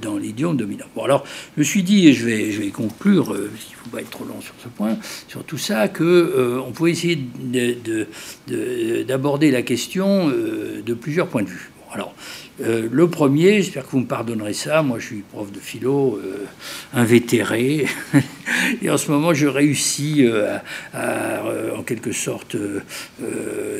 dans 0.00 0.16
l'idiome 0.16 0.56
dominant. 0.56 0.86
Bon, 0.94 1.02
alors, 1.02 1.24
je 1.56 1.60
me 1.60 1.64
suis 1.64 1.82
dit, 1.82 2.06
et 2.06 2.12
je 2.12 2.24
vais, 2.26 2.52
je 2.52 2.60
vais 2.60 2.68
conclure, 2.68 3.26
parce 3.26 3.64
qu'il 3.64 3.76
ne 3.76 3.82
faut 3.82 3.90
pas 3.90 4.00
être 4.00 4.10
trop 4.10 4.24
long 4.24 4.40
sur 4.40 4.54
ce 4.62 4.68
point, 4.68 4.96
sur 5.26 5.42
tout 5.42 5.58
ça, 5.58 5.88
que 5.88 6.62
on 6.64 6.70
pouvait 6.70 6.92
essayer 6.92 7.18
d'aborder 9.04 9.50
la 9.50 9.62
question 9.62 10.28
de 10.28 10.94
plusieurs 10.94 11.26
points 11.26 11.42
de 11.42 11.48
vue. 11.48 11.70
Alors, 11.96 12.14
euh, 12.60 12.88
le 12.90 13.08
premier, 13.08 13.62
j'espère 13.62 13.84
que 13.84 13.90
vous 13.90 14.00
me 14.00 14.06
pardonnerez 14.06 14.54
ça, 14.54 14.82
moi 14.82 14.98
je 14.98 15.06
suis 15.06 15.16
prof 15.16 15.52
de 15.52 15.58
philo, 15.58 16.18
euh, 16.24 16.46
invétéré, 16.94 17.86
et 18.82 18.88
en 18.88 18.96
ce 18.96 19.10
moment 19.10 19.34
je 19.34 19.46
réussis 19.46 20.24
euh, 20.24 20.56
à, 20.94 21.42
en 21.76 21.82
quelque 21.82 22.12
sorte 22.12 22.56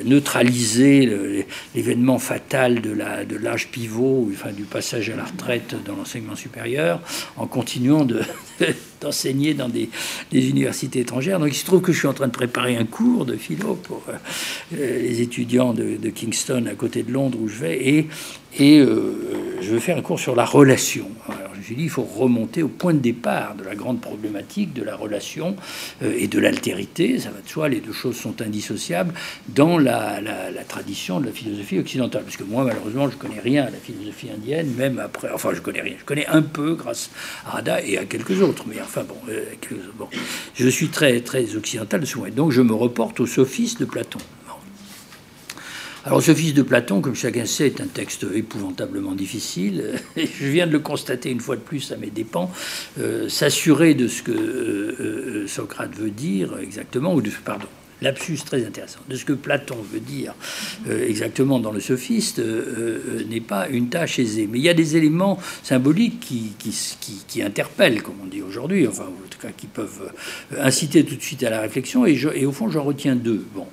neutraliser 0.04 1.46
l'événement 1.74 2.18
fatal 2.18 2.80
de 2.82 2.92
l'âge 3.36 3.66
de 3.66 3.70
pivot, 3.70 4.28
enfin 4.32 4.52
du 4.52 4.64
passage 4.64 5.08
à 5.10 5.16
la 5.16 5.24
retraite 5.24 5.74
dans 5.84 5.96
l'enseignement 5.96 6.36
supérieur, 6.36 7.00
en 7.36 7.46
continuant 7.46 8.04
de, 8.04 8.20
d'enseigner 9.00 9.54
dans 9.54 9.68
des, 9.68 9.88
universités 10.32 11.00
étrangères. 11.00 11.38
Donc 11.38 11.48
il 11.48 11.56
se 11.56 11.64
trouve 11.64 11.80
que 11.80 11.92
je 11.92 11.98
suis 11.98 12.08
en 12.08 12.12
train 12.12 12.26
de 12.26 12.32
préparer 12.32 12.76
un 12.76 12.84
cours 12.84 13.24
de 13.24 13.36
philo 13.36 13.74
pour 13.74 14.02
les 14.72 15.22
étudiants 15.22 15.72
de, 15.72 15.96
de, 15.96 16.10
Kingston 16.10 16.66
à 16.70 16.74
côté 16.74 17.02
de 17.02 17.12
Londres 17.12 17.38
où 17.40 17.48
je 17.48 17.56
vais, 17.56 17.88
et 17.88 18.08
et 18.58 18.78
euh, 18.78 19.58
je 19.60 19.70
veux 19.70 19.80
faire 19.80 19.98
un 19.98 20.02
cours 20.02 20.20
sur 20.20 20.34
la 20.34 20.44
relation. 20.44 21.10
Alors, 21.28 21.50
je 21.68 21.74
dit, 21.74 21.84
il 21.84 21.90
faut 21.90 22.02
remonter 22.02 22.62
au 22.62 22.68
point 22.68 22.94
de 22.94 23.00
départ 23.00 23.56
de 23.56 23.64
la 23.64 23.74
grande 23.74 24.00
problématique 24.00 24.72
de 24.72 24.82
la 24.82 24.94
relation 24.94 25.56
euh, 26.02 26.14
et 26.16 26.28
de 26.28 26.38
l'altérité. 26.38 27.18
Ça 27.18 27.30
va 27.30 27.40
de 27.40 27.48
soi, 27.48 27.68
les 27.68 27.80
deux 27.80 27.92
choses 27.92 28.16
sont 28.16 28.40
indissociables 28.40 29.12
dans 29.48 29.78
la, 29.78 30.20
tradition 30.68 31.20
de 31.20 31.26
la 31.26 31.32
philosophie 31.32 31.78
occidentale. 31.78 32.22
Parce 32.22 32.36
que 32.36 32.44
moi, 32.44 32.64
malheureusement, 32.64 33.10
je 33.10 33.16
connais 33.16 33.40
rien 33.40 33.64
à 33.64 33.70
la 33.70 33.78
philosophie 33.78 34.28
indienne, 34.30 34.72
même 34.76 34.98
après. 34.98 35.28
Enfin, 35.34 35.50
je 35.54 35.60
connais 35.60 35.80
rien. 35.80 35.94
Je 35.98 36.04
connais 36.04 36.26
un 36.26 36.42
peu 36.42 36.74
grâce 36.74 37.10
à 37.46 37.50
Rada 37.50 37.82
et 37.82 37.98
à 37.98 38.04
quelques 38.04 38.40
autres. 38.40 38.64
Mais 38.68 38.80
enfin, 38.80 39.02
bon, 39.02 39.16
euh, 39.28 39.42
je 40.54 40.68
suis 40.68 40.88
très, 40.88 41.20
très 41.20 41.56
occidental 41.56 42.00
de 42.00 42.06
ce 42.06 42.16
point. 42.16 42.30
Donc, 42.30 42.52
je 42.52 42.62
me 42.62 42.74
reporte 42.74 43.18
au 43.20 43.26
sophisme 43.26 43.80
de 43.80 43.84
Platon. 43.86 44.20
Alors, 46.06 46.22
ce 46.22 46.32
fils 46.32 46.54
de 46.54 46.62
Platon, 46.62 47.00
comme 47.00 47.16
chacun 47.16 47.46
sait, 47.46 47.66
est 47.66 47.80
un 47.80 47.88
texte 47.88 48.24
épouvantablement 48.32 49.16
difficile. 49.16 49.94
je 50.16 50.46
viens 50.46 50.68
de 50.68 50.70
le 50.70 50.78
constater 50.78 51.32
une 51.32 51.40
fois 51.40 51.56
de 51.56 51.60
plus 51.60 51.90
à 51.90 51.96
mes 51.96 52.10
dépens. 52.10 52.48
S'assurer 53.26 53.94
de 53.94 54.06
ce 54.06 54.22
que 54.22 55.46
Socrate 55.48 55.96
veut 55.96 56.10
dire 56.10 56.58
exactement, 56.60 57.12
ou 57.12 57.20
de, 57.20 57.30
pardon, 57.44 57.66
lapsus 58.02 58.38
très 58.44 58.64
intéressant, 58.64 58.98
de 59.08 59.16
ce 59.16 59.24
que 59.24 59.32
Platon 59.32 59.78
veut 59.92 60.00
dire 60.00 60.34
euh, 60.88 61.08
exactement 61.08 61.58
dans 61.58 61.72
le 61.72 61.80
sophiste 61.80 62.38
euh, 62.38 63.20
euh, 63.20 63.24
n'est 63.28 63.40
pas 63.40 63.68
une 63.68 63.88
tâche 63.88 64.18
aisée. 64.18 64.48
Mais 64.50 64.58
il 64.58 64.64
y 64.64 64.68
a 64.68 64.74
des 64.74 64.96
éléments 64.96 65.38
symboliques 65.62 66.20
qui, 66.20 66.52
qui, 67.28 67.42
interpellent, 67.42 68.02
comme 68.02 68.16
on 68.22 68.26
dit 68.26 68.42
aujourd'hui, 68.42 68.86
enfin, 68.86 69.04
en 69.04 69.28
tout 69.28 69.38
cas, 69.40 69.52
qui 69.56 69.66
peuvent 69.66 70.10
inciter 70.58 71.04
tout 71.04 71.16
de 71.16 71.22
suite 71.22 71.42
à 71.42 71.50
la 71.50 71.60
réflexion. 71.60 72.06
Et, 72.06 72.18
et 72.34 72.46
au 72.46 72.52
fond, 72.52 72.70
j'en 72.70 72.82
retiens 72.82 73.14
deux. 73.14 73.44
Bon, 73.54 73.66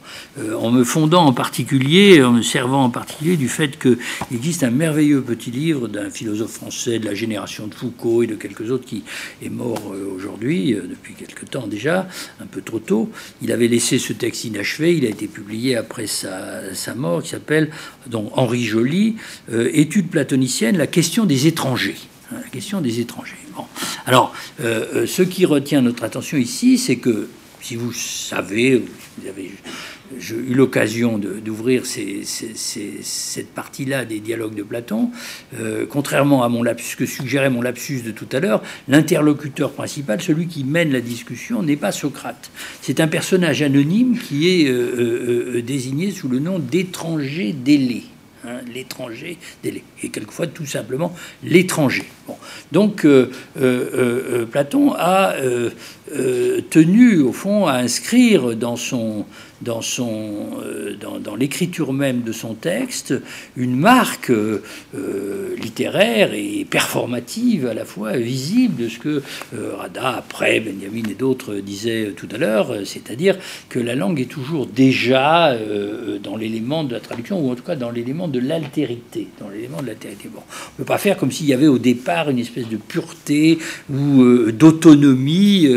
en 0.57 0.69
me 0.69 0.83
fondant 0.83 1.25
en 1.25 1.33
particulier, 1.33 2.21
en 2.23 2.33
me 2.33 2.41
servant 2.41 2.83
en 2.83 2.89
particulier 2.89 3.37
du 3.37 3.47
fait 3.47 3.79
qu'il 3.79 3.97
existe 4.33 4.63
un 4.63 4.69
merveilleux 4.69 5.21
petit 5.21 5.51
livre 5.51 5.87
d'un 5.87 6.09
philosophe 6.09 6.51
français 6.51 6.99
de 6.99 7.05
la 7.05 7.13
génération 7.13 7.67
de 7.67 7.73
Foucault 7.73 8.23
et 8.23 8.27
de 8.27 8.35
quelques 8.35 8.69
autres 8.69 8.85
qui 8.85 9.03
est 9.41 9.49
mort 9.49 9.93
aujourd'hui, 10.15 10.73
depuis 10.73 11.13
quelque 11.13 11.45
temps 11.45 11.67
déjà, 11.67 12.07
un 12.41 12.45
peu 12.45 12.61
trop 12.61 12.79
tôt. 12.79 13.09
Il 13.41 13.51
avait 13.51 13.67
laissé 13.67 13.97
ce 13.97 14.12
texte 14.15 14.45
inachevé, 14.45 14.95
il 14.95 15.06
a 15.06 15.10
été 15.10 15.27
publié 15.27 15.76
après 15.76 16.07
sa, 16.07 16.95
mort, 16.95 17.23
qui 17.23 17.30
s'appelle 17.30 17.69
donc 18.07 18.30
Henri 18.34 18.64
Joly, 18.64 19.15
euh, 19.52 19.69
Étude 19.73 20.10
platonicienne, 20.10 20.77
la 20.77 20.88
question 20.88 21.26
des 21.26 21.48
étrangers. 21.48 21.98
Hein, 22.31 22.38
la 22.44 22.49
question 22.49 22.81
des 22.81 22.99
étrangers. 22.99 23.35
Alors, 24.06 24.34
euh, 24.61 24.85
euh, 24.95 25.07
ce 25.07 25.22
qui 25.22 25.45
retient 25.45 25.81
notre 25.81 26.03
attention 26.03 26.38
ici, 26.38 26.77
c'est 26.77 26.98
que 26.98 27.30
si 27.61 27.76
vous 27.76 27.94
savez, 27.94 28.77
vous 28.77 29.27
avez 29.27 29.52
j'ai 30.19 30.35
eu 30.35 30.53
l'occasion 30.53 31.18
d'ouvrir 31.18 31.84
cette 31.85 33.48
partie-là 33.53 34.06
des 34.06 34.19
dialogues 34.19 34.56
de 34.56 34.64
Platon. 34.64 35.10
Euh, 35.60 35.85
contrairement 35.90 36.44
à 36.44 36.49
mon 36.49 36.64
lapsus, 36.64 36.95
que 36.95 37.06
suggérait 37.06 37.49
mon 37.49 37.61
lapsus 37.61 38.02
de 38.02 38.11
tout 38.11 38.27
à 38.31 38.40
l'heure, 38.40 38.64
l'interlocuteur 38.88 39.72
principal, 39.72 40.22
celui 40.22 40.48
qui 40.48 40.64
mène 40.64 40.91
la 40.91 41.02
discussion, 41.02 41.64
n'est 41.64 41.76
pas 41.76 41.91
Socrate. 41.91 42.52
C'est 42.81 42.99
un 42.99 43.07
personnage 43.07 43.61
anonyme 43.61 44.18
qui 44.18 44.49
est 44.49 44.69
euh, 44.69 45.56
euh, 45.57 45.61
désigné 45.61 46.11
sous 46.11 46.27
le 46.27 46.40
nom 46.40 46.60
d'étranger 46.60 47.53
délai. 47.53 48.03
Hein, 48.45 48.60
l'étranger 48.73 49.38
délai. 49.64 49.84
Et 50.02 50.10
quelquefois 50.10 50.48
tout 50.48 50.65
simplement 50.65 51.15
l'étranger. 51.44 52.03
Donc 52.73 53.07
Platon 54.52 54.94
a 54.98 55.35
tenu 56.69 57.19
au 57.19 57.31
fond 57.31 57.68
à 57.68 57.76
inscrire 57.76 58.56
dans 58.57 58.76
son 58.76 59.26
dans, 59.64 59.81
son, 59.81 60.60
euh, 60.64 60.95
dans, 61.23 61.35
l'écriture 61.35 61.94
même 61.94 62.22
de 62.22 62.31
son 62.31 62.53
texte 62.53 63.14
une 63.56 63.76
marque 63.76 64.30
euh, 64.30 64.61
littéraire 65.61 66.34
et 66.34 66.65
performative 66.69 67.68
à 67.68 67.73
la 67.73 67.85
fois 67.85 68.18
visible 68.18 68.84
de 68.84 68.90
ce 68.90 68.99
que 68.99 69.22
euh, 69.56 69.76
Rada, 69.76 70.18
après 70.18 70.60
Benjamin 70.60 71.10
et 71.10 71.15
d'autres 71.15 71.56
disaient 71.56 72.14
tout 72.15 72.27
à 72.34 72.38
l'heure, 72.38 72.73
c'est-à-dire 72.85 73.38
que 73.69 73.80
la 73.80 73.95
langue 73.95 74.19
est 74.19 74.26
toujours 74.26 74.68
déjà 74.68 75.57
dans 76.23 76.35
l'élément 76.35 76.84
de 76.84 76.94
la 76.94 76.99
traduction, 76.99 77.40
ou 77.40 77.52
en 77.52 77.56
tout 77.56 77.64
cas 77.64 77.76
dans 77.76 77.91
l'élément 77.91 78.27
de 78.27 78.40
l'altérité. 78.40 79.27
Dans 79.40 79.49
l'élément 79.49 79.81
de 79.81 79.88
l'altérité. 79.88 80.30
Bon, 80.34 80.41
on 80.41 80.72
ne 80.73 80.77
peut 80.77 80.85
pas 80.85 80.98
faire 80.98 81.18
comme 81.18 81.31
s'il 81.31 81.48
y 81.48 81.53
avait 81.53 81.68
au 81.68 81.77
départ 81.77 82.30
une 82.30 82.40
espèce 82.40 82.68
de 82.68 82.77
pureté 82.77 83.60
ou 83.91 84.52
d'autonomie 84.52 85.68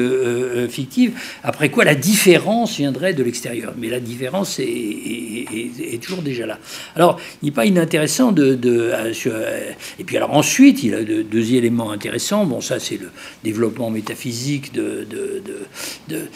fictive, 0.69 1.13
après 1.43 1.69
quoi 1.71 1.85
la 1.85 1.95
différence 1.95 2.77
viendrait 2.77 3.15
de 3.15 3.23
l'extérieur 3.23 3.76
mais 3.79 3.89
la 3.89 4.01
différence 4.01 4.59
est, 4.59 6.03
toujours 6.03 6.23
déjà 6.23 6.47
là. 6.47 6.59
Alors, 6.95 7.21
il 7.43 7.47
n'est 7.47 7.53
pas 7.53 7.67
inintéressant 7.67 8.33
de... 8.33 8.59
Euh, 8.65 9.13
euh, 9.27 9.71
et 9.99 10.05
puis 10.05 10.17
alors 10.17 10.35
ensuite, 10.35 10.83
il 10.83 10.95
a 10.95 11.03
deux, 11.03 11.55
éléments 11.55 11.91
intéressants. 11.91 12.45
Bon, 12.45 12.61
ça 12.61 12.79
c'est 12.79 12.97
le 12.99 13.11
développement 13.45 13.91
métaphysique 13.91 14.73
de, 14.73 15.07
de 16.09 16.29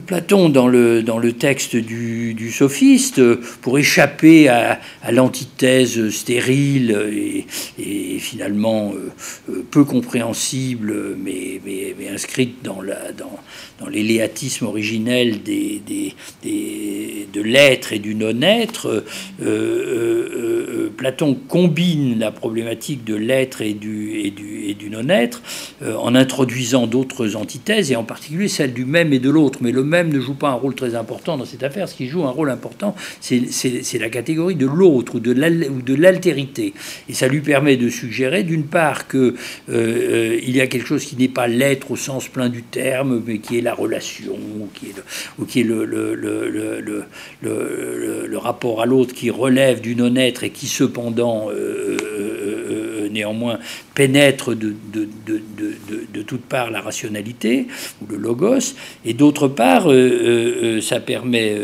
Platon 0.00 0.48
dans 0.48 0.66
le, 0.66 1.02
dans 1.02 1.18
le 1.18 1.32
texte 1.32 1.76
du, 1.76 2.50
sophiste 2.50 3.22
pour 3.60 3.78
échapper 3.78 4.48
à, 4.48 4.80
l'antithèse 5.10 6.10
stérile 6.10 7.44
et, 7.78 8.18
finalement 8.18 8.92
euh, 8.94 9.64
peu 9.70 9.84
compréhensible, 9.84 11.16
mais, 11.22 11.60
mais, 11.64 11.94
inscrite 12.12 12.62
dans, 12.62 12.80
la, 12.80 13.12
dans, 13.12 13.38
dans 13.80 13.88
l'éléatisme 13.88 14.66
originel 14.66 15.42
des, 15.42 15.82
des, 15.84 17.28
de 17.32 17.40
l'être 17.40 17.92
et 17.92 17.98
du 17.98 18.14
non-être, 18.14 19.04
euh, 19.42 19.42
euh, 19.42 20.90
Platon 20.96 21.36
combine 21.48 22.18
la 22.18 22.30
problématique 22.30 23.04
de 23.04 23.14
l'être 23.14 23.62
et 23.62 23.74
du, 23.74 24.20
et 24.20 24.30
du, 24.30 24.64
et 24.66 24.74
du 24.74 24.90
non-être 24.90 25.42
en 25.84 26.14
introduisant 26.14 26.86
d'autres 26.86 27.36
antithèses, 27.36 27.90
et 27.90 27.96
en 27.96 28.04
particulier 28.04 28.48
celle 28.48 28.72
du 28.72 28.84
même 28.84 29.12
et 29.12 29.18
de 29.18 29.30
l'autre. 29.30 29.58
Même 29.84 30.12
ne 30.12 30.20
joue 30.20 30.34
pas 30.34 30.48
un 30.48 30.54
rôle 30.54 30.74
très 30.74 30.94
important 30.94 31.36
dans 31.36 31.44
cette 31.44 31.62
affaire. 31.62 31.88
Ce 31.88 31.94
qui 31.94 32.08
joue 32.08 32.24
un 32.24 32.30
rôle 32.30 32.50
important, 32.50 32.94
c'est 33.20 33.98
la 33.98 34.08
catégorie 34.08 34.56
de 34.56 34.66
l'autre 34.66 35.16
ou 35.16 35.20
de 35.20 35.94
l'altérité. 35.94 36.72
Et 37.08 37.14
ça 37.14 37.28
lui 37.28 37.40
permet 37.40 37.76
de 37.76 37.88
suggérer, 37.88 38.42
d'une 38.42 38.64
part, 38.64 39.08
qu'il 39.08 39.20
euh, 39.20 39.34
euh, 39.68 40.40
y 40.42 40.60
a 40.60 40.66
quelque 40.66 40.86
chose 40.86 41.04
qui 41.04 41.16
n'est 41.16 41.28
pas 41.28 41.46
l'être 41.46 41.90
au 41.90 41.96
sens 41.96 42.28
plein 42.28 42.48
du 42.48 42.62
terme, 42.62 43.22
mais 43.26 43.38
qui 43.38 43.58
est 43.58 43.62
la 43.62 43.74
relation, 43.74 44.32
ou 44.32 44.68
qui 45.46 45.60
est 45.60 45.64
le 45.64 47.04
rapport 48.38 48.82
à 48.82 48.86
l'autre 48.86 49.14
qui 49.14 49.30
relève 49.30 49.80
du 49.80 49.96
non-être 49.96 50.44
et 50.44 50.50
qui 50.50 50.66
cependant 50.66 51.48
euh, 51.50 51.96
néanmoins 53.14 53.58
pénètre 53.94 54.54
de, 54.54 54.74
de, 54.92 55.08
de, 55.26 55.40
de, 56.12 56.22
toutes 56.22 56.44
parts 56.44 56.70
la 56.70 56.80
rationalité 56.80 57.68
ou 58.02 58.06
le 58.10 58.16
logos, 58.16 58.74
et 59.04 59.14
d'autre 59.14 59.48
part, 59.48 59.90
euh, 59.90 59.94
euh, 59.94 60.80
ça 60.80 61.00
permet 61.00 61.56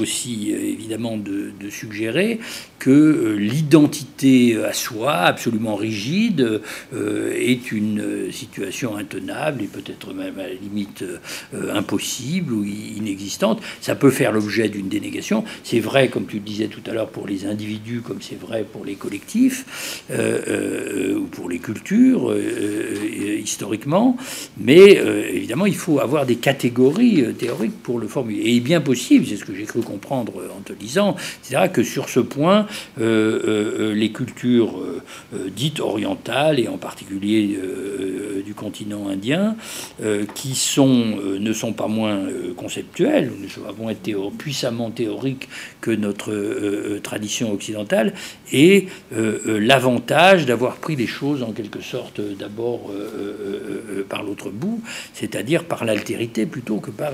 aussi 0.00 0.52
évidemment 0.52 1.16
de, 1.16 1.52
suggérer 1.70 2.40
que 2.78 2.90
euh, 2.90 3.34
l'identité 3.36 4.62
à 4.62 4.74
soi, 4.74 5.14
absolument 5.14 5.74
rigide, 5.74 6.60
euh, 6.92 7.32
est 7.34 7.72
une 7.72 8.30
situation 8.30 8.96
intenable 8.96 9.62
et 9.62 9.66
peut-être 9.66 10.12
même 10.12 10.38
à 10.38 10.42
la 10.42 10.52
limite 10.54 11.02
euh, 11.02 11.74
impossible 11.74 12.52
ou 12.52 12.64
inexistante. 12.64 13.62
Ça 13.80 13.94
peut 13.94 14.10
faire 14.10 14.32
l'objet 14.32 14.68
d'une 14.68 14.88
dénégation. 14.88 15.44
C'est 15.62 15.80
vrai, 15.80 16.08
comme 16.08 16.26
tu 16.26 16.36
le 16.36 16.42
disais 16.42 16.66
tout 16.66 16.82
à 16.86 16.92
l'heure, 16.92 17.08
pour 17.08 17.26
les 17.26 17.46
individus, 17.46 18.02
comme 18.02 18.20
c'est 18.20 18.38
vrai 18.38 18.66
pour 18.70 18.84
les 18.84 18.96
collectifs 18.96 20.02
ou 20.10 21.24
pour 21.30 21.48
les 21.48 21.58
cultures, 21.58 22.34
historiquement. 23.42 24.16
Mais 24.58 25.00
évidemment, 25.32 25.66
il 25.66 25.76
faut 25.76 26.00
avoir 26.00 26.26
des 26.26 26.36
catégories 26.36 27.24
théoriques 27.38 27.82
pour 27.82 27.98
le 27.98 28.08
formuler. 28.08 28.42
Et 28.44 28.60
bien 28.60 28.80
possible, 28.80 29.26
c'est 29.26 29.36
ce 29.36 29.44
que 29.44 29.54
j'ai 29.54 29.64
cru 29.64 29.80
comprendre 29.84 30.32
en 30.56 30.60
te 30.60 30.72
disant, 30.72 31.16
c'est-à-dire 31.42 31.72
que 31.72 31.82
sur 31.82 32.08
ce 32.08 32.20
point, 32.20 32.66
euh, 33.00 33.40
euh, 33.46 33.94
les 33.94 34.10
cultures 34.12 34.78
euh, 34.78 35.02
dites 35.54 35.80
orientales, 35.80 36.58
et 36.58 36.68
en 36.68 36.78
particulier 36.78 37.58
du 38.44 38.54
continent 38.54 39.08
indien, 39.08 39.56
qui 40.34 40.54
sont, 40.54 41.16
ne 41.38 41.52
sont 41.52 41.72
pas 41.72 41.88
moins 41.88 42.20
conceptuelles, 42.56 43.30
sont 43.48 43.60
pas 43.60 43.74
moins 43.78 43.94
puissamment 44.36 44.90
théoriques 44.90 45.48
que 45.80 45.90
notre 45.90 46.98
tradition 47.02 47.52
occidentale, 47.52 48.14
et 48.52 48.86
l'avantage 49.46 50.46
d'avoir 50.46 50.76
pris 50.76 50.96
les 50.96 51.06
choses 51.06 51.42
en 51.42 51.52
quelque 51.52 51.80
sorte 51.80 52.20
d'abord 52.20 52.90
par 54.08 54.22
l'autre 54.22 54.50
bout, 54.50 54.80
c'est-à-dire 55.12 55.64
par 55.64 55.84
l'altérité 55.84 56.46
plutôt 56.46 56.78
que 56.78 56.90
par 56.90 57.12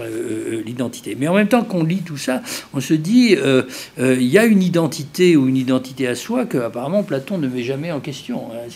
l'identité. 0.65 1.17
Mais 1.19 1.29
en 1.29 1.35
même 1.35 1.49
temps 1.49 1.65
qu'on 1.65 1.85
lit 1.85 2.03
tout 2.03 2.19
ça, 2.19 2.43
on 2.75 2.81
se 2.81 2.95
dit, 2.95 3.37
il 3.99 4.23
y 4.23 4.39
a 4.39 4.45
une 4.45 4.63
identité 4.63 5.37
ou 5.37 5.49
une 5.49 5.57
identité 5.57 6.07
à 6.07 6.15
soi 6.15 6.47
que 6.47 6.59
apparemment 6.59 7.03
Platon 7.03 7.39
ne 7.39 7.49
met 7.49 7.63
jamais 7.63 7.93
en 7.93 8.01
question. 8.01 8.49
Hein, 8.53 8.69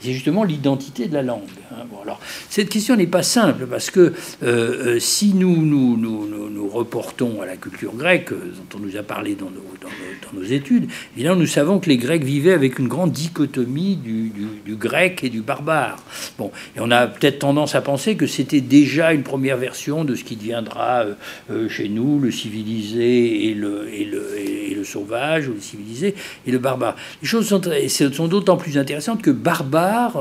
c'est 0.00 0.12
justement 0.12 0.44
l'identité 0.44 1.06
de 1.06 1.14
la 1.14 1.22
langue. 1.22 1.42
Hein. 1.72 1.84
Bon, 1.90 1.98
alors, 2.02 2.20
cette 2.48 2.68
question 2.68 2.96
n'est 2.96 3.06
pas 3.06 3.22
simple 3.22 3.66
parce 3.66 3.90
que 3.90 4.00
euh, 4.00 4.12
euh, 4.42 4.98
si 4.98 5.34
nous 5.34 5.56
nous, 5.56 5.96
nous, 5.96 6.26
nous 6.50 6.68
reportons 6.68 7.42
à 7.42 7.46
la 7.46 7.56
culture 7.56 7.94
grecque, 7.94 8.32
euh, 8.32 8.52
dont 8.70 8.78
on 8.78 8.80
nous 8.80 8.96
a 8.96 9.02
parlé 9.02 9.34
dans 9.34 9.50
nos, 9.50 9.64
dans 9.80 10.38
nos, 10.38 10.44
études, 10.44 10.88
évidemment, 11.14 11.40
nous 11.40 11.46
savons 11.46 11.78
que 11.78 11.88
les 11.88 11.96
Grecs 11.96 12.24
vivaient 12.24 12.52
avec 12.52 12.78
une 12.78 12.88
grande 12.88 13.12
dichotomie 13.12 13.96
du, 13.96 14.32
du, 14.64 14.76
grec 14.76 15.22
et 15.24 15.28
du 15.28 15.42
barbare. 15.42 16.02
Bon, 16.38 16.50
et 16.76 16.80
on 16.80 16.90
a 16.90 17.06
peut-être 17.06 17.40
tendance 17.40 17.74
à 17.74 17.80
penser 17.80 18.16
que 18.16 18.26
c'était 18.26 18.60
déjà 18.60 19.12
une 19.12 19.22
première 19.22 19.56
version 19.56 20.04
de 20.04 20.14
ce 20.14 20.24
qui 20.24 20.36
deviendra 20.36 21.04
chez 21.68 21.88
nous 21.88 22.18
le 22.20 22.30
civilisé 22.30 22.99
et 23.04 23.54
le, 23.54 23.88
et 23.92 24.04
le, 24.04 24.38
et 24.38 24.74
le 24.74 24.84
sauvage, 24.84 25.48
ou 25.48 25.52
le 25.52 25.60
civilisé 25.60 26.14
et 26.46 26.50
le 26.50 26.58
barbare. 26.58 26.96
Les 27.22 27.28
choses 27.28 27.46
sont, 27.46 27.60
sont 28.12 28.28
d'autant 28.28 28.56
plus 28.56 28.78
intéressantes 28.78 29.22
que 29.22 29.30
barbare, 29.30 30.16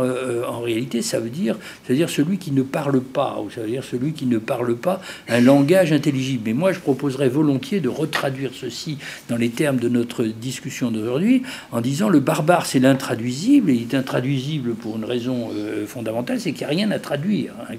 en 0.47 0.61
réalité, 0.61 1.01
ça 1.01 1.19
veut 1.19 1.29
dire, 1.29 1.55
ça 1.85 1.93
veut 1.93 1.95
dire 1.95 2.09
celui 2.09 2.37
qui 2.37 2.51
ne 2.51 2.61
parle 2.61 3.01
pas, 3.01 3.39
ou 3.43 3.49
ça 3.49 3.61
veut 3.61 3.69
dire 3.69 3.83
celui 3.83 4.13
qui 4.13 4.25
ne 4.25 4.37
parle 4.37 4.75
pas 4.75 5.01
un 5.27 5.41
langage 5.41 5.91
intelligible. 5.91 6.43
Mais 6.45 6.53
moi, 6.53 6.71
je 6.71 6.79
proposerais 6.79 7.29
volontiers 7.29 7.79
de 7.79 7.89
retraduire 7.89 8.51
ceci 8.53 8.97
dans 9.29 9.37
les 9.37 9.49
termes 9.49 9.77
de 9.77 9.89
notre 9.89 10.23
discussion 10.23 10.91
d'aujourd'hui, 10.91 11.43
en 11.71 11.81
disant 11.81 12.09
le 12.09 12.19
barbare, 12.19 12.65
c'est 12.65 12.79
l'intraduisible, 12.79 13.71
et 13.71 13.73
il 13.73 13.81
est 13.83 13.95
intraduisible 13.95 14.75
pour 14.75 14.97
une 14.97 15.05
raison 15.05 15.49
euh, 15.55 15.85
fondamentale, 15.85 16.39
c'est 16.39 16.51
qu'il 16.51 16.67
n'y 16.67 16.73
a 16.73 16.75
rien 16.75 16.91
à 16.91 16.99
traduire. 16.99 17.53
Hein, 17.69 17.75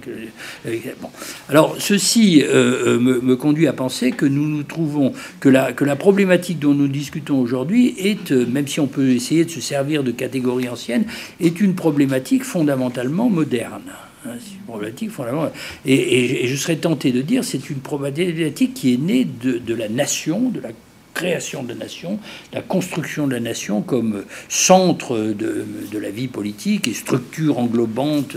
euh, 0.67 0.77
bon. 1.01 1.09
Alors, 1.49 1.77
ceci 1.79 2.43
euh, 2.45 2.99
me, 2.99 3.37
conduit 3.37 3.67
à 3.67 3.73
penser 3.73 4.11
que 4.11 4.27
nous 4.27 4.47
nous 4.47 4.63
trouvons, 4.63 4.90
que 5.41 5.49
la, 5.49 5.73
que 5.73 5.85
la 5.85 5.97
problématique 5.97 6.59
dont 6.59 6.75
nous 6.75 6.89
discutons 6.89 7.39
aujourd'hui 7.41 7.95
est, 7.99 8.31
même 8.31 8.67
si 8.67 8.81
on 8.81 8.87
peut 8.87 9.11
essayer 9.11 9.45
de 9.45 9.51
se 9.51 9.61
servir 9.61 10.03
de 10.05 10.11
catégories 10.11 10.69
anciennes, 10.69 11.05
est 11.41 11.61
une 11.61 11.75
problématique 11.75 12.45
fondamentalement 12.45 13.31
moderne. 13.31 13.83
Hein, 14.27 15.51
et, 15.87 16.47
je 16.47 16.57
serais 16.57 16.77
tenté 16.77 17.13
de 17.13 17.23
dire 17.23 17.43
c'est 17.45 17.71
une 17.71 17.79
problématique 17.79 18.75
qui 18.75 18.95
est 18.95 18.99
née 18.99 19.25
de, 19.25 19.59
de 19.59 19.75
la 19.75 19.89
nation, 19.89 20.51
de 20.51 20.61
la 20.61 20.71
création 21.15 21.63
de 21.63 21.71
la 21.71 21.75
nation, 21.75 22.19
la 22.53 22.63
construction 22.63 23.27
de 23.27 23.35
la 23.35 23.41
nation 23.41 23.83
comme 23.83 24.25
centre 24.49 25.19
de, 25.19 25.65
de 25.91 25.99
la 25.99 26.11
vie 26.11 26.29
politique 26.29 26.89
et 26.89 26.95
structure 26.95 27.59
englobante, 27.59 28.37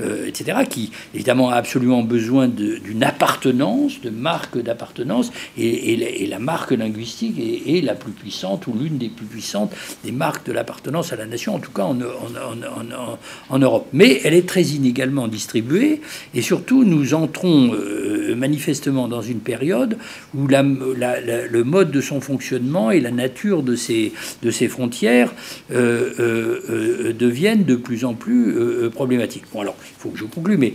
euh, 0.00 0.26
etc., 0.26 0.58
qui 0.68 0.92
évidemment 1.14 1.50
a 1.50 1.56
absolument 1.56 2.02
besoin 2.02 2.48
d'une 2.48 3.04
appartenance, 3.04 4.00
de 4.00 4.10
marque 4.10 4.58
d'appartenance, 4.58 5.32
et, 5.58 6.26
la 6.26 6.38
marque 6.38 6.70
linguistique 6.70 7.36
est, 7.38 7.82
la 7.82 7.94
plus 7.94 8.12
puissante 8.12 8.66
ou 8.66 8.74
l'une 8.74 8.96
des 8.96 9.08
plus 9.08 9.26
puissantes 9.26 9.72
des 10.04 10.12
marques 10.12 10.46
de 10.46 10.52
l'appartenance 10.52 11.12
à 11.12 11.16
la 11.16 11.26
nation, 11.26 11.54
en 11.54 11.58
tout 11.58 11.72
cas 11.72 11.82
en, 11.82 12.00
en, 12.00 12.02
en, 12.02 13.18
en, 13.50 13.58
Europe. 13.58 13.86
Mais 13.92 14.20
elle 14.24 14.34
est 14.34 14.48
très 14.48 14.62
inégalement 14.62 15.28
distribuée, 15.28 16.00
et 16.34 16.42
surtout 16.42 16.84
nous 16.84 17.14
entrons 17.14 17.72
euh, 17.74 18.34
manifestement 18.36 19.08
dans 19.08 19.22
une 19.22 19.40
période 19.40 19.98
où 20.34 20.46
le 20.46 21.62
mode 21.64 21.90
de 21.90 22.00
son 22.00 22.11
fonctionnement 22.20 22.90
et 22.90 23.00
la 23.00 23.10
nature 23.10 23.62
de 23.62 23.76
ces, 23.76 24.12
de 24.42 24.50
ces 24.50 24.68
frontières 24.68 25.32
euh, 25.72 26.12
euh, 26.18 26.60
euh, 26.70 27.12
deviennent 27.12 27.64
de 27.64 27.76
plus 27.76 28.04
en 28.04 28.14
plus 28.14 28.56
problématiques. 28.90 29.44
Bon, 29.52 29.60
alors, 29.60 29.76
il 29.80 30.00
faut 30.00 30.10
que 30.10 30.18
je 30.18 30.24
conclue, 30.24 30.56
mais 30.56 30.74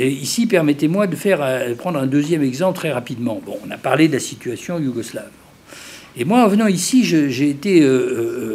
ici, 0.00 0.46
permettez-moi 0.46 1.06
de 1.06 1.16
faire, 1.16 1.44
prendre 1.76 1.98
un 1.98 2.06
deuxième 2.06 2.42
exemple 2.42 2.76
très 2.76 2.92
rapidement. 2.92 3.40
Bon, 3.44 3.58
on 3.66 3.70
a 3.70 3.78
parlé 3.78 4.08
de 4.08 4.14
la 4.14 4.20
situation 4.20 4.78
yougoslave. 4.78 5.30
Et 6.18 6.24
moi, 6.24 6.44
en 6.44 6.48
venant 6.48 6.66
ici, 6.66 7.04
j'ai 7.04 7.50
été. 7.50 7.84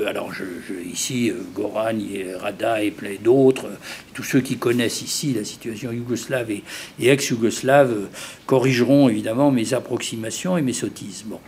alors, 0.07 0.33
je, 0.33 0.43
ici, 0.91 1.31
Goran, 1.53 1.97
Rada 2.39 2.83
et 2.83 2.91
plein 2.91 3.15
d'autres, 3.21 3.67
tous 4.13 4.23
ceux 4.23 4.41
qui 4.41 4.57
connaissent 4.57 5.01
ici 5.01 5.33
la 5.33 5.43
situation 5.43 5.91
yougoslave 5.91 6.49
et, 6.49 6.63
et 6.99 7.09
ex-yougoslave 7.09 8.07
corrigeront 8.47 9.09
évidemment 9.09 9.51
mes 9.51 9.73
approximations 9.73 10.57
et 10.57 10.61
mes 10.61 10.73
sottises. 10.73 11.23
Bon. 11.25 11.39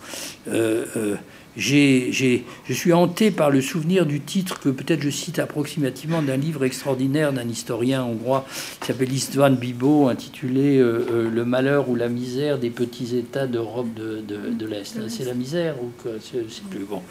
Euh, 1.58 1.60
euh, 1.60 2.08
j'ai, 2.12 2.44
je 2.66 2.74
suis 2.74 2.94
hanté 2.94 3.32
par 3.32 3.50
le 3.50 3.62
souvenir 3.62 4.06
du 4.06 4.20
titre 4.20 4.60
que 4.60 4.70
peut-être 4.70 5.02
je 5.02 5.10
cite 5.10 5.40
approximativement 5.40 6.22
d'un 6.22 6.38
livre 6.38 6.66
extraordinaire 6.66 7.34
d'un 7.34 7.48
historien 7.48 8.04
hongrois 8.04 8.46
qui 8.80 8.88
s'appelle 8.88 9.12
Istvan 9.12 9.52
Bibo, 9.52 10.08
intitulé 10.08 10.78
euh, 10.78 11.30
Le 11.30 11.46
malheur 11.46 11.90
ou 11.90 11.96
la 11.96 12.10
misère 12.10 12.60
des 12.60 12.70
petits 12.70 13.16
États 13.18 13.48
d'Europe 13.48 13.94
de, 13.96 14.22
de, 14.22 14.66
l'Est. 14.66 14.98
C'est 15.10 15.26
la 15.26 15.34
misère 15.34 15.76
ou 15.82 15.92
que 16.04 16.18
c'est 16.20 16.64
plus 16.70 16.86
bon. 16.86 17.02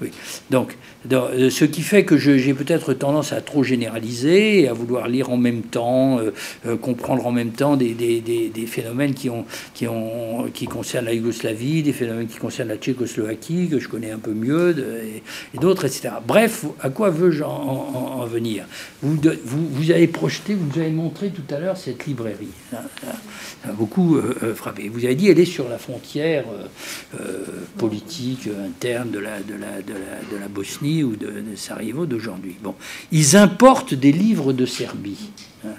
Oui. 0.00 0.10
Donc, 0.50 0.76
ce 1.08 1.64
qui 1.64 1.82
fait 1.82 2.04
que 2.04 2.16
j'ai 2.16 2.54
peut-être 2.54 2.94
tendance 2.94 3.32
à 3.32 3.40
trop 3.40 3.62
généraliser 3.62 4.62
et 4.62 4.68
à 4.68 4.72
vouloir 4.72 5.08
lire 5.08 5.30
en 5.30 5.36
même 5.36 5.62
temps, 5.62 6.20
comprendre 6.80 7.26
en 7.26 7.32
même 7.32 7.52
temps 7.52 7.76
des, 7.76 7.94
des, 7.94 8.20
des, 8.20 8.48
des, 8.48 8.66
phénomènes 8.66 9.14
qui, 9.14 9.30
ont, 9.30 9.44
qui, 9.74 9.86
ont, 9.86 10.48
qui 10.52 10.66
concernent 10.66 11.06
la 11.06 11.14
Yougoslavie, 11.14 11.82
des 11.82 11.92
phénomènes 11.92 12.26
qui 12.26 12.38
concernent 12.38 12.68
la 12.68 12.76
Tchécoslovaquie, 12.76 13.68
que 13.68 13.78
je 13.78 13.88
connais 13.92 14.10
un 14.10 14.18
peu 14.18 14.32
mieux, 14.32 14.74
d'autres, 15.54 15.84
etc. 15.84 16.14
Bref, 16.26 16.64
à 16.80 16.88
quoi 16.88 17.10
veux-je 17.10 17.44
en, 17.44 18.24
venir? 18.24 18.64
Vous, 19.02 19.18
vous, 19.44 19.68
vous, 19.68 19.90
avez 19.90 20.06
projeté, 20.06 20.54
vous 20.54 20.78
avez 20.78 20.90
montré 20.90 21.28
tout 21.28 21.54
à 21.54 21.58
l'heure 21.58 21.76
cette 21.76 22.06
librairie. 22.06 22.48
Ça, 22.70 22.82
a 23.68 23.72
beaucoup 23.72 24.16
euh, 24.16 24.34
euh, 24.42 24.54
frappé. 24.54 24.88
Vous 24.88 25.04
avez 25.04 25.14
dit 25.14 25.28
elle 25.28 25.38
est 25.38 25.44
sur 25.44 25.68
la 25.68 25.78
frontière 25.78 26.44
euh, 27.20 27.44
politique 27.76 28.48
interne 28.66 29.10
de 29.10 29.18
la, 29.18 29.40
de, 29.40 29.54
la, 29.54 29.82
de, 29.82 29.92
la, 29.92 30.40
la 30.40 30.48
Bosnie 30.48 31.02
ou 31.02 31.14
de, 31.14 31.42
Sarajevo 31.54 32.06
d'aujourd'hui. 32.06 32.56
Bon, 32.62 32.74
ils 33.10 33.36
importent 33.36 33.94
des 33.94 34.12
livres 34.12 34.52
de 34.52 34.64
Serbie. 34.64 35.30
Hein. 35.66 35.74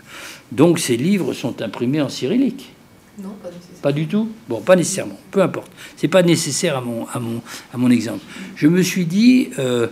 Donc 0.52 0.78
ces 0.78 0.98
livres 0.98 1.34
sont 1.34 1.62
imprimés 1.62 2.02
en 2.02 2.10
cyrillique. 2.10 2.74
Non, 3.20 3.36
pas 3.82 3.92
du 3.92 4.08
tout? 4.08 4.30
Bon, 4.50 4.62
pas 4.62 4.76
nécessairement, 4.76 5.20
peu 5.30 5.42
importe. 5.42 5.72
C'est 5.98 6.08
pas 6.08 6.24
nécessaire 6.24 6.78
à 6.78 6.82
mon, 6.82 7.08
à, 7.08 7.20
mon, 7.20 7.42
à 7.72 7.78
mon 7.78 7.92
exemple. 7.92 8.24
Je 8.56 8.68
me 8.68 8.82
suis 8.82 9.06
dit, 9.06 9.50
euh, 9.60 9.88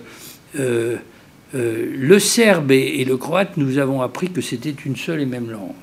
euh, 0.59 0.97
euh, 1.53 1.91
le 1.95 2.19
serbe 2.19 2.71
et, 2.71 3.05
le 3.05 3.17
croate, 3.17 3.57
nous 3.57 3.77
avons 3.77 4.01
appris 4.01 4.31
que 4.31 4.41
c'était 4.41 4.73
une 4.85 4.95
seule 4.95 5.21
et 5.21 5.27
même 5.27 5.51
langue. 5.51 5.75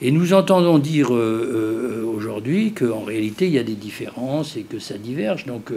Bon. 0.00 0.06
Et 0.06 0.10
nous 0.10 0.32
entendons 0.32 0.78
dire 0.78 1.10
aujourd'hui 1.10 2.72
qu'en 2.72 3.04
réalité, 3.04 3.46
il 3.46 3.52
y 3.52 3.58
a 3.58 3.62
des 3.62 3.74
différences 3.74 4.56
et 4.56 4.62
que 4.62 4.78
ça 4.78 4.96
diverge. 4.98 5.46
Donc, 5.46 5.72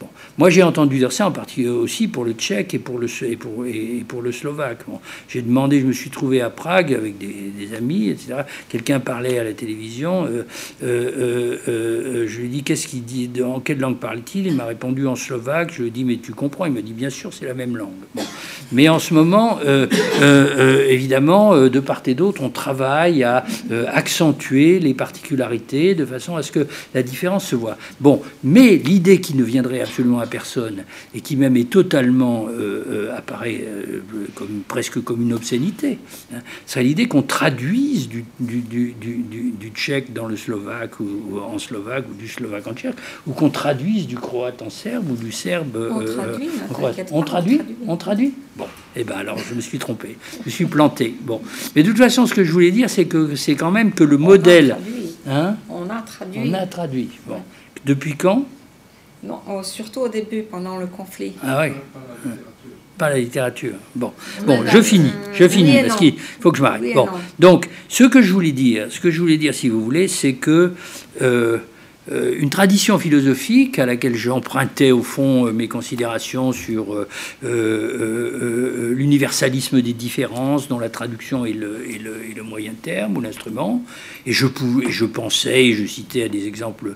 bon. 0.00 0.08
Moi, 0.38 0.50
j'ai 0.50 0.62
entendu 0.62 0.98
dire 0.98 1.10
ça 1.10 1.26
en 1.26 1.32
particulier 1.32 1.68
aussi 1.68 2.06
pour 2.06 2.24
le 2.24 2.32
tchèque 2.32 2.72
et 2.72 2.78
pour 2.78 2.98
le, 2.98 3.08
et 3.24 3.36
pour, 3.36 3.66
et 3.66 4.04
pour 4.06 4.22
le 4.22 4.30
slovaque. 4.30 4.82
j'ai 5.28 5.42
demandé, 5.42 5.80
je 5.80 5.86
me 5.86 5.92
suis 5.92 6.10
trouvé 6.10 6.40
à 6.40 6.48
Prague 6.48 6.94
avec 6.94 7.18
des, 7.18 7.74
amis, 7.76 8.08
etc. 8.08 8.42
Quelqu'un 8.68 9.00
parlait 9.00 9.40
à 9.40 9.44
la 9.44 9.52
télévision. 9.52 10.26
Euh, 10.26 10.44
euh, 10.84 11.58
euh, 11.68 12.26
je 12.28 12.38
lui 12.38 12.46
ai 12.46 12.48
dit, 12.48 12.62
qu'est-ce 12.62 12.86
qu'il 12.86 13.04
dit 13.04 13.28
En 13.42 13.58
quelle 13.58 13.80
langue 13.80 13.98
parle-t-il? 13.98 14.46
Il 14.46 14.54
m'a 14.54 14.66
répondu 14.66 15.08
en 15.08 15.16
slovaque. 15.16 15.72
Je 15.72 15.82
lui 15.82 15.88
ai 15.88 15.90
dit, 15.90 16.04
mais 16.04 16.18
tu 16.18 16.32
comprends? 16.32 16.66
Il 16.66 16.72
m'a 16.72 16.82
dit, 16.82 16.92
bien 16.92 17.10
sûr, 17.10 17.34
c'est 17.34 17.46
la 17.46 17.54
même 17.54 17.76
langue. 17.76 17.90
Mais 18.70 18.88
en 18.88 19.00
ce 19.00 19.14
moment, 19.14 19.58
évidemment, 20.88 21.56
de 21.68 21.80
part 21.80 22.02
et 22.06 22.14
d'autre, 22.14 22.42
on 22.42 22.50
travaille 22.50 23.24
à 23.24 23.44
accentuer 23.70 24.78
les 24.80 24.94
particularités 24.94 25.94
de 25.94 26.04
façon 26.04 26.36
à 26.36 26.42
ce 26.42 26.52
que 26.52 26.66
la 26.94 27.02
différence 27.02 27.46
se 27.46 27.56
voit. 27.56 27.76
Bon, 28.00 28.22
mais 28.44 28.76
l'idée 28.76 29.20
qui 29.20 29.34
ne 29.34 29.42
viendrait 29.42 29.80
absolument 29.80 30.20
à 30.20 30.26
personne 30.26 30.84
et 31.14 31.20
qui 31.20 31.36
même 31.36 31.56
est 31.56 31.70
totalement 31.70 32.46
euh, 32.48 32.84
euh, 32.88 33.16
apparaît 33.16 33.64
euh, 33.66 34.00
comme, 34.34 34.62
presque 34.66 35.02
comme 35.02 35.22
une 35.22 35.32
obscénité, 35.32 35.98
hein, 36.34 36.38
c'est 36.66 36.82
l'idée 36.82 37.06
qu'on 37.06 37.22
traduise 37.22 38.08
du, 38.08 38.24
du, 38.40 38.60
du, 38.60 38.94
du, 38.94 39.68
tchèque 39.74 40.12
dans 40.12 40.26
le 40.26 40.36
slovaque 40.36 41.00
ou, 41.00 41.38
en 41.38 41.58
slovaque 41.58 42.04
ou 42.10 42.14
du 42.14 42.28
slovaque 42.28 42.66
en 42.66 42.74
tchèque, 42.74 42.96
ou 43.26 43.32
qu'on 43.32 43.50
traduise 43.50 44.06
du 44.06 44.16
croate 44.16 44.62
en 44.62 44.70
serbe 44.70 45.10
ou 45.10 45.16
du 45.16 45.32
serbe 45.32 45.76
on 45.90 46.04
traduit, 46.04 46.48
en 46.68 46.72
croate. 46.72 47.08
On 47.12 47.22
traduit, 47.22 47.60
on 47.86 47.96
traduit. 47.96 48.34
Bon, 48.58 48.64
et 48.96 49.00
eh 49.00 49.04
ben 49.04 49.14
alors 49.16 49.38
je 49.38 49.54
me 49.54 49.60
suis 49.60 49.78
trompé, 49.78 50.16
je 50.40 50.44
me 50.46 50.50
suis 50.50 50.66
planté. 50.66 51.14
Bon, 51.20 51.40
mais 51.76 51.84
de 51.84 51.88
toute 51.88 51.98
façon, 51.98 52.26
ce 52.26 52.34
que 52.34 52.42
je 52.42 52.50
voulais 52.50 52.72
dire, 52.72 52.90
c'est 52.90 53.04
que 53.04 53.36
c'est 53.36 53.54
quand 53.54 53.70
même 53.70 53.92
que 53.92 54.02
le 54.02 54.18
modèle. 54.18 54.76
Hein 55.28 55.54
on 55.70 55.88
a 55.88 56.02
traduit. 56.02 56.40
On 56.44 56.54
a 56.54 56.66
traduit. 56.66 57.08
Bon. 57.26 57.40
Depuis 57.86 58.16
quand? 58.16 58.46
Non, 59.22 59.40
oh, 59.48 59.62
surtout 59.62 60.00
au 60.00 60.08
début, 60.08 60.42
pendant 60.42 60.76
le 60.76 60.86
conflit. 60.86 61.34
Ah 61.40 61.62
oui 61.62 61.72
Pas 62.96 63.10
la 63.10 63.18
littérature. 63.18 63.74
Bon, 63.94 64.12
bon 64.44 64.64
je 64.66 64.82
finis, 64.82 65.12
je 65.34 65.46
finis, 65.46 65.78
parce 65.86 65.96
qu'il 65.96 66.18
faut 66.18 66.50
que 66.50 66.58
je 66.58 66.62
m'arrête. 66.62 66.94
bon, 66.94 67.08
donc, 67.38 67.68
ce 67.88 68.04
que 68.04 68.22
je 68.22 68.32
voulais 68.32 68.50
dire, 68.50 68.88
ce 68.90 68.98
que 68.98 69.12
je 69.12 69.20
voulais 69.20 69.36
dire, 69.36 69.54
si 69.54 69.68
vous 69.68 69.84
voulez, 69.84 70.08
c'est 70.08 70.32
que 70.34 70.72
euh, 71.22 71.22
euh, 71.22 71.58
une 72.10 72.50
tradition 72.50 72.98
philosophique 72.98 73.78
à 73.78 73.86
laquelle 73.86 74.14
j'empruntais 74.14 74.90
au 74.90 75.02
fond 75.02 75.46
euh, 75.46 75.52
mes 75.52 75.68
considérations 75.68 76.52
sur 76.52 77.06
euh, 77.44 78.94
l'universalisme 78.94 79.80
des 79.82 79.92
différences, 79.92 80.68
dont 80.68 80.78
la 80.78 80.88
traduction 80.88 81.44
est 81.44 81.52
le, 81.52 81.82
le, 82.34 82.42
moyen 82.42 82.72
terme 82.80 83.16
ou 83.16 83.20
l'instrument. 83.20 83.82
Et 84.24 84.32
je, 84.32 84.46
je 84.88 85.04
pensais, 85.04 85.66
et 85.66 85.74
je 85.74 85.84
citais 85.84 86.28
des 86.28 86.46
exemples 86.46 86.94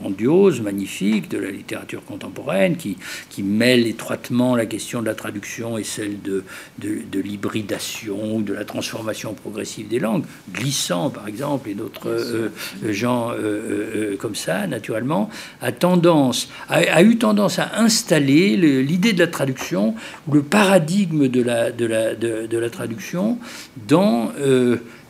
grandiose, 0.00 0.60
magnifique 0.60 1.28
de 1.28 1.38
la 1.38 1.50
littérature 1.50 2.04
contemporaine, 2.04 2.76
qui, 2.76 2.96
qui 3.28 3.42
mêle 3.42 3.86
étroitement 3.86 4.56
la 4.56 4.66
question 4.66 5.00
de 5.00 5.06
la 5.06 5.14
traduction 5.14 5.78
et 5.78 5.84
celle 5.84 6.20
de, 6.22 6.44
de, 6.78 7.20
l'hybridation 7.20 8.36
ou 8.36 8.42
de 8.42 8.52
la 8.52 8.64
transformation 8.64 9.34
progressive 9.34 9.88
des 9.88 9.98
langues, 9.98 10.24
glissant 10.52 11.10
par 11.10 11.28
exemple, 11.28 11.68
et 11.68 11.74
d'autres 11.74 12.08
euh, 12.08 12.48
euh, 12.84 12.89
gens 12.92 13.30
euh, 13.30 14.16
comme 14.18 14.34
ça, 14.34 14.66
naturellement, 14.66 15.30
a, 15.60 15.72
tendance, 15.72 16.50
a, 16.68 17.02
eu 17.02 17.16
tendance 17.16 17.58
à 17.58 17.70
installer 17.78 18.56
l'idée 18.56 19.12
de 19.12 19.18
la 19.20 19.26
traduction 19.26 19.94
ou 20.28 20.34
le 20.34 20.42
paradigme 20.42 21.28
de 21.28 21.42
la, 21.42 21.70
de 21.70 21.86
la, 21.86 22.14
de, 22.14 22.58
la 22.58 22.70
traduction 22.70 23.38
dans 23.88 24.32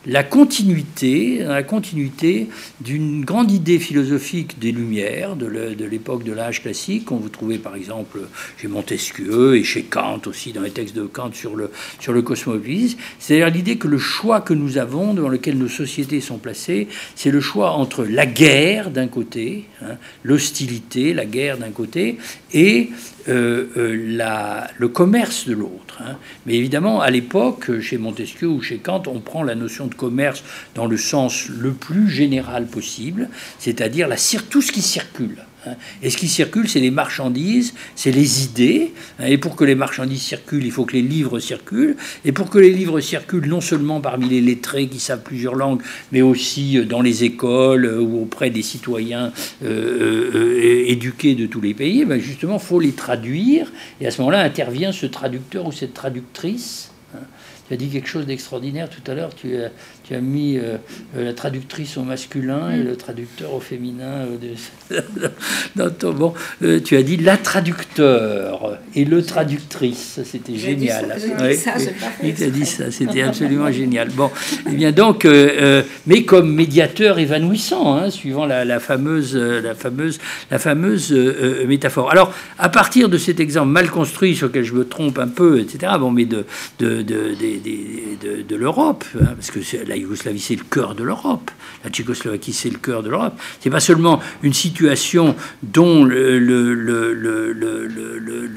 la 0.07 0.23
continuité, 0.23 1.39
la 1.39 1.61
continuité 1.63 2.47
d'une 2.79 3.23
grande 3.23 3.51
idée 3.51 3.77
philosophique 3.77 4.57
des 4.59 4.71
Lumières, 4.71 5.35
de 5.35 5.85
l'époque 5.85 6.23
de 6.23 6.31
l'âge 6.31 6.63
classique, 6.63 7.05
qu'on 7.05 7.17
vous 7.17 7.29
trouvez 7.29 7.59
par 7.59 7.75
exemple 7.75 8.19
chez 8.57 8.67
Montesquieu 8.67 9.57
et 9.57 9.63
chez 9.63 9.83
Kant 9.83 10.21
aussi, 10.25 10.53
dans 10.53 10.61
les 10.61 10.71
textes 10.71 10.95
de 10.95 11.03
Kant 11.03 11.31
sur 11.33 11.55
le, 11.55 11.69
sur 11.99 12.13
le 12.13 12.23
cosmovisme, 12.23 12.97
c'est-à-dire 13.19 13.49
l'idée 13.49 13.77
que 13.77 13.87
le 13.87 13.99
choix 13.99 14.41
que 14.41 14.53
nous 14.53 14.77
avons, 14.79 15.13
dans 15.13 15.29
lequel 15.29 15.57
nos 15.57 15.67
sociétés 15.67 16.21
sont 16.21 16.37
placées, 16.37 16.87
c'est 17.15 17.31
le 17.31 17.41
choix 17.41 17.71
entre 17.71 18.03
la 18.03 18.25
guerre 18.25 18.89
d'un 18.89 19.07
côté, 19.07 19.65
hein, 19.83 19.97
l'hostilité, 20.23 21.13
la 21.13 21.25
guerre 21.25 21.57
d'un 21.57 21.69
côté, 21.69 22.17
et 22.53 22.89
euh, 23.27 23.67
euh, 23.77 24.67
le 24.77 24.87
commerce 24.87 25.47
de 25.47 25.53
l'autre. 25.53 25.99
Hein. 25.99 26.17
Mais 26.45 26.55
évidemment, 26.55 27.01
à 27.01 27.09
l'époque, 27.09 27.79
chez 27.79 27.97
Montesquieu 27.97 28.47
ou 28.47 28.61
chez 28.61 28.77
Kant, 28.77 29.03
on 29.07 29.19
prend 29.19 29.43
la 29.43 29.55
notion 29.55 29.87
de 29.87 29.95
commerce 29.95 30.43
dans 30.75 30.85
le 30.85 30.97
sens 30.97 31.49
le 31.49 31.71
plus 31.71 32.09
général 32.09 32.65
possible, 32.65 33.29
c'est-à-dire 33.59 34.07
tout 34.49 34.61
ce 34.61 34.71
qui 34.71 34.81
circule. 34.81 35.37
Hein. 35.65 35.75
Et 36.01 36.09
ce 36.09 36.17
qui 36.17 36.27
circule, 36.27 36.67
c'est 36.67 36.79
les 36.79 36.91
marchandises, 36.91 37.73
c'est 37.95 38.11
les 38.11 38.43
idées. 38.43 38.93
Hein. 39.19 39.25
Et 39.27 39.37
pour 39.37 39.55
que 39.55 39.63
les 39.63 39.75
marchandises 39.75 40.21
circulent, 40.21 40.65
il 40.65 40.71
faut 40.71 40.85
que 40.85 40.93
les 40.93 41.01
livres 41.01 41.39
circulent. 41.39 41.95
Et 42.25 42.31
pour 42.31 42.49
que 42.49 42.57
les 42.57 42.71
livres 42.71 42.99
circulent, 42.99 43.47
non 43.47 43.61
seulement 43.61 44.01
parmi 44.01 44.29
les 44.29 44.41
lettrés 44.41 44.87
qui 44.87 44.99
savent 44.99 45.23
plusieurs 45.23 45.55
langues, 45.55 45.81
mais 46.11 46.21
aussi 46.21 46.77
euh, 46.77 46.85
dans 46.85 47.01
les 47.01 47.23
écoles 47.23 47.85
euh, 47.85 47.99
ou 47.99 48.21
auprès 48.21 48.49
des 48.49 48.61
citoyens 48.61 49.31
euh, 49.63 50.83
éduqués 50.87 51.35
de 51.35 51.45
tous 51.45 51.61
les 51.61 51.73
pays, 51.73 52.05
ben 52.05 52.19
justement, 52.19 52.55
il 52.55 52.65
faut 52.65 52.79
les 52.79 52.93
traduire. 52.93 53.71
Et 53.99 54.07
à 54.07 54.11
ce 54.11 54.21
moment-là 54.21 54.41
intervient 54.41 54.91
ce 54.91 55.05
traducteur 55.05 55.67
ou 55.67 55.71
cette 55.71 55.93
traductrice. 55.93 56.91
Hein. 57.15 57.19
Tu 57.67 57.75
as 57.75 57.77
dit 57.77 57.89
quelque 57.89 58.09
chose 58.09 58.25
d'extraordinaire 58.25 58.89
tout 58.89 59.09
à 59.09 59.15
l'heure. 59.15 59.33
Tu, 59.33 59.55
tu 60.11 60.17
as 60.17 60.21
mis 60.21 60.57
euh, 60.57 60.75
euh, 61.15 61.23
la 61.23 61.33
traductrice 61.33 61.95
au 61.95 62.03
masculin 62.03 62.69
et 62.71 62.79
mm. 62.79 62.83
le 62.83 62.95
traducteur 62.97 63.53
au 63.53 63.61
féminin. 63.61 64.25
Euh, 64.91 64.99
bon, 66.11 66.33
tu 66.83 66.97
as 66.97 67.03
dit 67.03 67.15
la 67.15 67.37
traducteur 67.37 68.77
et 68.93 69.05
le 69.05 69.23
traductrice. 69.23 70.19
C'était 70.25 70.55
génial. 70.55 71.17
Il 72.23 72.33
t'a 72.33 72.49
dit 72.49 72.65
ça, 72.65 72.91
c'était 72.91 73.21
absolument 73.21 73.71
génial. 73.71 74.09
Bon, 74.09 74.27
et 74.27 74.71
eh 74.71 74.75
bien 74.75 74.91
donc, 74.91 75.25
mais 76.05 76.23
comme 76.23 76.53
médiateur 76.53 77.17
évanouissant, 77.19 77.95
hein, 77.95 78.09
suivant 78.09 78.45
la, 78.45 78.79
fameuse, 78.79 79.35
la 79.35 79.75
fameuse, 79.75 80.19
la 80.49 80.59
fameuse 80.59 81.13
métaphore. 81.67 82.11
Alors, 82.11 82.33
à 82.59 82.67
partir 82.67 83.07
de 83.07 83.17
cet 83.17 83.39
exemple 83.39 83.69
mal 83.69 83.89
construit 83.89 84.35
sur 84.35 84.47
lequel 84.47 84.65
je 84.65 84.73
me 84.73 84.85
trompe 84.85 85.19
un 85.19 85.29
peu, 85.29 85.59
etc. 85.59 85.93
Bon, 85.99 86.11
mais 86.11 86.25
de 86.25 86.45
de, 86.79 87.01
de, 87.01 87.35
de, 88.21 88.41
de 88.41 88.55
l'Europe, 88.55 89.05
hein, 89.15 89.33
parce 89.35 89.51
que 89.51 89.59
la 89.87 90.00
Yougoslavie, 90.01 90.39
c'est 90.39 90.55
le 90.55 90.63
cœur 90.63 90.95
de 90.95 91.03
l'Europe. 91.03 91.51
La 91.83 91.89
Tchécoslovaquie, 91.89 92.53
c'est 92.53 92.69
le 92.69 92.77
cœur 92.77 93.03
de 93.03 93.09
l'Europe. 93.09 93.39
C'est 93.59 93.69
pas 93.69 93.79
seulement 93.79 94.19
une 94.43 94.53
situation 94.53 95.35
dont 95.63 96.03
le, 96.03 96.39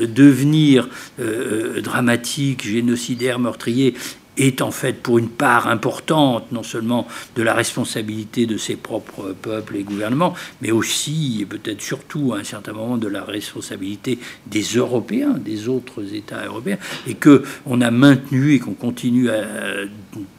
devenir 0.07 0.89
euh, 1.21 1.81
dramatique, 1.81 2.67
génocidaire, 2.67 3.39
meurtrier 3.39 3.95
est 4.37 4.63
en 4.63 4.71
fait 4.71 5.03
pour 5.03 5.19
une 5.19 5.29
part 5.29 5.69
importante 5.69 6.51
non 6.53 6.63
seulement 6.63 7.07
de 7.37 7.43
la 7.43 7.55
responsabilité 7.55 8.47
de 8.47 8.57
ses 8.57 8.77
propres 8.77 9.35
peuples 9.41 9.77
et 9.77 9.83
gouvernements, 9.83 10.35
mais 10.61 10.71
aussi 10.71 11.39
et 11.43 11.47
peut-être 11.47 11.81
surtout 11.81 12.33
à 12.35 12.39
un 12.39 12.45
certain 12.45 12.73
moment 12.73 12.97
de 12.97 13.09
la 13.09 13.25
responsabilité 13.25 14.19
des 14.47 14.63
Européens, 14.63 15.35
des 15.39 15.69
autres 15.69 16.15
États 16.15 16.45
européens, 16.45 16.79
et 17.07 17.15
que 17.15 17.45
on 17.67 17.81
a 17.81 17.91
maintenu 17.91 18.55
et 18.55 18.59
qu'on 18.59 18.75
continue 18.75 19.31
à 19.31 19.45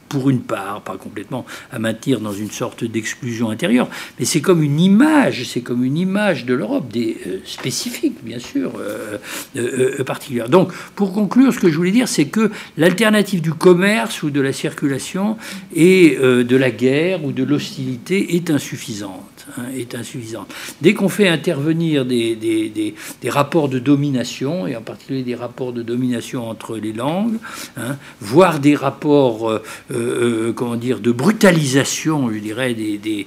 pour 0.08 0.30
une 0.30 0.40
part, 0.40 0.82
pas 0.82 0.96
complètement, 0.96 1.44
à 1.72 1.78
maintenir 1.78 2.20
dans 2.20 2.32
une 2.32 2.50
sorte 2.50 2.84
d'exclusion 2.84 3.50
intérieure, 3.50 3.88
mais 4.18 4.24
c'est 4.24 4.40
comme 4.40 4.62
une 4.62 4.80
image, 4.80 5.44
c'est 5.44 5.60
comme 5.60 5.84
une 5.84 5.98
image 5.98 6.44
de 6.44 6.54
l'Europe, 6.54 6.90
des 6.90 7.16
euh, 7.26 7.38
spécifiques 7.44 8.22
bien 8.22 8.38
sûr, 8.38 8.72
euh, 8.78 9.18
euh, 9.56 10.04
particulière. 10.04 10.48
Donc, 10.48 10.72
pour 10.94 11.12
conclure, 11.12 11.52
ce 11.52 11.58
que 11.58 11.70
je 11.70 11.76
voulais 11.76 11.90
dire, 11.90 12.08
c'est 12.08 12.26
que 12.26 12.50
l'alternative 12.76 13.40
du 13.40 13.52
commerce 13.52 14.22
ou 14.22 14.30
de 14.30 14.40
la 14.40 14.52
circulation 14.52 15.36
et 15.74 16.16
de 16.20 16.56
la 16.56 16.70
guerre 16.70 17.24
ou 17.24 17.32
de 17.32 17.42
l'hostilité 17.42 18.36
est 18.36 18.50
insuffisante. 18.50 19.36
Hein, 19.56 19.66
est 19.76 19.94
insuffisante. 19.94 20.52
Dès 20.80 20.92
qu'on 20.94 21.08
fait 21.08 21.28
intervenir 21.28 22.04
des, 22.04 22.34
des, 22.34 22.68
des, 22.68 23.30
rapports 23.30 23.68
de 23.68 23.78
domination, 23.78 24.66
et 24.66 24.74
en 24.74 24.82
particulier 24.82 25.22
des 25.22 25.36
rapports 25.36 25.72
de 25.72 25.82
domination 25.82 26.48
entre 26.50 26.76
les 26.76 26.92
langues, 26.92 27.36
hein, 27.76 27.96
voire 28.20 28.58
des 28.58 28.74
rapports, 28.74 29.60
euh, 29.96 30.26
euh, 30.26 30.52
comment 30.52 30.76
dire, 30.76 31.00
de 31.00 31.12
brutalisation, 31.12 32.30
je 32.32 32.38
dirais, 32.38 32.74
des, 32.74 33.26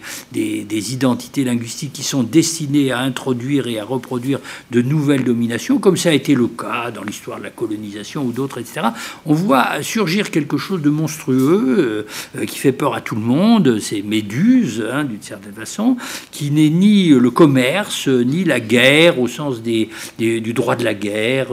identités 0.93 1.43
linguistiques 1.43 1.93
qui 1.93 2.03
sont 2.03 2.23
destinées 2.23 2.91
à 2.91 2.99
introduire 2.99 3.67
et 3.67 3.79
à 3.79 3.85
reproduire 3.85 4.39
de 4.71 4.81
nouvelles 4.81 5.23
dominations, 5.23 5.79
comme 5.79 5.97
ça 5.97 6.09
a 6.09 6.13
été 6.13 6.35
le 6.35 6.47
cas 6.47 6.91
dans 6.91 7.03
l'histoire 7.03 7.39
de 7.39 7.43
la 7.43 7.49
colonisation 7.49 8.23
ou 8.23 8.31
d'autres, 8.31 8.59
etc., 8.59 8.87
on 9.25 9.33
voit 9.33 9.81
surgir 9.81 10.31
quelque 10.31 10.57
chose 10.57 10.81
de 10.81 10.89
monstrueux 10.89 12.05
euh, 12.35 12.45
qui 12.45 12.57
fait 12.57 12.71
peur 12.71 12.95
à 12.95 13.01
tout 13.01 13.15
le 13.15 13.21
monde, 13.21 13.79
c'est 13.79 14.01
Méduse, 14.01 14.83
hein, 14.91 15.03
d'une 15.03 15.21
certaine 15.21 15.53
façon, 15.53 15.97
qui 16.31 16.51
n'est 16.51 16.69
ni 16.69 17.09
le 17.09 17.31
commerce, 17.31 18.07
ni 18.07 18.43
la 18.43 18.59
guerre 18.59 19.19
au 19.19 19.27
sens 19.27 19.61
du 19.61 20.53
droit 20.53 20.75
de 20.75 20.83
la 20.83 20.93
guerre, 20.93 21.49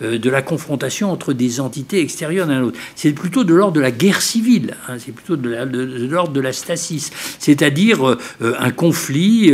de 0.00 0.30
la 0.30 0.42
confrontation 0.42 1.10
entre 1.12 1.32
des 1.32 1.60
entités 1.60 2.00
extérieures 2.00 2.46
d'un 2.46 2.62
autre. 2.62 2.78
C'est 2.94 3.12
plutôt 3.12 3.44
de 3.44 3.54
l'ordre 3.54 3.74
de 3.74 3.80
la 3.80 3.90
guerre 3.90 4.22
civile, 4.22 4.59
hein, 4.88 4.96
c'est 4.98 5.12
plutôt 5.12 5.36
de 5.36 5.48
l'ordre 6.10 6.32
de, 6.32 6.40
la 6.40 6.52
stasis, 6.52 7.10
c'est-à-dire 7.38 8.06
euh, 8.06 8.18
un 8.58 8.70
conflit 8.70 9.52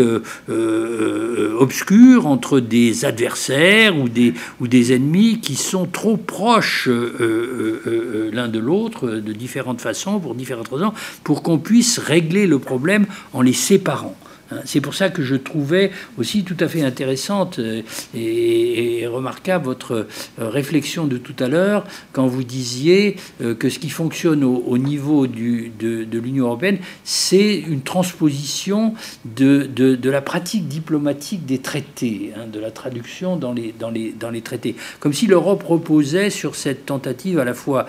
obscur 1.58 2.26
entre 2.26 2.60
des 2.60 3.04
adversaires 3.04 3.98
ou 3.98 4.08
des, 4.08 4.34
ou 4.60 4.68
des 4.68 4.92
ennemis 4.92 5.40
qui 5.40 5.56
sont 5.56 5.86
trop 5.86 6.16
proches 6.16 6.88
l'un 6.88 8.48
de 8.48 8.58
l'autre 8.58 9.08
de 9.08 9.32
différentes 9.32 9.80
façons, 9.80 10.20
pour 10.20 10.34
différentes 10.34 10.68
raisons, 10.68 10.92
pour 11.24 11.42
qu'on 11.42 11.58
puisse 11.58 11.98
régler 11.98 12.46
le 12.46 12.58
problème 12.58 13.06
en 13.32 13.42
les 13.42 13.52
séparant. 13.52 14.16
Hein, 14.50 14.60
c'est 14.64 14.80
pour 14.80 14.94
ça 14.94 15.08
que 15.08 15.22
je 15.22 15.34
trouvais 15.34 15.90
aussi 16.18 16.44
tout 16.44 16.56
à 16.60 16.68
fait 16.68 16.82
intéressante 16.82 17.58
euh, 17.58 17.82
et, 18.14 19.06
remarquable 19.06 19.64
votre 19.64 20.06
euh, 20.38 20.48
réflexion 20.48 21.06
de 21.06 21.16
tout 21.16 21.34
à 21.42 21.48
l'heure 21.48 21.84
quand 22.12 22.26
vous 22.26 22.44
disiez 22.44 23.16
euh, 23.40 23.54
que 23.54 23.68
ce 23.68 23.78
qui 23.78 23.90
fonctionne 23.90 24.44
au, 24.44 24.78
niveau 24.78 25.26
de, 25.26 26.18
l'Union 26.18 26.46
européenne, 26.46 26.78
c'est 27.04 27.56
une 27.56 27.82
transposition 27.82 28.94
de, 29.24 29.68
la 30.04 30.22
pratique 30.22 30.68
diplomatique 30.68 31.44
des 31.46 31.58
traités, 31.58 32.32
hein, 32.36 32.46
de 32.52 32.60
la 32.60 32.70
traduction 32.70 33.36
dans 33.36 33.52
les, 33.52 34.42
traités. 34.42 34.76
Comme 35.00 35.12
si 35.12 35.26
l'Europe 35.26 35.62
reposait 35.62 36.30
sur 36.30 36.54
cette 36.54 36.86
tentative 36.86 37.38
à 37.38 37.44
la 37.44 37.54
fois 37.54 37.86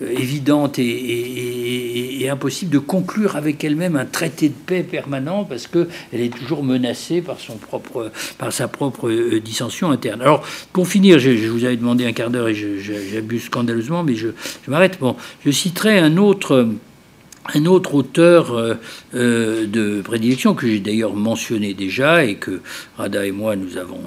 évidente 0.00 0.78
et 0.78 2.28
impossible 2.30 2.70
de 2.70 2.78
conclure 2.78 3.36
avec 3.36 3.62
elle-même 3.64 3.96
un 3.96 4.04
traité 4.04 4.48
de 4.48 4.54
paix 4.54 4.85
permanent 4.86 5.44
parce 5.44 5.66
qu'elle 5.66 5.86
est 6.12 6.34
toujours 6.34 6.64
menacée 6.64 7.20
par, 7.20 7.38
son 7.38 7.56
propre, 7.56 8.10
par 8.38 8.52
sa 8.52 8.68
propre 8.68 9.08
euh, 9.08 9.40
dissension 9.40 9.90
interne. 9.90 10.22
Alors, 10.22 10.42
pour 10.72 10.88
finir, 10.88 11.18
je, 11.18 11.48
vous 11.48 11.64
avais 11.64 11.76
demandé 11.76 12.06
un 12.06 12.12
quart 12.12 12.30
d'heure 12.30 12.48
et 12.48 12.54
j'abuse 12.54 13.44
scandaleusement, 13.44 14.02
mais 14.02 14.14
je, 14.14 14.28
m'arrête. 14.68 14.98
Bon, 15.00 15.16
je 15.44 15.50
citerai 15.50 15.98
un 15.98 16.16
autre 16.16 16.68
un 17.54 17.64
autre 17.66 17.94
auteur 17.94 18.54
euh, 18.54 18.74
euh, 19.14 19.68
de 19.68 20.00
prédilection 20.00 20.54
que 20.54 20.66
j'ai 20.66 20.80
d'ailleurs 20.80 21.14
mentionné 21.14 21.74
déjà 21.74 22.24
et 22.24 22.34
que 22.34 22.60
Rada 22.98 23.24
et 23.24 23.30
moi 23.30 23.54
nous 23.54 23.76
avons 23.76 24.00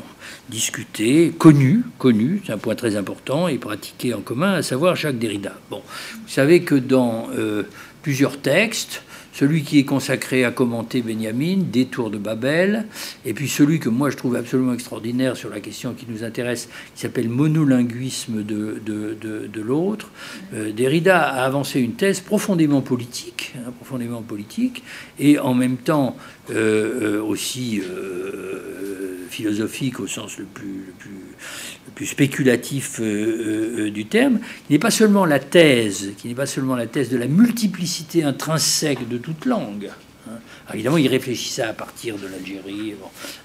discuté, 0.49 1.31
connu, 1.37 1.83
connu, 1.97 2.41
c'est 2.45 2.51
un 2.51 2.57
point 2.57 2.75
très 2.75 2.97
important 2.97 3.47
et 3.47 3.57
pratiqué 3.57 4.13
en 4.13 4.19
commun, 4.19 4.55
à 4.55 4.61
savoir 4.61 4.97
Jacques 4.97 5.19
Derrida. 5.19 5.53
Bon, 5.69 5.81
vous 5.87 6.27
savez 6.27 6.63
que 6.63 6.75
dans 6.75 7.29
plusieurs 8.01 8.41
textes, 8.41 9.03
celui 9.39 9.63
qui 9.63 9.79
est 9.79 9.85
consacré 9.85 10.43
à 10.43 10.51
commenter 10.51 11.01
Benjamin, 11.01 11.59
Détour 11.59 12.09
de 12.09 12.17
Babel, 12.17 12.87
et 13.23 13.33
puis 13.33 13.47
celui 13.47 13.79
que 13.79 13.87
moi 13.87 14.09
je 14.09 14.17
trouve 14.17 14.35
absolument 14.35 14.73
extraordinaire 14.73 15.37
sur 15.37 15.49
la 15.49 15.61
question 15.61 15.93
qui 15.93 16.05
nous 16.09 16.25
intéresse, 16.25 16.67
qui 16.93 17.01
s'appelle 17.01 17.29
Monolinguisme 17.29 18.43
de, 18.43 18.81
de, 18.85 19.15
de, 19.47 19.61
l'autre. 19.61 20.11
Euh, 20.53 20.73
Derrida 20.73 21.21
a 21.21 21.45
avancé 21.45 21.79
une 21.79 21.93
thèse 21.93 22.19
profondément 22.19 22.81
politique, 22.81 23.53
hein, 23.55 23.71
profondément 23.77 24.21
politique, 24.21 24.83
et 25.17 25.39
en 25.39 25.53
même 25.53 25.77
temps 25.77 26.17
aussi 26.49 27.81
philosophique 29.29 29.99
au 29.99 30.07
sens 30.07 30.37
le 30.37 30.45
plus, 30.45 30.85
le 30.87 30.93
plus, 30.97 31.09
spéculatif 32.03 32.99
du 33.01 34.05
terme, 34.05 34.39
n'est 34.69 34.79
pas 34.79 34.91
seulement 34.91 35.25
la 35.25 35.39
thèse, 35.39 36.13
qui 36.17 36.27
n'est 36.27 36.35
pas 36.35 36.45
seulement 36.45 36.75
la 36.75 36.87
thèse 36.87 37.09
de 37.09 37.17
la 37.17 37.27
multiplicité 37.27 38.23
intrinsèque 38.23 39.07
de 39.07 39.17
toute 39.17 39.45
langue, 39.45 39.89
évidemment, 40.73 40.97
il 40.97 41.07
réfléchissait 41.07 41.63
à 41.63 41.73
partir 41.73 42.15
de 42.17 42.27
l'Algérie. 42.27 42.93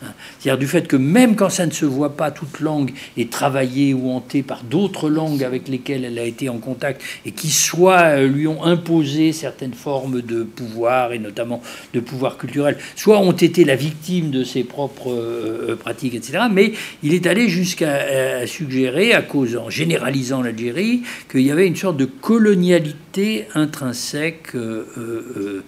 Hein. 0.02 0.09
C'est-à-dire 0.38 0.59
du 0.59 0.66
fait 0.66 0.86
que 0.86 0.96
même 0.96 1.36
quand 1.36 1.51
ça 1.51 1.66
ne 1.66 1.70
se 1.70 1.84
voit 1.84 2.16
pas, 2.16 2.30
toute 2.30 2.60
langue 2.60 2.92
est 3.16 3.30
travaillée 3.30 3.94
ou 3.94 4.10
hantée 4.10 4.42
par 4.42 4.62
d'autres 4.62 5.09
langues 5.09 5.42
avec 5.42 5.68
lesquelles 5.68 6.05
elle 6.05 6.18
a 6.18 6.24
été 6.24 6.48
en 6.48 6.59
contact 6.59 7.02
et 7.24 7.32
qui 7.32 7.51
soit 7.51 8.18
euh, 8.18 8.26
lui 8.26 8.46
ont 8.46 8.64
imposé 8.64 9.32
certaines 9.32 9.74
formes 9.74 10.22
de 10.22 10.42
pouvoir 10.42 11.12
et 11.12 11.18
notamment 11.18 11.62
de 11.92 12.01
pouvoir 12.01 12.38
culturel, 12.38 12.76
soit 12.96 13.18
ont 13.18 13.32
été 13.32 13.64
la 13.64 13.76
victime 13.76 14.30
de 14.30 14.44
ses 14.44 14.64
propres 14.64 15.12
euh, 15.12 15.70
euh, 15.70 15.76
pratiques, 15.76 16.14
etc. 16.14 16.44
Mais 16.51 16.72
il 17.02 17.14
est 17.14 17.26
allé 17.26 17.48
jusqu'à 17.48 18.46
suggérer, 18.46 19.12
à 19.12 19.22
cause 19.22 19.56
en 19.56 19.70
généralisant 19.70 20.42
l'Algérie, 20.42 21.02
qu'il 21.30 21.42
y 21.42 21.51
avait 21.51 21.66
une 21.66 21.76
sorte 21.76 21.96
de 21.96 22.05
colonialité 22.05 23.46
intrinsèque 23.55 24.55
de 24.55 25.62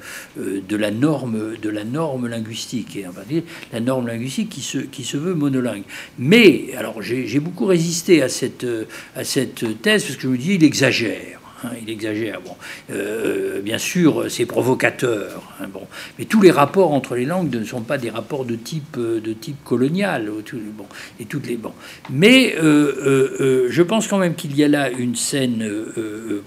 la 0.77 0.91
norme 0.91 1.46
de 1.61 1.71
la 1.71 1.85
norme 1.85 2.27
linguistique, 2.29 2.97
et 2.97 3.07
en 3.07 3.13
particulier 3.13 3.45
la 3.73 3.81
norme 3.81 4.07
linguistique 4.07 4.49
qui 4.49 4.63
se, 4.63 4.79
qui 4.79 5.05
se 5.05 5.17
veut 5.17 5.35
monolingue. 5.35 5.85
Mais, 6.19 6.75
alors 6.77 7.03
j'ai 7.03 7.41
beaucoup 7.41 7.67
résisté 7.67 8.23
à 8.23 8.29
cette, 8.29 8.67
à 9.15 9.25
cette 9.25 9.83
thèse, 9.83 10.05
parce 10.05 10.17
que 10.17 10.23
je 10.23 10.29
me 10.29 10.39
dis, 10.39 10.55
il 10.55 10.65
exagère. 10.65 11.41
Hein, 11.65 11.71
il 11.81 11.91
exagère. 11.91 12.41
Bon, 12.43 12.55
euh, 12.91 13.63
bien 13.63 13.79
sûr, 13.79 14.27
c'est 14.29 14.45
provocateur. 14.45 15.43
Hein, 15.61 15.69
bon, 15.73 15.83
mais 16.19 16.27
tous 16.27 16.43
les 16.43 16.51
rapports 16.51 16.93
entre 16.93 17.15
les 17.15 17.25
langues 17.25 17.55
ne 17.55 17.65
sont 17.65 17.81
pas 17.81 17.97
des 17.97 18.11
rapports 18.11 18.45
de 18.45 18.57
type 18.57 18.99
de 18.99 19.33
type 19.33 19.65
colonial. 19.65 20.31
Bon, 20.77 20.87
et 21.19 21.25
toutes 21.25 21.47
les 21.47 21.57
bon. 21.57 21.73
Mais 22.11 22.55
euh, 22.57 23.33
euh, 23.41 23.67
je 23.71 23.83
pense 23.83 24.07
quand 24.07 24.19
même 24.19 24.35
qu'il 24.35 24.55
y 24.55 24.65
a 24.65 24.69
là 24.69 24.91
une 24.91 25.17
saine 25.17 25.67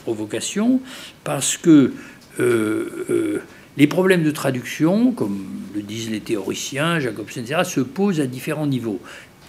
provocation 0.04 0.80
parce 1.24 1.58
que 1.58 1.92
les 3.80 3.88
problèmes 3.88 4.24
de 4.24 4.32
traduction, 4.32 5.14
comme 5.14 5.46
le 5.74 5.82
disent 5.82 6.12
les 6.12 6.20
théoriciens, 6.20 7.00
Jacobsen, 7.00 7.44
etc., 7.44 7.62
se 7.64 7.80
posent 7.80 8.20
à 8.20 8.28
différents 8.28 8.68
niveaux 8.68 9.00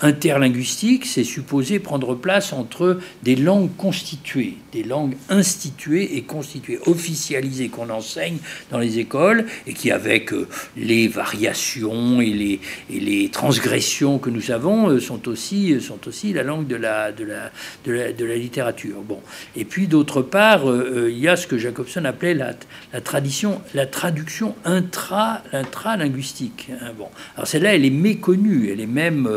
interlinguistique, 0.02 1.06
c'est 1.06 1.24
supposé 1.24 1.78
prendre 1.78 2.14
place 2.14 2.52
entre 2.52 2.98
des 3.22 3.36
langues 3.36 3.70
constituées, 3.76 4.54
des 4.72 4.82
langues 4.82 5.14
instituées 5.28 6.16
et 6.16 6.22
constituées, 6.22 6.78
officialisées 6.86 7.68
qu'on 7.68 7.90
enseigne 7.90 8.38
dans 8.70 8.78
les 8.78 8.98
écoles 8.98 9.46
et 9.66 9.74
qui, 9.74 9.90
avec 9.90 10.32
euh, 10.32 10.48
les 10.76 11.08
variations 11.08 12.20
et 12.20 12.30
les, 12.30 12.60
et 12.90 13.00
les 13.00 13.28
transgressions 13.28 14.18
que 14.18 14.30
nous 14.30 14.40
savons, 14.40 14.88
euh, 14.88 15.00
sont 15.00 15.28
aussi, 15.28 15.74
euh, 15.74 15.80
sont 15.80 16.08
aussi 16.08 16.32
la 16.32 16.42
langue 16.42 16.66
de 16.66 16.76
la, 16.76 17.12
de 17.12 17.24
la, 17.24 17.50
de 17.84 18.24
la, 18.24 18.36
littérature. 18.36 19.02
Bon. 19.02 19.20
Et 19.54 19.64
puis, 19.64 19.86
d'autre 19.86 20.22
part, 20.22 20.62
il 20.64 21.18
y 21.18 21.28
a 21.28 21.36
ce 21.36 21.46
que 21.46 21.58
Jacobson 21.58 22.04
appelait 22.04 22.34
la, 22.34 22.54
la, 22.92 23.00
tradition, 23.00 23.60
la 23.74 23.86
traduction 23.86 24.54
intra, 24.64 25.42
intra-linguistique. 25.52 26.70
Hein, 26.80 26.92
bon. 26.96 27.08
Alors, 27.36 27.46
celle-là, 27.46 27.74
elle 27.74 27.84
est 27.84 27.90
méconnue, 27.90 28.70
elle 28.72 28.80
est 28.80 28.86
même 28.86 29.28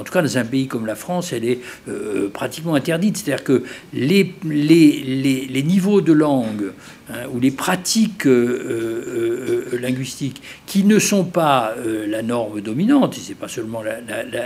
en 0.00 0.04
tout 0.04 0.12
cas 0.12 0.22
dans 0.22 0.38
un 0.38 0.44
pays 0.44 0.66
comme 0.66 0.86
la 0.86 0.94
France, 0.94 1.34
elle 1.34 1.44
est 1.44 1.58
euh, 1.88 2.30
pratiquement 2.30 2.74
interdite. 2.74 3.18
C'est-à-dire 3.18 3.44
que 3.44 3.64
les, 3.92 4.34
les, 4.44 5.46
les, 5.46 5.62
niveaux 5.62 6.00
de 6.00 6.12
langue 6.12 6.72
hein, 7.10 7.26
ou 7.32 7.38
les 7.38 7.50
pratiques 7.50 8.26
euh, 8.26 9.68
euh, 9.72 9.78
linguistiques 9.78 10.40
qui 10.64 10.84
ne 10.84 10.98
sont 10.98 11.24
pas 11.24 11.74
la 12.06 12.22
norme 12.22 12.62
dominante, 12.62 13.18
et 13.18 13.20
c'est 13.20 13.34
pas 13.34 13.48
seulement 13.48 13.82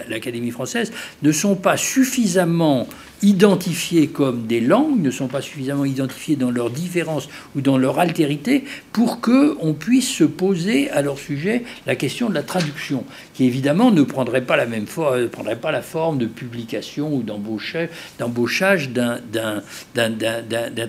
l'Académie 0.09 0.51
française, 0.51 0.93
ne 1.23 1.31
sont 1.31 1.55
pas 1.55 1.77
suffisamment 1.77 2.89
identifiées 3.25 4.09
comme 4.09 4.47
des 4.47 4.61
langues, 4.61 5.01
ne 5.01 5.11
sont 5.11 5.29
pas 5.29 5.41
suffisamment 5.41 5.87
identifiées 5.87 6.37
dans 6.37 6.51
leur 6.51 6.71
différence 6.71 7.29
ou 7.57 7.63
dans 7.63 7.79
leur 7.79 7.99
altérité 7.99 8.65
pour 8.93 9.21
que 9.21 9.57
on 9.61 9.73
puisse 9.73 10.09
se 10.09 10.25
poser 10.25 10.91
à 10.91 11.01
leur 11.01 11.19
sujet 11.19 11.65
la 11.87 11.97
question 11.97 12.29
de 12.29 12.35
la 12.35 12.43
traduction, 12.43 13.05
qui 13.33 13.45
évidemment 13.45 13.91
ne 13.91 14.03
prendrait 14.03 14.43
pas 14.43 14.57
la 14.57 14.67
même 14.67 14.87
forme, 14.87 15.15
euh, 15.15 15.29
prendrait 15.29 15.57
pas 15.57 15.73
la 15.73 15.81
forme 15.81 16.19
de 16.19 16.27
publication 16.27 17.15
ou 17.15 17.23
d'embauchage 17.23 18.91
d'un 18.91 19.63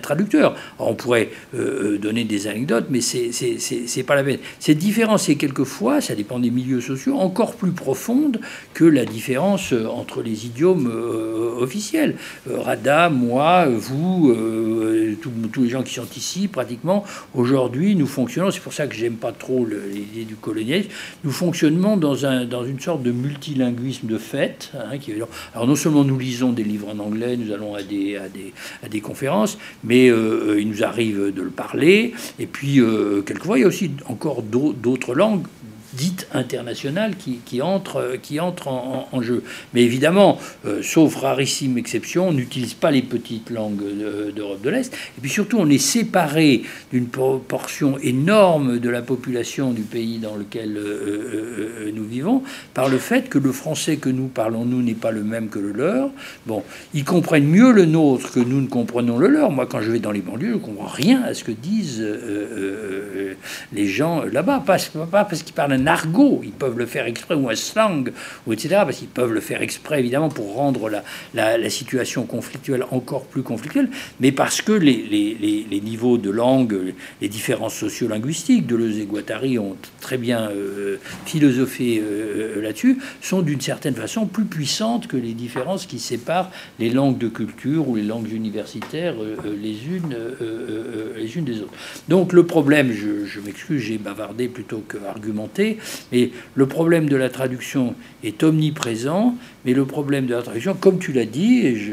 traducteur. 0.02 0.56
on 0.78 0.94
pourrait 0.94 1.30
euh, 1.54 1.94
euh, 1.94 1.98
donner 1.98 2.24
des 2.24 2.46
anecdotes, 2.48 2.86
mais 2.90 3.00
c'est 3.00 4.04
pas 4.06 4.14
la 4.14 4.24
peine. 4.24 4.38
Cette 4.58 4.78
différence 4.78 5.28
est 5.30 5.36
quelquefois, 5.36 6.02
ça 6.02 6.14
dépend 6.14 6.38
des 6.38 6.50
milieux 6.50 6.82
sociaux, 6.82 7.16
encore 7.18 7.56
plus 7.56 7.72
profonde 7.72 8.40
que 8.74 8.84
la 8.84 9.06
différence 9.06 9.72
entre 9.72 10.22
les 10.22 10.44
idiomes 10.46 10.92
officiels. 11.58 12.16
Euh, 12.48 12.60
Rada, 12.60 13.08
moi, 13.08 13.66
vous, 13.66 14.30
euh, 14.30 15.16
tous 15.22 15.62
les 15.62 15.68
gens 15.68 15.82
qui 15.82 15.94
sont 15.94 16.06
ici, 16.16 16.48
pratiquement, 16.48 17.04
aujourd'hui, 17.34 17.94
nous 17.96 18.06
fonctionnons, 18.06 18.50
c'est 18.50 18.60
pour 18.60 18.72
ça 18.72 18.86
que 18.86 18.94
j'aime 18.94 19.16
pas 19.16 19.32
trop 19.32 19.66
l'idée 19.66 20.24
du 20.24 20.34
colonialisme, 20.36 20.90
nous 21.24 21.30
fonctionnons 21.30 21.96
dans, 21.96 22.26
un, 22.26 22.44
dans 22.44 22.64
une 22.64 22.80
sorte 22.80 23.02
de 23.02 23.12
multilinguisme 23.12 24.06
de 24.06 24.18
fait. 24.18 24.70
Hein, 24.74 24.98
alors 25.54 25.66
non 25.66 25.76
seulement 25.76 26.04
nous 26.04 26.18
lisons 26.18 26.52
des 26.52 26.64
livres 26.64 26.88
en 26.94 26.98
anglais, 26.98 27.36
nous 27.36 27.52
allons 27.52 27.74
à 27.74 27.82
des, 27.82 28.16
à 28.16 28.28
des, 28.28 28.52
à 28.82 28.88
des 28.88 29.00
conférences, 29.00 29.58
mais 29.84 30.08
euh, 30.08 30.60
il 30.60 30.68
nous 30.68 30.84
arrive 30.84 31.32
de 31.34 31.42
le 31.42 31.50
parler, 31.50 32.14
et 32.38 32.46
puis 32.46 32.80
quelquefois 33.24 33.58
il 33.58 33.62
y 33.62 33.64
a 33.64 33.68
aussi 33.68 33.90
encore 34.06 34.42
d'autres 34.42 35.14
langues 35.14 35.46
dite 35.96 36.28
internationale 36.32 37.16
qui, 37.16 37.38
qui 37.44 37.62
entre, 37.62 38.16
qui 38.22 38.38
entre 38.40 38.68
en, 38.68 39.22
jeu. 39.22 39.42
Mais 39.74 39.82
évidemment, 39.82 40.38
euh, 40.66 40.82
sauf 40.82 41.16
rarissime 41.16 41.78
exception, 41.78 42.28
on 42.28 42.32
n'utilise 42.32 42.74
pas 42.74 42.90
les 42.90 43.02
petites 43.02 43.50
langues 43.50 43.82
d'Europe 44.34 44.60
de 44.60 44.70
l'Est. 44.70 44.92
Et 45.16 45.20
puis 45.20 45.30
surtout, 45.30 45.56
on 45.58 45.68
est 45.70 45.78
séparé 45.78 46.62
d'une 46.92 47.06
proportion 47.06 47.98
énorme 47.98 48.78
de 48.78 48.90
la 48.90 49.02
population 49.02 49.72
du 49.72 49.82
pays 49.82 50.18
dans 50.18 50.36
lequel 50.36 50.76
euh, 50.76 51.86
euh, 51.86 51.90
nous 51.94 52.04
vivons 52.04 52.42
par 52.74 52.88
le 52.88 52.98
fait 52.98 53.28
que 53.28 53.38
le 53.38 53.52
français 53.52 53.96
que 53.96 54.10
nous 54.10 54.28
parlons, 54.28 54.64
nous, 54.64 54.82
n'est 54.82 54.94
pas 54.94 55.10
le 55.10 55.24
même 55.24 55.48
que 55.48 55.58
le 55.58 55.72
leur. 55.72 56.10
Bon, 56.46 56.62
ils 56.94 57.04
comprennent 57.04 57.48
mieux 57.48 57.72
le 57.72 57.86
nôtre 57.86 58.32
que 58.32 58.40
nous 58.40 58.60
ne 58.60 58.68
comprenons 58.68 59.18
le 59.18 59.28
leur. 59.28 59.50
Moi, 59.50 59.66
quand 59.66 59.80
je 59.80 59.90
vais 59.90 59.98
dans 59.98 60.12
les 60.12 60.20
banlieues, 60.20 60.52
je 60.52 60.58
comprends 60.58 60.86
rien 60.86 61.22
à 61.22 61.32
ce 61.34 61.42
que 61.42 61.52
disent 61.52 62.04
les 63.72 63.86
gens 63.86 64.22
là-bas. 64.24 64.62
Pas, 64.66 64.76
pas 65.10 65.24
parce 65.24 65.42
qu'ils 65.42 65.54
parlent 65.54 65.72
un 65.72 65.85
argot, 65.86 66.40
ils 66.42 66.52
peuvent 66.52 66.78
le 66.78 66.86
faire 66.86 67.06
exprès, 67.06 67.34
ou 67.34 67.48
un 67.48 67.54
slang, 67.54 68.10
ou 68.46 68.52
etc., 68.52 68.68
parce 68.84 68.98
qu'ils 68.98 69.08
peuvent 69.08 69.32
le 69.32 69.40
faire 69.40 69.62
exprès, 69.62 70.00
évidemment, 70.00 70.28
pour 70.28 70.54
rendre 70.54 70.90
la, 71.34 71.58
la, 71.58 71.70
situation 71.70 72.24
conflictuelle 72.24 72.84
encore 72.90 73.24
plus 73.24 73.42
conflictuelle, 73.42 73.88
mais 74.20 74.32
parce 74.32 74.62
que 74.62 74.72
les, 74.72 75.02
les, 75.02 75.66
les, 75.70 75.80
niveaux 75.80 76.18
de 76.18 76.30
langue, 76.30 76.94
les 77.20 77.28
différences 77.28 77.74
sociolinguistiques, 77.74 78.66
Deleuze 78.66 78.98
et 78.98 79.04
Guattari 79.04 79.58
ont 79.58 79.76
très 80.00 80.16
bien 80.16 80.50
euh, 80.50 80.96
philosophé 81.26 82.02
euh, 82.02 82.62
là-dessus, 82.62 82.98
sont 83.20 83.42
d'une 83.42 83.60
certaine 83.60 83.94
façon 83.94 84.26
plus 84.26 84.44
puissantes 84.44 85.06
que 85.06 85.16
les 85.16 85.32
différences 85.32 85.86
qui 85.86 85.98
séparent 85.98 86.50
les 86.78 86.90
langues 86.90 87.18
de 87.18 87.28
culture 87.28 87.88
ou 87.88 87.96
les 87.96 88.02
langues 88.02 88.32
universitaires 88.32 89.14
euh, 89.18 89.36
les, 89.60 89.86
unes, 89.86 90.16
les 91.16 91.36
unes 91.36 91.44
des 91.44 91.60
autres. 91.60 91.72
Donc 92.08 92.32
le 92.32 92.46
problème, 92.46 92.92
je, 92.92 93.26
je 93.26 93.40
m'excuse, 93.40 93.82
j'ai 93.82 93.98
bavardé 93.98 94.48
plutôt 94.48 94.82
que 94.86 94.96
argumenté, 95.76 96.12
mais 96.12 96.30
le 96.54 96.66
problème 96.66 97.08
de 97.08 97.16
la 97.16 97.28
traduction 97.28 97.94
est 98.24 98.42
omniprésent, 98.42 99.36
mais 99.64 99.72
le 99.72 99.84
problème 99.84 100.26
de 100.26 100.34
la 100.34 100.42
traduction, 100.42 100.74
comme 100.74 100.98
tu 100.98 101.12
l'as 101.12 101.24
dit, 101.24 101.66
et 101.66 101.76
je, 101.76 101.92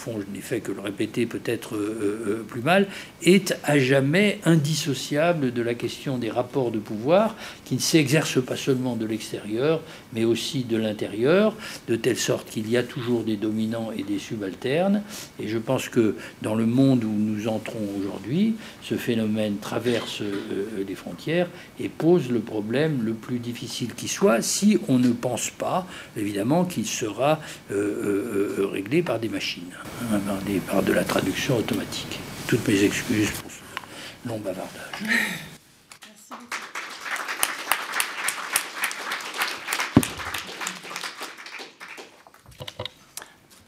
fond 0.00 0.18
je 0.20 0.34
n'ai 0.34 0.40
fait 0.40 0.60
que 0.60 0.72
le 0.72 0.80
répéter 0.80 1.26
peut-être 1.26 1.76
euh, 1.76 2.24
euh, 2.26 2.44
plus 2.46 2.62
mal, 2.62 2.88
est 3.22 3.56
à 3.64 3.78
jamais 3.78 4.40
indissociable 4.44 5.52
de 5.52 5.62
la 5.62 5.74
question 5.74 6.18
des 6.18 6.30
rapports 6.30 6.70
de 6.70 6.78
pouvoir 6.78 7.36
qui 7.64 7.74
ne 7.74 7.80
s'exercent 7.80 8.42
pas 8.42 8.56
seulement 8.56 8.96
de 8.96 9.06
l'extérieur, 9.06 9.80
mais 10.12 10.24
aussi 10.24 10.64
de 10.64 10.76
l'intérieur, 10.76 11.54
de 11.88 11.96
telle 11.96 12.16
sorte 12.16 12.48
qu'il 12.50 12.70
y 12.70 12.76
a 12.76 12.82
toujours 12.82 13.24
des 13.24 13.36
dominants 13.36 13.92
et 13.96 14.02
des 14.02 14.18
subalternes. 14.18 15.02
Et 15.38 15.48
je 15.48 15.58
pense 15.58 15.88
que 15.88 16.16
dans 16.42 16.54
le 16.54 16.66
monde 16.66 17.04
où 17.04 17.12
nous 17.12 17.48
entrons 17.48 17.86
aujourd'hui, 17.98 18.54
ce 18.82 18.94
phénomène 18.94 19.58
traverse 19.58 20.22
euh, 20.22 20.84
les 20.86 20.94
frontières 20.94 21.48
et 21.78 21.88
pose 21.88 22.30
le 22.30 22.40
problème 22.40 23.02
le 23.04 23.12
plus 23.12 23.38
difficile 23.38 23.94
qui 23.94 24.08
soit, 24.08 24.42
si 24.42 24.78
on 24.88 24.98
ne 24.98 25.12
pense 25.12 25.50
pas, 25.50 25.86
évidemment, 26.16 26.64
qu'il 26.64 26.86
sera 26.86 27.40
euh, 27.70 27.74
euh, 27.74 28.54
euh, 28.60 28.66
réglé 28.66 29.02
par 29.02 29.18
des 29.18 29.28
machines, 29.28 29.72
hein, 30.12 30.20
par, 30.66 30.82
de 30.82 30.92
la 30.92 31.04
traduction 31.04 31.56
automatique. 31.56 32.20
Toutes 32.46 32.66
mes 32.66 32.82
excuses 32.82 33.30
pour 33.30 33.50
ce 33.50 34.28
long 34.28 34.38
bavardage. 34.38 34.70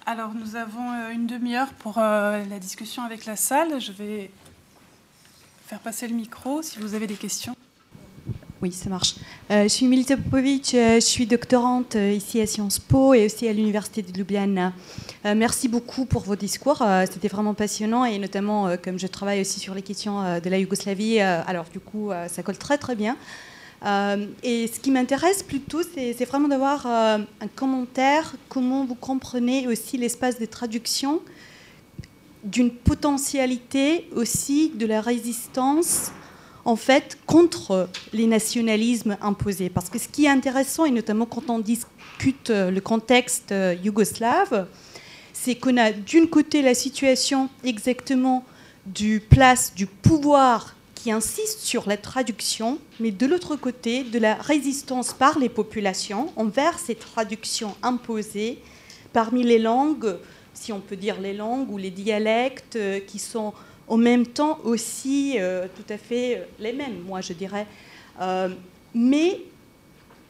Alors, 0.05 0.35
nous 0.35 0.57
avons 0.57 1.11
une 1.11 1.27
demi-heure 1.27 1.73
pour 1.75 1.99
la 1.99 2.59
discussion 2.59 3.03
avec 3.03 3.25
la 3.25 3.37
salle. 3.37 3.81
Je 3.81 3.93
vais 3.93 4.31
faire 5.67 5.79
passer 5.79 6.07
le 6.07 6.15
micro 6.15 6.61
si 6.61 6.79
vous 6.81 6.95
avez 6.95 7.07
des 7.07 7.15
questions. 7.15 7.57
Oui, 8.63 8.71
ça 8.71 8.89
marche. 8.89 9.17
Euh, 9.51 9.65
je 9.65 9.69
suis 9.69 9.89
Milita 9.89 10.17
Popovic, 10.17 10.73
euh, 10.75 10.95
je 10.95 11.01
suis 11.01 11.27
doctorante 11.27 11.97
euh, 11.97 12.13
ici 12.13 12.41
à 12.41 12.47
Sciences 12.47 12.79
Po 12.79 13.13
et 13.13 13.27
aussi 13.27 13.49
à 13.49 13.53
l'Université 13.53 14.03
de 14.03 14.17
Ljubljana. 14.17 14.73
merci 15.25 15.67
beaucoup 15.67 16.05
pour 16.05 16.23
vos 16.23 16.37
discours, 16.37 16.81
c'était 17.11 17.27
vraiment 17.27 17.55
passionnant 17.55 18.05
et 18.05 18.19
notamment 18.19 18.77
comme 18.77 19.01
je 19.01 19.09
travaille 19.09 19.41
aussi 19.41 19.59
sur 19.59 19.75
les 19.75 19.83
questions 19.83 20.41
de 20.41 20.49
la 20.49 20.59
Yougoslavie, 20.59 21.21
alors 21.21 21.65
du 21.73 21.81
coup 21.81 22.11
ça 22.29 22.43
colle 22.43 22.57
très 22.57 22.79
très 22.79 22.97
bien. 22.97 23.17
et 24.43 24.67
ce 24.67 24.81
qui 24.81 24.91
m'intéresse 24.91 25.43
plutôt, 25.43 25.83
c'est 25.83 26.25
vraiment 26.25 26.49
d'avoir 26.49 26.87
un 26.87 27.49
commentaire, 27.55 28.35
comment 28.49 28.85
vous 28.85 28.97
comprenez 28.97 29.69
aussi 29.69 29.97
l'espace 29.97 30.41
de 30.41 30.47
traduction 30.47 31.21
d'une 32.43 32.71
potentialité 32.73 34.09
aussi 34.17 34.73
de 34.75 34.87
la 34.87 35.01
résistance 35.01 36.11
en 36.65 36.77
fait 36.77 37.19
contre 37.27 37.89
les 38.13 38.27
nationalismes 38.27 39.17
imposés. 39.21 39.69
Parce 39.69 39.89
que 39.89 39.99
ce 39.99 40.09
qui 40.09 40.27
est 40.27 40.29
intéressant, 40.29 40.85
et 40.85 40.91
notamment 40.91 41.27
quand 41.27 41.51
on 41.51 41.59
discute 41.59 42.51
euh, 42.51 42.71
le 42.71 42.81
contexte 42.81 43.53
euh, 43.53 43.75
yougoslave, 43.83 44.67
c'est 45.33 45.57
qu'on 45.57 45.77
a 45.77 45.93
d'une 45.93 46.29
côté 46.29 46.63
la 46.63 46.75
situation 46.75 47.49
exactement 47.65 48.45
du 48.87 49.21
place 49.21 49.73
du 49.75 49.87
pouvoir 49.87 50.77
qui 50.95 51.11
insiste 51.11 51.61
sur 51.61 51.89
la 51.89 51.97
traduction, 51.97 52.79
mais 53.01 53.11
de 53.11 53.27
l'autre 53.27 53.57
côté 53.57 54.05
de 54.05 54.21
la 54.21 54.35
résistance 54.35 55.13
par 55.13 55.39
les 55.41 55.49
populations 55.49 56.33
envers 56.37 56.79
ces 56.79 56.95
traductions 56.95 57.75
imposées 57.83 58.61
parmi 59.13 59.43
les 59.43 59.59
langues, 59.59 60.17
si 60.55 60.73
on 60.73 60.79
peut 60.79 60.97
dire 60.97 61.21
les 61.21 61.33
langues 61.33 61.71
ou 61.73 61.79
les 61.79 61.91
dialectes 61.91 62.77
euh, 62.77 63.01
qui 63.01 63.19
sont 63.19 63.53
en 63.89 63.97
même 63.97 64.27
temps 64.27 64.59
aussi 64.65 65.35
euh, 65.39 65.67
tout 65.75 65.93
à 65.93 65.99
fait 65.99 66.37
euh, 66.37 66.45
les 66.59 66.73
mêmes, 66.73 67.01
moi 67.07 67.21
je 67.21 67.33
dirais. 67.33 67.67
Euh, 68.21 68.49
mais 68.95 69.41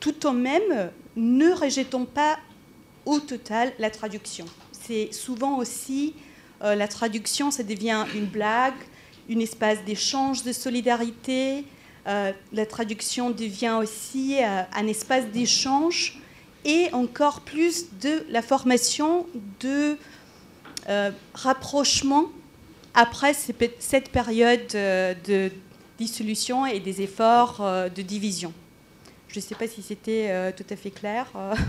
tout 0.01 0.27
en 0.27 0.33
même, 0.33 0.91
ne 1.16 1.53
rejetons 1.53 2.05
pas 2.05 2.39
au 3.05 3.20
total 3.20 3.73
la 3.79 3.91
traduction. 3.91 4.47
C'est 4.73 5.12
souvent 5.12 5.59
aussi 5.59 6.15
la 6.61 6.87
traduction, 6.87 7.51
ça 7.51 7.65
devient 7.65 8.05
une 8.15 8.27
blague, 8.27 8.74
une 9.29 9.41
espace 9.41 9.85
d'échange 9.85 10.45
de 10.45 10.53
solidarité. 10.53 11.65
la 12.07 12.66
traduction 12.69 13.31
devient 13.31 13.77
aussi 13.81 14.37
un 14.41 14.87
espace 14.87 15.27
d'échange 15.27 16.20
et 16.65 16.89
encore 16.93 17.41
plus 17.41 17.87
de 18.01 18.24
la 18.29 18.43
formation 18.43 19.27
de 19.59 19.97
rapprochement 21.35 22.31
après 22.94 23.35
cette 23.35 24.10
période 24.10 24.74
euh, 24.74 25.14
de 25.27 25.51
dissolution 25.98 26.66
et 26.66 26.81
des 26.81 27.02
efforts 27.02 27.59
euh, 27.60 27.89
de 27.89 28.02
division. 28.02 28.52
Je 29.28 29.39
ne 29.39 29.43
sais 29.43 29.55
pas 29.55 29.66
si 29.66 29.82
c'était 29.82 30.28
euh, 30.31 30.52
tout 30.55 30.66
à 30.69 30.77
fait 30.77 30.90
clair, 30.90 31.27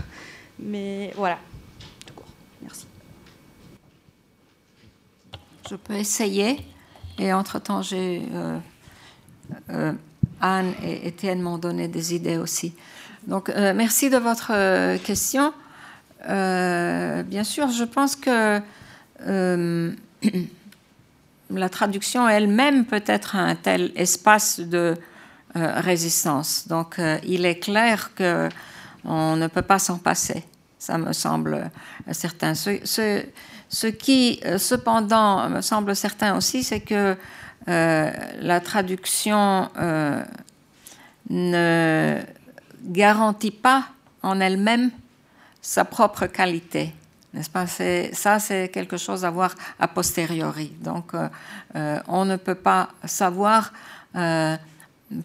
mais 0.58 1.12
voilà. 1.16 1.38
Tout 2.06 2.14
court. 2.14 2.28
Merci. 2.62 2.86
Je 5.70 5.76
peux 5.76 5.94
essayer. 5.94 6.58
Et 7.18 7.32
entre-temps, 7.32 7.80
Anne 10.40 10.74
et 10.82 11.06
Étienne 11.06 11.40
m'ont 11.40 11.58
donné 11.58 11.86
des 11.88 12.14
idées 12.14 12.38
aussi. 12.38 12.74
Donc, 13.26 13.48
merci 13.48 14.10
de 14.10 14.16
votre 14.18 14.48
question. 15.04 15.54
bien 16.26 17.44
sûr, 17.44 17.70
je 17.70 17.84
pense 17.84 18.16
que 18.16 18.60
la 21.50 21.68
traduction 21.68 22.28
elle-même 22.28 22.84
peut 22.84 23.02
être 23.06 23.36
un 23.36 23.54
tel 23.54 23.92
espace 23.96 24.60
de 24.60 24.96
euh, 25.56 25.80
résistance. 25.80 26.66
Donc 26.68 26.98
euh, 26.98 27.18
il 27.24 27.46
est 27.46 27.58
clair 27.60 28.10
que 28.14 28.48
on 29.04 29.36
ne 29.36 29.46
peut 29.46 29.62
pas 29.62 29.78
s'en 29.78 29.98
passer. 29.98 30.42
Ça 30.78 30.98
me 30.98 31.12
semble 31.12 31.54
euh, 31.54 32.12
certain. 32.12 32.54
Ce, 32.54 33.86
qui, 33.86 34.40
cependant, 34.58 35.48
me 35.48 35.60
semble 35.60 35.94
certain 35.96 36.36
aussi, 36.36 36.62
c'est 36.62 36.80
que 36.80 37.16
la 37.66 38.60
traduction 38.60 39.68
ne 41.30 42.20
garantit 42.82 43.50
pas 43.50 43.88
en 44.22 44.38
elle-même 44.40 44.90
sa 45.60 45.84
propre 45.84 46.26
qualité. 46.26 46.92
N'est-ce 47.34 47.50
pas? 47.50 47.66
Ça, 47.66 48.38
c'est 48.38 48.68
quelque 48.68 48.96
chose 48.96 49.24
à 49.24 49.30
voir 49.30 49.56
a 49.80 49.88
posteriori. 49.88 50.68
Donc, 50.80 51.14
euh, 51.14 51.28
euh, 51.74 51.98
on 52.06 52.24
ne 52.24 52.36
peut 52.36 52.54
pas 52.54 52.90
savoir 53.04 53.72
euh, 54.14 54.56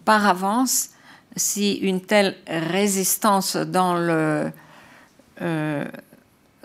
par 0.05 0.25
avance 0.25 0.89
si 1.35 1.75
une 1.75 2.01
telle 2.01 2.35
résistance 2.47 3.55
dans, 3.55 3.93
le, 3.93 4.51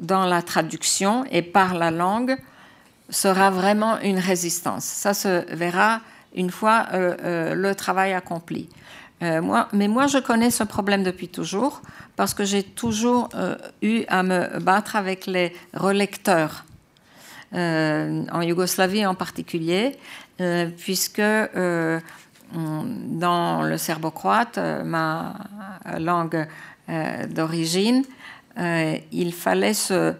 dans 0.00 0.24
la 0.24 0.40
traduction 0.40 1.26
et 1.30 1.42
par 1.42 1.74
la 1.74 1.90
langue 1.90 2.38
sera 3.10 3.50
vraiment 3.50 4.00
une 4.00 4.18
résistance. 4.18 4.84
Ça 4.84 5.12
se 5.12 5.44
verra 5.54 6.00
une 6.34 6.50
fois 6.50 6.86
le 6.92 7.72
travail 7.74 8.14
accompli. 8.14 8.68
Moi, 9.20 9.68
mais 9.72 9.88
moi, 9.88 10.06
je 10.06 10.18
connais 10.18 10.50
ce 10.50 10.64
problème 10.64 11.02
depuis 11.02 11.28
toujours 11.28 11.80
parce 12.16 12.34
que 12.34 12.44
j'ai 12.44 12.62
toujours 12.62 13.28
euh, 13.34 13.56
eu 13.82 14.04
à 14.08 14.22
me 14.22 14.58
battre 14.60 14.96
avec 14.96 15.26
les 15.26 15.52
relecteurs, 15.72 16.64
euh, 17.54 18.24
en 18.32 18.42
Yougoslavie 18.42 19.06
en 19.06 19.14
particulier, 19.14 19.98
euh, 20.40 20.68
puisque 20.76 21.22
dans 22.52 23.62
le 23.62 23.78
serbo-croate, 23.78 24.58
ma 24.84 25.34
langue 25.98 26.46
d'origine, 27.30 28.04
il 28.56 29.32
fallait 29.32 29.74
se 29.74 30.14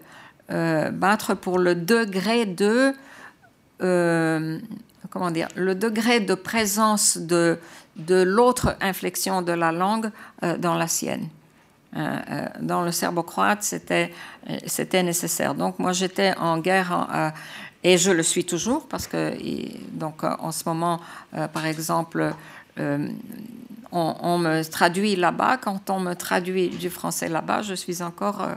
battre 0.49 1.35
pour 1.35 1.59
le 1.59 1.77
degré 1.77 2.47
de 2.47 2.93
comment 5.11 5.31
dire, 5.31 5.47
le 5.55 5.77
degré 5.77 6.19
de 6.19 6.35
présence 6.35 7.19
de, 7.19 7.59
de 7.97 8.23
l'autre 8.23 8.77
inflexion 8.81 9.43
de 9.43 9.53
la 9.53 9.73
langue 9.73 10.11
dans 10.59 10.75
la 10.75 10.89
sienne. 10.89 11.29
Euh, 11.97 12.01
euh, 12.01 12.47
dans 12.61 12.83
le 12.83 12.91
serbo-croate, 12.91 13.63
c'était, 13.63 14.13
euh, 14.51 14.59
c'était 14.67 15.03
nécessaire. 15.05 15.55
Donc 15.55 15.79
moi, 15.79 15.93
j'étais 15.93 16.37
en 16.39 16.59
guerre, 16.59 17.33
et 17.85 17.99
je 17.99 18.11
le 18.11 18.23
suis 18.23 18.45
toujours, 18.45 18.89
parce 18.89 19.07
que 19.07 19.35
donc, 19.93 20.25
en 20.25 20.51
ce 20.51 20.65
moment, 20.67 21.01
par 21.53 21.67
exemple, 21.67 22.33
on, 23.93 24.39
me 24.39 24.63
traduit 24.63 25.17
là-bas. 25.17 25.59
Quand 25.59 25.91
on 25.91 26.01
me 26.01 26.15
traduit 26.15 26.71
du 26.71 26.91
français 26.91 27.29
là-bas, 27.29 27.63
je 27.63 27.75
suis 27.75 28.03
encore 28.03 28.49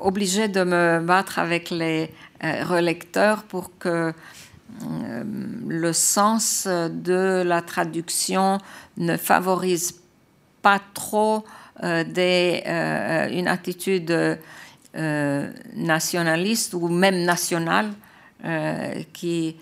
obligée 0.00 0.48
de 0.48 0.64
me 0.64 1.00
battre 1.00 1.38
avec 1.38 1.68
les 1.68 2.10
relecteurs 2.40 3.42
pour 3.42 3.76
que 3.78 4.14
le 5.68 5.92
sens 5.92 6.66
de 6.66 7.42
la 7.44 7.62
traduction 7.62 8.58
ne 8.96 9.16
favorise 9.16 10.00
pas 10.62 10.80
trop 10.94 11.44
euh, 11.82 12.04
euh, 12.16 13.28
une 13.30 13.48
attitude 13.48 14.38
euh, 14.96 15.52
nationaliste 15.74 16.74
ou 16.74 16.88
même 16.88 17.24
nationale 17.24 17.92
qui 19.12 19.56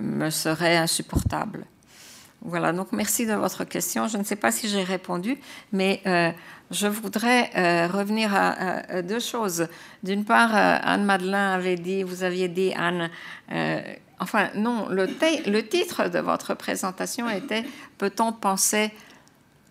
me 0.00 0.30
serait 0.30 0.76
insupportable. 0.76 1.64
Voilà, 2.42 2.72
donc 2.72 2.92
merci 2.92 3.26
de 3.26 3.34
votre 3.34 3.64
question. 3.64 4.06
Je 4.06 4.18
ne 4.18 4.22
sais 4.22 4.36
pas 4.36 4.52
si 4.52 4.68
j'ai 4.68 4.84
répondu, 4.84 5.36
mais 5.72 6.00
je 6.72 6.88
voudrais 6.88 7.50
revenir 7.86 8.34
à, 8.34 9.02
deux 9.02 9.20
choses. 9.20 9.66
D'une 10.02 10.24
part, 10.24 10.54
Anne 10.54 11.04
Madelin 11.04 11.52
avait 11.52 11.76
dit, 11.76 12.02
vous 12.02 12.22
aviez 12.22 12.48
dit, 12.48 12.72
Anne, 12.74 13.10
enfin 14.18 14.50
non, 14.54 14.88
le, 14.88 15.06
le, 15.06 15.60
titre 15.62 16.08
de 16.08 16.18
votre 16.18 16.54
présentation 16.54 17.28
était 17.28 17.64
Peut-on 17.98 18.32
penser 18.32 18.90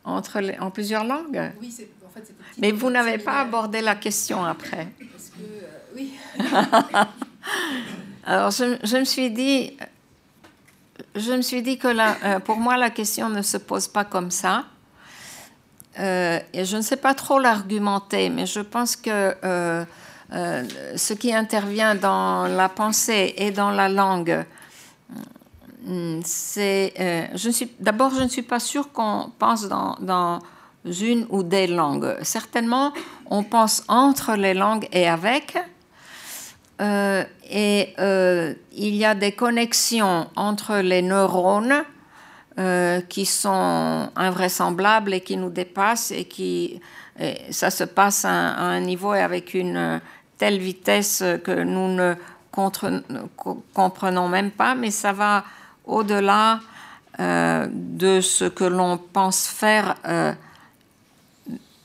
entre 0.04 0.42
en 0.60 0.72
plusieurs 0.72 1.04
langues? 1.04 1.52
Oui, 1.62 1.76
en 2.06 2.10
fait, 2.10 2.34
Mais 2.58 2.72
vous 2.72 2.90
n'avez 2.90 3.18
pas 3.18 3.42
abordé 3.42 3.82
la 3.82 3.96
question 3.96 4.44
après. 4.44 4.88
Parce 5.12 5.30
que, 5.30 5.42
euh, 5.42 5.96
oui. 5.96 6.14
Alors, 8.24 8.52
je, 8.52 8.98
me 8.98 9.06
suis 9.06 9.32
dit, 9.32 9.78
je 11.16 11.32
me 11.34 11.42
suis 11.42 11.62
dit 11.62 11.78
que 11.78 11.88
euh, 11.88 12.40
pour 12.40 12.58
moi, 12.58 12.78
la 12.78 12.90
question 12.90 13.30
ne 13.30 13.42
se 13.42 13.58
pose 13.58 13.88
pas 13.88 14.06
comme 14.06 14.32
ça. 14.32 14.66
Euh, 16.00 16.40
je 16.54 16.78
ne 16.78 16.82
sais 16.82 16.96
pas 16.96 17.14
trop 17.14 17.40
l'argumenter, 17.40 18.30
mais 18.30 18.46
je 18.46 18.62
pense 18.62 18.96
que 18.96 19.36
ce 20.96 21.14
qui 21.14 21.34
intervient 21.34 21.96
dans 21.96 22.48
la 22.48 22.70
pensée 22.70 23.34
et 23.38 23.52
dans 23.52 23.72
la 23.72 23.90
langue 23.90 24.46
c'est, 26.24 26.94
euh, 27.00 27.28
d'abord, 27.80 28.14
je 28.14 28.24
ne 28.24 28.28
suis 28.28 28.44
pas 28.44 28.60
sûre 28.60 28.92
qu'on 28.92 29.32
pense 29.38 29.68
dans, 29.68 30.40
une 30.86 31.28
ou 31.30 31.44
des 31.44 31.68
langues. 31.68 32.16
Certainement, 32.24 32.92
on 33.30 33.44
pense 33.44 33.84
entre 33.88 34.34
les 34.34 34.54
langues 34.54 34.88
et 34.92 35.08
avec. 35.08 35.58
et 36.80 37.94
il 38.74 38.96
y 38.96 39.06
a 39.06 39.14
des 39.14 39.34
connexions 39.34 40.28
entre 40.36 40.78
les 40.78 41.04
neurones 41.04 41.84
qui 43.08 43.26
sont 43.26 44.10
invraisemblables 44.16 45.14
et 45.14 45.22
qui 45.22 45.38
nous 45.38 45.50
dépassent 45.50 46.12
et 46.12 46.26
qui 46.26 46.82
ça 47.50 47.72
se 47.72 47.86
passe 47.86 48.26
à, 48.26 48.30
un 48.30 48.80
niveau 48.82 49.14
et 49.14 49.22
avec 49.22 49.54
une 49.54 50.02
telle 50.38 50.60
vitesse 50.60 51.24
que 51.44 51.64
nous 51.64 51.88
ne 51.88 52.16
comprenons 53.74 54.28
même 54.28 54.52
pas, 54.52 54.76
mais 54.76 54.92
ça 54.92 55.14
va 55.14 55.46
au-delà 55.86 56.60
euh, 57.20 57.68
de 57.70 58.22
ce 58.22 58.46
que 58.46 58.64
l'on 58.64 58.98
pense 58.98 59.48
faire 59.48 59.96
euh, 60.06 60.34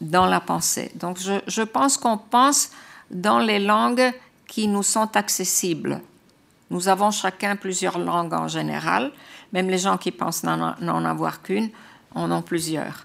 dans 0.00 0.26
la 0.26 0.40
pensée. 0.40 0.92
Donc 0.94 1.18
je 1.18 1.62
pense 1.62 1.96
qu'on 1.96 2.16
pense 2.16 2.70
dans 3.10 3.38
les 3.38 3.58
langues 3.58 4.12
qui 4.46 4.68
nous 4.68 4.82
sont 4.82 5.16
accessibles. 5.16 6.00
Nous 6.70 6.88
avons 6.88 7.10
chacun 7.10 7.56
plusieurs 7.56 7.98
langues 7.98 8.34
en 8.34 8.48
général, 8.48 9.12
même 9.52 9.68
les 9.68 9.78
gens 9.78 9.96
qui 9.96 10.10
pensent 10.10 10.42
n'en 10.44 11.04
avoir 11.04 11.42
qu'une 11.42 11.70
en 12.14 12.30
ont 12.30 12.42
plusieurs. 12.42 13.04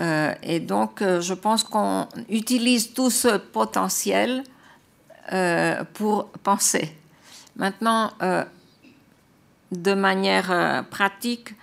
Euh, 0.00 0.34
et 0.42 0.60
donc, 0.60 1.02
je 1.02 1.34
pense 1.34 1.64
qu'on 1.64 2.08
utilise 2.28 2.92
tout 2.92 3.10
ce 3.10 3.36
potentiel 3.36 4.44
pour 5.94 6.28
penser. 6.42 6.94
Maintenant, 7.56 8.10
de 9.74 9.94
manière 9.94 10.50
euh, 10.50 10.82
pratique, 10.82 11.54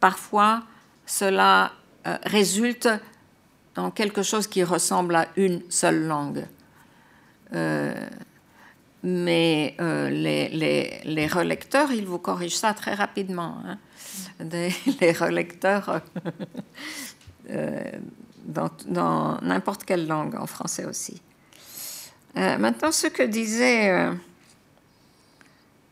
parfois, 0.00 0.62
cela 1.06 1.72
euh, 2.06 2.16
résulte 2.24 2.88
dans 3.74 3.90
quelque 3.90 4.22
chose 4.22 4.46
qui 4.46 4.64
ressemble 4.64 5.14
à 5.14 5.28
une 5.36 5.62
seule 5.70 6.06
langue. 6.06 6.46
Euh, 9.04 9.08
mais 9.08 9.74
les, 10.10 11.00
les, 11.04 11.26
relecteurs, 11.26 11.90
ils 11.92 12.06
vous 12.06 12.18
corrigent 12.18 12.56
ça 12.56 12.74
très 12.74 12.94
rapidement. 12.94 13.56
Hein. 13.66 13.78
les 15.00 15.12
relecteurs 15.12 16.02
dans 18.46 19.38
n'importe 19.42 19.84
quelle 19.84 20.06
langue, 20.06 20.36
en 20.36 20.46
français 20.46 20.84
aussi. 20.84 21.20
maintenant, 22.34 22.92
ce 22.92 23.06
que 23.06 23.22
disait 23.22 24.10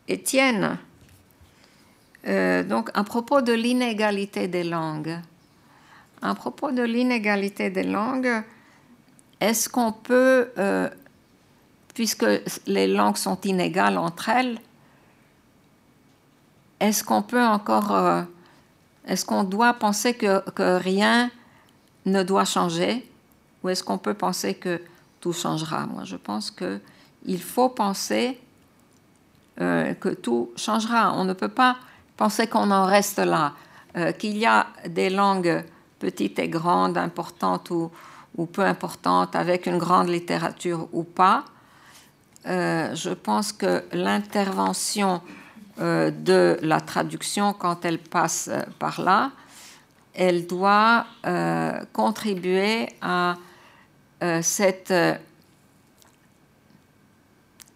Étienne, 0.08 0.78
euh, 2.26 2.62
donc, 2.62 2.90
à 2.94 3.04
propos 3.04 3.40
de 3.42 3.52
l'inégalité 3.52 4.48
des 4.48 4.64
langues, 4.64 5.18
à 6.20 6.34
propos 6.34 6.72
de 6.72 6.82
l'inégalité 6.82 7.70
des 7.70 7.84
langues, 7.84 8.42
est-ce 9.40 9.68
qu'on 9.68 9.92
peut, 9.92 10.50
euh, 10.58 10.88
puisque 11.98 12.26
les 12.68 12.86
langues 12.86 13.16
sont 13.16 13.40
inégales 13.40 13.98
entre 13.98 14.28
elles, 14.28 14.60
est-ce 16.78 17.02
qu'on 17.02 17.22
peut 17.22 17.42
encore, 17.42 17.90
euh, 17.92 18.22
est-ce 19.04 19.24
qu'on 19.24 19.42
doit 19.42 19.74
penser 19.74 20.14
que, 20.14 20.40
rien 20.78 21.28
ne 22.06 22.22
doit 22.22 22.44
changer, 22.44 23.04
ou 23.62 23.68
est-ce 23.68 23.82
qu'on 23.82 23.98
peut 23.98 24.14
penser 24.14 24.54
que 24.54 24.80
tout 25.20 25.32
changera? 25.32 25.86
Moi, 25.86 26.04
je 26.04 26.14
pense 26.14 26.52
qu'il 26.52 27.42
faut 27.42 27.68
penser 27.68 28.38
que 29.56 30.14
tout 30.14 30.50
changera. 30.54 31.12
On 31.16 31.24
ne 31.24 31.32
peut 31.32 31.48
pas 31.48 31.78
Pensez 32.18 32.48
qu'on 32.48 32.72
en 32.72 32.84
reste 32.84 33.20
là, 33.20 33.52
euh, 33.96 34.10
qu'il 34.10 34.36
y 34.36 34.44
a 34.44 34.66
des 34.88 35.08
langues 35.08 35.64
petites 36.00 36.40
et 36.40 36.48
grandes, 36.48 36.98
importantes 36.98 37.70
ou, 37.70 37.90
peu 38.52 38.62
importantes, 38.62 39.36
avec 39.36 39.66
une 39.66 39.78
grande 39.78 40.08
littérature 40.08 40.88
ou 40.92 41.04
pas. 41.04 41.44
Euh, 42.46 42.94
je 42.94 43.10
pense 43.10 43.52
que 43.52 43.84
l'intervention 43.92 45.20
euh, 45.80 46.10
de 46.10 46.58
la 46.62 46.80
traduction, 46.80 47.52
quand 47.52 47.84
elle 47.84 47.98
passe 47.98 48.50
par 48.78 49.00
là, 49.00 49.32
elle 50.14 50.46
doit 50.46 51.06
contribuer 51.92 52.88
à 53.00 53.36
cette 54.42 54.92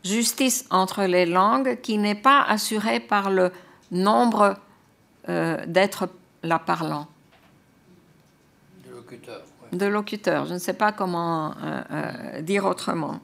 justice 0.04 0.66
entre 0.70 1.04
les 1.04 1.26
langues 1.26 1.80
qui 1.80 1.98
n'est 1.98 2.16
pas 2.16 2.42
assurée 2.42 3.00
par 3.00 3.30
le 3.30 3.52
nombre 3.90 4.56
euh, 5.28 5.64
d'êtres 5.66 6.08
la 6.42 6.58
parlant. 6.58 7.06
De 8.84 8.94
locuteurs. 8.94 9.42
De 9.72 9.86
locuteurs, 9.86 10.46
je 10.46 10.54
ne 10.54 10.58
sais 10.58 10.74
pas 10.74 10.92
comment 10.92 11.54
euh, 11.62 11.82
euh, 11.90 12.40
dire 12.42 12.64
autrement. 12.64 13.20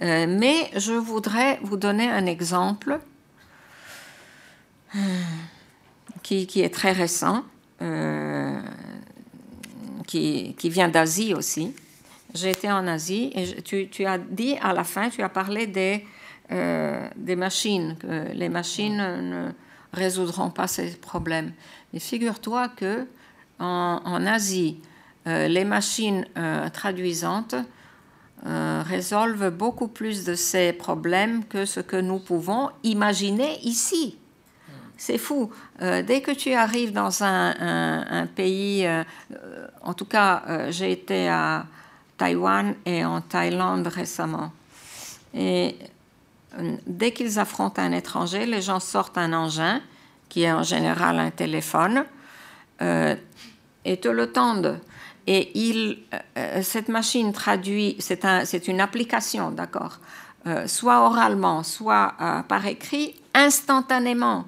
Mais 0.00 0.70
je 0.76 0.92
voudrais 0.92 1.58
vous 1.62 1.76
donner 1.76 2.08
un 2.08 2.26
exemple 2.26 3.00
qui, 6.22 6.46
qui, 6.46 6.62
est 6.62 6.72
très 6.74 6.92
récent, 6.92 7.44
qui, 10.06 10.54
qui, 10.58 10.70
vient 10.70 10.88
d'Asie 10.88 11.34
aussi. 11.34 11.74
Été 12.42 12.70
en 12.70 12.86
Asie 12.86 13.30
et 13.34 13.62
tu, 13.62 13.88
tu, 13.88 14.06
as 14.06 14.18
dit 14.18 14.56
à 14.62 14.72
la 14.72 14.84
fin, 14.84 15.10
tu 15.10 15.22
as 15.22 15.28
parlé 15.28 15.66
des, 15.66 16.06
des 16.48 17.36
machines, 17.36 17.96
que 17.98 18.32
les 18.32 18.48
machines 18.48 18.96
ne 18.96 19.52
résoudront 19.92 20.50
pas 20.50 20.66
ces 20.66 20.96
problèmes. 20.96 21.52
Mais 21.92 22.00
figure-toi 22.00 22.68
que 22.68 23.06
en, 23.58 24.26
Asie, 24.26 24.80
euh, 25.26 25.48
les 25.48 25.64
machines 25.64 26.26
euh, 26.38 26.68
traduisantes 26.70 27.54
euh, 28.46 28.82
résolvent 28.86 29.50
beaucoup 29.50 29.88
plus 29.88 30.24
de 30.24 30.34
ces 30.34 30.72
problèmes 30.72 31.44
que 31.44 31.64
ce 31.64 31.80
que 31.80 31.96
nous 31.96 32.18
pouvons 32.18 32.70
imaginer 32.82 33.58
ici. 33.62 34.16
C'est 34.96 35.18
fou. 35.18 35.50
dès 35.80 36.20
que 36.20 36.30
tu 36.30 36.52
arrives 36.52 36.92
dans 36.92 37.24
un, 37.24 38.26
pays, 38.36 38.86
en 39.82 39.94
tout 39.94 40.04
cas, 40.04 40.68
j'ai 40.68 40.92
été 40.92 41.26
à 41.26 41.64
Taïwan 42.18 42.74
et 42.84 43.02
en 43.02 43.22
Thaïlande 43.22 43.86
récemment. 43.86 44.52
Et 45.32 45.74
dès 46.86 47.12
qu'ils 47.12 47.38
affrontent 47.38 47.80
un 47.80 47.92
étranger, 47.92 48.46
les 48.46 48.62
gens 48.62 48.80
sortent 48.80 49.18
un 49.18 49.32
engin, 49.32 49.80
qui 50.28 50.42
est 50.42 50.52
en 50.52 50.62
général 50.62 51.18
un 51.18 51.30
téléphone, 51.30 52.04
euh, 52.82 53.14
et 53.84 53.98
te 53.98 54.08
le 54.08 54.32
tendent. 54.32 54.80
Et 55.26 55.50
il, 55.54 55.98
euh, 56.36 56.62
cette 56.62 56.88
machine 56.88 57.32
traduit, 57.32 57.96
c'est 57.98 58.24
un, 58.24 58.44
une 58.44 58.80
application, 58.80 59.50
d'accord, 59.50 59.98
euh, 60.46 60.66
soit 60.66 61.04
oralement, 61.04 61.62
soit 61.62 62.14
par 62.48 62.66
écrit, 62.66 63.14
instantanément. 63.34 64.46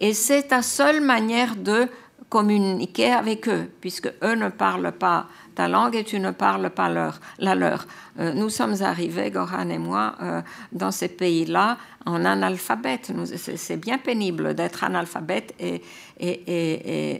Et 0.00 0.14
c'est 0.14 0.44
ta 0.44 0.62
seule 0.62 1.00
manière 1.00 1.56
de 1.56 1.88
communiquer 2.28 3.12
avec 3.12 3.48
eux, 3.48 3.70
puisque 3.80 4.12
eux 4.22 4.34
ne 4.34 4.48
parlent 4.48 4.92
pas 4.92 5.26
ta 5.54 5.68
langue 5.68 5.94
et 5.94 6.04
tu 6.04 6.18
ne 6.18 6.32
parles 6.32 6.70
pas 6.70 6.88
leur, 6.88 7.20
la 7.38 7.54
leur. 7.54 7.86
Euh, 8.18 8.32
nous 8.32 8.48
sommes 8.48 8.74
arrivés, 8.82 9.30
Goran 9.30 9.68
et 9.68 9.78
moi, 9.78 10.16
euh, 10.20 10.42
dans 10.72 10.90
ces 10.90 11.08
pays-là 11.08 11.78
en 12.06 12.24
analphabète. 12.24 13.12
C'est 13.46 13.76
bien 13.76 13.98
pénible 13.98 14.54
d'être 14.54 14.84
analphabète 14.84 15.54
et, 15.60 15.80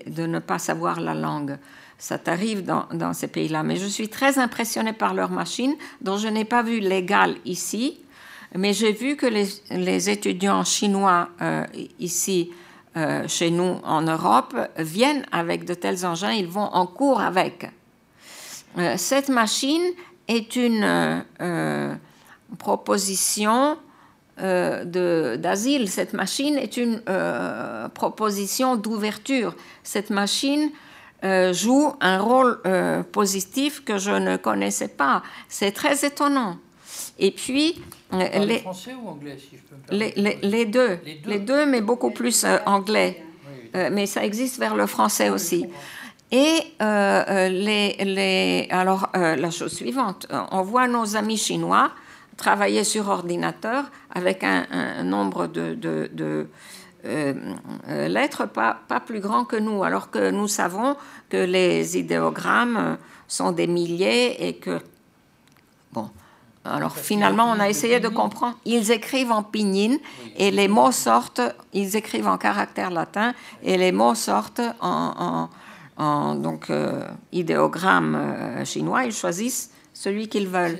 de 0.06 0.26
ne 0.26 0.38
pas 0.40 0.58
savoir 0.58 1.00
la 1.00 1.14
langue. 1.14 1.56
Ça 1.98 2.18
t'arrive 2.18 2.64
dans, 2.64 3.12
ces 3.12 3.28
pays-là. 3.28 3.62
Mais 3.62 3.76
je 3.76 3.86
suis 3.86 4.08
très 4.08 4.38
impressionnée 4.38 4.92
par 4.92 5.14
leurs 5.14 5.30
machines, 5.30 5.74
dont 6.00 6.16
je 6.16 6.28
n'ai 6.28 6.44
pas 6.44 6.62
vu 6.62 6.80
l'égal 6.80 7.36
ici. 7.44 8.00
Mais 8.56 8.72
j'ai 8.72 8.92
vu 8.92 9.16
que 9.16 9.26
les, 9.26 10.10
étudiants 10.10 10.64
chinois 10.64 11.28
euh, 11.40 11.64
ici, 11.98 12.50
chez 13.26 13.50
nous 13.50 13.80
en 13.82 14.02
Europe, 14.02 14.54
viennent 14.78 15.24
avec 15.32 15.64
de 15.64 15.74
tels 15.74 16.06
engins, 16.06 16.32
ils 16.32 16.46
vont 16.46 16.60
en 16.72 16.86
cours 16.86 17.20
avec. 17.20 17.66
Euh, 18.78 18.94
cette 18.96 19.28
machine 19.28 19.82
est 20.26 20.56
une 20.56 20.82
euh, 20.82 21.20
euh, 21.40 21.94
proposition 22.58 23.78
d'asile. 24.36 25.88
Cette 25.88 26.12
machine 26.12 26.58
est 26.58 26.76
une 26.76 27.00
proposition 27.94 28.74
d'ouverture. 28.74 29.54
Cette 29.84 30.10
machine 30.10 30.70
joue 31.52 31.92
un 32.00 32.18
rôle 32.18 32.60
positif 33.12 33.84
que 33.84 33.98
je 33.98 34.10
ne 34.10 34.36
connaissais 34.36 34.88
pas. 34.88 35.22
C'est 35.48 35.72
très 35.72 36.04
étonnant. 36.04 36.58
Et 37.18 37.30
puis, 37.30 37.80
les, 38.12 38.58
français 38.58 38.94
ou 38.94 39.08
anglais, 39.08 39.38
si 39.38 39.56
je 39.56 39.62
peux 39.62 39.94
me 39.94 39.98
les, 39.98 40.12
les, 40.16 40.38
les, 40.42 40.64
deux, 40.66 40.98
les, 41.24 41.38
deux, 41.38 41.66
mais 41.66 41.80
beaucoup 41.80 42.10
plus 42.10 42.44
anglais. 42.66 43.22
mais 43.72 44.06
ça 44.06 44.24
existe 44.24 44.58
vers 44.58 44.76
le 44.76 44.86
français 44.86 45.30
aussi. 45.30 45.66
Et 46.34 46.74
euh, 46.82 47.24
euh, 47.28 47.48
les, 47.48 48.66
alors, 48.70 49.08
euh, 49.16 49.36
la 49.36 49.52
chose 49.52 49.72
suivante, 49.72 50.26
on 50.50 50.62
voit 50.62 50.88
nos 50.88 51.14
amis 51.16 51.36
chinois 51.36 51.92
travailler 52.36 52.82
sur 52.82 53.08
ordinateur 53.08 53.84
avec 54.12 54.42
un, 54.42 55.04
nombre 55.04 55.46
de, 55.46 56.48
lettres 57.04 58.46
pas, 58.46 58.78
pas, 58.88 59.00
plus 59.00 59.20
grand 59.20 59.44
que 59.44 59.56
nous, 59.56 59.84
alors 59.84 60.10
que 60.10 60.30
nous 60.30 60.48
savons 60.48 60.96
que 61.28 61.36
les 61.36 61.98
idéogrammes 61.98 62.98
sont 63.28 63.52
des 63.52 63.66
milliers 63.66 64.48
et 64.48 64.54
que, 64.54 64.80
bon, 65.92 66.08
alors 66.64 66.96
finalement, 66.96 67.44
on 67.54 67.60
a 67.60 67.68
essayé 67.68 68.00
de 68.00 68.08
comprendre. 68.08 68.56
Ils 68.64 68.90
écrivent 68.90 69.32
en 69.32 69.42
pinyin 69.42 69.98
et 70.36 70.50
les 70.50 70.68
mots 70.68 70.92
sortent, 70.92 71.42
ils 71.74 71.94
écrivent 71.94 72.28
en 72.28 72.38
caractère 72.38 72.90
latin 72.90 73.34
et 73.62 73.76
les 73.76 73.92
mots 73.92 74.14
sortent 74.14 74.62
en, 74.80 75.48
donc, 75.98 76.70
euh, 76.70 77.06
idéogramme 77.32 78.14
euh, 78.14 78.64
chinois. 78.64 79.04
Ils 79.04 79.12
choisissent 79.12 79.70
celui 79.92 80.28
qu'ils 80.28 80.48
veulent. 80.48 80.78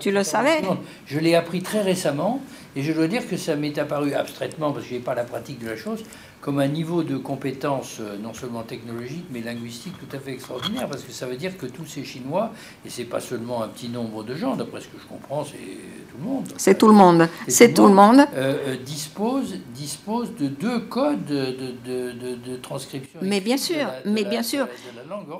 tu 0.00 0.12
le 0.12 0.22
savais 0.22 0.62
Je 1.06 1.18
l'ai 1.18 1.34
appris 1.34 1.62
très 1.62 1.82
récemment 1.82 2.40
et 2.76 2.82
je 2.82 2.92
dois 2.92 3.08
dire 3.08 3.28
que 3.28 3.36
ça 3.36 3.56
m'est 3.56 3.78
apparu 3.78 4.14
abstraitement, 4.14 4.72
parce 4.72 4.84
que 4.84 4.90
je 4.90 4.94
n'ai 4.96 5.00
pas 5.00 5.14
la 5.14 5.24
pratique 5.24 5.60
de 5.60 5.68
la 5.68 5.76
chose, 5.76 6.02
comme 6.44 6.58
un 6.58 6.68
niveau 6.68 7.02
de 7.02 7.16
compétence 7.16 7.96
euh, 8.00 8.18
non 8.22 8.34
seulement 8.34 8.64
technologique 8.64 9.24
mais 9.30 9.40
linguistique 9.40 9.94
tout 9.98 10.14
à 10.14 10.20
fait 10.20 10.32
extraordinaire 10.32 10.86
parce 10.90 11.02
que 11.02 11.10
ça 11.10 11.24
veut 11.24 11.36
dire 11.36 11.56
que 11.56 11.64
tous 11.64 11.86
ces 11.86 12.04
Chinois 12.04 12.52
et 12.84 12.90
c'est 12.90 13.04
pas 13.04 13.20
seulement 13.20 13.62
un 13.62 13.68
petit 13.68 13.88
nombre 13.88 14.22
de 14.24 14.34
gens 14.34 14.54
d'après 14.54 14.82
ce 14.82 14.88
que 14.88 14.98
je 15.02 15.06
comprends 15.06 15.42
c'est 15.46 15.56
tout 15.56 16.18
le 16.18 16.24
monde. 16.24 16.44
C'est 16.58 16.78
tout 16.78 16.86
le 16.86 16.92
monde. 16.92 17.28
C'est 17.48 17.72
tout, 17.72 17.86
le 17.86 17.94
monde, 17.94 18.18
euh, 18.34 18.56
euh, 18.66 18.76
dispose 18.76 19.54
dispose 19.74 20.36
de 20.38 20.48
deux 20.48 20.80
codes 20.80 21.24
de, 21.24 21.56
de, 21.86 22.12
de, 22.12 22.56
transcription 22.56 23.20
mais 23.22 23.40
bien 23.40 23.56
sûr 23.56 23.86
mais 24.04 24.24
bien 24.24 24.42
sûr. 24.42 24.68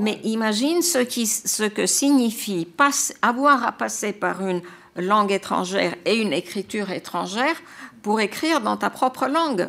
mais 0.01 0.20
imagine 0.24 0.81
ce 0.81 0.98
qui 1.01 1.27
ce 1.27 1.65
que 1.65 1.85
signifie 1.85 2.66
avoir 3.20 3.62
à 3.66 3.73
passer 3.73 4.15
par 4.15 4.40
une 4.47 4.62
langue 4.96 5.32
étrangère 5.32 5.94
et 6.04 6.16
une 6.16 6.32
écriture 6.32 6.90
étrangère 6.90 7.56
pour 8.02 8.20
écrire 8.20 8.60
dans 8.60 8.76
ta 8.76 8.90
propre 8.90 9.26
langue 9.26 9.68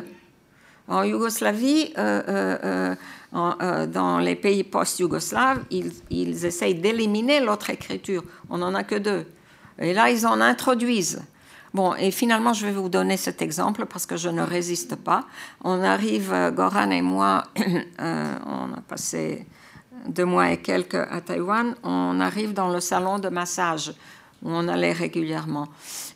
en 0.88 1.02
Yougoslavie, 1.02 1.92
euh, 1.98 2.22
euh, 2.28 2.94
euh, 3.34 3.86
dans 3.86 4.18
les 4.18 4.36
pays 4.36 4.64
post-yougoslaves, 4.64 5.64
ils, 5.70 5.92
ils, 6.10 6.44
essayent 6.44 6.76
d'éliminer 6.76 7.40
l'autre 7.40 7.70
écriture. 7.70 8.22
On 8.50 8.58
n'en 8.58 8.74
a 8.74 8.84
que 8.84 8.94
deux. 8.94 9.26
Et 9.78 9.92
là, 9.92 10.10
ils 10.10 10.26
en 10.26 10.40
introduisent. 10.40 11.22
Bon, 11.74 11.94
et 11.94 12.10
finalement, 12.10 12.52
je 12.52 12.66
vais 12.66 12.72
vous 12.72 12.88
donner 12.88 13.16
cet 13.16 13.42
exemple 13.42 13.84
parce 13.86 14.06
que 14.06 14.16
je 14.16 14.28
ne 14.28 14.42
résiste 14.42 14.96
pas. 14.96 15.24
On 15.62 15.82
arrive, 15.82 16.32
Goran 16.54 16.90
et 16.90 17.02
moi, 17.02 17.44
on 17.98 18.72
a 18.72 18.80
passé 18.88 19.46
deux 20.08 20.24
mois 20.24 20.52
et 20.52 20.58
quelques 20.58 20.94
à 20.94 21.20
Taïwan, 21.20 21.74
on 21.82 22.20
arrive 22.20 22.52
dans 22.52 22.68
le 22.68 22.80
salon 22.80 23.18
de 23.18 23.28
massage 23.28 23.92
où 24.46 24.50
on 24.50 24.68
allait 24.68 24.92
régulièrement. 24.92 25.68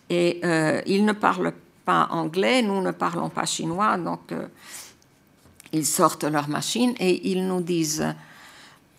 Et 0.09 0.40
ils 0.86 1.05
ne 1.05 1.12
parlent 1.12 1.52
pas 1.85 2.09
anglais, 2.11 2.62
nous 2.62 2.81
ne 2.81 2.93
parlons 2.93 3.28
pas 3.28 3.44
chinois, 3.44 3.97
donc 3.97 4.32
ils 5.73 5.86
sortent 5.86 6.24
leur 6.24 6.48
machine 6.48 6.94
et 6.98 7.31
ils 7.31 7.47
nous 7.47 7.61
disent 7.61 8.15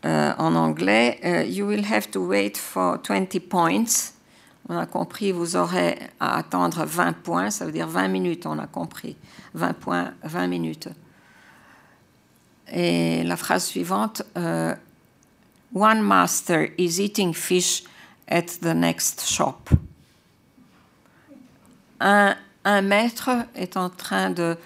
euh, 0.06 0.34
en 0.38 0.56
anglais 0.56 1.20
euh, 1.24 1.44
You 1.44 1.68
will 1.68 1.86
have 1.86 2.10
to 2.12 2.26
wait 2.26 2.58
for 2.58 2.98
20 3.08 3.40
points. 3.48 4.14
On 4.68 4.78
a 4.78 4.86
compris, 4.86 5.32
vous 5.32 5.56
aurez 5.56 6.00
à 6.20 6.38
attendre 6.38 6.86
20 6.86 7.14
points, 7.22 7.52
ça 7.52 7.66
veut 7.66 7.72
dire 7.72 7.88
20 7.88 8.08
minutes, 8.08 8.46
on 8.46 8.58
a 8.58 8.68
compris. 8.68 9.16
20 9.54 9.74
points, 9.74 10.14
20 10.24 10.48
minutes. 10.48 10.90
Et 12.72 13.24
la 13.24 13.36
phrase 13.36 13.66
suivante 13.66 14.24
euh, 14.38 14.74
One 15.74 16.02
master 16.02 16.70
is 16.78 17.00
eating 17.00 17.34
fish 17.34 17.84
at 18.32 18.62
the 18.62 18.74
next 18.74 19.28
shop. 19.28 19.70
Un, 22.00 22.36
un 22.64 22.82
maître 22.82 23.30
est 23.56 23.78
en 23.78 23.90
train 23.90 24.30
de 24.32 24.58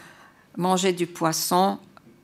manger 0.56 0.94
du 0.94 1.08
poisson 1.08 1.80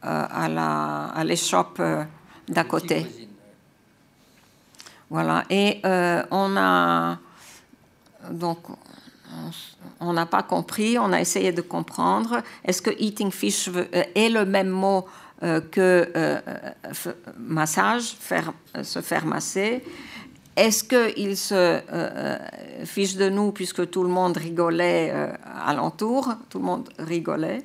euh, 0.05 0.27
à, 0.30 0.47
la, 0.47 1.05
à 1.07 1.23
l'échoppe 1.23 1.80
euh, 1.80 2.03
d'à 2.47 2.63
côté. 2.63 3.05
Voilà. 5.09 5.43
Et 5.49 5.81
euh, 5.84 6.23
on 6.31 6.55
a 6.55 7.18
donc 8.30 8.59
on 9.99 10.13
n'a 10.13 10.26
pas 10.26 10.43
compris, 10.43 10.97
on 10.99 11.11
a 11.11 11.19
essayé 11.19 11.51
de 11.51 11.61
comprendre. 11.61 12.41
Est-ce 12.63 12.81
que 12.81 12.91
eating 12.99 13.31
fish 13.31 13.69
est 13.93 14.30
le 14.30 14.45
même 14.45 14.69
mot 14.69 15.07
que 15.39 16.41
massage, 17.38 18.15
faire, 18.19 18.51
se 18.84 19.01
faire 19.01 19.26
masser? 19.26 19.84
Est-ce 20.56 20.84
qu'il 20.84 21.38
se 21.38 21.80
fiche 22.86 23.15
de 23.15 23.30
nous 23.30 23.52
puisque 23.52 23.90
tout 23.90 24.03
le 24.03 24.10
monde 24.10 24.38
rigolait 24.38 25.14
alentour 25.65 26.34
Tout 26.49 26.60
le 26.60 26.65
monde 26.65 26.90
rigolait? 26.99 27.64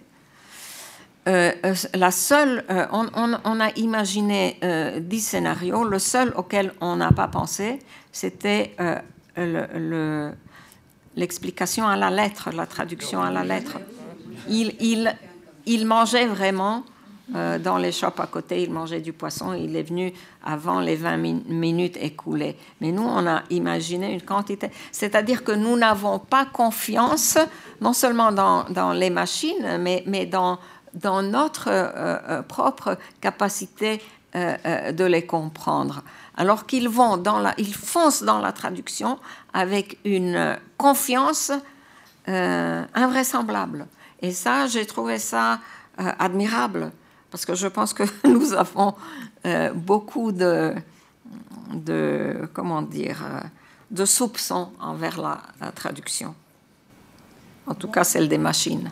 Euh, 1.29 1.53
euh, 1.65 1.75
la 1.95 2.13
seule, 2.13 2.65
euh, 2.71 2.87
on, 2.93 3.61
a 3.61 3.71
imaginé 3.77 4.61
dix 5.01 5.21
scénarios. 5.21 5.85
Le 5.85 5.99
seul 5.99 6.33
auquel 6.37 6.73
on 6.81 6.97
n'a 6.97 7.11
pas 7.11 7.29
pensé, 7.29 7.81
c'était 8.13 8.77
l'explication 11.17 11.87
à 11.87 11.97
la 11.97 12.11
lettre, 12.11 12.51
la 12.55 12.67
traduction 12.67 13.23
à 13.23 13.31
la 13.31 13.45
lettre. 13.45 13.79
Il 14.49 15.87
mangeait 15.87 16.27
vraiment 16.27 16.85
dans 17.29 17.77
les 17.77 17.91
shops 17.91 18.21
à 18.21 18.27
côté, 18.27 18.63
il 18.63 18.71
mangeait 18.71 19.01
du 19.01 19.13
poisson. 19.13 19.53
Il 19.53 19.75
est 19.75 19.83
venu 19.83 20.13
avant 20.45 20.81
les 20.81 20.95
20 20.95 21.17
minutes 21.17 21.97
écoulées. 22.01 22.57
Mais 22.81 22.93
nous, 22.93 23.03
on 23.03 23.27
a 23.27 23.43
imaginé 23.51 24.13
une 24.13 24.23
quantité. 24.23 24.71
C'est-à-dire 24.93 25.43
que 25.43 25.51
nous 25.51 25.77
n'avons 25.77 26.21
pas 26.21 26.45
confiance, 26.45 27.37
non 27.81 27.93
seulement 27.93 28.31
dans, 28.31 28.93
les 28.93 29.11
machines, 29.11 29.79
mais, 29.81 30.27
dans 30.27 30.59
notre 31.23 31.69
euh, 31.69 32.19
euh, 32.29 32.43
propre 32.43 32.97
capacité 33.21 34.01
euh, 34.37 34.93
de 34.93 35.05
les 35.05 35.27
comprendre. 35.27 36.03
Alors 36.37 36.67
qu'ils 36.67 36.89
vont 36.89 37.17
dans 37.17 37.41
la, 37.41 37.55
ils 37.59 37.75
foncent 37.75 38.23
dans 38.23 38.39
la 38.39 38.53
traduction 38.53 39.19
avec 39.53 39.99
une 40.05 40.57
confiance 40.77 41.51
invraisemblable. 42.29 43.87
Et 44.21 44.33
ça, 44.33 44.67
j'ai 44.67 44.85
trouvé 44.85 45.19
ça 45.19 45.61
admirable 45.97 46.91
parce 47.37 47.45
que 47.45 47.55
je 47.55 47.67
pense 47.67 47.93
que 47.93 48.05
nous 48.27 48.55
avons 48.55 48.95
beaucoup 49.75 50.33
de, 50.33 50.73
comment 52.55 52.81
dire, 52.81 53.23
de 53.91 54.07
soupçons 54.07 54.71
envers 54.81 55.21
la, 55.21 55.71
traduction. 55.73 56.35
En 57.67 57.75
tout 57.75 57.89
cas, 57.89 58.05
celle 58.05 58.31
des 58.31 58.39
machines. 58.39 58.91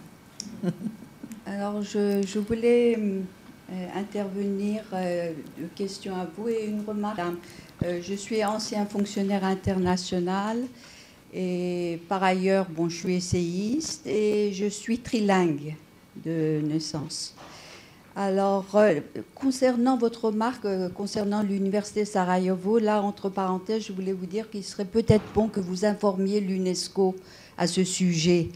Alors, 1.47 1.81
je, 1.81 2.39
voulais 2.39 2.99
euh, 2.99 3.87
intervenir, 3.95 4.83
euh, 4.93 5.33
une 5.59 5.71
question 5.71 6.15
à 6.15 6.27
vous 6.37 6.51
et 6.51 6.67
une 6.67 6.85
remarque. 6.87 7.21
Euh, 7.83 8.03
je 8.03 8.13
suis 8.13 8.45
ancien 8.45 8.85
fonctionnaire 8.85 9.45
international 9.45 10.59
et 11.33 11.99
par 12.11 12.23
ailleurs, 12.23 12.67
bon, 12.69 12.91
je 12.91 12.97
suis 12.97 13.15
essayiste 13.15 14.07
et 14.07 14.53
je 14.53 14.67
suis 14.67 14.99
trilingue 14.99 15.77
de 16.23 16.61
naissance. 16.63 17.35
Alors, 18.17 18.67
concernant 19.35 19.97
votre 19.97 20.27
remarque 20.27 20.67
concernant 20.95 21.43
l'université 21.43 22.05
Sarajevo, 22.05 22.79
là, 22.79 23.03
entre 23.03 23.29
parenthèses, 23.29 23.87
je 23.87 23.93
voulais 23.93 24.13
vous 24.13 24.27
dire 24.27 24.49
qu'il 24.51 24.63
serait 24.63 24.85
peut-être 24.85 25.25
bon 25.35 25.49
que 25.49 25.61
vous 25.61 25.85
informiez 25.85 26.41
l'UNESCO 26.41 27.17
à 27.59 27.67
ce 27.67 27.83
sujet. 27.83 28.51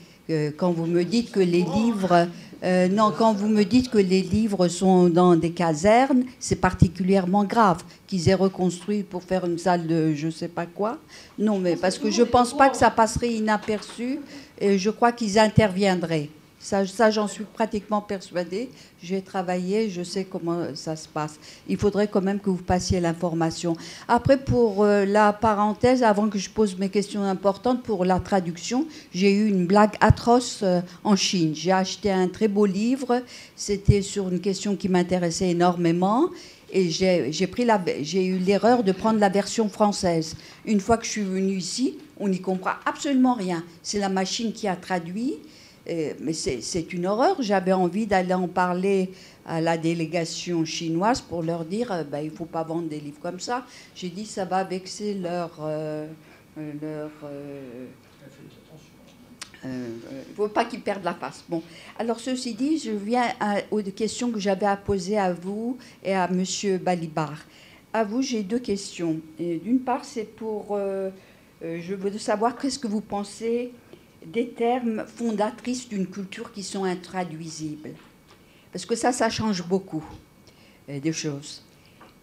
quand 0.57 0.71
vous 0.71 0.87
me 0.87 1.03
dites 1.05 1.33
que 1.33 1.41
les 1.41 1.63
livres 1.63 2.29
euh, 2.65 2.89
non, 2.89 3.13
quand 3.17 3.35
vous 3.35 3.49
me 3.49 3.65
dites 3.65 3.89
que 3.89 3.99
les 3.99 4.21
livres 4.21 4.67
sont 4.67 5.09
dans 5.09 5.37
des 5.37 5.51
casernes, 5.53 6.25
c'est 6.41 6.57
particulièrement 6.61 7.45
grave 7.45 7.85
qu'ils 8.07 8.29
aient 8.29 8.35
reconstruit 8.35 9.05
pour 9.05 9.23
faire 9.23 9.47
une 9.47 9.59
salle 9.59 9.87
de 9.87 10.13
je 10.15 10.27
ne 10.27 10.33
sais 10.33 10.49
pas 10.49 10.67
quoi. 10.67 10.99
Non, 11.39 11.59
mais 11.59 11.77
parce 11.77 11.99
que 11.99 12.11
je 12.11 12.23
pense 12.23 12.57
pas 12.57 12.69
que 12.69 12.77
ça 12.77 12.91
passerait 12.91 13.33
inaperçu 13.33 14.19
et 14.61 14.77
je 14.77 14.91
crois 14.91 15.13
qu'ils 15.13 15.39
interviendraient. 15.39 16.31
Ça, 16.61 17.11
j'en 17.11 17.29
suis 17.29 17.45
pratiquement 17.45 18.01
persuadée. 18.01 18.69
J'ai 19.01 19.23
travaillé, 19.23 19.89
je 19.91 20.03
sais 20.03 20.25
comment 20.25 20.75
ça 20.75 20.97
se 20.97 21.07
passe. 21.07 21.39
Il 21.69 21.77
faudrait 21.77 22.09
quand 22.09 22.21
même 22.21 22.41
que 22.41 22.51
vous 22.51 22.57
passiez 22.57 22.99
l'information. 22.99 23.77
Après, 24.09 24.37
pour 24.37 24.83
euh, 24.83 25.05
la 25.05 25.33
parenthèse, 25.33 26.03
avant 26.03 26.29
que 26.29 26.39
je 26.39 26.51
pose 26.51 26.77
mes 26.77 26.89
questions 26.89 27.23
importantes, 27.23 27.85
pour 27.85 28.05
la 28.05 28.19
traduction, 28.19 28.87
j'ai 29.15 29.33
eu 29.33 29.49
une 29.49 29.67
blague 29.67 29.95
atroce 30.01 30.61
euh, 30.65 30.81
en 31.05 31.15
Chine. 31.15 31.55
J'ai 31.55 31.73
acheté 31.73 32.11
un 32.11 32.27
très 32.27 32.49
beau 32.49 32.67
livre. 32.67 33.23
C'était 33.55 34.03
sur 34.03 34.29
une 34.29 34.41
question 34.41 34.75
qui 34.75 34.89
m'intéressait 34.89 35.51
énormément. 35.51 36.29
Et 36.71 36.91
j'ai 36.91 38.27
eu 38.27 38.39
l'erreur 38.39 38.83
de 38.83 38.93
prendre 38.93 39.21
la 39.21 39.29
version 39.29 39.69
française. 39.69 40.35
Une 40.67 40.81
fois 40.81 40.99
que 40.99 41.07
je 41.07 41.11
suis 41.11 41.23
venue 41.23 41.57
ici, 41.57 41.97
on 42.19 42.29
n'y 42.29 42.41
comprend 42.41 42.73
absolument 42.85 43.35
rien. 43.35 43.65
C'est 43.83 44.01
la 44.01 44.09
machine 44.09 44.53
qui 44.53 44.69
a 44.69 44.77
traduit 44.77 45.37
mais 46.21 46.33
c'est 46.33 46.93
une 46.93 47.07
horreur. 47.07 47.37
J'avais 47.41 47.73
envie 47.73 48.07
d'aller 48.07 48.35
en 48.35 48.49
parler 48.49 49.11
à 49.47 49.61
la 49.61 49.79
délégation 49.79 50.65
chinoise 50.65 51.21
pour 51.21 51.43
leur 51.43 51.65
dire 51.65 51.91
euh, 51.91 52.05
ben, 52.05 52.21
il 52.21 52.31
ne 52.31 52.37
faut 52.37 52.45
pas 52.45 52.63
vendre 52.63 52.89
des 52.89 53.01
livres 53.01 53.21
comme 53.21 53.41
ça. 53.41 53.65
J'ai 53.95 54.11
dit 54.11 54.27
ça 54.27 54.45
va 54.45 54.65
vexer 54.65 55.15
leur. 55.15 55.51
Euh, 55.61 56.07
leur 56.57 57.11
il 59.65 59.71
ne 59.71 60.35
faut 60.37 60.49
pas 60.49 60.65
qu'ils 60.65 60.83
perdent 60.83 61.05
la 61.05 61.15
face. 61.15 61.45
Bon, 61.49 61.63
alors 61.99 62.21
ceci 62.21 62.55
dit, 62.55 62.79
je 62.79 62.93
viens 62.93 63.27
aux 63.73 63.83
questions 63.83 64.31
que 64.31 64.39
j'avais 64.39 64.67
à 64.67 64.77
poser 64.77 65.19
à 65.19 65.33
vous 65.33 65.77
et 66.05 66.15
à 66.15 66.29
M. 66.31 66.79
Balibar. 66.79 67.35
À 67.93 68.05
vous, 68.05 68.23
j'ai 68.23 68.45
deux 68.45 68.61
questions. 68.61 69.17
D'une 69.39 69.81
part, 69.81 70.05
c'est 70.05 70.25
pour 70.37 70.79
je 71.61 71.95
veux 71.95 72.19
savoir 72.19 72.57
qu'est-ce 72.57 72.79
que 72.79 72.87
vous 72.87 73.01
pensez 73.01 73.73
des 74.25 74.49
termes 74.49 75.05
fondatrices 75.07 75.89
d'une 75.89 76.07
culture 76.07 76.53
qui 76.53 76.63
sont 76.63 76.85
intraduisibles. 76.85 77.95
Parce 78.73 78.85
que 78.85 78.95
ça, 78.95 79.13
ça 79.13 79.31
change 79.31 79.67
beaucoup 79.67 80.05
des 80.89 81.13
choses. 81.13 81.63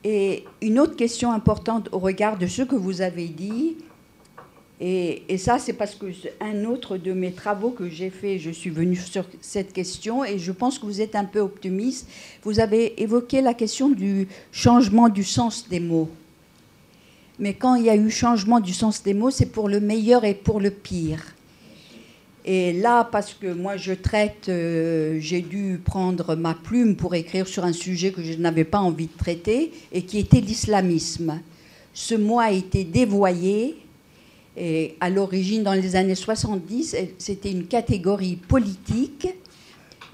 Et 0.04 0.46
une 0.62 0.80
autre 0.80 0.96
question 0.96 1.32
importante 1.32 1.90
au 1.92 2.00
regard 2.00 2.38
de 2.38 2.48
ce 2.48 2.62
que 2.62 2.76
vous 2.76 3.02
avez 3.02 3.28
dit, 3.28 3.76
et, 4.82 5.38
ça, 5.38 5.58
c'est 5.58 5.74
parce 5.74 5.96
que 5.96 6.08
un 6.42 6.66
autre 6.66 6.98
de 6.98 7.14
mes 7.14 7.32
travaux 7.32 7.72
que 7.72 7.90
j'ai 7.90 8.10
fait, 8.10 8.40
je 8.40 8.52
suis 8.52 8.70
venue 8.70 8.98
sur 8.98 9.26
cette 9.40 9.72
question 9.72 10.26
et 10.26 10.38
je 10.38 10.52
pense 10.52 10.80
que 10.80 10.86
vous 10.86 11.00
êtes 11.00 11.16
un 11.16 11.24
peu 11.24 11.40
optimiste. 11.40 12.10
Vous 12.44 12.60
avez 12.60 13.02
évoqué 13.02 13.42
la 13.42 13.54
question 13.54 13.90
du 13.90 14.28
changement 14.52 15.08
du 15.08 15.24
sens 15.24 15.70
des 15.70 15.80
mots. 15.80 16.10
Mais 17.40 17.54
quand 17.54 17.76
il 17.76 17.86
y 17.86 17.90
a 17.90 17.96
eu 17.96 18.10
changement 18.10 18.60
du 18.60 18.74
sens 18.74 19.02
des 19.02 19.14
mots, 19.14 19.32
c'est 19.32 19.46
pour 19.46 19.70
le 19.70 19.80
meilleur 19.80 20.26
et 20.26 20.34
pour 20.34 20.60
le 20.60 20.72
pire. 20.72 21.35
Et 22.48 22.74
là, 22.74 23.04
parce 23.12 23.34
que 23.34 23.52
moi 23.52 23.76
je 23.76 23.92
traite, 23.92 24.50
euh, 24.50 25.18
j'ai 25.20 25.42
dû 25.42 25.82
prendre 25.84 26.36
ma 26.36 26.54
plume 26.54 26.96
pour 26.96 27.16
écrire 27.16 27.48
sur 27.48 27.66
un 27.66 27.74
sujet 27.74 28.12
que 28.12 28.22
je 28.22 28.34
n'avais 28.34 28.66
pas 28.66 28.78
envie 28.78 29.08
de 29.08 29.18
traiter 29.18 29.72
et 29.92 30.04
qui 30.04 30.20
était 30.20 30.42
l'islamisme. 30.42 31.42
Ce 31.94 32.14
mot 32.14 32.40
a 32.40 32.52
été 32.52 32.84
dévoyé 32.84 33.78
et 34.58 34.96
à 35.02 35.10
l'origine, 35.10 35.64
dans 35.64 35.74
les 35.74 35.96
années 35.96 36.16
70, 36.16 36.96
c'était 37.18 37.52
une 37.52 37.66
catégorie 37.66 38.38
politique, 38.38 39.28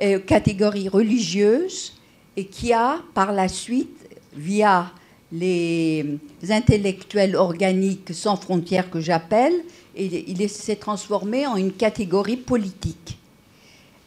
euh, 0.01 0.19
catégorie 0.19 0.89
religieuse, 0.89 1.93
et 2.35 2.45
qui 2.45 2.73
a, 2.73 3.01
par 3.13 3.33
la 3.33 3.47
suite, 3.47 4.07
via 4.35 4.91
les 5.31 6.19
intellectuels 6.49 7.35
organiques 7.35 8.13
sans 8.13 8.35
frontières 8.35 8.89
que 8.89 8.99
j'appelle, 8.99 9.53
il 9.95 10.49
s'est 10.49 10.75
transformé 10.75 11.45
en 11.47 11.57
une 11.57 11.73
catégorie 11.73 12.37
politique. 12.37 13.17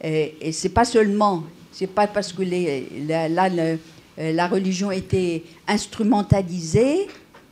Et, 0.01 0.35
et 0.41 0.51
c'est 0.51 0.69
pas 0.69 0.85
seulement, 0.85 1.43
c'est 1.71 1.87
pas 1.87 2.07
parce 2.07 2.31
que 2.31 2.41
les, 2.41 2.87
la, 3.07 4.47
religion 4.47 4.91
était 4.91 5.43
instrumentalisée, 5.67 7.07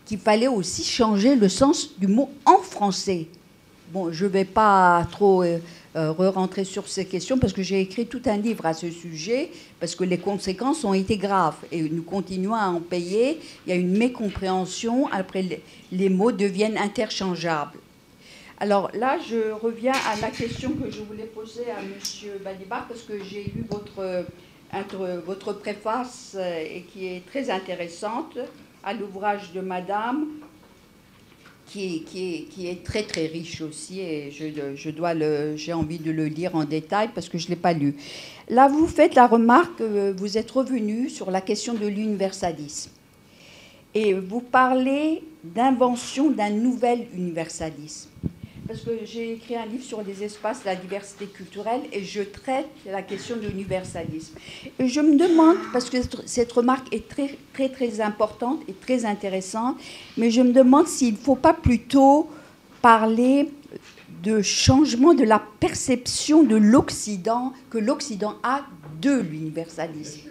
qu'il 0.05 0.19
fallait 0.19 0.47
aussi 0.47 0.83
changer 0.83 1.35
le 1.35 1.49
sens 1.49 1.97
du 1.97 2.07
mot 2.07 2.29
en 2.45 2.57
français. 2.57 3.27
Bon, 3.91 4.11
je 4.11 4.25
ne 4.25 4.29
vais 4.29 4.45
pas 4.45 5.05
trop 5.11 5.43
euh, 5.43 5.59
euh, 5.95 6.11
re-rentrer 6.11 6.63
sur 6.63 6.87
ces 6.87 7.05
questions 7.05 7.37
parce 7.37 7.53
que 7.53 7.61
j'ai 7.61 7.79
écrit 7.81 8.05
tout 8.05 8.21
un 8.25 8.37
livre 8.37 8.65
à 8.65 8.73
ce 8.73 8.89
sujet, 8.89 9.51
parce 9.79 9.93
que 9.93 10.03
les 10.03 10.17
conséquences 10.17 10.83
ont 10.83 10.93
été 10.93 11.17
graves 11.17 11.57
et 11.71 11.81
nous 11.81 12.03
continuons 12.03 12.55
à 12.55 12.67
en 12.67 12.79
payer. 12.79 13.39
Il 13.65 13.69
y 13.69 13.73
a 13.73 13.75
une 13.75 13.97
mécompréhension, 13.97 15.07
après 15.11 15.61
les, 15.91 16.09
mots 16.09 16.31
deviennent 16.31 16.77
interchangeables. 16.77 17.77
Alors 18.63 18.89
là, 18.93 19.17
je 19.19 19.51
reviens 19.51 19.91
à 19.91 20.15
la 20.21 20.29
question 20.29 20.69
que 20.71 20.89
je 20.89 21.01
voulais 21.01 21.25
poser 21.25 21.65
à 21.69 21.81
M. 21.81 22.39
Balibar 22.45 22.87
parce 22.87 23.01
que 23.01 23.21
j'ai 23.21 23.51
lu 23.53 23.65
votre, 23.69 24.23
votre 25.25 25.51
préface 25.51 26.37
euh, 26.39 26.63
et 26.63 26.83
qui 26.83 27.07
est 27.07 27.25
très 27.25 27.49
intéressante 27.49 28.37
à 28.81 28.93
l'ouvrage 28.93 29.51
de 29.51 29.59
Madame, 29.59 30.27
qui, 31.67 32.05
qui, 32.05 32.67
est 32.69 32.85
très 32.85 33.03
très 33.03 33.25
riche 33.25 33.59
aussi, 33.59 33.99
et 33.99 34.31
je, 34.31 34.45
je 34.77 34.89
dois 34.91 35.13
le, 35.13 35.57
j'ai 35.57 35.73
envie 35.73 35.99
de 35.99 36.11
le 36.11 36.27
lire 36.27 36.55
en 36.55 36.63
détail 36.63 37.09
parce 37.13 37.27
que 37.27 37.37
je 37.37 37.47
ne 37.47 37.49
l'ai 37.49 37.57
pas 37.57 37.73
lu. 37.73 37.97
Là, 38.47 38.69
vous 38.69 38.87
faites 38.87 39.15
la 39.15 39.27
remarque, 39.27 39.81
vous 39.81 40.37
êtes 40.37 40.51
revenu 40.51 41.09
sur 41.09 41.31
la 41.31 41.41
question 41.41 41.73
de 41.73 41.85
l'universalisme. 41.85 42.91
Et 43.93 44.13
vous 44.13 44.39
parlez 44.39 45.21
d'invention 45.43 46.31
d'un 46.31 46.51
nouvel 46.51 47.07
universalisme 47.13 48.09
parce 48.67 48.81
que 48.81 48.91
j'ai 49.05 49.33
écrit 49.33 49.55
un 49.55 49.65
livre 49.65 49.83
sur 49.83 50.01
les 50.03 50.23
espaces, 50.23 50.63
la 50.63 50.75
diversité 50.75 51.25
culturelle, 51.25 51.81
et 51.91 52.03
je 52.03 52.21
traite 52.21 52.67
la 52.85 53.01
question 53.01 53.35
de 53.35 53.47
l'universalisme. 53.47 54.35
Et 54.79 54.87
je 54.87 55.01
me 55.01 55.17
demande, 55.17 55.57
parce 55.73 55.89
que 55.89 55.97
cette 56.25 56.51
remarque 56.51 56.93
est 56.93 57.07
très, 57.07 57.37
très, 57.53 57.69
très 57.69 57.99
importante 57.99 58.61
et 58.67 58.73
très 58.73 59.05
intéressante, 59.05 59.77
mais 60.17 60.31
je 60.31 60.41
me 60.41 60.53
demande 60.53 60.87
s'il 60.87 61.13
ne 61.13 61.19
faut 61.19 61.35
pas 61.35 61.53
plutôt 61.53 62.29
parler 62.81 63.51
de 64.23 64.41
changement 64.41 65.13
de 65.13 65.23
la 65.23 65.41
perception 65.59 66.43
de 66.43 66.55
l'Occident, 66.55 67.51
que 67.69 67.77
l'Occident 67.77 68.35
a 68.43 68.61
de 69.01 69.19
l'universalisme. 69.19 70.29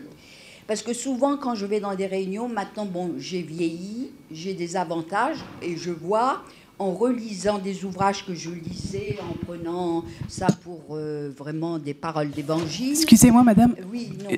Parce 0.66 0.80
que 0.80 0.94
souvent, 0.94 1.36
quand 1.36 1.54
je 1.54 1.66
vais 1.66 1.80
dans 1.80 1.94
des 1.94 2.06
réunions, 2.06 2.48
maintenant, 2.48 2.86
bon, 2.86 3.14
j'ai 3.18 3.42
vieilli, 3.42 4.10
j'ai 4.30 4.54
des 4.54 4.76
avantages, 4.76 5.38
et 5.60 5.76
je 5.76 5.90
vois 5.90 6.42
en 6.78 6.93
relisant 6.93 7.59
des 7.59 7.85
ouvrages 7.85 8.27
que 8.27 8.35
je 8.35 8.51
lisais, 8.51 9.16
en 9.20 9.44
prenant 9.44 10.05
ça 10.28 10.49
pour 10.65 10.81
euh, 10.90 11.31
vraiment 11.36 11.78
des 11.78 11.94
paroles 11.94 12.31
d'évangile. 12.31 12.93
Excusez-moi, 12.93 13.43
madame. 13.43 13.74
Oui, 13.90 14.11
non, 14.23 14.31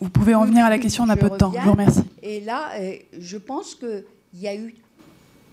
vous 0.00 0.10
pouvez 0.10 0.34
en 0.34 0.44
venir 0.44 0.64
à 0.64 0.70
la 0.70 0.78
question, 0.78 1.04
on 1.04 1.08
a 1.08 1.16
peu 1.16 1.30
de 1.30 1.36
temps. 1.36 1.52
Je 1.54 1.60
vous 1.62 1.72
remercie. 1.72 2.02
Et 2.22 2.40
là, 2.40 2.70
euh, 2.78 2.96
je 3.18 3.36
pense 3.38 3.74
qu'il 3.74 4.04
y 4.40 4.48
a 4.48 4.54
eu 4.54 4.74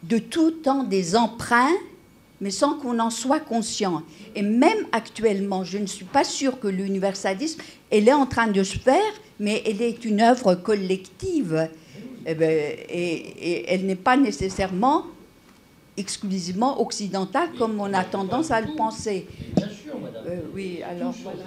de 0.04 0.18
tout 0.18 0.52
temps 0.52 0.84
des 0.84 1.16
emprunts, 1.16 1.72
mais 2.42 2.52
sans 2.52 2.78
qu'on 2.80 3.00
en 3.00 3.10
soit 3.10 3.40
conscient. 3.40 4.04
Et 4.36 4.42
même 4.42 4.86
actuellement, 4.92 5.64
je 5.64 5.78
ne 5.78 5.86
suis 5.86 6.06
pas 6.06 6.24
sûre 6.26 6.60
que 6.60 6.68
l'universalisme, 6.68 7.62
elle 7.90 8.10
est 8.10 8.14
en 8.14 8.26
train 8.26 8.48
de 8.48 8.64
se 8.64 8.78
faire, 8.78 9.00
mais 9.40 9.64
elle 9.66 9.82
est 9.82 10.04
une 10.04 10.22
œuvre 10.22 10.56
collective. 10.56 11.70
Eh 12.28 12.34
ben, 12.34 12.76
et, 12.90 13.14
et 13.52 13.74
elle 13.74 13.86
n'est 13.86 13.96
pas 13.96 14.18
nécessairement 14.18 15.06
exclusivement 15.98 16.82
occidental 16.82 17.50
comme 17.58 17.80
on 17.80 17.94
a 17.94 18.04
tendance 18.04 18.52
à 18.52 18.62
le 18.62 18.76
penser. 18.76 19.28
Bien 19.56 19.70
sûr, 19.70 20.00
madame. 20.00 20.24
Euh, 20.28 20.42
oui, 20.54 20.82
alors 20.84 21.14
voilà. 21.24 21.44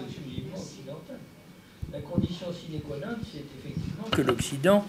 La 1.90 2.00
condition 2.00 2.46
sine 2.52 2.80
qua 2.80 2.96
non, 2.98 3.16
c'est 3.24 3.38
effectivement 3.38 4.04
que 4.10 4.20
l'Occident 4.20 4.84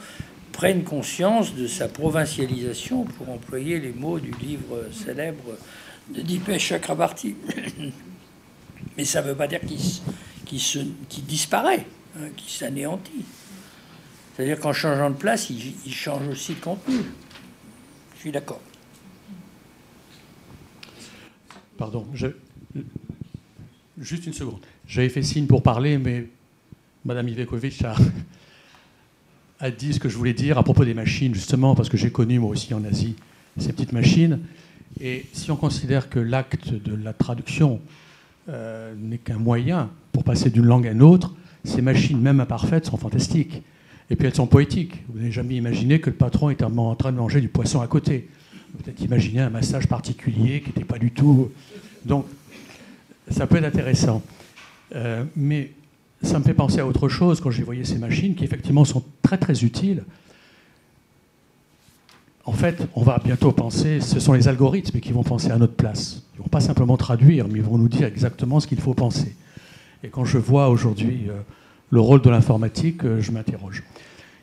prenne 0.51 0.83
conscience 0.83 1.55
de 1.55 1.67
sa 1.67 1.87
provincialisation, 1.87 3.05
pour 3.05 3.29
employer 3.29 3.79
les 3.79 3.93
mots 3.93 4.19
du 4.19 4.31
livre 4.31 4.87
célèbre 4.91 5.55
de 6.09 6.21
Dipesh 6.21 6.67
Chakrabarti. 6.67 7.35
Mais 8.97 9.05
ça 9.05 9.21
ne 9.21 9.29
veut 9.29 9.35
pas 9.35 9.47
dire 9.47 9.61
qu'il 10.45 11.23
disparaît, 11.25 11.85
hein, 12.17 12.27
qu'il 12.35 12.51
s'anéantit. 12.51 13.23
C'est-à-dire 14.35 14.59
qu'en 14.59 14.73
changeant 14.73 15.09
de 15.09 15.15
place, 15.15 15.49
il, 15.49 15.73
il 15.85 15.93
change 15.93 16.27
aussi 16.27 16.55
de 16.55 16.59
contenu. 16.59 16.97
Je 18.15 18.19
suis 18.19 18.31
d'accord. 18.31 18.59
Pardon, 21.79 22.05
je... 22.13 22.27
juste 23.97 24.25
une 24.27 24.33
seconde. 24.33 24.59
J'avais 24.85 25.07
fait 25.07 25.23
signe 25.23 25.45
pour 25.45 25.63
parler, 25.63 25.97
mais 25.97 26.27
Madame 27.05 27.29
Ivekovic 27.29 27.81
a... 27.85 27.95
a 29.61 29.71
dit 29.71 29.93
ce 29.93 29.99
que 30.01 30.09
je 30.09 30.17
voulais 30.17 30.33
dire 30.33 30.57
à 30.57 30.63
propos 30.63 30.83
des 30.83 30.93
machines, 30.93 31.33
justement, 31.33 31.75
parce 31.75 31.87
que 31.87 31.95
j'ai 31.95 32.11
connu 32.11 32.37
moi 32.37 32.49
aussi 32.49 32.73
en 32.73 32.83
Asie 32.83 33.15
ces 33.57 33.71
petites 33.71 33.93
machines. 33.93 34.39
Et 34.99 35.25
si 35.31 35.51
on 35.51 35.55
considère 35.55 36.09
que 36.09 36.19
l'acte 36.19 36.73
de 36.73 36.93
la 37.01 37.13
traduction 37.13 37.79
euh, 38.49 38.93
n'est 38.97 39.17
qu'un 39.17 39.37
moyen 39.37 39.89
pour 40.11 40.25
passer 40.25 40.49
d'une 40.49 40.65
langue 40.65 40.85
à 40.85 40.91
une 40.91 41.01
autre, 41.01 41.33
ces 41.63 41.81
machines, 41.81 42.19
même 42.19 42.41
imparfaites, 42.41 42.87
sont 42.87 42.97
fantastiques. 42.97 43.63
Et 44.09 44.17
puis 44.17 44.27
elles 44.27 44.35
sont 44.35 44.47
poétiques. 44.47 45.05
Vous 45.07 45.19
n'avez 45.19 45.31
jamais 45.31 45.55
imaginé 45.55 46.01
que 46.01 46.09
le 46.09 46.17
patron 46.17 46.49
était 46.49 46.65
en 46.65 46.95
train 46.95 47.13
de 47.13 47.17
manger 47.17 47.39
du 47.39 47.47
poisson 47.47 47.79
à 47.79 47.87
côté 47.87 48.27
peut-être 48.77 49.01
imaginer 49.01 49.41
un 49.41 49.49
massage 49.49 49.87
particulier 49.87 50.61
qui 50.61 50.67
n'était 50.67 50.85
pas 50.85 50.99
du 50.99 51.11
tout. 51.11 51.51
Donc, 52.05 52.25
ça 53.29 53.47
peut 53.47 53.57
être 53.57 53.65
intéressant. 53.65 54.21
Euh, 54.95 55.23
mais 55.35 55.71
ça 56.21 56.39
me 56.39 56.43
fait 56.43 56.53
penser 56.53 56.79
à 56.79 56.87
autre 56.87 57.07
chose 57.09 57.39
quand 57.39 57.51
j'ai 57.51 57.63
voyé 57.63 57.85
ces 57.85 57.97
machines 57.97 58.35
qui 58.35 58.43
effectivement 58.43 58.85
sont 58.85 59.03
très 59.21 59.37
très 59.37 59.63
utiles. 59.63 60.03
En 62.45 62.51
fait, 62.51 62.87
on 62.95 63.03
va 63.03 63.19
bientôt 63.23 63.51
penser, 63.51 64.01
ce 64.01 64.19
sont 64.19 64.33
les 64.33 64.47
algorithmes 64.47 64.99
qui 64.99 65.11
vont 65.11 65.23
penser 65.23 65.51
à 65.51 65.57
notre 65.57 65.75
place. 65.75 66.23
Ils 66.33 66.39
ne 66.39 66.43
vont 66.43 66.49
pas 66.49 66.61
simplement 66.61 66.97
traduire, 66.97 67.47
mais 67.47 67.59
ils 67.59 67.63
vont 67.63 67.77
nous 67.77 67.87
dire 67.87 68.07
exactement 68.07 68.59
ce 68.59 68.67
qu'il 68.67 68.79
faut 68.79 68.95
penser. 68.95 69.35
Et 70.03 70.07
quand 70.07 70.25
je 70.25 70.37
vois 70.37 70.69
aujourd'hui 70.69 71.27
euh, 71.29 71.41
le 71.91 71.99
rôle 71.99 72.21
de 72.21 72.29
l'informatique, 72.29 73.03
euh, 73.05 73.21
je 73.21 73.31
m'interroge. 73.31 73.83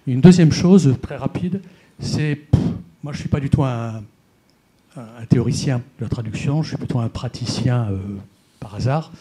Une 0.06 0.20
deuxième 0.20 0.52
chose, 0.52 0.94
très 1.02 1.16
rapide, 1.16 1.60
c'est, 1.98 2.42
moi 3.02 3.12
je 3.12 3.18
ne 3.18 3.20
suis 3.22 3.28
pas 3.28 3.40
du 3.40 3.50
tout 3.50 3.64
un, 3.64 4.02
un 4.96 5.26
théoricien 5.26 5.82
de 5.98 6.04
la 6.04 6.08
traduction, 6.08 6.62
je 6.62 6.68
suis 6.68 6.76
plutôt 6.76 7.00
un 7.00 7.08
praticien 7.08 7.88
euh, 7.90 7.98
par 8.60 8.74
hasard, 8.74 9.12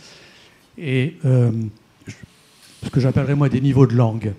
et 0.78 1.18
euh, 1.26 1.52
ce 2.84 2.90
que 2.90 3.00
j'appellerais 3.00 3.36
moi 3.36 3.50
des 3.50 3.62
niveaux 3.62 3.88
de 3.88 3.96
langue. 3.96 4.34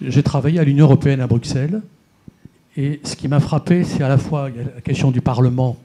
J'ai 0.00 0.22
travaillé 0.22 0.58
à 0.58 0.64
l'Union 0.64 0.86
européenne 0.86 1.20
à 1.20 1.26
Bruxelles, 1.26 1.82
et 2.76 3.00
ce 3.04 3.16
qui 3.16 3.28
m'a 3.28 3.40
frappé, 3.40 3.84
c'est 3.84 4.02
à 4.02 4.08
la 4.08 4.18
fois 4.18 4.48
la 4.48 4.80
question 4.80 5.10
du 5.10 5.20
Parlement, 5.20 5.76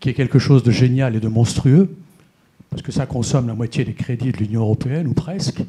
qui 0.00 0.08
est 0.08 0.14
quelque 0.14 0.38
chose 0.38 0.62
de 0.62 0.70
génial 0.70 1.16
et 1.16 1.20
de 1.20 1.28
monstrueux, 1.28 1.94
parce 2.70 2.82
que 2.82 2.92
ça 2.92 3.06
consomme 3.06 3.46
la 3.46 3.54
moitié 3.54 3.84
des 3.84 3.94
crédits 3.94 4.32
de 4.32 4.38
l'Union 4.38 4.60
européenne, 4.62 5.06
ou 5.06 5.14
presque. 5.14 5.62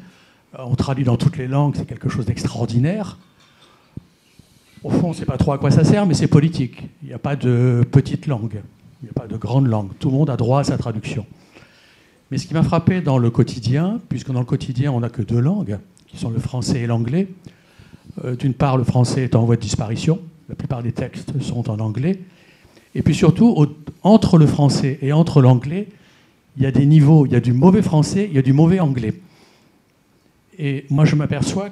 On 0.58 0.74
traduit 0.74 1.04
dans 1.04 1.16
toutes 1.16 1.36
les 1.36 1.46
langues, 1.46 1.76
c'est 1.76 1.86
quelque 1.86 2.08
chose 2.08 2.26
d'extraordinaire. 2.26 3.18
Au 4.82 4.90
fond, 4.90 5.08
on 5.08 5.10
ne 5.10 5.14
sait 5.14 5.26
pas 5.26 5.36
trop 5.36 5.52
à 5.52 5.58
quoi 5.58 5.70
ça 5.70 5.84
sert, 5.84 6.06
mais 6.06 6.14
c'est 6.14 6.26
politique. 6.26 6.84
Il 7.02 7.08
n'y 7.08 7.14
a 7.14 7.18
pas 7.18 7.36
de 7.36 7.84
petite 7.90 8.26
langue. 8.26 8.62
Il 9.02 9.06
n'y 9.06 9.10
a 9.10 9.12
pas 9.12 9.26
de 9.26 9.36
grande 9.36 9.66
langue. 9.66 9.90
Tout 9.98 10.10
le 10.10 10.16
monde 10.16 10.30
a 10.30 10.36
droit 10.36 10.60
à 10.60 10.64
sa 10.64 10.78
traduction. 10.78 11.26
Mais 12.30 12.38
ce 12.38 12.46
qui 12.46 12.54
m'a 12.54 12.62
frappé 12.62 13.00
dans 13.02 13.18
le 13.18 13.30
quotidien, 13.30 14.00
puisque 14.08 14.30
dans 14.30 14.38
le 14.38 14.46
quotidien, 14.46 14.92
on 14.92 15.00
n'a 15.00 15.10
que 15.10 15.20
deux 15.20 15.40
langues, 15.40 15.78
qui 16.06 16.16
sont 16.16 16.30
le 16.30 16.38
français 16.38 16.80
et 16.80 16.86
l'anglais. 16.86 17.28
Euh, 18.24 18.36
d'une 18.36 18.54
part, 18.54 18.76
le 18.76 18.84
français 18.84 19.24
est 19.24 19.34
en 19.34 19.44
voie 19.44 19.56
de 19.56 19.60
disparition. 19.60 20.18
La 20.48 20.54
plupart 20.54 20.82
des 20.82 20.92
textes 20.92 21.40
sont 21.42 21.70
en 21.70 21.78
anglais. 21.78 22.20
Et 22.94 23.02
puis 23.02 23.14
surtout, 23.14 23.66
entre 24.02 24.38
le 24.38 24.46
français 24.46 24.98
et 25.02 25.12
entre 25.12 25.42
l'anglais, 25.42 25.88
il 26.56 26.62
y 26.62 26.66
a 26.66 26.72
des 26.72 26.86
niveaux. 26.86 27.26
Il 27.26 27.32
y 27.32 27.36
a 27.36 27.40
du 27.40 27.52
mauvais 27.52 27.82
français, 27.82 28.26
il 28.28 28.34
y 28.34 28.38
a 28.38 28.42
du 28.42 28.52
mauvais 28.52 28.80
anglais. 28.80 29.14
Et 30.58 30.86
moi, 30.90 31.04
je 31.04 31.14
m'aperçois 31.16 31.70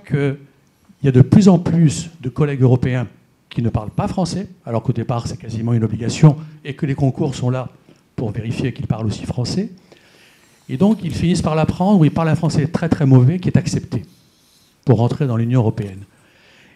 qu'il 0.98 1.06
y 1.06 1.08
a 1.08 1.12
de 1.12 1.22
plus 1.22 1.48
en 1.48 1.58
plus 1.58 2.10
de 2.20 2.28
collègues 2.28 2.62
européens 2.62 3.06
qui 3.48 3.62
ne 3.62 3.70
parlent 3.70 3.90
pas 3.90 4.08
français, 4.08 4.48
alors 4.66 4.82
qu'au 4.82 4.92
départ, 4.92 5.26
c'est 5.26 5.38
quasiment 5.38 5.72
une 5.72 5.84
obligation, 5.84 6.36
et 6.64 6.74
que 6.74 6.86
les 6.86 6.94
concours 6.94 7.34
sont 7.34 7.50
là 7.50 7.70
pour 8.16 8.30
vérifier 8.30 8.72
qu'ils 8.72 8.86
parlent 8.86 9.06
aussi 9.06 9.24
français. 9.24 9.70
Et 10.68 10.76
donc, 10.76 10.98
ils 11.02 11.14
finissent 11.14 11.42
par 11.42 11.54
l'apprendre, 11.54 12.00
ou 12.00 12.04
ils 12.04 12.10
parlent 12.10 12.28
un 12.28 12.34
français 12.34 12.66
très 12.66 12.88
très 12.88 13.06
mauvais 13.06 13.38
qui 13.38 13.48
est 13.48 13.56
accepté 13.56 14.04
pour 14.84 14.98
rentrer 14.98 15.26
dans 15.26 15.36
l'Union 15.36 15.60
européenne. 15.60 16.04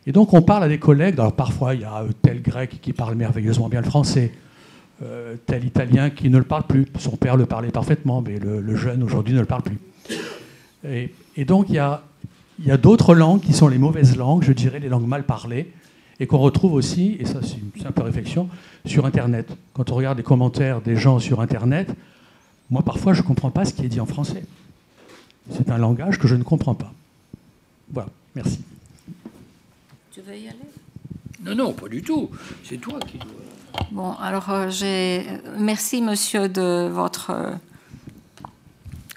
Et 0.06 0.12
donc, 0.12 0.32
on 0.32 0.42
parle 0.42 0.64
à 0.64 0.68
des 0.68 0.78
collègues, 0.78 1.14
alors 1.18 1.34
parfois, 1.34 1.74
il 1.74 1.82
y 1.82 1.84
a 1.84 2.04
tel 2.22 2.42
grec 2.42 2.78
qui 2.80 2.92
parle 2.92 3.14
merveilleusement 3.14 3.68
bien 3.68 3.80
le 3.80 3.86
français, 3.86 4.32
euh, 5.02 5.36
tel 5.46 5.64
italien 5.64 6.10
qui 6.10 6.28
ne 6.28 6.38
le 6.38 6.44
parle 6.44 6.64
plus. 6.64 6.86
Son 6.98 7.16
père 7.16 7.36
le 7.36 7.46
parlait 7.46 7.70
parfaitement, 7.70 8.22
mais 8.22 8.38
le, 8.38 8.76
jeune 8.76 9.02
aujourd'hui 9.02 9.34
ne 9.34 9.40
le 9.40 9.46
parle 9.46 9.62
plus. 9.62 9.78
Et, 10.84 11.44
donc, 11.44 11.66
il 11.68 11.76
y 11.76 11.78
a, 11.78 12.02
il 12.62 12.68
y 12.68 12.70
a 12.70 12.76
d'autres 12.78 13.14
langues 13.14 13.40
qui 13.40 13.52
sont 13.52 13.68
les 13.68 13.78
mauvaises 13.78 14.16
langues, 14.16 14.42
je 14.42 14.52
dirais 14.52 14.78
les 14.78 14.88
langues 14.88 15.06
mal 15.06 15.24
parlées, 15.24 15.72
et 16.20 16.26
qu'on 16.26 16.38
retrouve 16.38 16.72
aussi, 16.74 17.16
et 17.18 17.26
ça 17.26 17.40
c'est 17.42 17.58
une 17.58 17.82
simple 17.82 18.02
réflexion, 18.02 18.48
sur 18.86 19.04
Internet. 19.04 19.48
Quand 19.74 19.90
on 19.90 19.94
regarde 19.96 20.16
les 20.16 20.24
commentaires 20.24 20.80
des 20.80 20.96
gens 20.96 21.18
sur 21.18 21.40
Internet, 21.40 21.94
moi, 22.72 22.82
parfois, 22.82 23.12
je 23.12 23.20
ne 23.20 23.26
comprends 23.26 23.50
pas 23.50 23.66
ce 23.66 23.74
qui 23.74 23.84
est 23.84 23.88
dit 23.88 24.00
en 24.00 24.06
français. 24.06 24.44
C'est 25.50 25.70
un 25.70 25.76
langage 25.76 26.18
que 26.18 26.26
je 26.26 26.34
ne 26.34 26.42
comprends 26.42 26.74
pas. 26.74 26.90
Voilà, 27.90 28.08
merci. 28.34 28.60
Tu 30.10 30.22
veux 30.22 30.34
y 30.34 30.48
aller? 30.48 30.56
Non, 31.44 31.54
non, 31.54 31.72
pas 31.74 31.88
du 31.88 32.00
tout. 32.00 32.30
C'est 32.64 32.78
toi 32.78 32.98
qui 33.00 33.18
Bon, 33.90 34.12
alors, 34.12 34.48
euh, 34.48 34.70
j'ai... 34.70 35.26
merci, 35.58 36.00
monsieur, 36.00 36.48
de 36.48 36.88
votre 36.88 37.30
euh, 37.30 37.52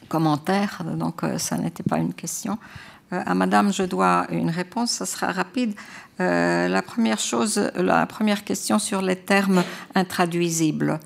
commentaire. 0.10 0.84
Donc, 0.98 1.24
euh, 1.24 1.38
ça 1.38 1.58
n'était 1.58 1.84
pas 1.84 2.00
une 2.00 2.14
question. 2.14 2.58
À 3.12 3.34
madame, 3.36 3.72
je 3.72 3.84
dois 3.84 4.26
une 4.30 4.50
réponse. 4.50 4.92
Ça 4.92 5.06
sera 5.06 5.32
rapide. 5.32 5.74
la 6.20 6.82
première 6.82 7.20
chose, 7.20 7.72
la 7.76 8.06
première 8.06 8.44
question 8.44 8.80
sur 8.80 9.02
les 9.02 9.16
termes 9.16 9.64
intraduisibles. 9.94 11.00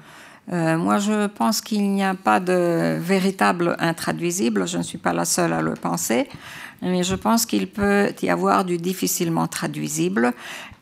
Euh, 0.52 0.78
moi, 0.78 0.98
je 0.98 1.28
pense 1.28 1.62
qu'il 1.62 1.92
n'y 1.92 2.04
a 2.04 2.16
pas 2.16 2.40
de 2.40 2.98
véritable 3.00 3.76
intraduisible. 3.80 4.68
Je 4.68 4.80
ne 4.80 4.84
suis 4.84 4.98
pas 4.98 5.14
la 5.14 5.26
seule 5.26 5.54
à 5.54 5.62
le 5.62 5.74
penser. 5.74 6.28
Mais 6.82 7.04
je 7.04 7.16
pense 7.16 7.46
qu'il 7.46 7.68
peut 7.68 8.12
y 8.22 8.30
avoir 8.30 8.66
du 8.66 8.78
difficilement 8.78 9.48
traduisible 9.48 10.34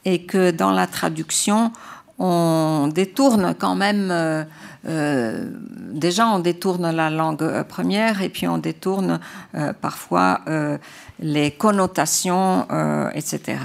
et 0.06 0.24
que 0.26 0.52
dans 0.52 0.72
la 0.72 0.88
traduction, 0.88 1.74
on 2.18 2.90
détourne 2.94 3.56
quand 3.58 3.76
même. 3.76 4.10
Euh, 4.12 4.44
euh, 4.88 5.50
déjà, 5.92 6.28
on 6.28 6.40
détourne 6.40 6.90
la 6.92 7.10
langue 7.10 7.64
première 7.64 8.22
et 8.22 8.30
puis 8.30 8.48
on 8.48 8.58
détourne 8.58 9.20
parfois 9.82 10.42
les 11.20 11.52
connotations, 11.52 12.66
etc. 13.14 13.60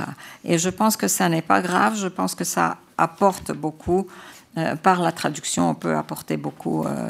Et 0.45 0.59
je 0.59 0.69
pense 0.71 0.97
que 0.97 1.09
ça 1.09 1.29
n'est 1.29 1.43
pas 1.43 1.61
grave. 1.61 1.97
Je 1.97 2.09
pense 2.09 2.35
que 2.35 2.45
ça 2.45 2.79
apporte 2.99 3.53
beaucoup 3.53 4.07
euh, 4.59 4.77
par 4.77 5.01
la 5.01 5.13
traduction, 5.13 5.71
on 5.71 5.75
peut 5.75 5.97
apporter 5.97 6.37
beaucoup 6.37 6.85
euh, 6.85 7.09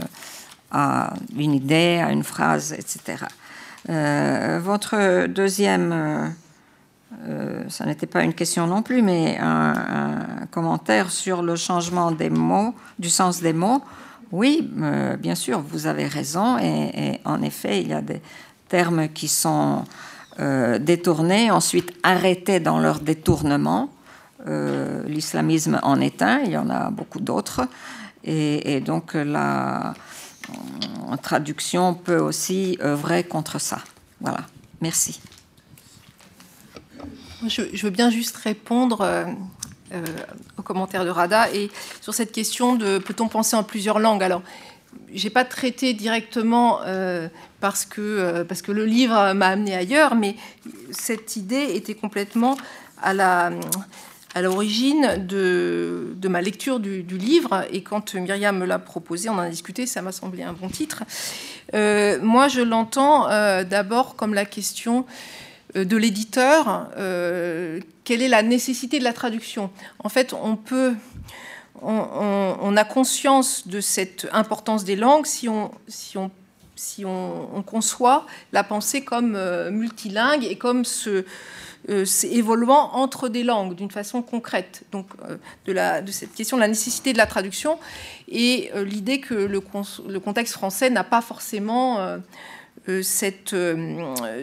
à 0.70 1.12
une 1.36 1.54
idée, 1.54 2.00
à 2.04 2.12
une 2.12 2.22
phrase, 2.22 2.72
etc. 2.72 3.24
Euh, 3.90 4.60
votre 4.62 5.26
deuxième, 5.26 6.34
ça 7.68 7.86
n'était 7.86 8.06
pas 8.06 8.24
une 8.24 8.34
question 8.34 8.66
non 8.66 8.82
plus, 8.82 9.02
mais 9.02 9.38
un, 9.40 10.46
commentaire 10.50 11.10
sur 11.10 11.42
le 11.42 11.56
changement 11.56 12.10
des 12.10 12.30
mots, 12.30 12.74
du 12.98 13.10
sens 13.10 13.40
des 13.40 13.52
mots. 13.52 13.82
Oui, 14.32 14.68
bien 15.18 15.34
sûr, 15.34 15.60
vous 15.60 15.86
avez 15.86 16.06
raison, 16.06 16.58
et, 16.58 17.20
en 17.24 17.42
effet, 17.42 17.80
il 17.80 17.88
y 17.88 17.92
a 17.92 18.00
des 18.00 18.20
termes 18.68 19.08
qui 19.08 19.28
sont 19.28 19.84
détournés, 20.38 21.50
ensuite 21.50 21.92
arrêtés 22.02 22.60
dans 22.60 22.80
leur 22.80 23.00
détournement. 23.00 23.90
Euh, 24.48 25.04
l'islamisme 25.06 25.78
en 25.82 26.00
est 26.00 26.20
un, 26.20 26.40
il 26.40 26.50
y 26.50 26.56
en 26.56 26.68
a 26.68 26.90
beaucoup 26.90 27.20
d'autres. 27.20 27.62
Et, 28.24 28.80
donc 28.80 29.14
la 29.14 29.94
traduction 31.22 31.94
peut 31.94 32.18
aussi 32.18 32.78
œuvrer 32.80 33.24
contre 33.24 33.60
ça. 33.60 33.78
Voilà, 34.20 34.40
merci. 34.80 35.20
Je, 37.48 37.82
veux 37.82 37.90
bien 37.90 38.10
juste 38.10 38.36
répondre 38.36 39.00
euh, 39.00 39.24
euh, 39.92 40.04
aux 40.58 40.62
commentaires 40.62 41.04
de 41.04 41.10
Rada 41.10 41.50
et 41.52 41.70
sur 42.00 42.14
cette 42.14 42.32
question 42.32 42.76
de 42.76 42.98
peut-on 42.98 43.28
penser 43.28 43.56
en 43.56 43.64
plusieurs 43.64 43.98
langues 43.98 44.22
Alors, 44.22 44.42
j'ai 45.12 45.30
pas 45.30 45.44
traité 45.44 45.94
directement 45.94 46.80
parce 47.60 47.86
que 47.86 48.42
parce 48.42 48.60
que 48.60 48.72
le 48.72 48.84
livre 48.84 49.32
m'a 49.32 49.48
amené 49.48 49.74
ailleurs, 49.74 50.14
mais 50.14 50.36
cette 50.90 51.36
idée 51.36 51.74
était 51.74 51.94
complètement 51.94 52.58
à 53.00 53.14
la 53.14 53.52
à 54.34 54.42
l'origine 54.42 55.26
de, 55.26 56.28
ma 56.28 56.40
lecture 56.40 56.80
du, 56.80 57.02
livre. 57.02 57.64
Et 57.70 57.82
quand 57.82 58.14
Myriam 58.14 58.58
me 58.58 58.66
l'a 58.66 58.78
proposé, 58.78 59.28
on 59.28 59.34
en 59.34 59.38
a 59.40 59.50
discuté, 59.50 59.86
ça 59.86 60.02
m'a 60.02 60.12
semblé 60.12 60.42
un 60.42 60.52
bon 60.52 60.68
titre. 60.68 61.04
Euh, 61.74 62.18
moi, 62.22 62.48
je 62.48 62.60
l'entends 62.60 63.28
euh, 63.28 63.64
d'abord 63.64 64.16
comme 64.16 64.34
la 64.34 64.44
question 64.44 65.00
euh, 65.00 65.51
de 65.74 65.96
l'éditeur. 65.96 66.88
quelle 68.04 68.22
est 68.22 68.28
la 68.28 68.42
nécessité 68.42 68.98
de 68.98 69.04
la 69.04 69.12
traduction 69.12 69.70
En 69.98 70.08
fait, 70.08 70.32
on 70.32 70.56
peut... 70.56 70.94
On, 71.84 72.76
a 72.76 72.84
conscience 72.84 73.66
de 73.66 73.80
cette 73.80 74.28
importance 74.32 74.84
des 74.84 74.94
langues 74.94 75.26
si 75.26 75.48
on, 75.48 75.72
si 75.88 76.16
on 76.16 76.30
si 76.76 77.04
on, 77.04 77.62
conçoit 77.66 78.26
la 78.52 78.64
pensée 78.64 79.02
comme 79.02 79.36
multilingue 79.70 80.44
et 80.44 80.56
comme 80.56 80.84
euh, 81.88 82.04
évoluant 82.30 82.90
entre 82.92 83.28
des 83.28 83.42
langues 83.42 83.74
d'une 83.74 83.90
façon 83.90 84.22
concrète. 84.22 84.84
Donc, 84.92 85.06
euh, 85.28 85.36
de, 85.66 85.72
la, 85.72 86.00
de, 86.00 86.12
cette 86.12 86.32
question 86.32 86.56
de 86.56 86.60
la 86.60 86.68
nécessité 86.68 87.12
de 87.12 87.18
la 87.18 87.26
traduction 87.26 87.76
et 88.28 88.70
euh, 88.76 88.84
l'idée 88.84 89.18
que 89.18 89.34
le, 89.34 89.60
le, 90.08 90.20
contexte 90.20 90.52
français 90.52 90.90
n'a 90.90 91.02
pas 91.02 91.20
forcément 91.20 91.98
cette, 93.02 93.54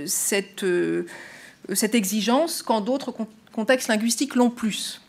cette, 0.05 0.65
cette, 1.73 1.95
exigence 1.95 2.63
quand 2.63 2.81
d'autres 2.81 3.13
contextes 3.51 3.87
linguistiques 3.87 4.35
l'ont 4.35 4.49
plus. 4.49 5.01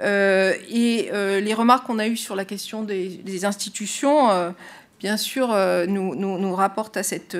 et 0.00 1.08
les 1.12 1.54
remarques 1.54 1.86
qu'on 1.86 1.98
a 1.98 2.06
eues 2.06 2.16
sur 2.16 2.36
la 2.36 2.44
question 2.44 2.82
des, 2.82 3.44
institutions, 3.44 4.54
bien 5.00 5.16
sûr, 5.16 5.48
nous, 5.88 6.54
rapportent 6.54 6.96
à 6.96 7.02
cette 7.02 7.36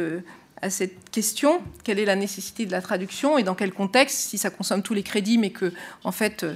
à 0.62 0.70
cette 0.70 1.10
question 1.10 1.62
quelle 1.84 1.98
est 1.98 2.04
la 2.04 2.16
nécessité 2.16 2.66
de 2.66 2.72
la 2.72 2.82
traduction 2.82 3.38
et 3.38 3.42
dans 3.42 3.54
quel 3.54 3.72
contexte 3.72 4.16
Si 4.16 4.38
ça 4.38 4.50
consomme 4.50 4.82
tous 4.82 4.94
les 4.94 5.02
crédits, 5.02 5.38
mais 5.38 5.50
que 5.50 5.72
en 6.04 6.12
fait 6.12 6.44
euh, 6.44 6.54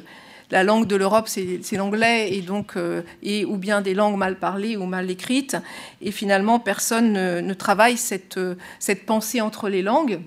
la 0.50 0.64
langue 0.64 0.86
de 0.86 0.96
l'Europe 0.96 1.28
c'est 1.28 1.76
l'anglais 1.76 2.34
et 2.34 2.42
donc 2.42 2.76
euh, 2.76 3.02
et 3.22 3.44
ou 3.44 3.56
bien 3.56 3.80
des 3.80 3.94
langues 3.94 4.16
mal 4.16 4.38
parlées 4.38 4.76
ou 4.76 4.86
mal 4.86 5.10
écrites 5.10 5.56
et 6.02 6.10
finalement 6.10 6.58
personne 6.58 7.12
ne, 7.12 7.54
travaille 7.54 7.96
cette 7.96 8.36
euh, 8.36 8.54
cette 8.78 9.06
pensée 9.06 9.40
entre 9.40 9.68
les 9.68 9.82
langues. 9.82 10.20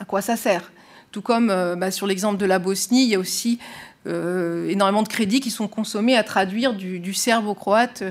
À 0.00 0.04
quoi 0.04 0.22
ça 0.22 0.36
sert? 0.36 0.70
Tout 1.10 1.22
comme 1.22 1.48
bah, 1.48 1.90
sur 1.90 2.06
l'exemple 2.06 2.36
de 2.36 2.44
la 2.44 2.58
Bosnie, 2.58 3.04
il 3.04 3.08
y 3.08 3.14
a 3.14 3.18
aussi 3.18 3.58
énormément 4.06 5.02
de 5.02 5.08
crédits 5.08 5.40
qui 5.40 5.50
sont 5.50 5.68
consommés 5.68 6.16
à 6.16 6.22
traduire 6.22 6.72
du, 6.72 7.00
du 7.00 7.12
serbe 7.12 7.46
au 7.46 7.54
croate 7.54 8.04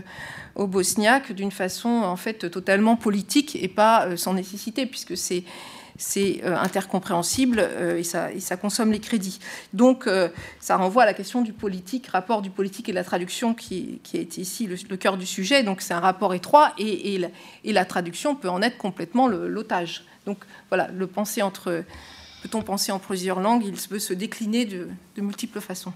au 0.57 0.65
bosniaque 0.65 1.31
d'une 1.31 1.51
façon 1.51 1.89
en 1.89 2.15
fait 2.15 2.49
totalement 2.49 2.95
politique 2.95 3.55
et 3.61 3.67
pas 3.67 4.05
euh, 4.05 4.17
sans 4.17 4.33
nécessité, 4.33 4.85
puisque 4.85 5.15
c'est 5.15 5.43
c'est 5.97 6.41
euh, 6.43 6.57
intercompréhensible 6.57 7.59
euh, 7.59 7.97
et, 7.97 8.03
ça, 8.03 8.57
consomme 8.57 8.91
les 8.91 8.99
crédits. 8.99 9.39
Donc 9.73 10.09
ça 10.59 10.77
renvoie 10.77 11.03
à 11.03 11.05
la 11.05 11.13
question 11.13 11.41
du 11.41 11.53
politique, 11.53 12.07
rapport 12.07 12.41
du 12.41 12.49
politique 12.49 12.89
et 12.89 12.91
de 12.91 12.95
la 12.95 13.03
traduction 13.03 13.53
qui, 13.53 13.99
qui 14.03 14.17
a 14.17 14.21
été 14.21 14.41
ici 14.41 14.67
le, 14.67 14.97
cœur 14.97 15.17
du 15.17 15.25
sujet. 15.25 15.63
Donc 15.63 15.81
c'est 15.81 15.93
un 15.93 15.99
rapport 15.99 16.33
étroit 16.33 16.73
et, 16.77 17.21
la, 17.63 17.85
traduction 17.85 18.35
peut 18.35 18.49
en 18.49 18.61
être 18.61 18.77
complètement 18.77 19.27
l'otage. 19.27 20.03
Donc 20.25 20.39
voilà, 20.69 20.89
le 20.89 21.07
penser 21.07 21.41
entre 21.41 21.83
peut-on 22.43 22.61
penser 22.61 22.91
en 22.91 22.99
plusieurs 22.99 23.39
langues? 23.39 23.65
Il 23.65 23.75
peut 23.87 23.99
se 23.99 24.13
décliner 24.13 24.65
de 24.65 25.21
multiples 25.21 25.61
façons. 25.61 25.93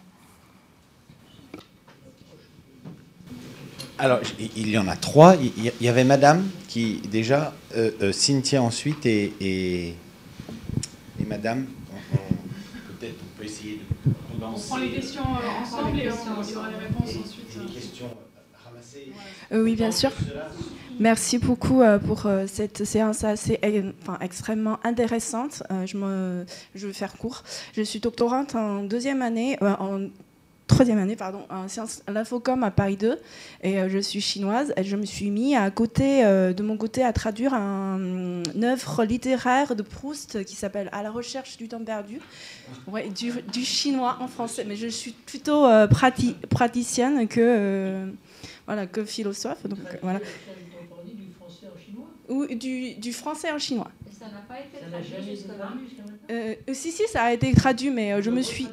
Alors, 4.01 4.19
il 4.39 4.67
y 4.67 4.79
en 4.79 4.87
a 4.87 4.95
trois. 4.95 5.35
Il 5.35 5.71
y 5.79 5.87
avait 5.87 6.03
Madame 6.03 6.49
qui, 6.67 7.03
déjà, 7.11 7.53
euh, 7.77 7.91
euh, 8.01 8.11
Cynthia 8.11 8.63
ensuite 8.63 9.05
et, 9.05 9.31
et, 9.39 9.95
Madame. 11.27 11.67
Peut-être 12.99 13.13
on 13.21 13.39
peut 13.39 13.45
essayer 13.45 13.79
de. 14.05 14.11
On, 14.43 14.59
prend 14.59 14.77
les 14.77 14.89
questions 14.89 15.21
euh, 15.21 15.61
ensemble 15.63 15.99
et 15.99 16.09
on, 16.09 16.57
aura 16.57 16.69
les 16.71 16.77
réponses 16.77 17.09
ensuite. 17.09 17.67
les 17.67 17.73
questions 17.73 18.07
oui, 19.51 19.75
bien 19.75 19.91
sûr. 19.91 20.11
Merci 20.99 21.37
beaucoup 21.37 21.81
pour 22.05 22.25
cette 22.47 22.85
séance 22.85 23.23
assez, 23.23 23.59
enfin, 24.01 24.17
extrêmement 24.21 24.79
intéressante. 24.83 25.63
Je, 25.85 25.97
me, 25.97 26.45
je 26.73 26.87
vais 26.87 26.93
faire 26.93 27.17
court. 27.17 27.43
Je 27.75 27.81
suis 27.81 27.99
doctorante 27.99 28.55
en 28.55 28.83
deuxième 28.83 29.21
année, 29.21 29.57
en 29.61 30.07
troisième 30.72 30.98
année 30.98 31.15
pardon, 31.15 31.45
en 31.49 31.68
sciences 31.68 32.02
l'infocom 32.07 32.64
à 32.64 32.72
Paris 32.72 32.98
2 32.98 33.19
et 33.61 33.80
euh, 33.80 33.89
je 33.89 33.99
suis 33.99 34.22
chinoise 34.22 34.73
et 34.77 34.84
je 34.84 34.95
me 34.95 35.06
suis 35.06 35.30
mis 35.30 35.56
à 35.56 35.69
côté 35.69 36.26
euh, 36.26 36.53
de 36.53 36.64
mon 36.64 36.77
côté 36.77 37.03
à 37.03 37.14
traduire 37.14 37.53
un, 37.53 37.99
une 37.99 38.64
œuvre 38.64 39.03
littéraire 39.03 39.76
de 39.76 39.84
Proust 39.84 40.43
qui 40.45 40.56
s'appelle 40.56 40.89
À 40.91 41.03
la 41.03 41.11
recherche 41.11 41.57
du 41.57 41.68
temps 41.68 41.84
perdu. 41.84 42.19
Ouais, 42.88 43.10
du, 43.10 43.31
du, 43.52 43.64
chinois 43.64 44.18
en 44.22 44.27
français. 44.27 44.65
Mais 44.68 44.76
je 44.76 44.88
suis 44.88 45.11
plutôt 45.11 45.65
euh, 45.65 45.88
praticienne 46.49 47.27
que 47.27 48.07
voilà 48.65 48.88
que 48.88 49.03
philosophe. 49.03 49.65
Donc 49.68 49.80
voilà. 50.02 50.19
ou 52.30 52.45
du, 52.48 52.95
du 52.95 53.14
français 53.14 53.52
en 53.52 53.60
chinois. 53.60 53.91
Et 54.10 54.14
ça 54.14 54.26
n'a 54.26 54.41
pas 54.48 54.60
été 54.60 54.77
traduit 54.89 55.45
euh, 56.31 56.56
Si, 56.73 56.91
si, 56.91 57.03
ça 57.07 57.23
a 57.23 57.34
été 57.34 57.53
traduit, 57.53 57.89
mais 57.89 58.22
je 58.22 58.30
me 58.30 58.41
suis... 58.41 58.68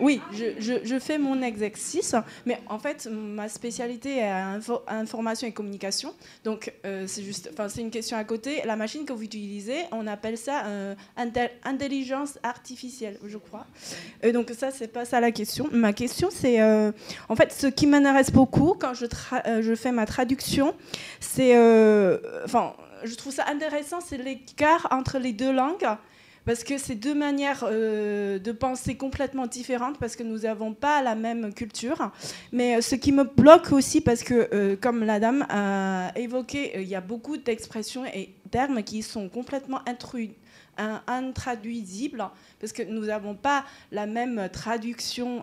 Oui, 0.00 0.20
je, 0.32 0.98
fais 0.98 1.18
mon 1.18 1.42
exercice, 1.42 2.14
mais 2.46 2.60
en 2.68 2.78
fait, 2.78 3.08
ma 3.10 3.48
spécialité 3.48 4.18
est 4.18 4.32
information 4.88 5.46
et 5.46 5.52
communication. 5.52 6.14
Donc, 6.44 6.72
euh, 6.84 7.04
c'est 7.06 7.22
juste, 7.22 7.50
enfin, 7.52 7.68
c'est 7.68 7.80
une 7.80 7.90
question 7.90 8.16
à 8.16 8.24
côté. 8.24 8.62
La 8.64 8.76
machine 8.76 9.04
que 9.04 9.12
vous 9.12 9.22
utilisez, 9.22 9.84
on 9.92 10.06
appelle 10.06 10.38
ça 10.38 10.66
euh, 10.66 10.94
intelligence 11.64 12.38
artificielle, 12.42 13.18
je 13.26 13.38
crois. 13.38 13.66
Et 14.22 14.32
donc, 14.32 14.50
ça, 14.50 14.70
c'est 14.70 14.88
pas 14.88 15.04
ça 15.04 15.20
la 15.20 15.32
question. 15.32 15.68
Ma 15.72 15.92
question, 15.92 16.28
c'est, 16.30 16.60
euh, 16.60 16.92
en 17.28 17.36
fait, 17.36 17.52
ce 17.52 17.66
qui 17.66 17.86
m'intéresse 17.86 18.30
beaucoup 18.30 18.74
quand 18.78 18.94
je, 18.94 19.06
je 19.60 19.74
fais 19.74 19.92
ma 19.92 20.06
traduction, 20.06 20.74
c'est, 21.20 21.52
enfin, 22.44 22.74
je 23.04 23.14
trouve 23.14 23.32
ça 23.32 23.46
intéressant, 23.48 24.00
c'est 24.00 24.18
l'écart 24.18 24.88
entre 24.90 25.18
les 25.18 25.32
deux 25.32 25.52
langues 25.52 25.86
parce 26.48 26.64
que 26.64 26.78
c'est 26.78 26.94
deux 26.94 27.14
manières 27.14 27.62
euh, 27.64 28.38
de 28.38 28.52
penser 28.52 28.96
complètement 28.96 29.46
différentes, 29.46 29.98
parce 29.98 30.16
que 30.16 30.22
nous 30.22 30.38
n'avons 30.38 30.72
pas 30.72 31.02
la 31.02 31.14
même 31.14 31.52
culture. 31.52 32.10
Mais 32.52 32.76
euh, 32.76 32.80
ce 32.80 32.94
qui 32.94 33.12
me 33.12 33.24
bloque 33.24 33.70
aussi, 33.70 34.00
parce 34.00 34.22
que, 34.22 34.48
euh, 34.54 34.74
comme 34.74 35.04
la 35.04 35.20
dame 35.20 35.44
a 35.50 36.10
évoqué, 36.16 36.80
il 36.80 36.88
y 36.88 36.94
a 36.94 37.02
beaucoup 37.02 37.36
d'expressions 37.36 38.06
et 38.06 38.34
termes 38.50 38.82
qui 38.82 39.02
sont 39.02 39.28
complètement 39.28 39.80
intraduisibles, 41.06 42.24
parce 42.58 42.72
que 42.72 42.82
nous 42.82 43.04
n'avons 43.04 43.34
pas 43.34 43.66
la 43.92 44.06
même 44.06 44.48
traduction, 44.50 45.42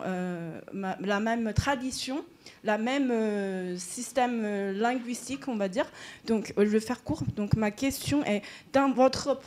la 0.72 1.20
même 1.20 1.52
tradition 1.52 2.24
la 2.64 2.78
même 2.78 3.76
système 3.76 4.72
linguistique, 4.72 5.46
on 5.46 5.56
va 5.56 5.68
dire. 5.68 5.86
Donc, 6.26 6.52
je 6.56 6.64
vais 6.64 6.80
faire 6.80 7.04
court. 7.04 7.22
Donc, 7.36 7.54
ma 7.54 7.70
question 7.70 8.24
est, 8.24 8.42
dans 8.72 8.90
votre, 8.92 9.40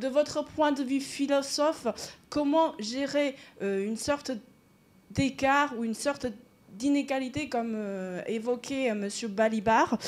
de 0.00 0.08
votre 0.08 0.44
point 0.44 0.72
de 0.72 0.82
vue 0.82 1.00
philosophe, 1.00 1.86
comment 2.30 2.74
gérer 2.78 3.34
euh, 3.62 3.86
une 3.86 3.96
sorte 3.96 4.32
d'écart 5.10 5.74
ou 5.78 5.84
une 5.84 5.94
sorte 5.94 6.26
d'inégalité, 6.72 7.48
comme 7.48 7.72
euh, 7.74 8.22
évoquait 8.26 8.90
euh, 8.90 9.08
M. 9.08 9.28
Balibar, 9.30 9.98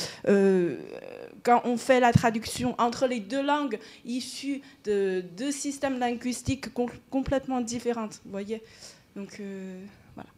quand 1.42 1.62
on 1.64 1.76
fait 1.78 2.00
la 2.00 2.12
traduction 2.12 2.74
entre 2.78 3.06
les 3.06 3.18
deux 3.18 3.42
langues 3.42 3.78
issues 4.04 4.60
de 4.84 5.24
deux 5.36 5.52
systèmes 5.52 5.98
linguistiques 5.98 6.66
complètement 7.10 7.62
différents. 7.62 8.10
Voyez? 8.26 8.62
Donc, 9.16 9.40
voilà 10.14 10.30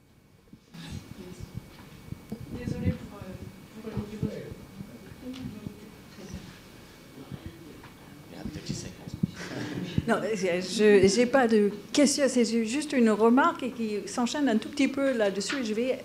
le 9.55 9.91
Non, 10.09 10.16
je 10.35 11.16
n'ai 11.16 11.27
pas 11.27 11.47
de 11.47 11.70
question, 11.93 12.24
c'est 12.29 12.45
juste 12.66 12.93
une 12.93 13.11
remarque 13.11 13.73
qui 13.77 13.99
s'enchaîne 14.07 14.49
un 14.49 14.57
tout 14.57 14.69
petit 14.69 14.89
peu 14.89 15.16
là-dessus. 15.16 15.65
Je 15.65 15.74
vais 15.74 15.99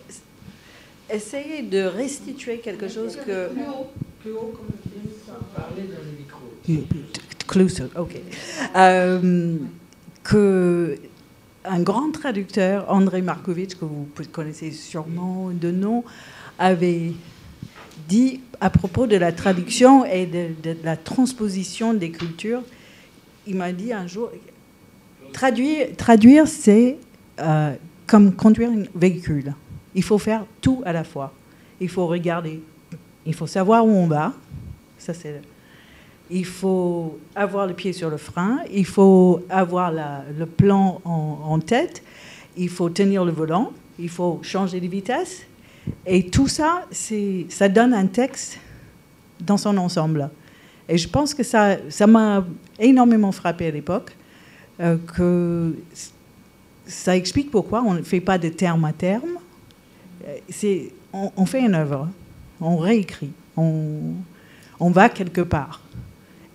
essayer 1.11 1.63
de 1.63 1.83
restituer 1.83 2.59
quelque 2.59 2.87
chose 2.87 3.15
que... 3.15 3.47
Plus 3.49 3.61
haut, 3.61 3.87
plus 4.21 4.31
haut 4.33 4.53
comme 4.55 4.67
parler 5.55 5.83
dans 5.83 6.03
le 6.03 6.17
micro. 6.17 6.87
Closer, 7.47 7.85
ok. 7.97 8.15
Euh, 8.75 9.55
que 10.23 10.97
un 11.65 11.81
grand 11.81 12.11
traducteur, 12.11 12.85
André 12.89 13.21
Markovitch, 13.21 13.75
que 13.75 13.85
vous 13.85 14.07
connaissez 14.31 14.71
sûrement 14.71 15.49
de 15.49 15.71
nom, 15.71 16.03
avait 16.59 17.13
dit 18.07 18.41
à 18.61 18.69
propos 18.69 19.07
de 19.07 19.17
la 19.17 19.31
traduction 19.31 20.05
et 20.05 20.25
de, 20.25 20.49
de 20.61 20.77
la 20.83 20.95
transposition 20.95 21.93
des 21.93 22.11
cultures 22.11 22.63
il 23.47 23.55
m'a 23.55 23.71
dit 23.71 23.93
un 23.93 24.07
jour, 24.07 24.29
traduire, 25.33 25.95
traduire 25.95 26.47
c'est 26.47 26.97
euh, 27.39 27.73
comme 28.05 28.33
conduire 28.33 28.69
un 28.69 28.83
véhicule. 28.95 29.53
Il 29.95 30.03
faut 30.03 30.17
faire 30.17 30.45
tout 30.61 30.81
à 30.85 30.93
la 30.93 31.03
fois. 31.03 31.33
Il 31.79 31.89
faut 31.89 32.07
regarder, 32.07 32.61
il 33.25 33.33
faut 33.33 33.47
savoir 33.47 33.85
où 33.85 33.89
on 33.89 34.07
va. 34.07 34.33
Ça, 34.97 35.13
c'est 35.13 35.41
il 36.29 36.45
faut 36.45 37.17
avoir 37.35 37.67
le 37.67 37.73
pied 37.73 37.93
sur 37.93 38.09
le 38.09 38.17
frein, 38.17 38.59
il 38.73 38.85
faut 38.85 39.45
avoir 39.49 39.91
le 39.91 40.45
plan 40.45 40.99
en, 41.05 41.39
en, 41.45 41.59
tête, 41.59 42.03
il 42.57 42.67
faut 42.67 42.89
tenir 42.89 43.23
le 43.23 43.31
volant, 43.31 43.71
il 43.97 44.09
faut 44.09 44.39
changer 44.43 44.81
de 44.81 44.87
vitesse. 44.87 45.43
Et 46.05 46.27
tout 46.29 46.49
ça, 46.49 46.83
ça 46.91 47.69
donne 47.69 47.93
un 47.93 48.07
texte 48.07 48.59
dans 49.39 49.55
son 49.55 49.77
ensemble. 49.77 50.29
Et 50.89 50.97
je 50.97 51.07
pense 51.07 51.33
que 51.33 51.43
ça, 51.43 51.77
ça 51.89 52.07
m'a 52.07 52.45
énormément 52.79 53.31
frappé 53.31 53.67
à 53.67 53.71
l'époque, 53.71 54.15
euh, 54.79 54.97
que 55.15 55.75
ça 56.85 57.15
explique 57.15 57.51
pourquoi 57.51 57.83
on 57.83 57.93
ne 57.93 58.01
fait 58.01 58.21
pas 58.21 58.37
de 58.37 58.49
terme 58.49 58.85
à 58.85 58.93
terme. 58.93 59.39
C'est, 60.49 60.91
on, 61.13 61.45
fait 61.45 61.61
une 61.61 61.75
œuvre, 61.75 62.09
on 62.59 62.77
réécrit, 62.77 63.31
on, 63.55 64.13
on 64.79 64.91
va 64.91 65.09
quelque 65.09 65.41
part. 65.41 65.81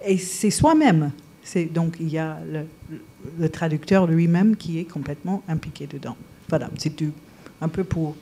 Et 0.04 0.18
c'est 0.18 0.50
soi-même. 0.50 1.10
C'est, 1.42 1.64
donc 1.64 1.96
il 2.00 2.09
y 2.09 2.18
a 2.18 2.38
le, 2.50 2.66
le 3.38 3.48
traducteur 3.48 4.06
lui-même 4.06 4.56
qui 4.56 4.78
est 4.78 4.84
complètement 4.84 5.42
impliqué 5.48 5.86
dedans. 5.86 6.16
Voilà, 6.48 6.68
c'est 6.78 6.92
un 7.60 7.68
peu 7.68 7.84
pour 7.84 8.14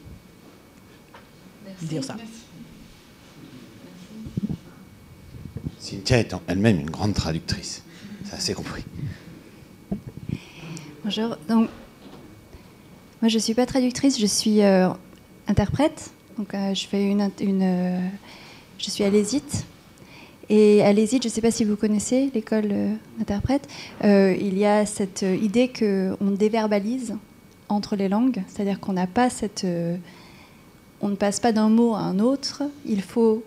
dire 1.82 2.04
ça. 2.04 2.16
Cynthia 5.90 6.18
est 6.18 6.32
elle-même 6.46 6.78
une 6.78 6.90
grande 6.90 7.14
traductrice. 7.14 7.82
C'est 8.24 8.34
assez 8.34 8.54
compris. 8.54 8.84
Bonjour. 11.02 11.36
Donc, 11.48 11.68
moi, 13.20 13.28
je 13.28 13.34
ne 13.34 13.40
suis 13.40 13.54
pas 13.54 13.66
traductrice, 13.66 14.20
je 14.20 14.26
suis 14.26 14.62
euh, 14.62 14.88
interprète. 15.48 16.12
Donc, 16.38 16.54
euh, 16.54 16.74
je 16.74 16.86
fais 16.86 17.10
une, 17.10 17.28
euh, 17.40 18.08
je 18.78 18.88
suis 18.88 19.02
à 19.02 19.10
l'ESIT. 19.10 19.64
Et 20.48 20.80
à 20.82 20.92
l'ESIT, 20.92 21.22
je 21.22 21.26
ne 21.26 21.32
sais 21.32 21.40
pas 21.40 21.50
si 21.50 21.64
vous 21.64 21.74
connaissez 21.74 22.30
l'école 22.34 22.72
d'interprète, 23.18 23.68
il 24.02 24.58
y 24.58 24.66
a 24.66 24.86
cette 24.86 25.22
idée 25.22 25.68
qu'on 25.68 26.30
déverbalise 26.30 27.14
entre 27.68 27.94
les 27.94 28.08
langues, 28.08 28.42
c'est-à-dire 28.48 28.80
qu'on 28.80 28.92
n'a 28.92 29.06
pas 29.06 29.30
cette, 29.30 29.64
on 31.00 31.08
ne 31.08 31.14
passe 31.14 31.38
pas 31.38 31.52
d'un 31.52 31.68
mot 31.68 31.94
à 31.94 32.00
un 32.00 32.18
autre. 32.18 32.64
Il 32.84 33.00
faut, 33.00 33.44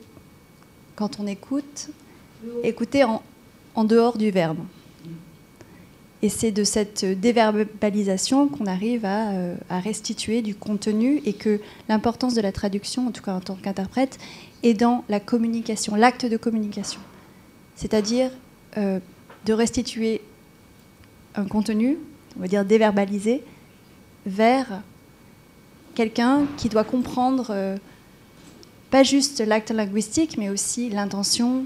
quand 0.96 1.20
on 1.20 1.28
écoute, 1.28 1.90
écouter 2.64 3.04
en, 3.04 3.84
dehors 3.84 4.18
du 4.18 4.32
verbe. 4.32 4.60
Et 6.22 6.30
c'est 6.30 6.52
de 6.52 6.64
cette 6.64 7.04
déverbalisation 7.04 8.48
qu'on 8.48 8.66
arrive 8.66 9.04
euh, 9.04 9.56
à, 9.70 9.80
restituer 9.80 10.42
du 10.42 10.56
contenu 10.56 11.22
et 11.26 11.34
que 11.34 11.60
l'importance 11.90 12.34
de 12.34 12.42
la 12.42 12.54
traduction, 12.54 13.08
en 13.08 13.12
tout 13.12 13.22
cas 13.22 13.34
en 13.34 13.42
tant 13.42 13.56
qu'interprète, 13.56 14.18
est 14.64 14.74
dans 14.74 15.04
la 15.10 15.20
communication, 15.20 15.96
l'acte 15.96 16.26
de 16.26 16.38
communication. 16.38 17.02
C'est-à-dire 17.76 18.32
euh, 18.78 19.00
de 19.46 19.54
restituer 19.54 20.22
un 21.36 21.46
contenu, 21.46 21.98
on 22.38 22.42
va 22.42 22.48
dire 22.48 22.64
déverbalisé, 22.64 23.44
vers 24.26 24.82
quelqu'un 25.96 26.46
qui 26.58 26.70
doit 26.70 26.84
comprendre 26.84 27.48
euh, 27.50 27.78
pas 28.90 29.04
juste 29.04 29.42
l'acte 29.46 29.72
linguistique, 29.72 30.38
mais 30.38 30.50
aussi 30.50 30.90
l'intention, 30.90 31.66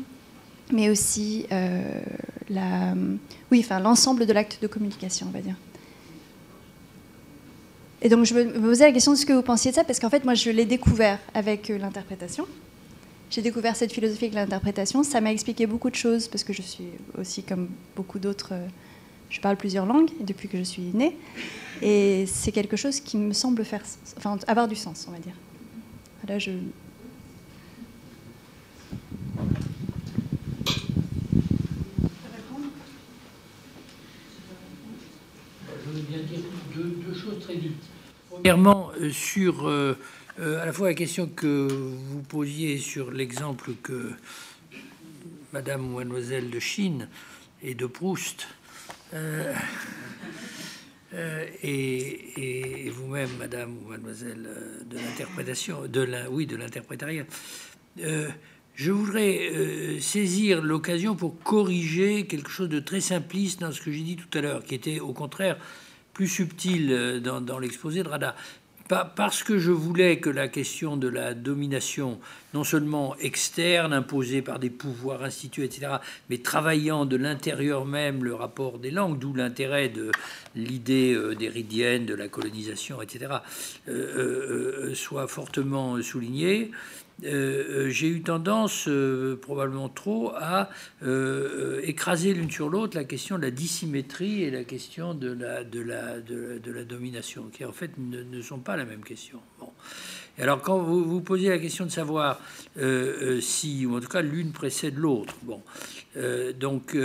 mais 0.72 0.90
aussi 0.90 1.46
euh, 1.52 2.02
la, 2.50 2.94
oui, 3.52 3.62
enfin, 3.64 3.80
l'ensemble 3.80 4.26
de 4.26 4.34
l'acte 4.34 4.60
de 4.62 4.68
communication, 4.68 5.28
on 5.30 5.32
va 5.32 5.42
dire. 5.42 5.56
Et 8.02 8.10
donc, 8.10 8.26
je 8.26 8.34
me 8.34 8.60
posais 8.60 8.86
la 8.86 8.92
question 8.92 9.14
de 9.14 9.18
ce 9.18 9.26
que 9.26 9.34
vous 9.34 9.42
pensiez 9.42 9.72
de 9.72 9.76
ça, 9.76 9.84
parce 9.84 10.00
qu'en 10.00 10.10
fait, 10.10 10.24
moi, 10.24 10.36
je 10.36 10.50
l'ai 10.52 10.66
découvert 10.66 11.20
avec 11.34 11.70
euh, 11.70 11.78
l'interprétation. 11.78 12.46
J'ai 13.30 13.42
découvert 13.42 13.76
cette 13.76 13.92
philosophie 13.92 14.26
avec 14.26 14.36
l'interprétation. 14.36 15.04
Ça 15.04 15.20
m'a 15.20 15.32
expliqué 15.32 15.66
beaucoup 15.66 15.90
de 15.90 15.96
choses, 15.96 16.28
parce 16.28 16.44
que 16.44 16.54
je 16.54 16.62
suis 16.62 16.86
aussi, 17.18 17.44
comme 17.44 17.70
beaucoup 17.96 18.20
d'autres, 18.20 18.50
euh, 18.52 18.68
je 19.30 19.42
parle 19.42 19.58
plusieurs 19.58 19.86
langues 19.86 20.12
depuis 20.22 20.48
que 20.48 20.58
je 20.58 20.64
suis 20.64 20.84
née. 20.94 21.18
Et 21.82 22.26
c'est 22.28 22.52
quelque 22.52 22.78
chose 22.78 23.00
qui 23.00 23.18
me 23.18 23.34
semble 23.34 23.66
faire, 23.66 23.82
enfin, 24.18 24.38
avoir 24.48 24.68
du 24.68 24.76
sens, 24.76 25.06
on 25.08 25.12
va 25.12 25.20
dire. 25.20 25.36
Là, 26.28 26.40
je, 26.40 26.52
veux 35.92 36.02
bien 36.02 36.20
dire 36.20 36.40
deux, 36.76 37.14
choses 37.14 37.40
très 37.42 37.56
vite. 37.56 37.84
Premièrement, 38.30 38.92
sur 39.12 39.68
à 39.68 40.66
la 40.66 40.74
fois 40.74 40.90
la 40.90 40.94
question 40.94 41.28
que 41.28 41.68
vous 41.70 42.22
posiez 42.22 42.78
sur 42.78 43.12
l'exemple 43.12 43.72
que 43.82 44.12
Madame 45.54 45.86
ou 45.94 45.98
Mademoiselle 45.98 46.50
de 46.50 46.60
Chine 46.60 47.08
et 47.64 47.74
de 47.74 47.88
Proust. 47.88 48.48
Euh, 51.14 51.46
et, 51.64 52.90
vous-même, 52.90 53.30
Madame 53.40 53.78
ou 53.78 53.90
Mademoiselle, 53.90 54.46
euh, 54.46 54.84
de 54.84 54.98
l'interprétation, 54.98 55.88
de 55.88 56.02
la, 56.02 56.30
oui, 56.30 56.46
de 56.46 56.58
l'interprétariat. 56.58 57.26
Euh, 58.78 58.84
je 58.84 58.92
voudrais 58.92 60.00
saisir 60.00 60.62
l'occasion 60.62 61.16
pour 61.16 61.40
corriger 61.40 62.28
quelque 62.28 62.50
chose 62.50 62.70
de 62.70 62.80
très 62.80 63.02
simpliste 63.02 63.60
dans 63.60 63.72
ce 63.72 63.82
que 63.82 63.92
j'ai 63.92 64.04
dit 64.04 64.16
tout 64.16 64.38
à 64.38 64.42
l'heure, 64.42 64.64
qui 64.64 64.76
était 64.76 65.00
au 65.00 65.14
contraire 65.14 65.58
plus 66.14 66.28
subtil 66.28 67.22
dans, 67.24 67.42
dans 67.42 67.60
l'exposé 67.60 68.02
de 68.02 68.10
Rada 68.10 68.36
parce 68.88 69.44
que 69.44 69.58
je 69.58 69.72
voulais 69.72 70.20
que 70.20 70.30
la 70.30 70.48
question 70.48 70.98
de 70.98 71.08
la 71.08 71.34
domination, 71.34 72.20
non 72.54 72.64
seulement 72.64 73.16
externe, 73.18 73.94
imposée 73.94 74.42
par 74.42 74.60
des 74.60 74.70
pouvoirs 74.70 75.24
institués, 75.24 75.66
etc., 75.66 75.98
mais 76.30 76.38
travaillant 76.38 77.06
de 77.06 77.18
l'intérieur 77.18 77.86
même 77.86 78.24
le 78.24 78.34
rapport 78.34 78.80
des 78.80 78.92
langues, 78.92 79.20
d'où 79.20 79.34
l'intérêt 79.34 79.90
de 79.90 80.12
l'idée 80.56 81.14
euh, 81.14 81.36
d'Héridienne, 81.36 82.06
de 82.06 82.16
la 82.16 82.28
colonisation, 82.28 83.02
etc., 83.02 83.36
euh, 83.90 84.90
euh, 84.90 84.96
soit 84.96 85.28
fortement 85.28 86.02
soulignée. 86.02 86.72
Euh, 87.24 87.86
euh, 87.88 87.90
j'ai 87.90 88.08
eu 88.10 88.22
tendance, 88.22 88.88
euh, 88.88 89.36
probablement 89.42 89.90
trop, 89.90 90.34
à 90.36 90.70
écraser 91.84 92.34
l'une 92.34 92.52
sur 92.52 92.70
l'autre 92.70 92.98
la 92.98 93.06
question 93.06 93.38
de 93.38 93.44
la 93.44 93.52
dissymétrie 93.52 94.44
et 94.44 94.52
la 94.52 94.64
question 94.64 95.14
de 95.14 95.30
la, 95.32 96.84
domination, 96.84 97.46
qui 97.52 97.66
en 97.66 97.72
fait 97.72 97.92
ne, 97.98 98.42
sont 98.42 98.60
pas 98.60 98.78
la 98.78 98.86
même 98.86 99.04
question. 99.04 99.40
Bon. 99.60 99.70
Alors 100.40 100.62
quand 100.62 100.78
vous 100.78 101.04
vous 101.04 101.22
posez 101.22 101.50
la 101.50 101.58
question 101.58 101.86
de 101.86 101.92
savoir 101.92 102.40
si, 103.40 103.86
ou 103.86 103.98
en 103.98 104.00
tout 104.00 104.08
cas 104.08 104.22
l'une 104.22 104.52
précède 104.52 104.98
l'autre, 104.98 105.36
bon, 105.44 105.62
donc 106.60 106.96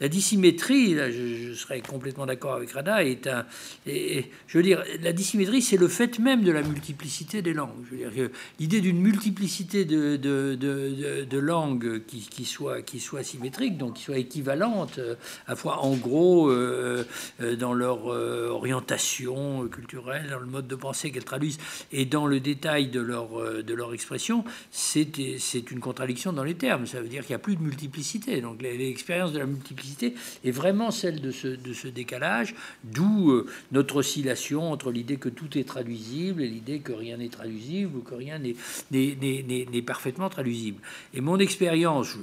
la 0.00 0.08
dissymétrie, 0.08 0.94
là, 0.94 1.10
je, 1.10 1.52
serais 1.52 1.82
complètement 1.82 2.24
d'accord 2.24 2.54
avec 2.54 2.70
Rada, 2.72 3.04
est 3.04 3.26
un. 3.26 3.44
Et, 3.86 4.30
je 4.46 4.56
veux 4.56 4.64
dire, 4.64 4.82
la 5.02 5.12
dissymétrie, 5.12 5.60
c'est 5.60 5.76
le 5.76 5.88
fait 5.88 6.18
même 6.18 6.42
de 6.42 6.50
la 6.50 6.62
multiplicité 6.62 7.42
des 7.42 7.52
langues. 7.52 7.84
Je 7.90 7.96
veux 7.96 8.10
dire, 8.10 8.30
l'idée 8.58 8.80
d'une 8.80 8.98
multiplicité 8.98 9.84
de, 9.84 10.16
de, 10.16 10.54
de, 10.54 11.38
langues 11.38 12.02
qui, 12.06 12.20
qui, 12.20 12.46
soit, 12.46 12.80
qui 12.80 12.98
soit 12.98 13.22
symétrique, 13.22 13.76
donc 13.76 13.94
qui 13.96 14.04
soit 14.04 14.16
équivalente, 14.16 14.98
euh, 14.98 15.16
à 15.46 15.54
fois 15.54 15.80
en 15.84 15.94
gros 15.96 16.48
euh, 16.48 17.04
euh, 17.42 17.56
dans 17.56 17.74
leur 17.74 18.06
orientation 18.06 19.68
culturelle, 19.68 20.28
dans 20.30 20.38
le 20.38 20.46
mode 20.46 20.66
de 20.66 20.76
pensée 20.76 21.10
qu'elles 21.10 21.24
traduisent, 21.24 21.58
et 21.92 22.06
dans 22.06 22.26
le 22.26 22.40
détail 22.40 22.88
de 22.88 23.00
leur, 23.00 23.28
de 23.62 23.74
leur 23.74 23.92
expression, 23.92 24.44
c'est 24.70 25.70
une 25.70 25.80
contradiction 25.80 26.32
dans 26.32 26.44
les 26.44 26.54
termes. 26.54 26.86
Ça 26.86 27.02
veut 27.02 27.08
dire 27.08 27.20
qu'il 27.20 27.32
n'y 27.32 27.40
a 27.40 27.40
plus 27.40 27.56
de 27.56 27.62
multiplicité. 27.62 28.40
Donc 28.40 28.59
l'expérience 28.60 29.32
de 29.32 29.38
la 29.38 29.46
multiplicité 29.46 30.14
est 30.44 30.50
vraiment 30.50 30.90
celle 30.90 31.20
de 31.20 31.30
ce, 31.30 31.48
de 31.48 31.72
ce 31.72 31.88
décalage, 31.88 32.54
d'où 32.84 33.30
euh, 33.30 33.46
notre 33.72 33.96
oscillation 33.96 34.70
entre 34.70 34.90
l'idée 34.90 35.16
que 35.16 35.28
tout 35.28 35.58
est 35.58 35.64
traduisible 35.64 36.42
et 36.42 36.48
l'idée 36.48 36.80
que 36.80 36.92
rien 36.92 37.16
n'est 37.16 37.28
traduisible 37.28 37.96
ou 37.96 38.00
que 38.00 38.14
rien 38.14 38.38
n'est 38.40 39.82
parfaitement 39.82 40.28
traduisible. 40.28 40.80
Et 41.14 41.20
mon 41.20 41.38
expérience, 41.38 42.16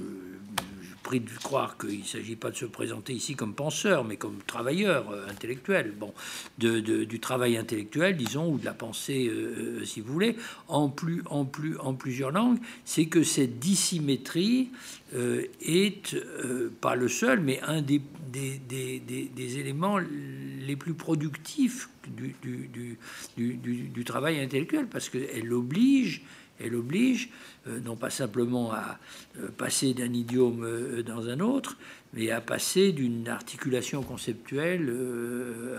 prie 1.08 1.22
de 1.22 1.30
croire 1.42 1.78
qu'il 1.78 2.00
ne 2.00 2.04
s'agit 2.04 2.36
pas 2.36 2.52
de 2.52 2.58
se 2.58 2.66
présenter 2.66 3.14
ici 3.14 3.34
comme 3.34 3.54
penseur, 3.54 4.04
mais 4.04 4.18
comme 4.18 4.40
travailleur 4.46 5.10
euh, 5.10 5.26
intellectuel, 5.30 5.94
bon, 5.98 6.14
de, 6.58 6.82
du 6.82 7.20
travail 7.22 7.56
intellectuel, 7.56 8.18
disons, 8.18 8.52
ou 8.52 8.58
de 8.58 8.66
la 8.66 8.74
pensée, 8.74 9.30
euh, 9.30 9.86
si 9.86 10.02
vous 10.02 10.12
voulez, 10.12 10.36
en, 10.68 10.90
plus, 10.90 11.24
en, 11.30 11.46
plus, 11.46 11.78
en 11.80 11.94
plusieurs 11.94 12.32
langues, 12.32 12.60
c'est 12.84 13.06
que 13.06 13.24
cette 13.24 13.58
dissymétrie 13.58 14.70
euh, 15.16 15.46
est 15.62 16.18
pas 16.82 16.96
le 16.96 17.08
seul, 17.08 17.40
mais 17.40 17.62
un 17.62 17.82
des, 17.82 18.02
éléments 19.40 20.00
les 20.00 20.76
plus 20.76 20.94
productifs 20.94 21.90
du, 22.06 22.36
du, 22.42 22.98
du, 23.38 23.56
du 23.56 24.04
travail 24.04 24.42
intellectuel, 24.42 24.88
parce 24.88 25.08
qu'elle 25.08 25.54
oblige 25.54 26.22
elle 26.60 26.76
oblige 26.76 27.30
non 27.84 27.96
pas 27.96 28.10
simplement 28.10 28.72
à 28.72 28.98
passer 29.58 29.94
d'un 29.94 30.14
idiome 30.14 31.02
dans 31.04 31.28
un 31.28 31.40
autre, 31.40 31.78
mais 32.14 32.32
à 32.32 32.42
passer 32.42 32.92
d'une 32.92 33.28
articulation 33.28 34.02
conceptuelle 34.02 34.88
euh, 34.90 35.78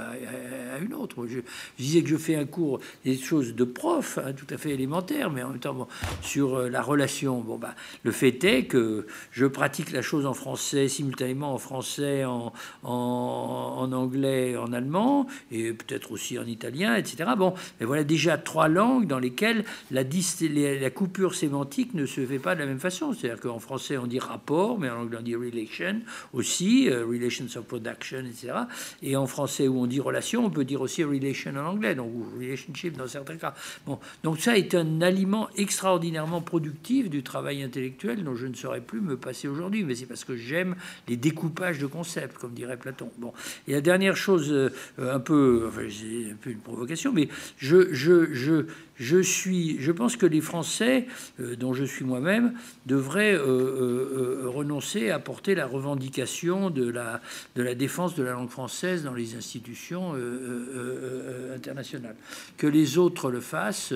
à, 0.74 0.78
une 0.78 0.94
autre. 0.94 1.26
Je, 1.26 1.40
disais 1.78 2.02
que 2.02 2.08
je 2.08 2.16
fais 2.16 2.36
un 2.36 2.44
cours 2.44 2.80
des 3.04 3.16
choses 3.16 3.54
de 3.54 3.64
prof, 3.64 4.18
hein, 4.18 4.32
tout 4.32 4.46
à 4.50 4.58
fait 4.58 4.70
élémentaire, 4.70 5.30
mais 5.30 5.42
en 5.42 5.50
même 5.50 5.58
temps 5.58 5.88
sur 6.22 6.56
euh, 6.56 6.68
la 6.68 6.82
relation. 6.82 7.40
Bon, 7.40 7.56
bah, 7.56 7.74
le 8.04 8.12
fait 8.12 8.42
est 8.44 8.64
que 8.64 9.06
je 9.32 9.46
pratique 9.46 9.90
la 9.92 10.02
chose 10.02 10.26
en 10.26 10.34
français, 10.34 10.88
simultanément 10.88 11.52
en 11.54 11.58
français, 11.58 12.24
en, 12.24 12.52
anglais, 12.84 14.56
en 14.56 14.72
allemand, 14.72 15.26
et 15.50 15.72
peut-être 15.72 16.12
aussi 16.12 16.38
en 16.38 16.44
italien, 16.44 16.94
etc. 16.96 17.30
Bon, 17.36 17.54
mais 17.80 17.86
voilà 17.86 18.04
déjà 18.04 18.38
trois 18.38 18.68
langues 18.68 19.06
dans 19.06 19.18
lesquelles 19.18 19.64
la 19.90 20.04
coupure 20.90 21.34
sémantique 21.34 21.94
ne 21.94 22.06
se 22.06 22.24
fait 22.24 22.38
pas 22.38 22.54
de 22.54 22.60
la 22.60 22.66
même 22.66 22.80
façon. 22.80 23.12
C'est-à-dire 23.12 23.40
qu'en 23.40 23.58
français 23.58 23.96
on 23.96 24.06
dit 24.06 24.18
rapport, 24.18 24.78
mais 24.78 24.90
en 24.90 25.00
anglais 25.00 25.18
on 25.20 25.22
dit 25.22 25.34
relation 25.34 25.48
aussi, 26.32 26.88
euh, 26.88 27.04
relations 27.04 27.46
of 27.56 27.64
production, 27.64 28.18
etc. 28.20 28.52
Et 29.02 29.16
en 29.16 29.26
français 29.26 29.68
où 29.68 29.80
on 29.80 29.86
dit 29.86 30.00
relation, 30.00 30.44
on 30.44 30.50
peut 30.50 30.64
dire 30.64 30.80
aussi 30.80 31.04
relation 31.04 31.52
en 31.52 31.66
anglais, 31.66 31.94
donc 31.94 32.12
relationship 32.38 32.96
dans 32.96 33.06
certains 33.06 33.36
cas. 33.36 33.54
Bon, 33.86 33.98
donc 34.22 34.38
ça 34.38 34.56
est 34.56 34.74
un 34.74 35.00
aliment 35.00 35.48
extraordinairement 35.56 36.40
productif 36.40 37.10
du 37.10 37.22
travail 37.22 37.62
intellectuel 37.62 38.24
dont 38.24 38.36
je 38.36 38.46
ne 38.46 38.54
saurais 38.54 38.80
plus 38.80 39.00
me 39.00 39.16
passer 39.16 39.48
aujourd'hui, 39.48 39.84
mais 39.84 39.94
c'est 39.94 40.06
parce 40.06 40.24
que 40.24 40.36
j'aime 40.36 40.76
les 41.08 41.16
découpages 41.16 41.78
de 41.78 41.86
concepts, 41.86 42.38
comme 42.38 42.52
dirait 42.52 42.76
Platon. 42.76 43.10
Bon, 43.18 43.32
et 43.66 43.72
la 43.72 43.80
dernière 43.80 44.16
chose, 44.16 44.50
euh, 44.52 44.70
un 44.98 45.20
peu, 45.20 45.70
un 45.76 46.36
peu 46.40 46.50
une 46.50 46.58
provocation, 46.58 47.12
mais 47.12 47.28
je, 47.56 47.92
je, 47.92 48.32
je 48.32 48.66
je, 48.98 49.18
suis, 49.18 49.80
je 49.80 49.92
pense 49.92 50.16
que 50.16 50.26
les 50.26 50.40
Français, 50.40 51.06
euh, 51.40 51.56
dont 51.56 51.72
je 51.72 51.84
suis 51.84 52.04
moi-même, 52.04 52.54
devraient 52.86 53.34
euh, 53.34 53.46
euh, 53.46 54.42
renoncer 54.48 55.10
à 55.10 55.18
porter 55.18 55.54
la 55.54 55.66
revendication 55.66 56.70
de 56.70 56.88
la, 56.88 57.20
de 57.54 57.62
la 57.62 57.74
défense 57.74 58.14
de 58.14 58.24
la 58.24 58.32
langue 58.32 58.50
française 58.50 59.04
dans 59.04 59.14
les 59.14 59.36
institutions 59.36 60.14
internationales. 61.54 62.16
Que 62.56 62.66
les 62.66 62.98
autres 62.98 63.30
le 63.30 63.40
fassent, 63.40 63.92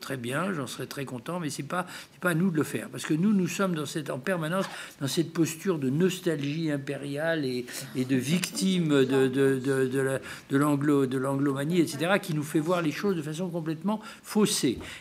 très 0.00 0.16
bien, 0.16 0.52
j'en 0.52 0.66
serais 0.66 0.86
très 0.86 1.04
content, 1.04 1.40
mais 1.40 1.50
ce 1.50 1.62
n'est 1.62 1.68
pas, 1.68 1.86
pas 2.20 2.30
à 2.30 2.34
nous 2.34 2.50
de 2.50 2.56
le 2.56 2.62
faire. 2.62 2.88
Parce 2.88 3.06
que 3.06 3.14
nous, 3.14 3.32
nous 3.32 3.48
sommes 3.48 3.74
dans 3.74 3.86
cette, 3.86 4.10
en 4.10 4.18
permanence 4.18 4.66
dans 5.00 5.06
cette 5.06 5.32
posture 5.32 5.78
de 5.78 5.88
nostalgie 5.88 6.70
impériale 6.70 7.44
et, 7.44 7.66
et 7.96 8.04
de 8.04 8.16
victime 8.16 8.88
de, 8.88 9.28
de, 9.28 9.58
de, 9.58 10.20
de 10.50 11.18
l'anglomanie, 11.18 11.80
etc., 11.80 12.18
qui 12.20 12.34
nous 12.34 12.42
fait 12.42 12.60
voir 12.60 12.82
les 12.82 12.92
choses 12.92 13.16
de 13.16 13.22
façon 13.22 13.48
complètement 13.48 14.00
fausse 14.22 14.41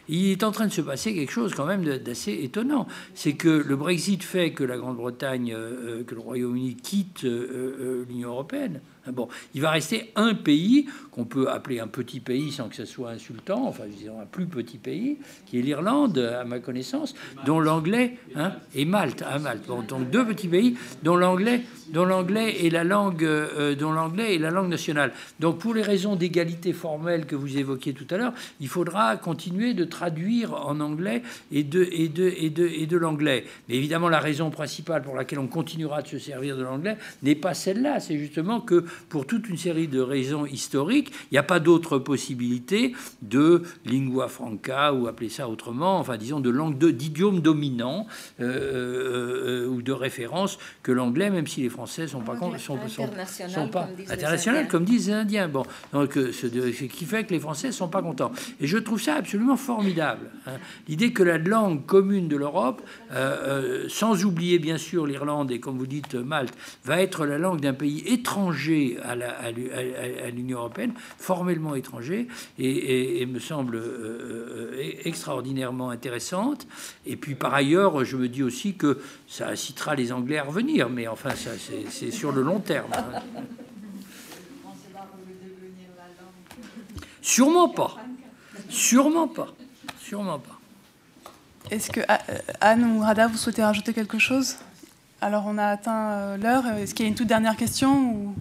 il 0.09 0.31
est 0.31 0.43
en 0.43 0.51
train 0.51 0.67
de 0.67 0.71
se 0.71 0.81
passer 0.81 1.13
quelque 1.13 1.31
chose 1.31 1.53
quand 1.53 1.65
même 1.65 1.83
d'assez 1.83 2.39
étonnant. 2.43 2.87
C'est 3.13 3.33
que 3.33 3.49
le 3.49 3.75
Brexit 3.75 4.23
fait 4.23 4.51
que 4.51 4.63
la 4.63 4.77
Grande-Bretagne, 4.77 5.53
euh, 5.53 5.99
euh, 5.99 6.03
que 6.03 6.15
le 6.15 6.21
Royaume-Uni 6.21 6.75
quitte 6.75 7.23
euh, 7.23 8.05
l'Union 8.09 8.29
européenne. 8.29 8.81
Bon, 9.07 9.27
il 9.55 9.61
va 9.61 9.71
rester 9.71 10.11
un 10.15 10.35
pays 10.35 10.87
qu'on 11.11 11.25
peut 11.25 11.49
appeler 11.49 11.79
un 11.79 11.87
petit 11.87 12.19
pays 12.19 12.51
sans 12.51 12.69
que 12.69 12.75
ce 12.75 12.85
soit 12.85 13.09
insultant, 13.09 13.65
enfin, 13.67 13.83
disons 13.87 14.19
un 14.21 14.25
plus 14.25 14.45
petit 14.45 14.77
pays, 14.77 15.17
qui 15.45 15.59
est 15.59 15.61
l'Irlande, 15.61 16.17
à 16.19 16.43
ma 16.43 16.59
connaissance, 16.59 17.15
dont 17.45 17.59
l'anglais, 17.59 18.17
hein, 18.35 18.53
et 18.75 18.85
Malte, 18.85 19.23
à 19.23 19.39
Malte. 19.39 19.67
Donc 19.67 20.09
deux 20.09 20.25
petits 20.25 20.47
pays 20.47 20.77
dont 21.03 21.15
l'anglais 21.15 21.61
dont 21.91 22.05
l'anglais 22.05 22.65
est 22.65 22.69
la 22.69 22.83
langue, 22.83 23.23
euh, 23.23 23.75
dont 23.75 23.91
l'anglais 23.91 24.35
est 24.35 24.39
la 24.39 24.49
langue 24.49 24.69
nationale. 24.69 25.11
Donc, 25.39 25.59
pour 25.59 25.73
les 25.73 25.81
raisons 25.81 26.15
d'égalité 26.15 26.73
formelle 26.73 27.25
que 27.25 27.35
vous 27.35 27.57
évoquiez 27.57 27.93
tout 27.93 28.07
à 28.09 28.17
l'heure, 28.17 28.33
il 28.59 28.67
faudra 28.67 29.17
continuer 29.17 29.73
de 29.73 29.83
traduire 29.83 30.53
en 30.53 30.79
anglais 30.79 31.21
et 31.51 31.63
de, 31.63 31.87
et 31.91 32.07
de, 32.07 32.33
et 32.37 32.49
de, 32.49 32.67
et 32.67 32.87
de 32.87 32.97
l'anglais. 32.97 33.45
Mais 33.67 33.75
évidemment, 33.75 34.09
la 34.09 34.19
raison 34.19 34.49
principale 34.49 35.01
pour 35.01 35.15
laquelle 35.15 35.39
on 35.39 35.47
continuera 35.47 36.01
de 36.01 36.07
se 36.07 36.19
servir 36.19 36.57
de 36.57 36.63
l'anglais 36.63 36.97
n'est 37.23 37.35
pas 37.35 37.53
celle-là. 37.53 37.99
C'est 37.99 38.17
justement 38.17 38.61
que 38.61 38.85
pour 39.09 39.25
toute 39.25 39.49
une 39.49 39.57
série 39.57 39.87
de 39.87 39.99
raisons 39.99 40.45
historiques, 40.45 41.11
il 41.31 41.33
n'y 41.33 41.37
a 41.37 41.43
pas 41.43 41.59
d'autre 41.59 41.99
possibilité 41.99 42.93
de 43.21 43.63
lingua 43.85 44.27
franca 44.27 44.93
ou 44.93 45.07
appeler 45.07 45.29
ça 45.29 45.49
autrement, 45.49 45.99
enfin 45.99 46.17
disons 46.17 46.39
de 46.39 46.49
langue 46.49 46.77
d'idiome 46.77 47.39
dominant 47.41 48.07
euh, 48.39 49.65
euh, 49.65 49.67
ou 49.67 49.81
de 49.81 49.91
référence 49.91 50.57
que 50.83 50.91
l'anglais, 50.91 51.29
même 51.29 51.47
si 51.47 51.61
les 51.61 51.69
Français 51.69 52.07
sont 52.07 52.21
pas 52.21 52.37
sont, 52.57 52.77
sont, 52.87 53.67
pas 53.67 53.87
internationales 54.09 54.67
comme 54.67 54.85
disent 54.85 55.07
les 55.07 55.13
Indiens. 55.13 55.47
Bon, 55.47 55.63
donc 55.93 56.17
euh, 56.17 56.31
ce, 56.31 56.47
qui 56.47 57.05
fait 57.05 57.23
que 57.23 57.33
les 57.33 57.39
Français 57.39 57.71
sont 57.71 57.87
pas 57.87 58.01
contents. 58.01 58.31
Et 58.59 58.67
je 58.67 58.77
trouve 58.77 59.01
ça 59.01 59.15
absolument 59.15 59.57
formidable. 59.57 60.27
Hein. 60.47 60.57
L'idée 60.87 61.13
que 61.13 61.23
la 61.23 61.37
langue 61.37 61.85
commune 61.85 62.27
de 62.27 62.35
l'Europe, 62.35 62.81
euh, 63.11 63.85
euh, 63.85 63.85
sans 63.89 64.25
oublier 64.25 64.59
bien 64.59 64.77
sûr 64.77 65.05
l'Irlande 65.05 65.51
et 65.51 65.59
comme 65.59 65.77
vous 65.77 65.87
dites 65.87 66.15
Malte, 66.15 66.53
va 66.85 67.01
être 67.01 67.25
la 67.25 67.37
langue 67.37 67.61
d'un 67.61 67.73
pays 67.73 68.03
étranger 68.07 68.80
à 69.03 70.31
l'Union 70.31 70.59
européenne, 70.59 70.93
formellement 71.17 71.75
étranger, 71.75 72.27
et, 72.59 73.25
me 73.25 73.39
semble 73.39 73.75
euh, 73.75 74.71
euh, 74.73 74.93
extraordinairement 75.05 75.89
intéressante. 75.89 76.67
Et 77.05 77.15
puis 77.15 77.35
par 77.35 77.53
ailleurs, 77.53 78.03
je 78.03 78.17
me 78.17 78.27
dis 78.27 78.43
aussi 78.43 78.75
que 78.75 78.99
ça 79.27 79.49
incitera 79.49 79.95
les 79.95 80.11
Anglais 80.11 80.37
à 80.37 80.43
revenir, 80.43 80.89
mais 80.89 81.07
enfin, 81.07 81.31
ça 81.31 81.51
c'est 81.89 82.11
sur 82.11 82.31
le 82.31 82.41
long 82.41 82.59
terme. 82.59 82.91
Hein. 82.93 83.41
Sûrement 87.21 87.69
pas. 87.69 87.95
Sûrement 88.69 89.27
pas. 89.27 89.47
Sûrement 89.99 90.39
pas. 90.39 90.59
Est-ce 91.69 91.91
que 91.91 92.01
Anne 92.59 92.83
ou 92.83 92.99
Rada, 92.99 93.27
vous 93.27 93.37
souhaitez 93.37 93.63
rajouter 93.63 93.93
quelque 93.93 94.19
chose? 94.19 94.57
Alors, 95.21 95.43
on 95.45 95.57
a 95.59 95.67
atteint 95.67 96.09
euh, 96.09 96.37
l'heure. 96.37 96.65
Est-ce 96.65 96.95
qu'il 96.95 97.05
y 97.05 97.07
a 97.07 97.09
une 97.09 97.15
toute 97.15 97.27
dernière 97.27 97.55
question 97.55 98.11
ou... 98.11 98.35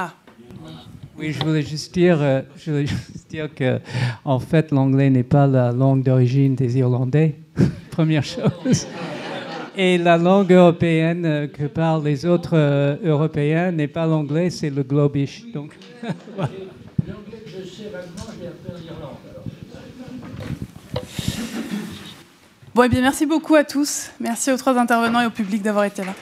Ah. 0.00 0.12
Oui, 1.18 1.32
je 1.32 1.44
voulais 1.44 1.62
juste 1.62 1.92
dire, 1.92 2.22
euh, 2.22 2.42
je 2.56 2.70
voulais 2.70 2.86
juste 2.86 3.28
dire 3.28 3.52
que, 3.52 3.80
en 4.24 4.38
fait, 4.38 4.70
l'anglais 4.70 5.10
n'est 5.10 5.24
pas 5.24 5.48
la 5.48 5.72
langue 5.72 6.04
d'origine 6.04 6.54
des 6.54 6.78
Irlandais, 6.78 7.34
première 7.90 8.22
chose. 8.22 8.86
Et 9.76 9.98
la 9.98 10.16
langue 10.16 10.52
européenne 10.52 11.26
euh, 11.26 11.46
que 11.48 11.64
parlent 11.64 12.04
les 12.04 12.24
autres 12.26 12.56
Européens 13.02 13.72
n'est 13.72 13.88
pas 13.88 14.06
l'anglais, 14.06 14.50
c'est 14.50 14.70
le 14.70 14.84
globish. 14.84 15.50
Donc, 15.52 15.76
L'anglais 16.04 17.42
que 17.44 17.50
je 17.50 17.68
sais 17.68 17.90
vaguement, 17.90 18.32
je 18.36 18.40
l'ai 18.40 18.46
appris 18.46 18.70
en 18.70 18.94
Irlande. 18.94 19.16
Bon, 22.72 22.84
eh 22.84 22.88
bien, 22.88 23.00
merci 23.00 23.26
beaucoup 23.26 23.56
à 23.56 23.64
tous. 23.64 24.12
Merci 24.20 24.52
aux 24.52 24.56
trois 24.56 24.78
intervenants 24.78 25.22
et 25.22 25.26
au 25.26 25.30
public 25.30 25.60
d'avoir 25.60 25.86
été 25.86 26.04
là. 26.04 26.14